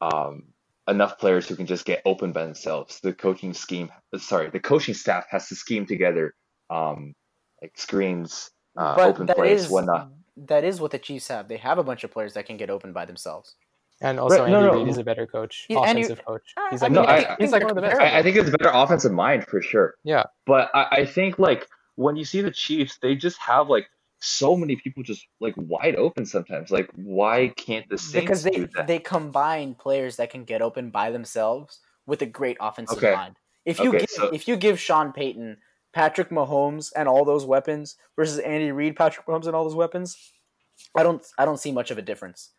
um, 0.00 0.44
enough 0.88 1.18
players 1.18 1.48
who 1.48 1.56
can 1.56 1.66
just 1.66 1.84
get 1.84 2.02
open 2.04 2.30
by 2.32 2.44
themselves, 2.44 3.00
the 3.00 3.12
coaching 3.12 3.52
scheme 3.52 3.90
sorry 4.16 4.48
the 4.50 4.60
coaching 4.60 4.94
staff 4.94 5.26
has 5.28 5.48
to 5.48 5.56
scheme 5.56 5.86
together 5.86 6.34
um, 6.70 7.14
like 7.60 7.76
screens, 7.76 8.50
uh, 8.78 8.96
open 8.98 9.26
plays, 9.26 9.64
is 9.64 9.70
whatnot. 9.70 10.10
That 10.36 10.64
is 10.64 10.80
what 10.80 10.90
the 10.90 10.98
Chiefs 10.98 11.28
have. 11.28 11.48
They 11.48 11.56
have 11.56 11.78
a 11.78 11.84
bunch 11.84 12.04
of 12.04 12.10
players 12.10 12.34
that 12.34 12.46
can 12.46 12.56
get 12.56 12.70
open 12.70 12.92
by 12.92 13.04
themselves. 13.04 13.54
and 14.02 14.20
also 14.20 14.42
Right, 14.42 14.50
no, 14.50 14.58
Andy 14.58 14.72
no. 14.72 14.78
Reid 14.80 14.88
is 14.88 14.98
a 14.98 15.04
better 15.04 15.26
coach, 15.26 15.64
Yeah, 15.70 15.80
Andy- 15.80 16.02
offensive 16.02 16.24
coach. 16.26 16.52
I- 16.58 16.68
He's 16.70 16.82
I 16.82 16.86
like, 16.88 16.92
mean, 16.92 17.02
no, 17.02 17.08
I- 17.08 17.36
he's, 17.38 17.50
I 17.52 17.56
like 17.56 17.62
one 17.62 17.70
of 17.70 17.76
the 17.76 17.80
best. 17.82 17.98
I, 17.98 18.18
I 18.18 18.22
think 18.22 18.36
it's 18.36 18.48
a 18.50 18.52
better 18.52 18.70
offensive 18.74 19.12
mind 19.12 19.46
for 19.46 19.62
sure. 19.62 19.94
Yeah. 20.04 20.24
But 20.44 20.70
I, 20.74 20.86
I 20.90 21.04
think 21.06 21.38
like 21.38 21.66
when 21.94 22.14
you 22.16 22.24
see 22.26 22.42
the 22.42 22.50
Chiefs, 22.50 22.98
they 23.00 23.14
just 23.14 23.38
have 23.38 23.70
like 23.70 23.86
so 24.18 24.54
many 24.54 24.76
people 24.76 25.02
just 25.02 25.26
like 25.40 25.54
wide 25.56 25.96
open 25.96 26.26
sometimes. 26.26 26.70
Like 26.70 26.90
why 26.96 27.48
can't 27.56 27.88
the 27.88 27.96
Saints 27.96 28.12
because 28.26 28.42
they 28.42 28.50
do 28.50 28.68
that? 28.74 28.86
they 28.86 28.98
combine 28.98 29.74
players 29.74 30.16
that 30.16 30.28
can 30.28 30.44
get 30.44 30.60
open 30.60 30.90
by 30.90 31.10
themselves 31.10 31.78
with 32.04 32.20
a 32.20 32.26
great 32.26 32.58
offensive 32.60 32.98
Okay. 32.98 33.14
mind. 33.14 33.36
If 33.64 33.78
you 33.80 33.88
Okay, 33.88 34.00
give, 34.00 34.10
so- 34.10 34.28
if 34.28 34.46
you 34.46 34.56
give 34.58 34.78
Sean 34.78 35.12
Payton, 35.12 35.56
Patrick 35.96 36.28
Mahomes, 36.28 36.92
and 36.94 37.08
all 37.08 37.24
those 37.24 37.46
weapons 37.46 37.96
versus 38.16 38.38
Andy 38.40 38.70
Reid, 38.70 38.96
Patrick 38.96 39.24
Mahomes, 39.24 39.46
and 39.46 39.56
all 39.56 39.64
those 39.64 39.74
weapons, 39.74 40.30
I 40.94 41.02
don't 41.02 41.24
I 41.38 41.46
don't 41.46 41.56
see 41.58 41.72
much 41.72 41.90
of 41.90 41.96
a 41.96 42.02
difference. 42.02 42.50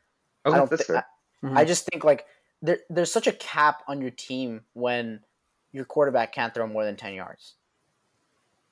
I 0.44 0.50
don't. 0.58 0.68
that's 0.68 0.82
thi- 0.88 0.94
fair. 0.94 0.98
I, 1.44 1.46
Mhm. 1.46 1.56
I 1.56 1.66
just 1.66 1.86
think 1.86 2.04
like 2.04 2.26
there 2.64 2.80
there's 2.90 3.12
such 3.12 3.28
a 3.28 3.32
cap 3.32 3.84
on 3.88 4.02
your 4.02 4.10
team 4.10 4.62
when 4.74 5.20
your 5.72 5.86
quarterback 5.86 6.34
can't 6.34 6.52
throw 6.52 6.66
more 6.66 6.84
than 6.84 6.96
ten 6.96 7.14
yards. 7.14 7.54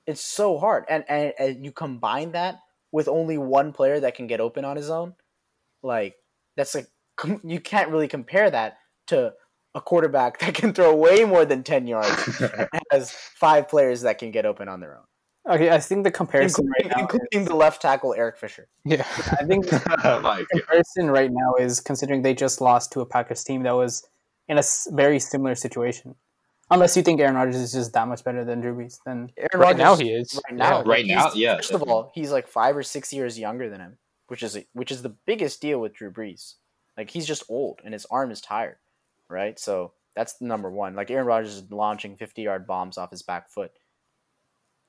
It's 0.04 0.20
so 0.20 0.58
hard, 0.58 0.84
and 0.88 1.04
and, 1.08 1.32
and 1.38 1.64
you 1.64 1.70
combine 1.70 2.32
that 2.32 2.58
with 2.90 3.06
only 3.06 3.38
one 3.38 3.72
player 3.72 4.00
that 4.00 4.16
can 4.16 4.26
get 4.26 4.40
open 4.40 4.64
on 4.64 4.74
his 4.76 4.90
own, 4.90 5.14
like 5.84 6.16
that's 6.56 6.74
like 6.74 6.88
you 7.44 7.60
can't 7.60 7.90
really 7.90 8.08
compare 8.08 8.50
that 8.50 8.78
to 9.06 9.32
a 9.76 9.80
quarterback 9.80 10.38
that 10.40 10.54
can 10.54 10.72
throw 10.72 10.92
way 10.96 11.24
more 11.24 11.44
than 11.44 11.62
ten 11.62 11.86
yards 11.86 12.42
has 12.90 13.12
five 13.12 13.68
players 13.68 14.00
that 14.00 14.18
can 14.18 14.30
get 14.32 14.44
open 14.44 14.68
on 14.68 14.80
their 14.80 14.96
own, 14.96 15.54
Okay, 15.54 15.70
I 15.70 15.78
think 15.78 16.02
the 16.02 16.10
comparison 16.10 16.64
including, 16.64 16.88
right 16.88 16.96
now, 16.96 17.02
including 17.02 17.42
is, 17.42 17.46
the 17.46 17.54
left 17.54 17.80
tackle 17.82 18.14
Eric 18.14 18.36
Fisher. 18.36 18.66
Yeah. 18.84 19.06
I 19.40 19.44
think 19.44 19.66
the 19.70 19.78
God. 20.02 20.44
comparison 20.50 21.08
right 21.10 21.30
now 21.30 21.54
is 21.60 21.78
considering 21.80 22.22
they 22.22 22.34
just 22.34 22.60
lost 22.60 22.90
to 22.94 23.00
a 23.00 23.06
Packers 23.06 23.44
team 23.44 23.62
that 23.62 23.76
was 23.76 24.02
in 24.48 24.56
a 24.56 24.60
s- 24.60 24.88
very 24.90 25.20
similar 25.20 25.54
situation. 25.54 26.16
Unless 26.68 26.96
you 26.96 27.02
think 27.04 27.20
Aaron 27.20 27.36
Rodgers 27.36 27.56
is 27.56 27.72
just 27.72 27.92
that 27.92 28.08
much 28.08 28.24
better 28.24 28.44
than 28.44 28.60
Drew 28.60 28.74
Brees, 28.74 28.98
then 29.06 29.30
Aaron 29.38 29.60
Right 29.66 29.76
now 29.76 29.94
he 29.94 30.10
is. 30.10 30.40
Right 30.48 30.56
now, 30.58 30.78
Yeah. 30.78 30.82
Right 30.84 31.06
now, 31.06 31.32
yeah, 31.32 31.56
First 31.58 31.70
of 31.72 31.82
all, 31.84 32.10
he's 32.14 32.32
like 32.32 32.48
five 32.48 32.76
or 32.76 32.82
six 32.82 33.12
years 33.12 33.38
younger 33.38 33.70
than 33.70 33.80
him, 33.80 33.98
which 34.26 34.42
is 34.42 34.58
which 34.72 34.90
is 34.90 35.02
the 35.02 35.14
biggest 35.26 35.60
deal 35.60 35.80
with 35.80 35.94
Drew 35.94 36.10
Brees. 36.10 36.54
Like 36.96 37.10
he's 37.10 37.26
just 37.26 37.44
old 37.48 37.80
and 37.84 37.92
his 37.92 38.04
arm 38.10 38.32
is 38.32 38.40
tired, 38.40 38.78
right? 39.28 39.58
So 39.58 39.92
that's 40.14 40.40
number 40.40 40.70
one. 40.70 40.94
Like 40.94 41.10
Aaron 41.10 41.26
Rodgers 41.26 41.56
is 41.56 41.70
launching 41.70 42.16
fifty-yard 42.16 42.66
bombs 42.66 42.98
off 42.98 43.10
his 43.10 43.22
back 43.22 43.50
foot. 43.50 43.72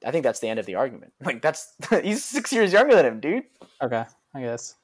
I 0.05 0.11
think 0.11 0.23
that's 0.23 0.39
the 0.39 0.47
end 0.47 0.59
of 0.59 0.65
the 0.65 0.75
argument. 0.75 1.13
Like 1.23 1.41
that's 1.41 1.73
he's 2.03 2.23
six 2.23 2.51
years 2.53 2.71
younger 2.73 2.95
than 2.95 3.05
him, 3.05 3.19
dude. 3.19 3.43
okay, 3.81 4.05
I 4.33 4.41
guess. 4.41 4.75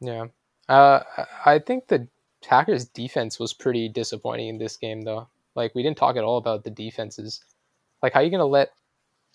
Yeah. 0.00 0.26
Uh, 0.68 1.00
I 1.44 1.58
think 1.58 1.88
the 1.88 2.06
Packers 2.44 2.86
defense 2.86 3.38
was 3.38 3.52
pretty 3.52 3.88
disappointing 3.88 4.48
in 4.48 4.58
this 4.58 4.76
game, 4.76 5.02
though. 5.02 5.28
Like, 5.56 5.74
we 5.74 5.82
didn't 5.82 5.98
talk 5.98 6.16
at 6.16 6.24
all 6.24 6.38
about 6.38 6.62
the 6.64 6.70
defenses. 6.70 7.44
Like, 8.02 8.12
how 8.14 8.20
are 8.20 8.22
you 8.22 8.30
going 8.30 8.38
to 8.38 8.44
let 8.46 8.70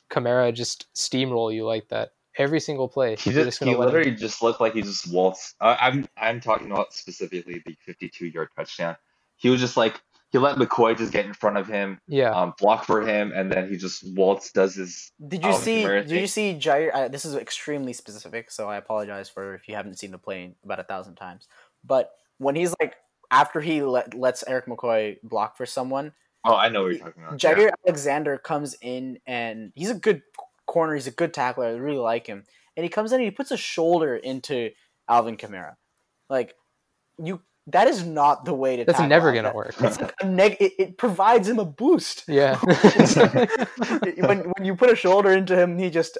Kamara 0.10 0.54
just 0.54 0.92
steamroll 0.96 1.54
you 1.54 1.66
like 1.66 1.88
that 1.90 2.14
every 2.38 2.60
single 2.60 2.88
play? 2.88 3.16
He 3.18 3.32
You're 3.32 3.44
just 3.44 3.60
he 3.60 3.66
let 3.66 3.74
him- 3.76 3.80
literally 3.82 4.16
just 4.16 4.42
looked 4.42 4.62
like 4.62 4.74
he 4.74 4.82
just 4.82 5.12
waltzed. 5.12 5.56
I, 5.62 5.76
I'm 5.82 6.08
I'm 6.18 6.40
talking 6.40 6.72
about 6.72 6.94
specifically 6.94 7.62
the 7.66 7.76
52 7.86 8.28
yard 8.28 8.48
touchdown. 8.56 8.96
He 9.38 9.50
was 9.50 9.60
just 9.60 9.78
like 9.78 10.02
he 10.32 10.38
let 10.38 10.58
McCoy 10.58 10.98
just 10.98 11.12
get 11.14 11.26
in 11.26 11.34
front 11.34 11.58
of 11.58 11.68
him, 11.68 12.00
Yeah. 12.08 12.32
um, 12.32 12.54
block 12.60 12.84
for 12.86 13.08
him, 13.08 13.32
and 13.34 13.52
then 13.52 13.70
he 13.70 13.78
just 13.78 14.04
waltz 14.16 14.52
does 14.52 14.76
his. 14.76 15.12
Did 15.28 15.44
you 15.46 15.54
see? 15.54 15.84
Did 15.84 16.12
you 16.12 16.28
see 16.28 16.56
Jair? 16.60 16.92
Uh, 16.94 17.08
this 17.08 17.26
is 17.26 17.36
extremely 17.36 17.94
specific, 17.94 18.52
so 18.52 18.68
I 18.70 18.78
apologize 18.78 19.30
for 19.30 19.54
if 19.56 19.68
you 19.68 19.76
haven't 19.76 19.98
seen 20.00 20.12
the 20.12 20.18
play 20.18 20.56
about 20.64 20.80
a 20.80 20.84
thousand 20.84 21.16
times. 21.16 21.48
But 21.84 22.12
when 22.38 22.56
he's 22.56 22.74
like 22.82 22.96
after 23.32 23.62
he 23.62 23.82
let, 23.82 24.14
lets 24.14 24.44
Erik 24.48 24.66
McCoy 24.66 25.18
block 25.24 25.58
for 25.58 25.66
someone, 25.66 26.14
Oh, 26.48 26.56
I 26.56 26.70
know 26.70 26.84
what 26.84 26.92
you're 26.92 27.00
talking 27.00 27.24
about. 27.24 27.40
Jair 27.40 27.72
Alexander 27.88 28.38
comes 28.38 28.76
in 28.82 29.18
and 29.26 29.72
he's 29.74 29.90
a 29.90 29.96
good 29.96 30.22
corner. 30.68 30.94
He's 30.94 31.08
a 31.08 31.12
good 31.12 31.34
tackler. 31.34 31.66
I 31.66 31.72
really 31.72 31.98
like 31.98 32.28
him. 32.28 32.44
And 32.78 32.84
he 32.84 32.90
comes 32.90 33.12
in 33.12 33.16
and 33.20 33.26
he 33.26 33.32
puts 33.32 33.50
a 33.52 33.58
shoulder 33.58 34.16
into 34.16 34.70
Alvin 35.10 35.38
Kamara. 35.38 35.76
Like 36.30 36.54
you, 37.18 37.42
that 37.68 37.88
is 37.88 38.06
not 38.06 38.46
the 38.46 38.54
way 38.54 38.78
to. 38.78 38.86
That's 38.86 39.00
never 39.00 39.32
going 39.32 39.46
to 39.46 39.52
work. 39.52 39.76
It's 39.80 40.00
like 40.00 40.14
a 40.22 40.26
neg- 40.26 40.58
it, 40.60 40.74
it 40.78 40.98
provides 40.98 41.50
him 41.50 41.58
a 41.58 41.66
boost. 41.66 42.24
Yeah. 42.28 42.58
when 44.18 44.40
when 44.40 44.64
you 44.64 44.76
put 44.76 44.92
a 44.92 44.96
shoulder 44.96 45.32
into 45.32 45.60
him, 45.60 45.78
he 45.78 45.90
just 45.90 46.18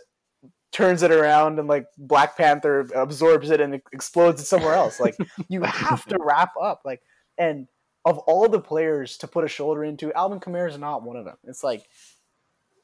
turns 0.72 1.04
it 1.04 1.12
around 1.12 1.60
and 1.60 1.68
like 1.68 1.86
Black 1.98 2.36
Panther 2.36 2.82
absorbs 2.96 3.50
it 3.52 3.62
and 3.62 3.76
explodes 3.94 4.42
it 4.42 4.46
somewhere 4.46 4.74
else. 4.74 5.00
Like 5.00 5.16
you 5.48 5.62
have 5.62 6.06
to 6.08 6.18
wrap 6.20 6.54
up. 6.62 6.82
Like 6.84 7.02
and 7.38 7.68
of 8.06 8.18
all 8.20 8.50
the 8.50 8.60
players 8.62 9.18
to 9.18 9.28
put 9.28 9.44
a 9.44 9.48
shoulder 9.48 9.84
into, 9.84 10.14
Alvin 10.14 10.40
Kamara 10.40 10.70
is 10.70 10.78
not 10.78 11.04
one 11.04 11.16
of 11.16 11.26
them. 11.26 11.38
It's 11.44 11.64
like 11.64 11.84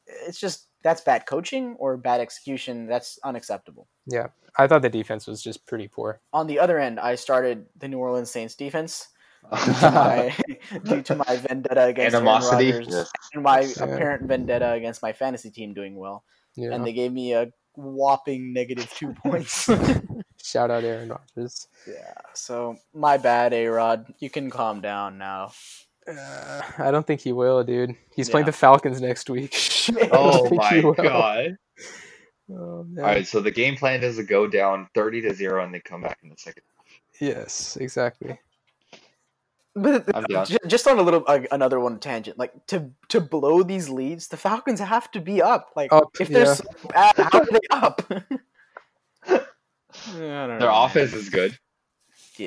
it's 0.05 0.39
just 0.39 0.67
that's 0.83 1.01
bad 1.01 1.25
coaching 1.25 1.75
or 1.79 1.97
bad 1.97 2.19
execution. 2.21 2.87
That's 2.87 3.19
unacceptable. 3.23 3.87
Yeah, 4.07 4.27
I 4.57 4.67
thought 4.67 4.81
the 4.81 4.89
defense 4.89 5.27
was 5.27 5.41
just 5.41 5.65
pretty 5.65 5.87
poor. 5.87 6.19
On 6.33 6.47
the 6.47 6.59
other 6.59 6.79
end, 6.79 6.99
I 6.99 7.15
started 7.15 7.65
the 7.77 7.87
New 7.87 7.99
Orleans 7.99 8.31
Saints 8.31 8.55
defense 8.55 9.07
due 9.65 9.73
to 9.73 9.91
my, 9.91 10.35
due 10.83 11.01
to 11.03 11.15
my 11.15 11.35
vendetta 11.37 11.85
against 11.85 12.13
Aaron 12.15 12.27
Animosity. 12.27 12.71
Rodgers 12.71 12.87
Yes. 12.89 13.11
and 13.33 13.43
my 13.43 13.59
Yeah. 13.61 13.83
apparent 13.83 14.27
vendetta 14.27 14.71
against 14.73 15.01
my 15.01 15.13
fantasy 15.13 15.49
team 15.51 15.73
doing 15.73 15.95
well, 15.95 16.23
Yeah. 16.55 16.73
and 16.73 16.85
they 16.85 16.93
gave 16.93 17.11
me 17.11 17.33
a 17.33 17.51
whopping 17.75 18.53
negative 18.53 18.91
two 18.93 19.13
points. 19.23 19.69
Shout 20.43 20.69
out 20.71 20.83
Aaron 20.83 21.09
Rodgers. 21.09 21.67
yeah, 21.87 22.13
so 22.33 22.75
my 22.93 23.17
bad, 23.17 23.53
A 23.53 23.67
Rod. 23.67 24.13
You 24.19 24.29
can 24.29 24.49
calm 24.49 24.81
down 24.81 25.17
now. 25.17 25.51
Uh, 26.17 26.61
I 26.77 26.91
don't 26.91 27.05
think 27.05 27.21
he 27.21 27.31
will, 27.33 27.63
dude. 27.63 27.95
He's 28.15 28.29
playing 28.29 28.45
the 28.45 28.51
Falcons 28.51 29.01
next 29.01 29.29
week. 29.29 29.55
Oh 30.11 30.49
my 30.53 30.81
god. 30.97 31.57
Oh. 32.53 32.85
All 32.97 33.03
right, 33.03 33.25
so 33.25 33.39
the 33.39 33.49
game 33.51 33.77
plan 33.77 34.03
is 34.03 34.17
to 34.17 34.23
go 34.23 34.45
down 34.45 34.89
30 34.93 35.21
to 35.21 35.33
0 35.33 35.63
and 35.63 35.73
then 35.73 35.79
come 35.85 36.01
back 36.01 36.19
in 36.21 36.27
the 36.27 36.35
second. 36.37 36.63
Yes, 37.21 37.77
exactly. 37.77 38.37
But 39.73 40.13
I'm 40.13 40.23
down. 40.23 40.45
ju- 40.47 40.57
just 40.67 40.85
on 40.85 40.99
a 40.99 41.01
little 41.01 41.23
uh, 41.27 41.39
another 41.51 41.79
one 41.79 41.97
tangent, 41.99 42.37
like 42.37 42.51
to 42.67 42.91
to 43.07 43.21
blow 43.21 43.63
these 43.63 43.87
leads, 43.87 44.27
the 44.27 44.35
Falcons 44.35 44.81
have 44.81 45.09
to 45.11 45.21
be 45.21 45.41
up. 45.41 45.69
Like 45.77 45.93
Up, 45.93 46.09
if 46.19 46.27
they're 46.27 46.45
yeah. 46.45 46.53
so 46.55 46.65
bad, 46.89 47.13
how 47.15 47.39
are 47.39 47.45
they 47.45 47.59
up? 47.69 48.01
I 49.27 49.39
don't 50.09 50.19
Their 50.19 50.59
know, 50.59 50.83
offense 50.83 51.13
is 51.13 51.29
good. 51.29 51.57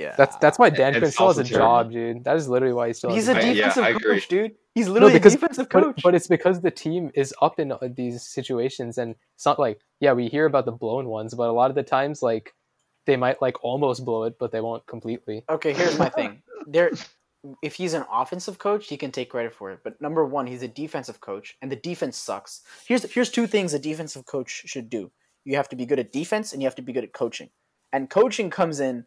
Yeah, 0.01 0.15
That's 0.17 0.37
that's 0.37 0.59
why 0.59 0.71
Dan 0.71 0.93
Quinn 0.99 1.11
still 1.11 1.29
has 1.29 1.39
a 1.39 1.45
terrible. 1.45 1.67
job, 1.67 1.93
dude. 1.93 2.25
That 2.25 2.37
is 2.37 2.49
literally 2.49 2.75
why 2.75 2.89
he 2.89 2.93
still 2.95 3.11
has 3.11 3.17
he's 3.17 3.29
a 3.29 3.33
a 3.33 3.35
job. 3.35 3.45
I- 3.45 3.53
yeah, 3.53 3.69
defensive 3.75 4.03
coach, 4.03 4.29
dude. 4.29 4.53
He's 4.75 4.89
literally 4.89 5.13
because- 5.15 5.35
a 5.35 5.37
defensive 5.37 5.69
coach. 5.69 6.01
but 6.03 6.15
it's 6.15 6.27
because 6.27 6.61
the 6.61 6.71
team 6.71 7.11
is 7.15 7.33
up 7.41 7.61
in 7.61 7.73
uh, 7.73 7.79
these 7.95 8.27
situations, 8.27 8.99
and 8.99 9.15
it's 9.37 9.47
not 9.47 9.59
like 9.59 9.81
yeah, 10.01 10.13
we 10.13 10.29
hear 10.29 10.47
about 10.47 10.65
the 10.65 10.73
blown 10.73 11.07
ones, 11.09 11.35
but 11.35 11.49
a 11.49 11.53
lot 11.53 11.71
of 11.71 11.77
the 11.77 11.83
times 11.85 12.23
like 12.23 12.53
they 13.07 13.17
might 13.17 13.41
like 13.43 13.63
almost 13.63 14.05
blow 14.05 14.25
it, 14.25 14.35
but 14.39 14.51
they 14.51 14.61
won't 14.61 14.87
completely. 14.87 15.45
okay, 15.49 15.73
here's 15.73 15.99
my 15.99 16.09
thing. 16.09 16.43
There, 16.67 16.91
if 17.63 17.75
he's 17.75 17.93
an 17.93 18.07
offensive 18.11 18.59
coach, 18.59 18.89
he 18.89 18.97
can 18.97 19.13
take 19.13 19.29
credit 19.29 19.53
for 19.55 19.71
it. 19.71 19.81
But 19.85 20.01
number 20.01 20.25
one, 20.25 20.47
he's 20.47 20.63
a 20.63 20.69
defensive 20.69 21.21
coach, 21.21 21.59
and 21.61 21.71
the 21.71 21.77
defense 21.77 22.17
sucks. 22.17 22.63
Here's 22.87 23.03
here's 23.13 23.31
two 23.31 23.47
things 23.47 23.75
a 23.75 23.79
defensive 23.79 24.25
coach 24.25 24.63
should 24.65 24.89
do. 24.89 25.11
You 25.45 25.57
have 25.57 25.69
to 25.69 25.77
be 25.77 25.85
good 25.85 25.99
at 25.99 26.11
defense, 26.11 26.53
and 26.55 26.63
you 26.63 26.67
have 26.67 26.75
to 26.77 26.83
be 26.83 26.95
good 26.95 27.05
at 27.05 27.13
coaching. 27.13 27.51
And 27.93 28.09
coaching 28.09 28.49
comes 28.49 28.81
in 28.81 29.05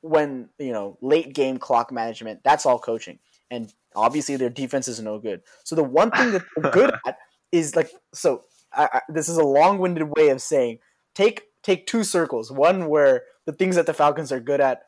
when 0.00 0.48
you 0.58 0.72
know 0.72 0.98
late 1.00 1.34
game 1.34 1.58
clock 1.58 1.92
management. 1.92 2.40
That's 2.44 2.66
all 2.66 2.78
coaching. 2.78 3.18
And 3.50 3.72
obviously, 3.96 4.36
their 4.36 4.50
defense 4.50 4.88
is 4.88 5.00
no 5.00 5.18
good. 5.18 5.42
So 5.64 5.74
the 5.76 5.84
one 5.84 6.10
thing 6.10 6.32
that 6.32 6.42
they're 6.56 6.70
good 6.70 6.94
at 7.06 7.18
is 7.52 7.76
like 7.76 7.90
so. 8.12 8.42
I, 8.72 8.88
I, 8.92 9.00
this 9.08 9.30
is 9.30 9.38
a 9.38 9.44
long-winded 9.44 10.14
way 10.16 10.28
of 10.28 10.42
saying 10.42 10.78
take 11.14 11.44
take 11.62 11.86
two 11.86 12.04
circles. 12.04 12.52
One 12.52 12.88
where 12.88 13.22
the 13.46 13.52
things 13.52 13.76
that 13.76 13.86
the 13.86 13.94
Falcons 13.94 14.30
are 14.30 14.40
good 14.40 14.60
at, 14.60 14.82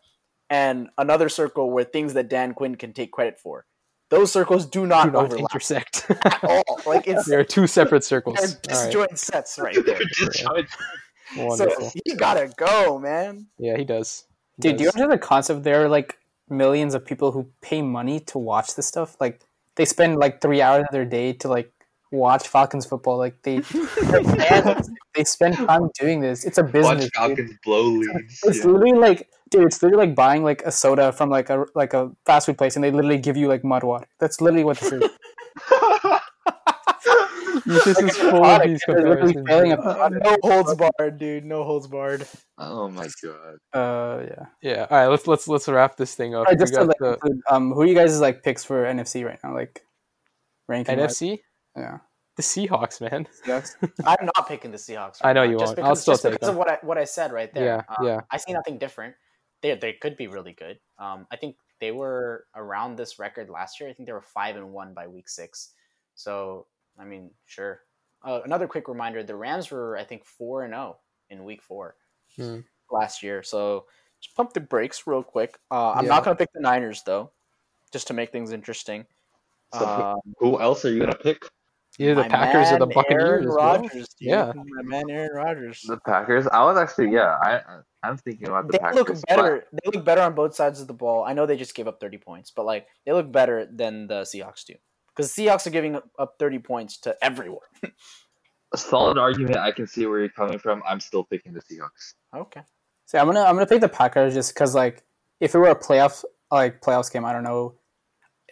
and 0.50 0.88
another 0.98 1.28
circle 1.28 1.70
where 1.70 1.84
things 1.84 2.12
that 2.14 2.28
Dan 2.28 2.52
Quinn 2.54 2.74
can 2.76 2.92
take 2.92 3.10
credit 3.12 3.38
for. 3.38 3.64
Those 4.10 4.32
circles 4.32 4.66
do 4.66 4.86
not, 4.86 5.04
Do 5.04 5.10
not 5.12 5.24
overlap 5.26 5.40
intersect. 5.52 6.10
at 6.10 6.42
all. 6.42 6.64
Like 6.84 7.06
it's 7.06 7.24
there 7.28 7.38
are 7.38 7.44
two 7.44 7.66
separate 7.66 8.02
circles. 8.04 8.36
they're 8.36 8.76
All 8.76 8.82
right, 8.82 8.92
disjoint 8.92 9.18
sets 9.18 9.58
right 9.58 9.76
there. 9.86 10.00
wonderful. 11.36 11.90
So 11.90 12.00
he 12.04 12.14
gotta 12.16 12.50
go, 12.56 12.98
man. 12.98 13.46
yeah, 13.58 13.76
he 13.76 13.84
does. 13.84 14.24
Dude, 14.60 14.76
do 14.76 14.84
you 14.84 14.88
understand 14.90 15.12
the 15.12 15.18
concept? 15.18 15.62
There 15.64 15.84
are 15.84 15.88
like 15.88 16.18
millions 16.48 16.94
of 16.94 17.04
people 17.04 17.32
who 17.32 17.48
pay 17.62 17.82
money 17.82 18.20
to 18.20 18.38
watch 18.38 18.74
this 18.74 18.86
stuff. 18.86 19.16
Like 19.20 19.40
they 19.76 19.84
spend 19.84 20.16
like 20.18 20.40
three 20.40 20.60
hours 20.62 20.82
of 20.88 20.92
their 20.92 21.04
day 21.04 21.32
to 21.34 21.48
like 21.48 21.72
watch 22.12 22.48
Falcons 22.48 22.86
football. 22.86 23.16
Like 23.18 23.40
they 23.42 23.60
fans. 23.62 24.90
they 25.14 25.24
spend 25.24 25.56
time 25.56 25.90
doing 25.98 26.20
this. 26.20 26.44
It's 26.44 26.58
a 26.58 26.62
Watch 26.62 26.72
business. 26.72 27.04
dude. 27.04 27.12
Falcons 27.14 27.52
blow 27.64 27.82
leads. 27.84 28.40
It's 28.44 28.58
Yeah. 28.58 28.64
literally 28.70 28.98
like, 28.98 29.28
dude, 29.50 29.64
it's 29.64 29.82
literally 29.82 30.06
like 30.06 30.14
buying 30.16 30.42
like 30.44 30.62
a 30.62 30.72
soda 30.72 31.12
from 31.12 31.30
like 31.30 31.50
a 31.50 31.66
like 31.74 31.94
a 31.94 32.10
fast 32.26 32.46
food 32.46 32.58
place, 32.58 32.74
and 32.76 32.84
they 32.84 32.90
literally 32.90 33.18
give 33.18 33.36
you 33.36 33.48
like 33.48 33.62
mud 33.64 33.84
water. 33.84 34.06
That's 34.18 34.40
literally 34.40 34.64
what 34.64 34.78
this 34.78 34.92
is. 34.92 35.02
this 37.66 37.86
is 37.86 38.16
full 38.16 38.36
of 38.36 38.42
product, 38.42 38.68
these 38.68 38.82
comparisons. 38.84 39.84
Uh, 39.86 40.08
No 40.10 40.36
holds 40.42 40.74
barred, 40.74 41.18
dude. 41.18 41.44
No 41.44 41.64
holds 41.64 41.86
barred. 41.86 42.26
oh 42.58 42.88
my 42.88 43.08
god. 43.22 43.56
Uh, 43.72 44.24
yeah. 44.26 44.46
yeah. 44.62 44.86
All 44.90 44.98
right, 44.98 45.06
let's 45.06 45.26
let's 45.26 45.48
let's 45.48 45.68
wrap 45.68 45.96
this 45.96 46.14
thing 46.14 46.34
up. 46.34 46.40
All 46.40 46.44
right, 46.44 46.58
We 46.58 46.58
just 46.58 46.74
to 46.74 46.84
like, 46.84 46.98
the 46.98 47.40
um, 47.50 47.72
who 47.72 47.82
are 47.82 47.86
you 47.86 47.94
guys' 47.94 48.20
like 48.20 48.42
picks 48.42 48.64
for 48.64 48.84
NFC 48.84 49.24
right 49.24 49.38
now? 49.44 49.54
Like 49.54 49.82
ranking 50.68 50.98
wise? 50.98 51.18
NFC, 51.18 51.38
Yeah. 51.76 51.98
the 52.36 52.42
Seahawks, 52.42 53.00
man. 53.00 53.26
Yes. 53.46 53.76
I'm 54.04 54.26
not 54.36 54.48
picking 54.48 54.70
the 54.70 54.78
Seahawks. 54.78 55.18
I 55.22 55.32
know 55.32 55.44
now, 55.44 55.50
you 55.50 55.58
just 55.58 55.68
won't. 55.68 55.76
Because, 55.76 55.88
I'll 55.88 55.96
still 55.96 56.14
just 56.14 56.22
take 56.22 56.32
because 56.32 56.46
them. 56.48 56.54
of 56.54 56.58
what 56.58 56.70
I 56.70 56.78
what 56.82 56.98
I 56.98 57.04
said 57.04 57.32
right 57.32 57.52
there. 57.52 57.64
Yeah, 57.64 57.82
Um, 57.98 58.06
yeah. 58.06 58.20
I 58.30 58.36
see 58.38 58.52
nothing 58.52 58.78
different. 58.78 59.14
They 59.62 59.74
they 59.76 59.92
could 59.94 60.16
be 60.16 60.26
really 60.26 60.52
good. 60.52 60.78
Um, 60.98 61.26
I 61.30 61.36
think 61.36 61.56
they 61.80 61.92
were 61.92 62.44
around 62.54 62.96
this 62.96 63.18
record 63.18 63.48
last 63.50 63.80
year. 63.80 63.88
I 63.88 63.92
think 63.94 64.06
they 64.06 64.12
were 64.12 64.20
five 64.22 64.56
and 64.56 64.72
one 64.72 64.92
by 64.94 65.06
week 65.08 65.28
six. 65.28 65.72
So 66.14 66.66
I 67.00 67.04
mean, 67.04 67.30
sure. 67.46 67.80
Uh, 68.22 68.40
another 68.44 68.66
quick 68.66 68.86
reminder: 68.88 69.22
the 69.22 69.34
Rams 69.34 69.70
were 69.70 69.96
I 69.96 70.04
think 70.04 70.24
four 70.26 70.64
and 70.64 70.72
zero 70.74 70.98
in 71.30 71.44
week 71.44 71.62
four 71.62 71.96
Hmm. 72.36 72.60
last 72.90 73.22
year. 73.22 73.42
So 73.42 73.86
just 74.20 74.36
pump 74.36 74.52
the 74.52 74.60
brakes 74.60 75.06
real 75.06 75.22
quick. 75.22 75.58
Uh, 75.70 75.92
I'm 75.92 76.04
Yeah. 76.04 76.10
not 76.10 76.24
going 76.24 76.36
to 76.36 76.38
pick 76.38 76.52
the 76.52 76.60
Niners 76.60 77.02
though, 77.04 77.32
just 77.92 78.06
to 78.08 78.12
make 78.14 78.30
things 78.32 78.52
interesting. 78.52 79.06
So- 79.72 79.86
Um, 79.86 80.34
Who 80.38 80.60
else 80.60 80.84
are 80.84 80.90
you 80.92 81.00
gonna 81.00 81.14
pick? 81.14 81.42
Either 81.98 82.14
the 82.22 82.28
Packers 82.28 82.72
or 82.72 82.78
the 82.78 82.86
Buccaneers. 82.86 83.44
Aaron. 83.44 83.48
Rodgers, 83.48 84.08
dude. 84.18 84.28
Yeah. 84.28 84.52
my 84.54 84.82
man, 84.82 85.10
Aaron 85.10 85.32
Rodgers. 85.34 85.82
The 85.82 85.98
Packers. 85.98 86.46
I 86.48 86.62
was 86.64 86.76
actually 86.78 87.10
yeah. 87.10 87.36
I 87.42 87.60
I'm 88.02 88.16
thinking 88.16 88.48
about 88.48 88.66
the 88.66 88.72
they 88.72 88.78
Packers. 88.78 88.96
look 88.96 89.08
but- 89.08 89.22
better. 89.28 89.66
They 89.72 89.90
look 89.92 90.04
better 90.04 90.22
on 90.22 90.34
both 90.34 90.54
sides 90.54 90.80
of 90.80 90.86
the 90.86 90.94
ball. 90.94 91.24
I 91.24 91.32
know 91.34 91.46
they 91.46 91.56
just 91.56 91.74
gave 91.74 91.86
up 91.88 92.00
30 92.00 92.18
points, 92.18 92.50
but 92.50 92.64
like 92.66 92.86
they 93.06 93.12
look 93.12 93.30
better 93.30 93.66
than 93.66 94.06
the 94.06 94.22
Seahawks 94.22 94.64
do. 94.64 94.74
Because 95.20 95.32
Seahawks 95.32 95.66
are 95.66 95.70
giving 95.70 95.96
up- 95.96 96.08
up 96.18 96.34
30 96.38 96.58
points 96.58 96.96
to 96.98 97.16
everyone. 97.22 97.60
A 98.72 98.76
solid 98.76 99.18
argument. 99.18 99.56
I 99.56 99.72
can 99.72 99.86
see 99.86 100.06
where 100.06 100.20
you're 100.20 100.28
coming 100.28 100.58
from. 100.58 100.82
I'm 100.88 101.00
still 101.00 101.24
picking 101.24 101.52
the 101.52 101.60
Seahawks. 101.60 102.14
okay. 102.34 102.62
So 103.06 103.18
I'm 103.18 103.26
gonna 103.26 103.42
I'm 103.42 103.56
gonna 103.56 103.66
pick 103.66 103.80
the 103.80 103.88
Packers 103.88 104.34
just 104.34 104.54
because 104.54 104.72
like 104.76 105.02
if 105.40 105.52
it 105.56 105.58
were 105.58 105.70
a 105.70 105.74
playoff 105.74 106.22
like 106.52 106.80
playoffs 106.80 107.12
game, 107.12 107.24
I 107.24 107.32
don't 107.32 107.42
know, 107.42 107.74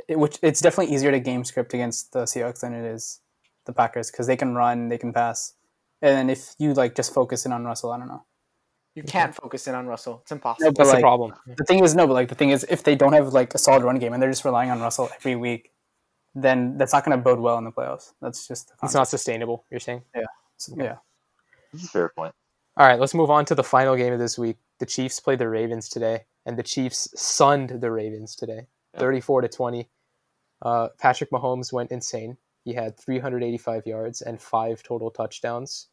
it, 0.09 0.19
which 0.19 0.37
it's 0.43 0.61
definitely 0.61 0.93
easier 0.93 1.13
to 1.13 1.21
game 1.21 1.45
script 1.45 1.73
against 1.75 2.13
the 2.13 2.25
Seahawks 2.25 2.63
than 2.63 2.75
it 2.75 2.85
is 2.85 3.21
the 3.67 3.73
Packers 3.73 4.11
because 4.11 4.27
they 4.27 4.37
can 4.37 4.57
run, 4.57 4.89
they 4.89 4.99
can 4.99 5.13
pass, 5.13 5.55
and 6.03 6.29
if 6.29 6.57
you 6.59 6.75
like 6.75 6.97
just 6.97 7.15
focus 7.15 7.47
in 7.47 7.53
on 7.53 7.65
Russell, 7.65 7.93
I 7.93 7.99
don't 7.99 8.09
know. 8.09 8.25
You 8.97 9.05
can't 9.05 9.33
focus 9.33 9.69
in 9.69 9.77
on 9.77 9.87
Russell. 9.87 10.19
It's 10.23 10.33
impossible. 10.33 10.67
No, 10.67 10.73
but 10.73 10.79
That's 10.85 10.97
the 10.97 11.01
problem. 11.03 11.35
the 11.57 11.65
thing 11.65 11.85
is 11.85 11.95
no, 11.95 12.09
but 12.09 12.15
like 12.15 12.29
the 12.29 12.35
thing 12.35 12.51
is 12.51 12.67
if 12.69 12.83
they 12.83 12.97
don't 12.97 13.13
have 13.13 13.33
like 13.33 13.55
a 13.55 13.59
solid 13.59 13.85
run 13.85 14.01
game 14.01 14.13
and 14.13 14.21
they're 14.21 14.31
just 14.31 14.45
relying 14.45 14.71
on 14.73 14.81
Russell 14.81 15.09
every 15.15 15.37
week, 15.37 15.71
then 16.43 16.77
that's 16.79 16.93
not 16.93 17.05
gonna 17.05 17.19
bode 17.19 17.39
well 17.41 17.59
in 17.59 17.65
the 17.65 17.73
playoffs. 17.73 18.13
That's 18.21 18.47
just 18.47 18.69
the 18.69 18.75
It's 18.83 18.95
not 18.95 19.09
sustainable. 19.09 19.65
You're 19.71 19.81
saying. 19.81 20.03
concept. 20.15 20.81
yeah. 20.81 20.97
This 21.73 21.83
is 21.83 21.89
a 21.89 21.91
fair 21.93 22.09
point. 22.11 22.35
All 22.77 22.87
right, 22.87 22.99
let's 22.99 23.15
move 23.15 23.31
on 23.31 23.45
to 23.47 23.55
the 23.55 23.65
final 23.65 23.97
game 23.97 24.13
of 24.13 24.19
this 24.19 24.39
week. 24.39 24.57
The 24.79 24.87
Chiefs 24.87 25.19
played 25.21 25.39
the 25.41 25.49
Ravens 25.49 25.89
today, 25.89 26.25
and 26.47 26.57
the 26.57 26.63
Chiefs 26.63 27.09
sunned 27.21 27.71
the 27.81 27.91
Ravens 27.91 28.37
today, 28.37 28.67
Yeah. 28.95 29.01
34 29.01 29.41
to 29.43 29.49
20. 29.49 29.89
Uh, 30.63 30.89
Patrick 30.99 31.31
Mahomes 31.31 31.73
went 31.73 31.91
insane. 31.91 32.37
He 32.65 32.75
had 32.75 32.97
385 32.99 33.87
yards 33.87 34.23
and 34.23 34.41
five 34.41 34.83
total 34.83 35.11
touchdowns. 35.11 35.89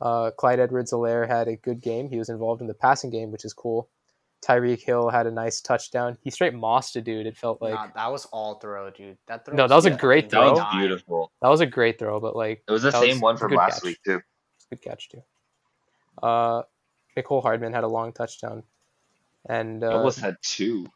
Uh, 0.00 0.30
Clyde 0.30 0.60
Edwards-Helaire 0.60 1.26
had 1.28 1.48
a 1.48 1.56
good 1.56 1.80
game. 1.80 2.08
He 2.08 2.18
was 2.18 2.28
involved 2.28 2.60
in 2.60 2.66
the 2.66 2.74
passing 2.74 3.10
game, 3.10 3.30
which 3.30 3.44
is 3.44 3.52
cool. 3.52 3.88
Tyreek 4.44 4.82
Hill 4.82 5.08
had 5.08 5.26
a 5.26 5.30
nice 5.30 5.60
touchdown. 5.60 6.18
He 6.22 6.30
straight 6.30 6.52
mossed 6.54 6.96
a 6.96 7.00
dude. 7.00 7.26
It 7.26 7.36
felt 7.36 7.62
like 7.62 7.72
Nah, 7.74 7.88
that 7.94 8.12
was 8.12 8.26
all 8.26 8.56
throw, 8.56 8.90
dude. 8.90 9.16
That 9.26 9.44
throw 9.44 9.54
No, 9.54 9.66
that 9.66 9.74
was 9.74 9.86
a 9.86 9.90
fucking 9.90 10.00
great 10.00 10.30
That 10.30 10.36
throw. 10.36 10.52
was 10.52 10.74
beautiful. 10.76 11.32
that 11.40 11.48
was 11.48 11.60
a 11.60 11.66
great 11.66 11.98
throw, 11.98 12.20
but 12.20 12.36
like 12.36 12.62
It 12.68 12.72
was 12.72 12.82
the 12.82 12.90
same 12.90 13.16
was 13.16 13.20
one 13.22 13.36
from 13.38 13.52
last 13.52 13.76
catch. 13.76 13.84
week 13.84 13.98
too. 14.04 14.20
Good 14.70 14.82
catch 14.82 15.08
too. 15.08 15.22
Uh, 16.22 16.62
Mecole 17.16 17.42
Hardman 17.42 17.72
had 17.72 17.84
a 17.84 17.88
long 17.88 18.12
touchdown, 18.12 18.62
and 19.48 19.82
He 19.82 19.88
uh, 19.88 19.92
almost 19.92 20.20
had 20.20 20.36
two. 20.42 20.86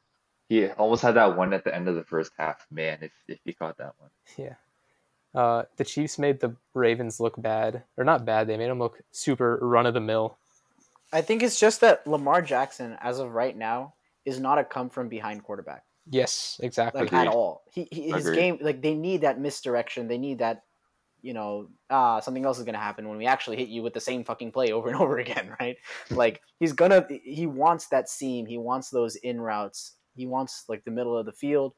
He 0.48 0.66
almost 0.68 1.02
had 1.02 1.14
that 1.14 1.36
one 1.36 1.52
at 1.52 1.64
the 1.64 1.74
end 1.74 1.88
of 1.88 1.94
the 1.94 2.04
first 2.04 2.32
half. 2.38 2.66
Man, 2.70 2.98
if 3.02 3.12
if 3.28 3.38
he 3.44 3.52
caught 3.52 3.76
that 3.78 3.94
one. 3.98 4.10
yeah, 4.36 4.54
uh, 5.34 5.64
the 5.76 5.84
Chiefs 5.84 6.18
made 6.18 6.40
the 6.40 6.54
Ravens 6.74 7.20
look 7.20 7.40
bad, 7.40 7.82
or 7.96 8.04
not 8.04 8.24
bad. 8.24 8.46
They 8.46 8.56
made 8.56 8.70
them 8.70 8.78
look 8.78 9.00
super 9.10 9.58
run 9.60 9.86
of 9.86 9.94
the 9.94 10.00
mill. 10.00 10.38
I 11.12 11.22
think 11.22 11.42
it's 11.42 11.58
just 11.58 11.80
that 11.80 12.06
Lamar 12.06 12.42
Jackson, 12.42 12.96
as 13.00 13.18
of 13.18 13.32
right 13.32 13.56
now, 13.56 13.94
is 14.24 14.38
not 14.38 14.58
a 14.58 14.64
come 14.64 14.90
from 14.90 15.08
behind 15.08 15.42
quarterback. 15.42 15.84
Yes, 16.10 16.58
exactly. 16.62 17.00
like 17.02 17.08
Agreed. 17.08 17.20
at 17.20 17.28
all. 17.28 17.62
He, 17.72 17.88
he 17.90 18.10
his 18.10 18.26
Agreed. 18.26 18.36
game 18.36 18.58
like 18.60 18.82
they 18.82 18.94
need 18.94 19.22
that 19.22 19.40
misdirection. 19.40 20.08
They 20.08 20.18
need 20.18 20.38
that, 20.38 20.62
you 21.20 21.34
know, 21.34 21.68
ah, 21.90 22.20
something 22.20 22.44
else 22.44 22.58
is 22.58 22.64
gonna 22.64 22.78
happen 22.78 23.08
when 23.08 23.18
we 23.18 23.26
actually 23.26 23.56
hit 23.56 23.68
you 23.68 23.82
with 23.82 23.94
the 23.94 24.00
same 24.00 24.24
fucking 24.24 24.52
play 24.52 24.72
over 24.72 24.88
and 24.88 24.96
over 24.96 25.18
again, 25.18 25.54
right? 25.60 25.76
like 26.10 26.40
he's 26.60 26.72
gonna 26.72 27.06
he 27.22 27.46
wants 27.46 27.88
that 27.88 28.08
seam. 28.08 28.46
He 28.46 28.58
wants 28.58 28.90
those 28.90 29.16
in 29.16 29.40
routes. 29.40 29.96
He 30.14 30.26
wants 30.26 30.64
like 30.68 30.84
the 30.84 30.90
middle 30.90 31.16
of 31.16 31.26
the 31.26 31.32
field. 31.32 31.74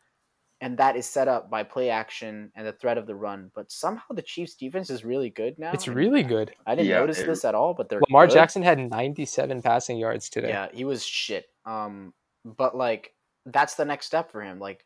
And 0.60 0.76
that 0.78 0.94
is 0.96 1.06
set 1.06 1.26
up 1.28 1.48
by 1.50 1.62
play 1.62 1.88
action 1.90 2.52
and 2.54 2.66
the 2.66 2.72
threat 2.72 2.98
of 2.98 3.06
the 3.06 3.14
run. 3.14 3.50
But 3.54 3.70
somehow 3.72 4.04
the 4.14 4.22
Chiefs' 4.22 4.54
defense 4.54 4.90
is 4.90 5.04
really 5.04 5.30
good 5.30 5.58
now. 5.58 5.72
It's 5.72 5.88
really 5.88 6.22
good. 6.22 6.52
I 6.66 6.74
didn't 6.74 6.88
Yeah, 6.88 7.00
notice 7.00 7.18
it- 7.20 7.26
this 7.26 7.44
at 7.44 7.54
all, 7.54 7.72
but 7.74 7.88
they're 7.88 8.00
Lamar 8.08 8.26
good. 8.26 8.34
Jackson 8.34 8.62
had 8.62 8.78
97 8.78 9.62
passing 9.62 9.96
yards 9.96 10.28
today. 10.28 10.48
Yeah, 10.48 10.68
he 10.72 10.84
was 10.84 11.04
shit. 11.04 11.46
Um, 11.64 12.12
but 12.44 12.76
like 12.76 13.14
that's 13.46 13.74
the 13.74 13.84
next 13.84 14.06
step 14.06 14.30
for 14.30 14.42
him. 14.42 14.58
Like 14.60 14.84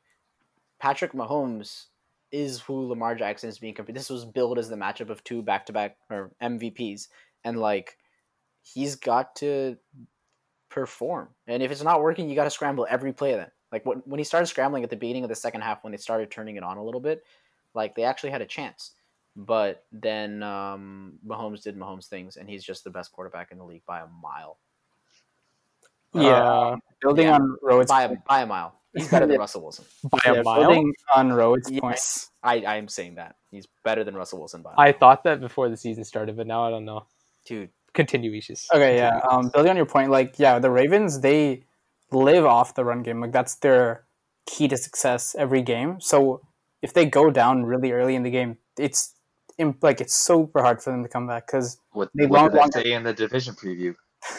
Patrick 0.80 1.12
Mahomes 1.12 1.86
is 2.30 2.60
who 2.60 2.86
Lamar 2.88 3.14
Jackson 3.14 3.48
is 3.48 3.58
being 3.58 3.74
compared. 3.74 3.96
This 3.96 4.10
was 4.10 4.24
billed 4.24 4.58
as 4.58 4.68
the 4.68 4.76
matchup 4.76 5.08
of 5.10 5.22
two 5.24 5.42
back 5.42 5.66
to 5.66 5.72
back 5.72 5.96
or 6.10 6.30
MVPs, 6.40 7.08
and 7.44 7.58
like 7.60 7.96
he's 8.62 8.94
got 8.96 9.34
to 9.36 9.76
perform. 10.70 11.28
And 11.46 11.62
if 11.62 11.70
it's 11.70 11.82
not 11.82 12.00
working, 12.02 12.28
you 12.28 12.34
got 12.34 12.44
to 12.44 12.50
scramble 12.50 12.86
every 12.88 13.12
play. 13.12 13.34
Then, 13.34 13.50
like 13.74 13.84
when 13.84 13.98
when 14.06 14.18
he 14.18 14.24
started 14.24 14.46
scrambling 14.46 14.84
at 14.84 14.90
the 14.90 14.96
beginning 14.96 15.24
of 15.24 15.28
the 15.28 15.34
second 15.34 15.60
half, 15.62 15.82
when 15.82 15.90
they 15.90 15.96
started 15.98 16.30
turning 16.30 16.54
it 16.56 16.62
on 16.62 16.76
a 16.78 16.84
little 16.84 17.00
bit, 17.00 17.24
like 17.74 17.94
they 17.96 18.04
actually 18.04 18.30
had 18.30 18.40
a 18.40 18.46
chance. 18.46 18.92
But 19.36 19.84
then 19.90 20.42
um, 20.44 21.14
Mahomes 21.26 21.62
did 21.64 21.76
Mahomes 21.76 22.06
things, 22.06 22.36
and 22.36 22.48
he's 22.48 22.62
just 22.62 22.84
the 22.84 22.90
best 22.90 23.10
quarterback 23.10 23.50
in 23.50 23.58
the 23.58 23.64
league 23.64 23.82
by 23.84 23.98
a 24.00 24.06
mile. 24.22 24.58
Yeah, 26.14 26.30
Uh, 26.42 26.76
building 27.02 27.26
yeah. 27.26 27.34
on 27.34 27.56
Rohit's 27.62 27.88
by 27.90 28.04
a, 28.04 28.14
by 28.28 28.42
a 28.42 28.46
mile. 28.46 28.78
He's 28.94 29.08
better 29.08 29.26
than 29.26 29.38
Russell 29.44 29.62
Wilson. 29.62 29.84
by 30.08 30.18
yeah, 30.24 30.32
a 30.34 30.42
mile. 30.44 30.60
building 30.60 30.92
on 31.16 31.30
Rohit's 31.30 31.68
point. 31.80 31.94
Yes, 31.96 32.30
I, 32.44 32.60
I 32.60 32.76
am 32.76 32.86
saying 32.86 33.16
that 33.16 33.34
he's 33.50 33.66
better 33.82 34.04
than 34.04 34.14
Russell 34.14 34.38
Wilson 34.38 34.62
by 34.62 34.70
a 34.70 34.74
I 34.80 34.84
mile. 34.90 34.98
thought 35.00 35.24
that 35.24 35.40
before 35.40 35.68
the 35.68 35.76
season 35.76 36.04
started, 36.04 36.36
but 36.36 36.46
now 36.46 36.64
I 36.64 36.70
don't 36.70 36.84
know. 36.84 37.06
dude. 37.44 37.70
Continue, 37.94 38.32
Ishis. 38.32 38.66
Okay, 38.72 38.96
yeah. 38.96 39.20
Um, 39.30 39.50
building 39.50 39.70
on 39.70 39.76
your 39.76 39.86
point, 39.86 40.10
like, 40.10 40.36
yeah, 40.38 40.58
the 40.58 40.68
Ravens 40.70 41.20
they 41.20 41.62
live 42.12 42.44
off 42.44 42.74
the 42.74 42.84
run 42.84 43.02
game. 43.02 43.20
Like 43.20 43.32
that's 43.32 43.56
their 43.56 44.04
key 44.46 44.68
to 44.68 44.76
success 44.76 45.34
every 45.38 45.62
game. 45.62 46.00
So 46.00 46.42
if 46.82 46.92
they 46.92 47.06
go 47.06 47.30
down 47.30 47.64
really 47.64 47.92
early 47.92 48.14
in 48.14 48.22
the 48.22 48.30
game, 48.30 48.58
it's 48.78 49.14
im- 49.58 49.78
like 49.82 50.00
it's 50.00 50.14
super 50.14 50.62
hard 50.62 50.82
for 50.82 50.90
them 50.90 51.02
to 51.02 51.08
come 51.08 51.26
back 51.26 51.46
because 51.46 51.78
What, 51.92 52.10
They 52.14 52.26
what 52.26 52.40
long- 52.40 52.50
did 52.50 52.56
I 52.58 52.60
long- 52.60 52.72
say 52.72 52.92
in 52.92 53.02
the 53.04 53.12
division 53.14 53.54
preview? 53.54 53.94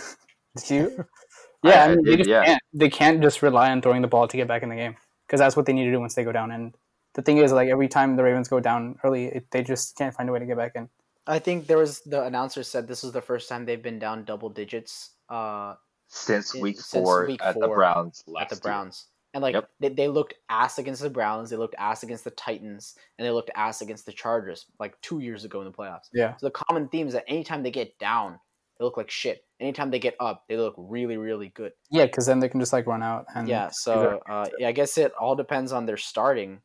you. 0.70 1.06
Yeah, 1.64 1.72
I- 1.72 1.76
I, 1.78 1.84
I 1.86 1.96
mean, 1.96 2.06
they 2.06 2.18
just 2.18 2.30
yeah. 2.30 2.46
can't. 2.46 2.62
They 2.74 2.90
can't 2.90 3.22
just 3.24 3.42
rely 3.42 3.72
on 3.72 3.82
throwing 3.82 4.04
the 4.04 4.08
ball 4.08 4.28
to 4.28 4.38
get 4.38 4.48
back 4.48 4.62
in 4.62 4.70
the 4.70 4.76
game 4.76 4.96
because 5.26 5.40
that's 5.40 5.56
what 5.56 5.66
they 5.66 5.74
need 5.74 5.86
to 5.86 5.92
do 5.92 6.00
once 6.00 6.14
they 6.14 6.24
go 6.24 6.32
down. 6.32 6.52
And 6.52 6.76
the 7.16 7.24
thing 7.24 7.40
is, 7.40 7.52
like 7.52 7.70
every 7.70 7.88
time 7.88 8.16
the 8.18 8.24
Ravens 8.24 8.48
go 8.48 8.60
down 8.60 9.00
early, 9.04 9.26
it, 9.26 9.48
they 9.50 9.64
just 9.64 9.98
can't 9.98 10.14
find 10.14 10.30
a 10.30 10.32
way 10.32 10.38
to 10.38 10.46
get 10.46 10.58
back 10.58 10.74
in. 10.76 10.90
I 11.26 11.40
think 11.40 11.66
there 11.66 11.80
was 11.80 12.02
the 12.02 12.24
announcer 12.24 12.62
said 12.62 12.88
this 12.88 13.02
was 13.02 13.14
the 13.14 13.22
first 13.22 13.50
time 13.50 13.66
they've 13.66 13.82
been 13.82 13.98
down 13.98 14.26
double 14.26 14.50
digits 14.50 15.12
uh, 15.28 15.74
Since 16.16 16.56
It- 16.56 16.62
week 16.62 16.80
since 16.80 17.04
four 17.04 17.26
week 17.28 17.42
at 17.44 17.60
the 17.60 17.68
Browns 17.68 18.24
last 18.28 18.44
at 18.44 18.50
the 18.50 18.56
year. 18.56 18.62
Browns. 18.74 19.08
And 19.34 19.42
like 19.42 19.54
Yep. 19.54 19.70
they, 19.82 19.90
they 19.90 20.08
looked 20.08 20.34
ass 20.50 20.78
against 20.80 21.02
the 21.02 21.10
Browns, 21.10 21.50
they 21.50 21.58
looked 21.58 21.76
ass 21.78 22.04
against 22.04 22.24
the 22.24 22.32
Titans, 22.32 22.96
and 23.20 23.26
they 23.28 23.32
looked 23.32 23.52
ass 23.54 23.82
against 23.82 24.06
the 24.06 24.14
Chargers 24.14 24.66
like 24.80 25.00
two 25.02 25.20
years 25.20 25.44
ago 25.44 25.60
in 25.60 25.66
the 25.66 25.74
playoffs. 25.74 26.08
Yeah. 26.14 26.38
So 26.38 26.48
the 26.48 26.52
common 26.52 26.88
theme 26.88 27.08
is 27.08 27.14
that 27.14 27.26
anytime 27.28 27.62
they 27.62 27.70
get 27.72 28.00
down, 28.00 28.40
they 28.80 28.86
look 28.86 28.96
like 28.96 29.12
shit. 29.12 29.44
Anytime 29.60 29.92
they 29.92 30.00
get 30.00 30.16
up, 30.22 30.46
they 30.48 30.56
look 30.56 30.74
really, 30.78 31.18
really 31.18 31.50
good. 31.50 31.74
Yeah, 31.92 32.06
because 32.06 32.26
then 32.26 32.40
they 32.40 32.48
can 32.48 32.62
just 32.62 32.72
like 32.72 32.88
run 32.88 33.04
out 33.04 33.26
and 33.36 33.46
yeah. 33.48 33.70
So 33.74 34.22
uh, 34.30 34.46
yeah, 34.58 34.70
I 34.70 34.72
guess 34.72 34.98
it 34.98 35.12
all 35.20 35.36
depends 35.36 35.74
on 35.74 35.86
their 35.86 35.98
starting, 35.98 36.62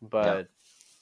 but 0.00 0.48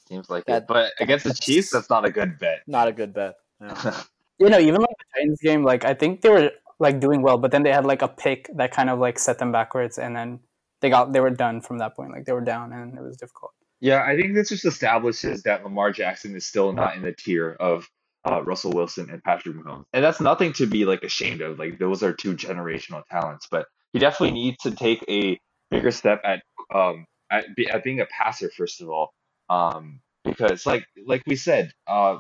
Seems 0.09 0.29
like 0.29 0.45
That- 0.47 0.63
it. 0.63 0.69
But 0.69 0.93
against 1.01 1.25
the 1.25 1.33
Chiefs, 1.33 1.71
that's 1.71 1.89
not 1.89 2.05
a 2.05 2.11
good 2.11 2.39
bet. 2.39 2.61
not 2.67 2.89
a 2.89 2.93
good 2.93 3.15
bet. 3.15 3.37
Yeah. 3.61 4.03
you 4.39 4.51
know, 4.51 4.59
even 4.59 4.81
like 4.81 4.91
the 4.99 5.21
Titans 5.21 5.41
game, 5.41 5.63
like 5.65 5.85
I 5.85 5.95
think 5.95 6.21
they 6.23 6.29
were 6.29 6.51
like 6.79 7.01
doing 7.01 7.23
well, 7.23 7.39
but 7.39 7.51
then 7.51 7.63
they 7.63 7.73
had 7.73 7.85
like 7.87 8.03
a 8.03 8.09
pick 8.09 8.51
that 8.57 8.73
kind 8.73 8.91
of 8.91 8.99
like 8.99 9.19
set 9.19 9.39
them 9.39 9.53
backwards, 9.53 9.99
and 9.99 10.15
then 10.17 10.41
they 10.81 10.91
got 10.91 11.13
they 11.13 11.21
were 11.21 11.31
done 11.31 11.61
from 11.61 11.79
that 11.79 11.97
point. 11.97 12.13
Like 12.13 12.25
they 12.25 12.33
were 12.33 12.41
down, 12.41 12.73
and 12.73 12.97
it 12.97 13.03
was 13.03 13.17
difficult. 13.17 13.53
Yeah, 13.81 14.03
I 14.03 14.17
think 14.17 14.35
this 14.35 14.49
just 14.49 14.65
establishes 14.65 15.43
that 15.43 15.63
Lamar 15.65 15.93
Jackson 15.93 16.35
is 16.35 16.47
still 16.47 16.73
not 16.73 16.97
in 16.97 17.03
the 17.03 17.13
tier 17.13 17.57
of 17.61 17.87
uh, 18.25 18.43
Russell 18.43 18.73
Wilson 18.73 19.11
and 19.11 19.23
Patrick 19.23 19.57
Mahomes, 19.57 19.85
and 19.93 20.05
that's 20.05 20.21
nothing 20.21 20.53
to 20.55 20.67
be 20.67 20.85
like 20.85 21.03
ashamed 21.03 21.43
of. 21.43 21.59
Like 21.59 21.79
those 21.79 22.03
are 22.03 22.13
two 22.13 22.35
generational 22.35 23.03
talents, 23.11 23.47
but 23.51 23.67
he 23.93 23.99
definitely 23.99 24.33
needs 24.33 24.57
to 24.63 24.71
take 24.73 25.05
a 25.09 25.39
bigger 25.71 25.91
step 25.91 26.21
at 26.25 26.43
um 26.75 27.07
at, 27.31 27.47
at 27.71 27.85
being 27.85 28.01
a 28.01 28.07
passer 28.07 28.51
first 28.57 28.81
of 28.81 28.89
all, 28.89 29.13
um 29.49 30.01
because 30.25 30.67
like 30.67 30.85
like 31.07 31.23
we 31.27 31.37
said, 31.37 31.71
uh 31.87 32.19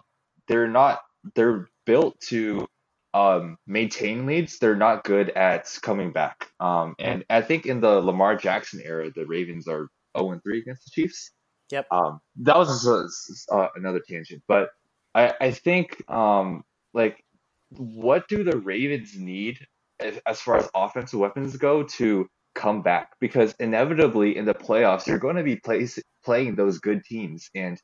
they're 0.48 0.68
not 0.68 1.00
they're 1.34 1.68
built 1.86 2.18
to 2.20 2.66
um 3.14 3.58
maintain 3.66 4.26
leads. 4.26 4.58
They're 4.58 4.76
not 4.76 5.04
good 5.04 5.30
at 5.30 5.70
coming 5.82 6.12
back. 6.12 6.50
Um 6.60 6.96
and 7.00 7.24
I 7.30 7.42
think 7.42 7.66
in 7.66 7.80
the 7.80 8.00
Lamar 8.00 8.36
Jackson 8.36 8.82
era, 8.84 9.10
the 9.14 9.26
Ravens 9.26 9.68
are 9.68 9.88
0 10.18 10.32
and 10.32 10.42
3 10.42 10.60
against 10.60 10.84
the 10.86 10.90
Chiefs. 10.92 11.32
Yep. 11.70 11.86
Um, 11.90 12.20
that 12.38 12.56
was 12.58 13.46
uh, 13.50 13.68
another 13.76 14.02
tangent, 14.06 14.42
but 14.48 14.70
I 15.14 15.34
I 15.40 15.50
think 15.52 16.08
um 16.10 16.64
like 16.94 17.24
what 17.70 18.28
do 18.28 18.44
the 18.44 18.58
Ravens 18.58 19.16
need 19.18 19.66
as, 20.00 20.18
as 20.26 20.40
far 20.40 20.58
as 20.58 20.68
offensive 20.74 21.20
weapons 21.20 21.56
go 21.56 21.84
to 21.84 22.28
come 22.54 22.82
back? 22.82 23.12
Because 23.20 23.54
inevitably 23.60 24.36
in 24.36 24.44
the 24.44 24.54
playoffs 24.54 25.06
you're 25.06 25.18
going 25.18 25.36
to 25.36 25.42
be 25.42 25.56
place, 25.56 25.98
playing 26.24 26.56
those 26.56 26.78
good 26.80 27.04
teams, 27.04 27.50
and 27.54 27.80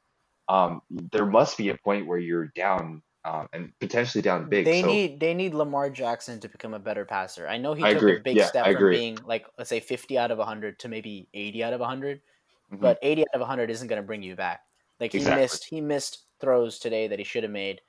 um 0.49 0.83
there 1.13 1.27
must 1.27 1.59
be 1.59 1.71
a 1.71 1.79
point 1.85 2.07
where 2.07 2.19
you're 2.19 2.51
down 2.57 3.03
um, 3.25 3.49
and 3.53 3.73
potentially 3.81 4.23
down 4.23 4.49
big. 4.49 4.73
They 4.73 4.83
so 4.83 4.83
need 4.83 5.21
they 5.21 5.33
need 5.35 5.55
Lamar 5.55 5.91
Jackson 5.91 6.41
to 6.41 6.49
become 6.49 6.75
a 6.75 6.79
better 6.79 7.05
passer. 7.05 7.47
I 7.49 7.57
know 7.59 7.75
he 7.75 7.85
I 7.85 7.89
took 7.89 8.09
agree. 8.09 8.19
a 8.19 8.23
big 8.23 8.41
Yeah, 8.41 8.51
step 8.51 8.69
I 8.69 8.71
from 8.71 8.87
agree. 8.87 8.89
being 8.89 9.23
like 9.25 9.47
let's 9.59 9.69
say 9.71 9.81
50 9.81 10.19
out 10.19 10.31
of 10.31 10.39
100 10.39 10.79
to 10.81 10.89
maybe 10.89 11.29
80 11.35 11.63
out 11.63 11.73
of 11.73 11.81
100, 11.81 12.23
Mhm. 12.71 12.95
but 12.95 12.99
80 13.03 13.23
out 13.23 13.35
of 13.35 13.41
100 13.43 13.71
isn't 13.71 13.87
going 13.89 14.01
to 14.03 14.07
bring 14.07 14.23
you 14.23 14.35
back. 14.37 14.63
Like 14.99 15.13
he 15.13 15.25
Exactly. 15.25 15.27
missed 15.27 15.67
he 15.67 15.81
missed 15.81 16.27
throws 16.41 16.79
today 16.79 17.07
that 17.09 17.19
he 17.19 17.25
should 17.25 17.43
have 17.45 17.53
made. 17.53 17.81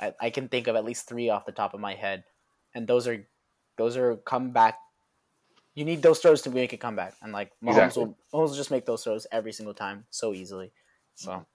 I, 0.00 0.14
I 0.20 0.30
can 0.30 0.48
think 0.48 0.66
of 0.68 0.76
at 0.76 0.84
least 0.84 1.08
3 1.08 1.30
off 1.30 1.46
the 1.46 1.52
top 1.52 1.74
of 1.74 1.80
my 1.80 1.94
head. 1.94 2.24
And 2.74 2.88
those 2.88 3.08
are 3.08 3.28
those 3.78 3.96
are 3.96 4.16
comeback 4.18 4.78
you 5.74 5.84
need 5.84 6.02
those 6.02 6.20
throws 6.20 6.42
to 6.42 6.50
make 6.50 6.72
a 6.72 6.76
comeback. 6.78 7.16
And 7.22 7.32
like 7.32 7.52
Mahomes 7.62 7.96
Exactly. 7.96 7.96
will 7.96 8.18
Mahomes 8.32 8.50
will 8.50 8.54
just 8.54 8.70
make 8.70 8.86
those 8.86 9.04
throws 9.04 9.26
every 9.32 9.52
single 9.52 9.74
time 9.74 10.06
so 10.10 10.34
easily. 10.34 10.72
So 11.14 11.46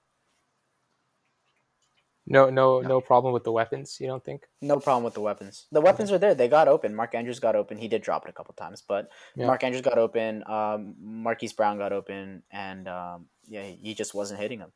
No, 2.30 2.50
no, 2.50 2.82
Yeah. 2.82 2.88
no 2.88 3.00
problem 3.00 3.32
with 3.32 3.44
the 3.44 3.52
weapons. 3.52 3.98
You 4.00 4.06
don't 4.06 4.22
think? 4.22 4.46
No 4.60 4.78
problem 4.78 5.02
with 5.02 5.14
the 5.14 5.22
weapons. 5.22 5.66
The 5.72 5.80
weapons 5.80 6.12
are 6.12 6.18
there. 6.18 6.34
They 6.34 6.46
got 6.48 6.68
open. 6.68 6.94
Mark 6.94 7.14
Andrews 7.14 7.40
got 7.40 7.56
open. 7.56 7.78
He 7.78 7.88
did 7.88 8.02
drop 8.02 8.26
it 8.26 8.28
a 8.28 8.32
couple 8.32 8.52
times, 8.54 8.82
but 8.86 9.10
Yeah. 9.34 9.46
Mark 9.46 9.64
Andrews 9.64 9.80
got 9.82 9.96
open. 9.96 10.44
Um, 10.46 10.94
Marquise 11.00 11.54
Brown 11.54 11.78
got 11.78 11.92
open, 11.92 12.42
and 12.50 12.86
um, 12.86 13.28
yeah, 13.48 13.62
he 13.62 13.76
he 13.76 13.94
just 13.94 14.14
wasn't 14.14 14.40
hitting 14.40 14.58
them. 14.58 14.72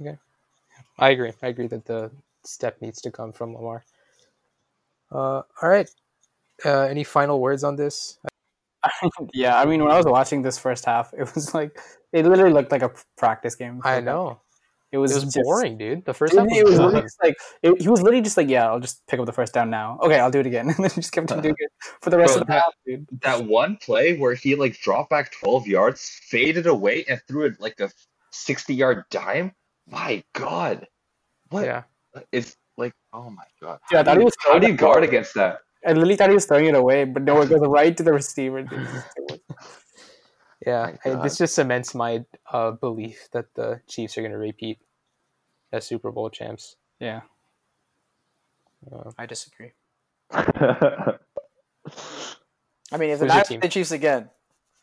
Okay, 0.00 0.18
I 0.98 1.10
agree. 1.10 1.32
I 1.42 1.48
agree 1.48 1.66
that 1.66 1.84
the 1.84 2.12
step 2.44 2.80
needs 2.80 3.00
to 3.02 3.10
come 3.10 3.32
from 3.32 3.54
Lamar. 3.54 3.84
Uh, 5.10 5.42
all 5.62 5.68
right. 5.68 5.90
Uh, 6.64 6.82
any 6.82 7.02
final 7.02 7.40
words 7.40 7.64
on 7.64 7.74
this? 7.76 8.18
yeah, 9.34 9.58
I 9.58 9.64
mean, 9.64 9.82
when 9.82 9.90
I 9.90 9.96
was 9.96 10.06
watching 10.06 10.42
this 10.42 10.58
first 10.58 10.84
half, 10.84 11.12
it 11.12 11.34
was 11.34 11.54
like 11.54 11.80
it 12.12 12.24
literally 12.24 12.52
looked 12.52 12.70
like 12.70 12.82
a 12.82 12.92
practice 13.16 13.56
game. 13.56 13.80
I 13.84 14.00
know 14.00 14.40
it 14.96 15.10
it 15.12 15.14
was 15.14 15.24
was 15.24 15.34
just- 15.34 15.44
boring, 15.44 15.78
dude. 15.78 16.04
The 16.04 16.14
first 16.14 16.34
It, 16.34 16.38
half 16.38 16.48
it 16.50 16.64
was 16.64 16.72
was 16.72 16.80
boring. 16.80 17.02
just 17.02 17.22
like 17.22 17.36
it, 17.62 17.80
he 17.82 17.88
was 17.88 18.02
literally 18.02 18.22
just 18.22 18.36
like, 18.36 18.48
yeah, 18.48 18.66
I'll 18.66 18.80
just 18.80 19.06
pick 19.06 19.20
up 19.20 19.26
the 19.26 19.32
first 19.32 19.52
down 19.54 19.70
now. 19.70 19.98
Okay, 20.02 20.18
I'll 20.18 20.30
do 20.30 20.40
it 20.40 20.46
again, 20.46 20.68
and 20.70 20.76
then 20.76 20.90
he 20.90 21.00
just 21.00 21.12
kept 21.12 21.30
on 21.32 21.40
doing 21.42 21.54
it 21.58 21.70
for 22.00 22.10
the 22.10 22.18
rest 22.18 22.34
Bro, 22.34 22.40
of 22.42 22.46
the 22.46 22.52
that- 22.52 22.62
half, 22.62 22.72
dude. 22.86 23.06
that 23.22 23.44
one 23.44 23.76
play 23.76 24.16
where 24.18 24.34
he 24.34 24.54
like 24.54 24.78
dropped 24.80 25.10
back 25.10 25.32
12 25.32 25.66
yards, 25.66 26.20
faded 26.28 26.66
away, 26.66 27.04
and 27.08 27.20
threw 27.28 27.44
it 27.46 27.60
like 27.60 27.78
a 27.80 27.90
60 28.32 28.74
yard 28.74 29.04
dime. 29.10 29.52
My 29.88 30.22
God, 30.34 30.86
what 31.50 31.64
Yeah, 31.64 31.82
it's 32.32 32.56
like? 32.76 32.92
Oh 33.12 33.30
my 33.30 33.44
God, 33.62 33.78
Yeah, 33.92 33.98
I 33.98 34.00
how, 34.00 34.04
thought 34.04 34.18
he 34.18 34.24
was 34.24 34.34
how 34.40 34.58
do 34.58 34.66
you 34.66 34.74
guard 34.74 34.96
ball. 35.00 35.04
against 35.08 35.34
that? 35.34 35.60
I 35.86 35.90
literally 35.92 36.16
thought 36.16 36.30
he 36.30 36.34
was 36.34 36.46
throwing 36.46 36.66
it 36.66 36.74
away, 36.74 37.04
but 37.04 37.22
no, 37.22 37.40
it 37.42 37.48
goes 37.48 37.60
right 37.60 37.96
to 37.96 38.02
the 38.02 38.12
receiver. 38.12 38.66
Yeah. 40.66 40.86
My 40.86 40.98
Hey, 41.04 41.12
God. 41.12 41.22
this 41.24 41.38
just 41.38 41.54
cements 41.54 41.94
my 41.94 42.24
uh, 42.50 42.72
belief 42.72 43.28
that 43.32 43.54
the 43.54 43.80
Chiefs 43.86 44.16
are 44.16 44.22
going 44.22 44.32
to 44.32 44.38
repeat 44.38 44.78
as 45.72 45.86
Super 45.86 46.10
Bowl 46.10 46.30
champs. 46.30 46.76
Yeah, 47.00 47.22
Uh, 48.90 49.10
I 49.18 49.26
disagree. 49.26 49.72
I 50.30 50.42
I 52.92 52.96
mean, 52.98 53.10
if 53.10 53.18
the 53.18 53.26
Who's 53.26 53.28
your 53.28 53.28
Niners 53.28 53.48
play 53.48 53.56
the 53.58 53.68
Chiefs 53.68 53.90
again, 53.90 54.30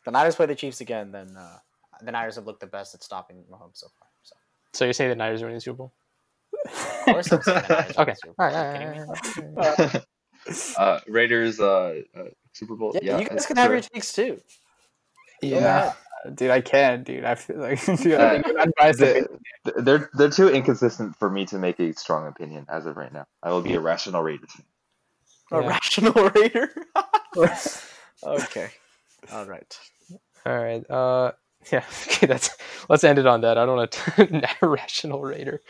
the 0.05 0.11
Niners 0.11 0.35
play 0.35 0.45
the 0.45 0.55
Chiefs 0.55 0.81
again, 0.81 1.11
then 1.11 1.35
uh, 1.37 1.57
the 2.01 2.11
Niners 2.11 2.35
have 2.35 2.45
looked 2.45 2.59
the 2.61 2.67
best 2.67 2.93
at 2.95 3.03
stopping 3.03 3.43
Mahomes 3.51 3.77
so 3.77 3.87
far. 3.97 4.07
So 4.23 4.35
so 4.73 4.85
you're 4.85 4.93
saying 4.93 5.09
the 5.09 5.15
Niners 5.15 5.41
are 5.41 5.45
winning 5.45 5.57
the 5.57 5.61
Super 5.61 5.77
Bowl? 5.77 5.93
of 6.65 7.05
course, 7.05 7.31
I'm 7.31 7.41
saying 7.41 7.63
the 7.67 7.73
Niners 7.73 7.95
Okay. 7.97 8.13
Super 8.15 8.33
Bowl. 8.33 8.45
right. 8.45 8.53
Are 8.53 8.93
you 8.95 9.05
all 9.07 9.15
kidding 9.23 9.55
right, 9.55 9.57
me? 9.57 9.57
all 9.57 9.75
right, 9.77 9.79
all 9.79 9.87
right. 9.87 10.05
uh, 10.77 10.99
Raiders 11.07 11.59
uh, 11.59 12.01
uh, 12.15 12.23
Super 12.51 12.75
Bowl. 12.75 12.91
Yeah, 13.01 13.01
Yeah, 13.01 13.19
you 13.19 13.25
guys 13.27 13.45
uh, 13.45 13.47
can 13.47 13.57
have 13.57 13.71
your 13.71 13.81
sure. 13.81 13.89
takes 13.93 14.13
too. 14.13 14.41
Go 15.41 15.47
yeah, 15.47 15.57
ahead. 15.57 15.93
Dude, 16.33 16.49
I 16.51 16.61
can't, 16.61 17.03
dude. 17.03 17.23
I 17.25 17.35
feel 17.35 17.57
like 17.57 17.83
dude, 17.85 18.13
Uh, 18.13 18.25
I 18.25 18.41
think 18.41 18.57
I'm 18.59 18.93
They- 18.97 19.19
opinion. 19.19 19.39
They're 19.85 20.09
they're 20.13 20.29
too 20.29 20.49
inconsistent 20.49 21.15
for 21.17 21.29
me 21.29 21.45
to 21.47 21.57
make 21.57 21.79
a 21.79 21.93
strong 21.93 22.27
opinion 22.27 22.65
as 22.69 22.85
of 22.85 22.97
right 22.97 23.11
now. 23.13 23.25
I 23.41 23.51
will 23.51 23.61
be 23.61 23.73
a 23.75 23.79
rational 23.79 24.21
Raiders. 24.23 24.51
fan. 24.51 24.65
A 25.51 25.61
Yeah. 25.63 25.67
rational 25.69 26.13
raider. 26.35 26.69
okay. 28.23 28.69
All 29.31 29.45
right. 29.45 29.79
All 30.45 30.57
right. 30.61 30.89
Uh, 30.89 31.31
yeah, 31.71 31.83
okay, 32.07 32.27
that's 32.27 32.49
let's 32.89 33.03
end 33.05 33.19
it 33.19 33.25
on 33.25 33.41
that. 33.41 33.57
I 33.57 33.65
don't 33.65 33.77
want 33.77 33.91
to 33.91 34.57
rational 34.61 35.21
Raider. 35.21 35.61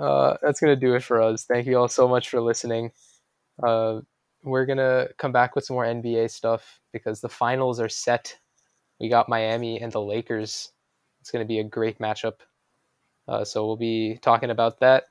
Uh, 0.00 0.36
that's 0.42 0.60
gonna 0.60 0.76
do 0.76 0.94
it 0.94 1.02
for 1.02 1.20
us. 1.20 1.44
Thank 1.44 1.66
you 1.66 1.76
all 1.78 1.88
so 1.88 2.08
much 2.08 2.30
for 2.30 2.40
listening. 2.40 2.90
Uh, 3.62 4.00
we're 4.42 4.64
gonna 4.66 5.08
come 5.18 5.32
back 5.32 5.54
with 5.54 5.64
some 5.66 5.74
more 5.74 5.84
NBA 5.84 6.30
stuff 6.30 6.80
because 6.92 7.20
the 7.20 7.28
finals 7.28 7.80
are 7.80 7.88
set. 7.90 8.36
We 9.04 9.10
got 9.10 9.28
Miami 9.28 9.82
and 9.82 9.92
the 9.92 10.00
Lakers. 10.00 10.72
It's 11.20 11.30
gonna 11.30 11.44
be 11.44 11.58
a 11.58 11.64
great 11.64 11.98
matchup. 11.98 12.36
Uh, 13.28 13.44
so 13.44 13.66
we'll 13.66 13.76
be 13.76 14.18
talking 14.22 14.48
about 14.48 14.80
that, 14.80 15.04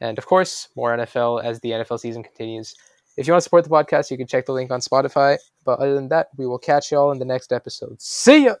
and 0.00 0.18
of 0.18 0.26
course 0.26 0.70
more 0.74 0.96
NFL 0.96 1.44
as 1.44 1.60
the 1.60 1.70
NFL 1.70 2.00
season 2.00 2.24
continues. 2.24 2.74
If 3.16 3.28
you 3.28 3.32
want 3.32 3.42
to 3.42 3.44
support 3.44 3.62
the 3.62 3.70
podcast, 3.70 4.10
you 4.10 4.16
can 4.16 4.26
check 4.26 4.46
the 4.46 4.52
link 4.52 4.72
on 4.72 4.80
Spotify. 4.80 5.38
But 5.64 5.78
other 5.78 5.94
than 5.94 6.08
that, 6.08 6.28
we 6.36 6.46
will 6.46 6.58
catch 6.58 6.90
you 6.90 6.98
all 6.98 7.12
in 7.12 7.18
the 7.18 7.24
next 7.24 7.52
episode. 7.52 8.02
See 8.02 8.46
ya! 8.46 8.54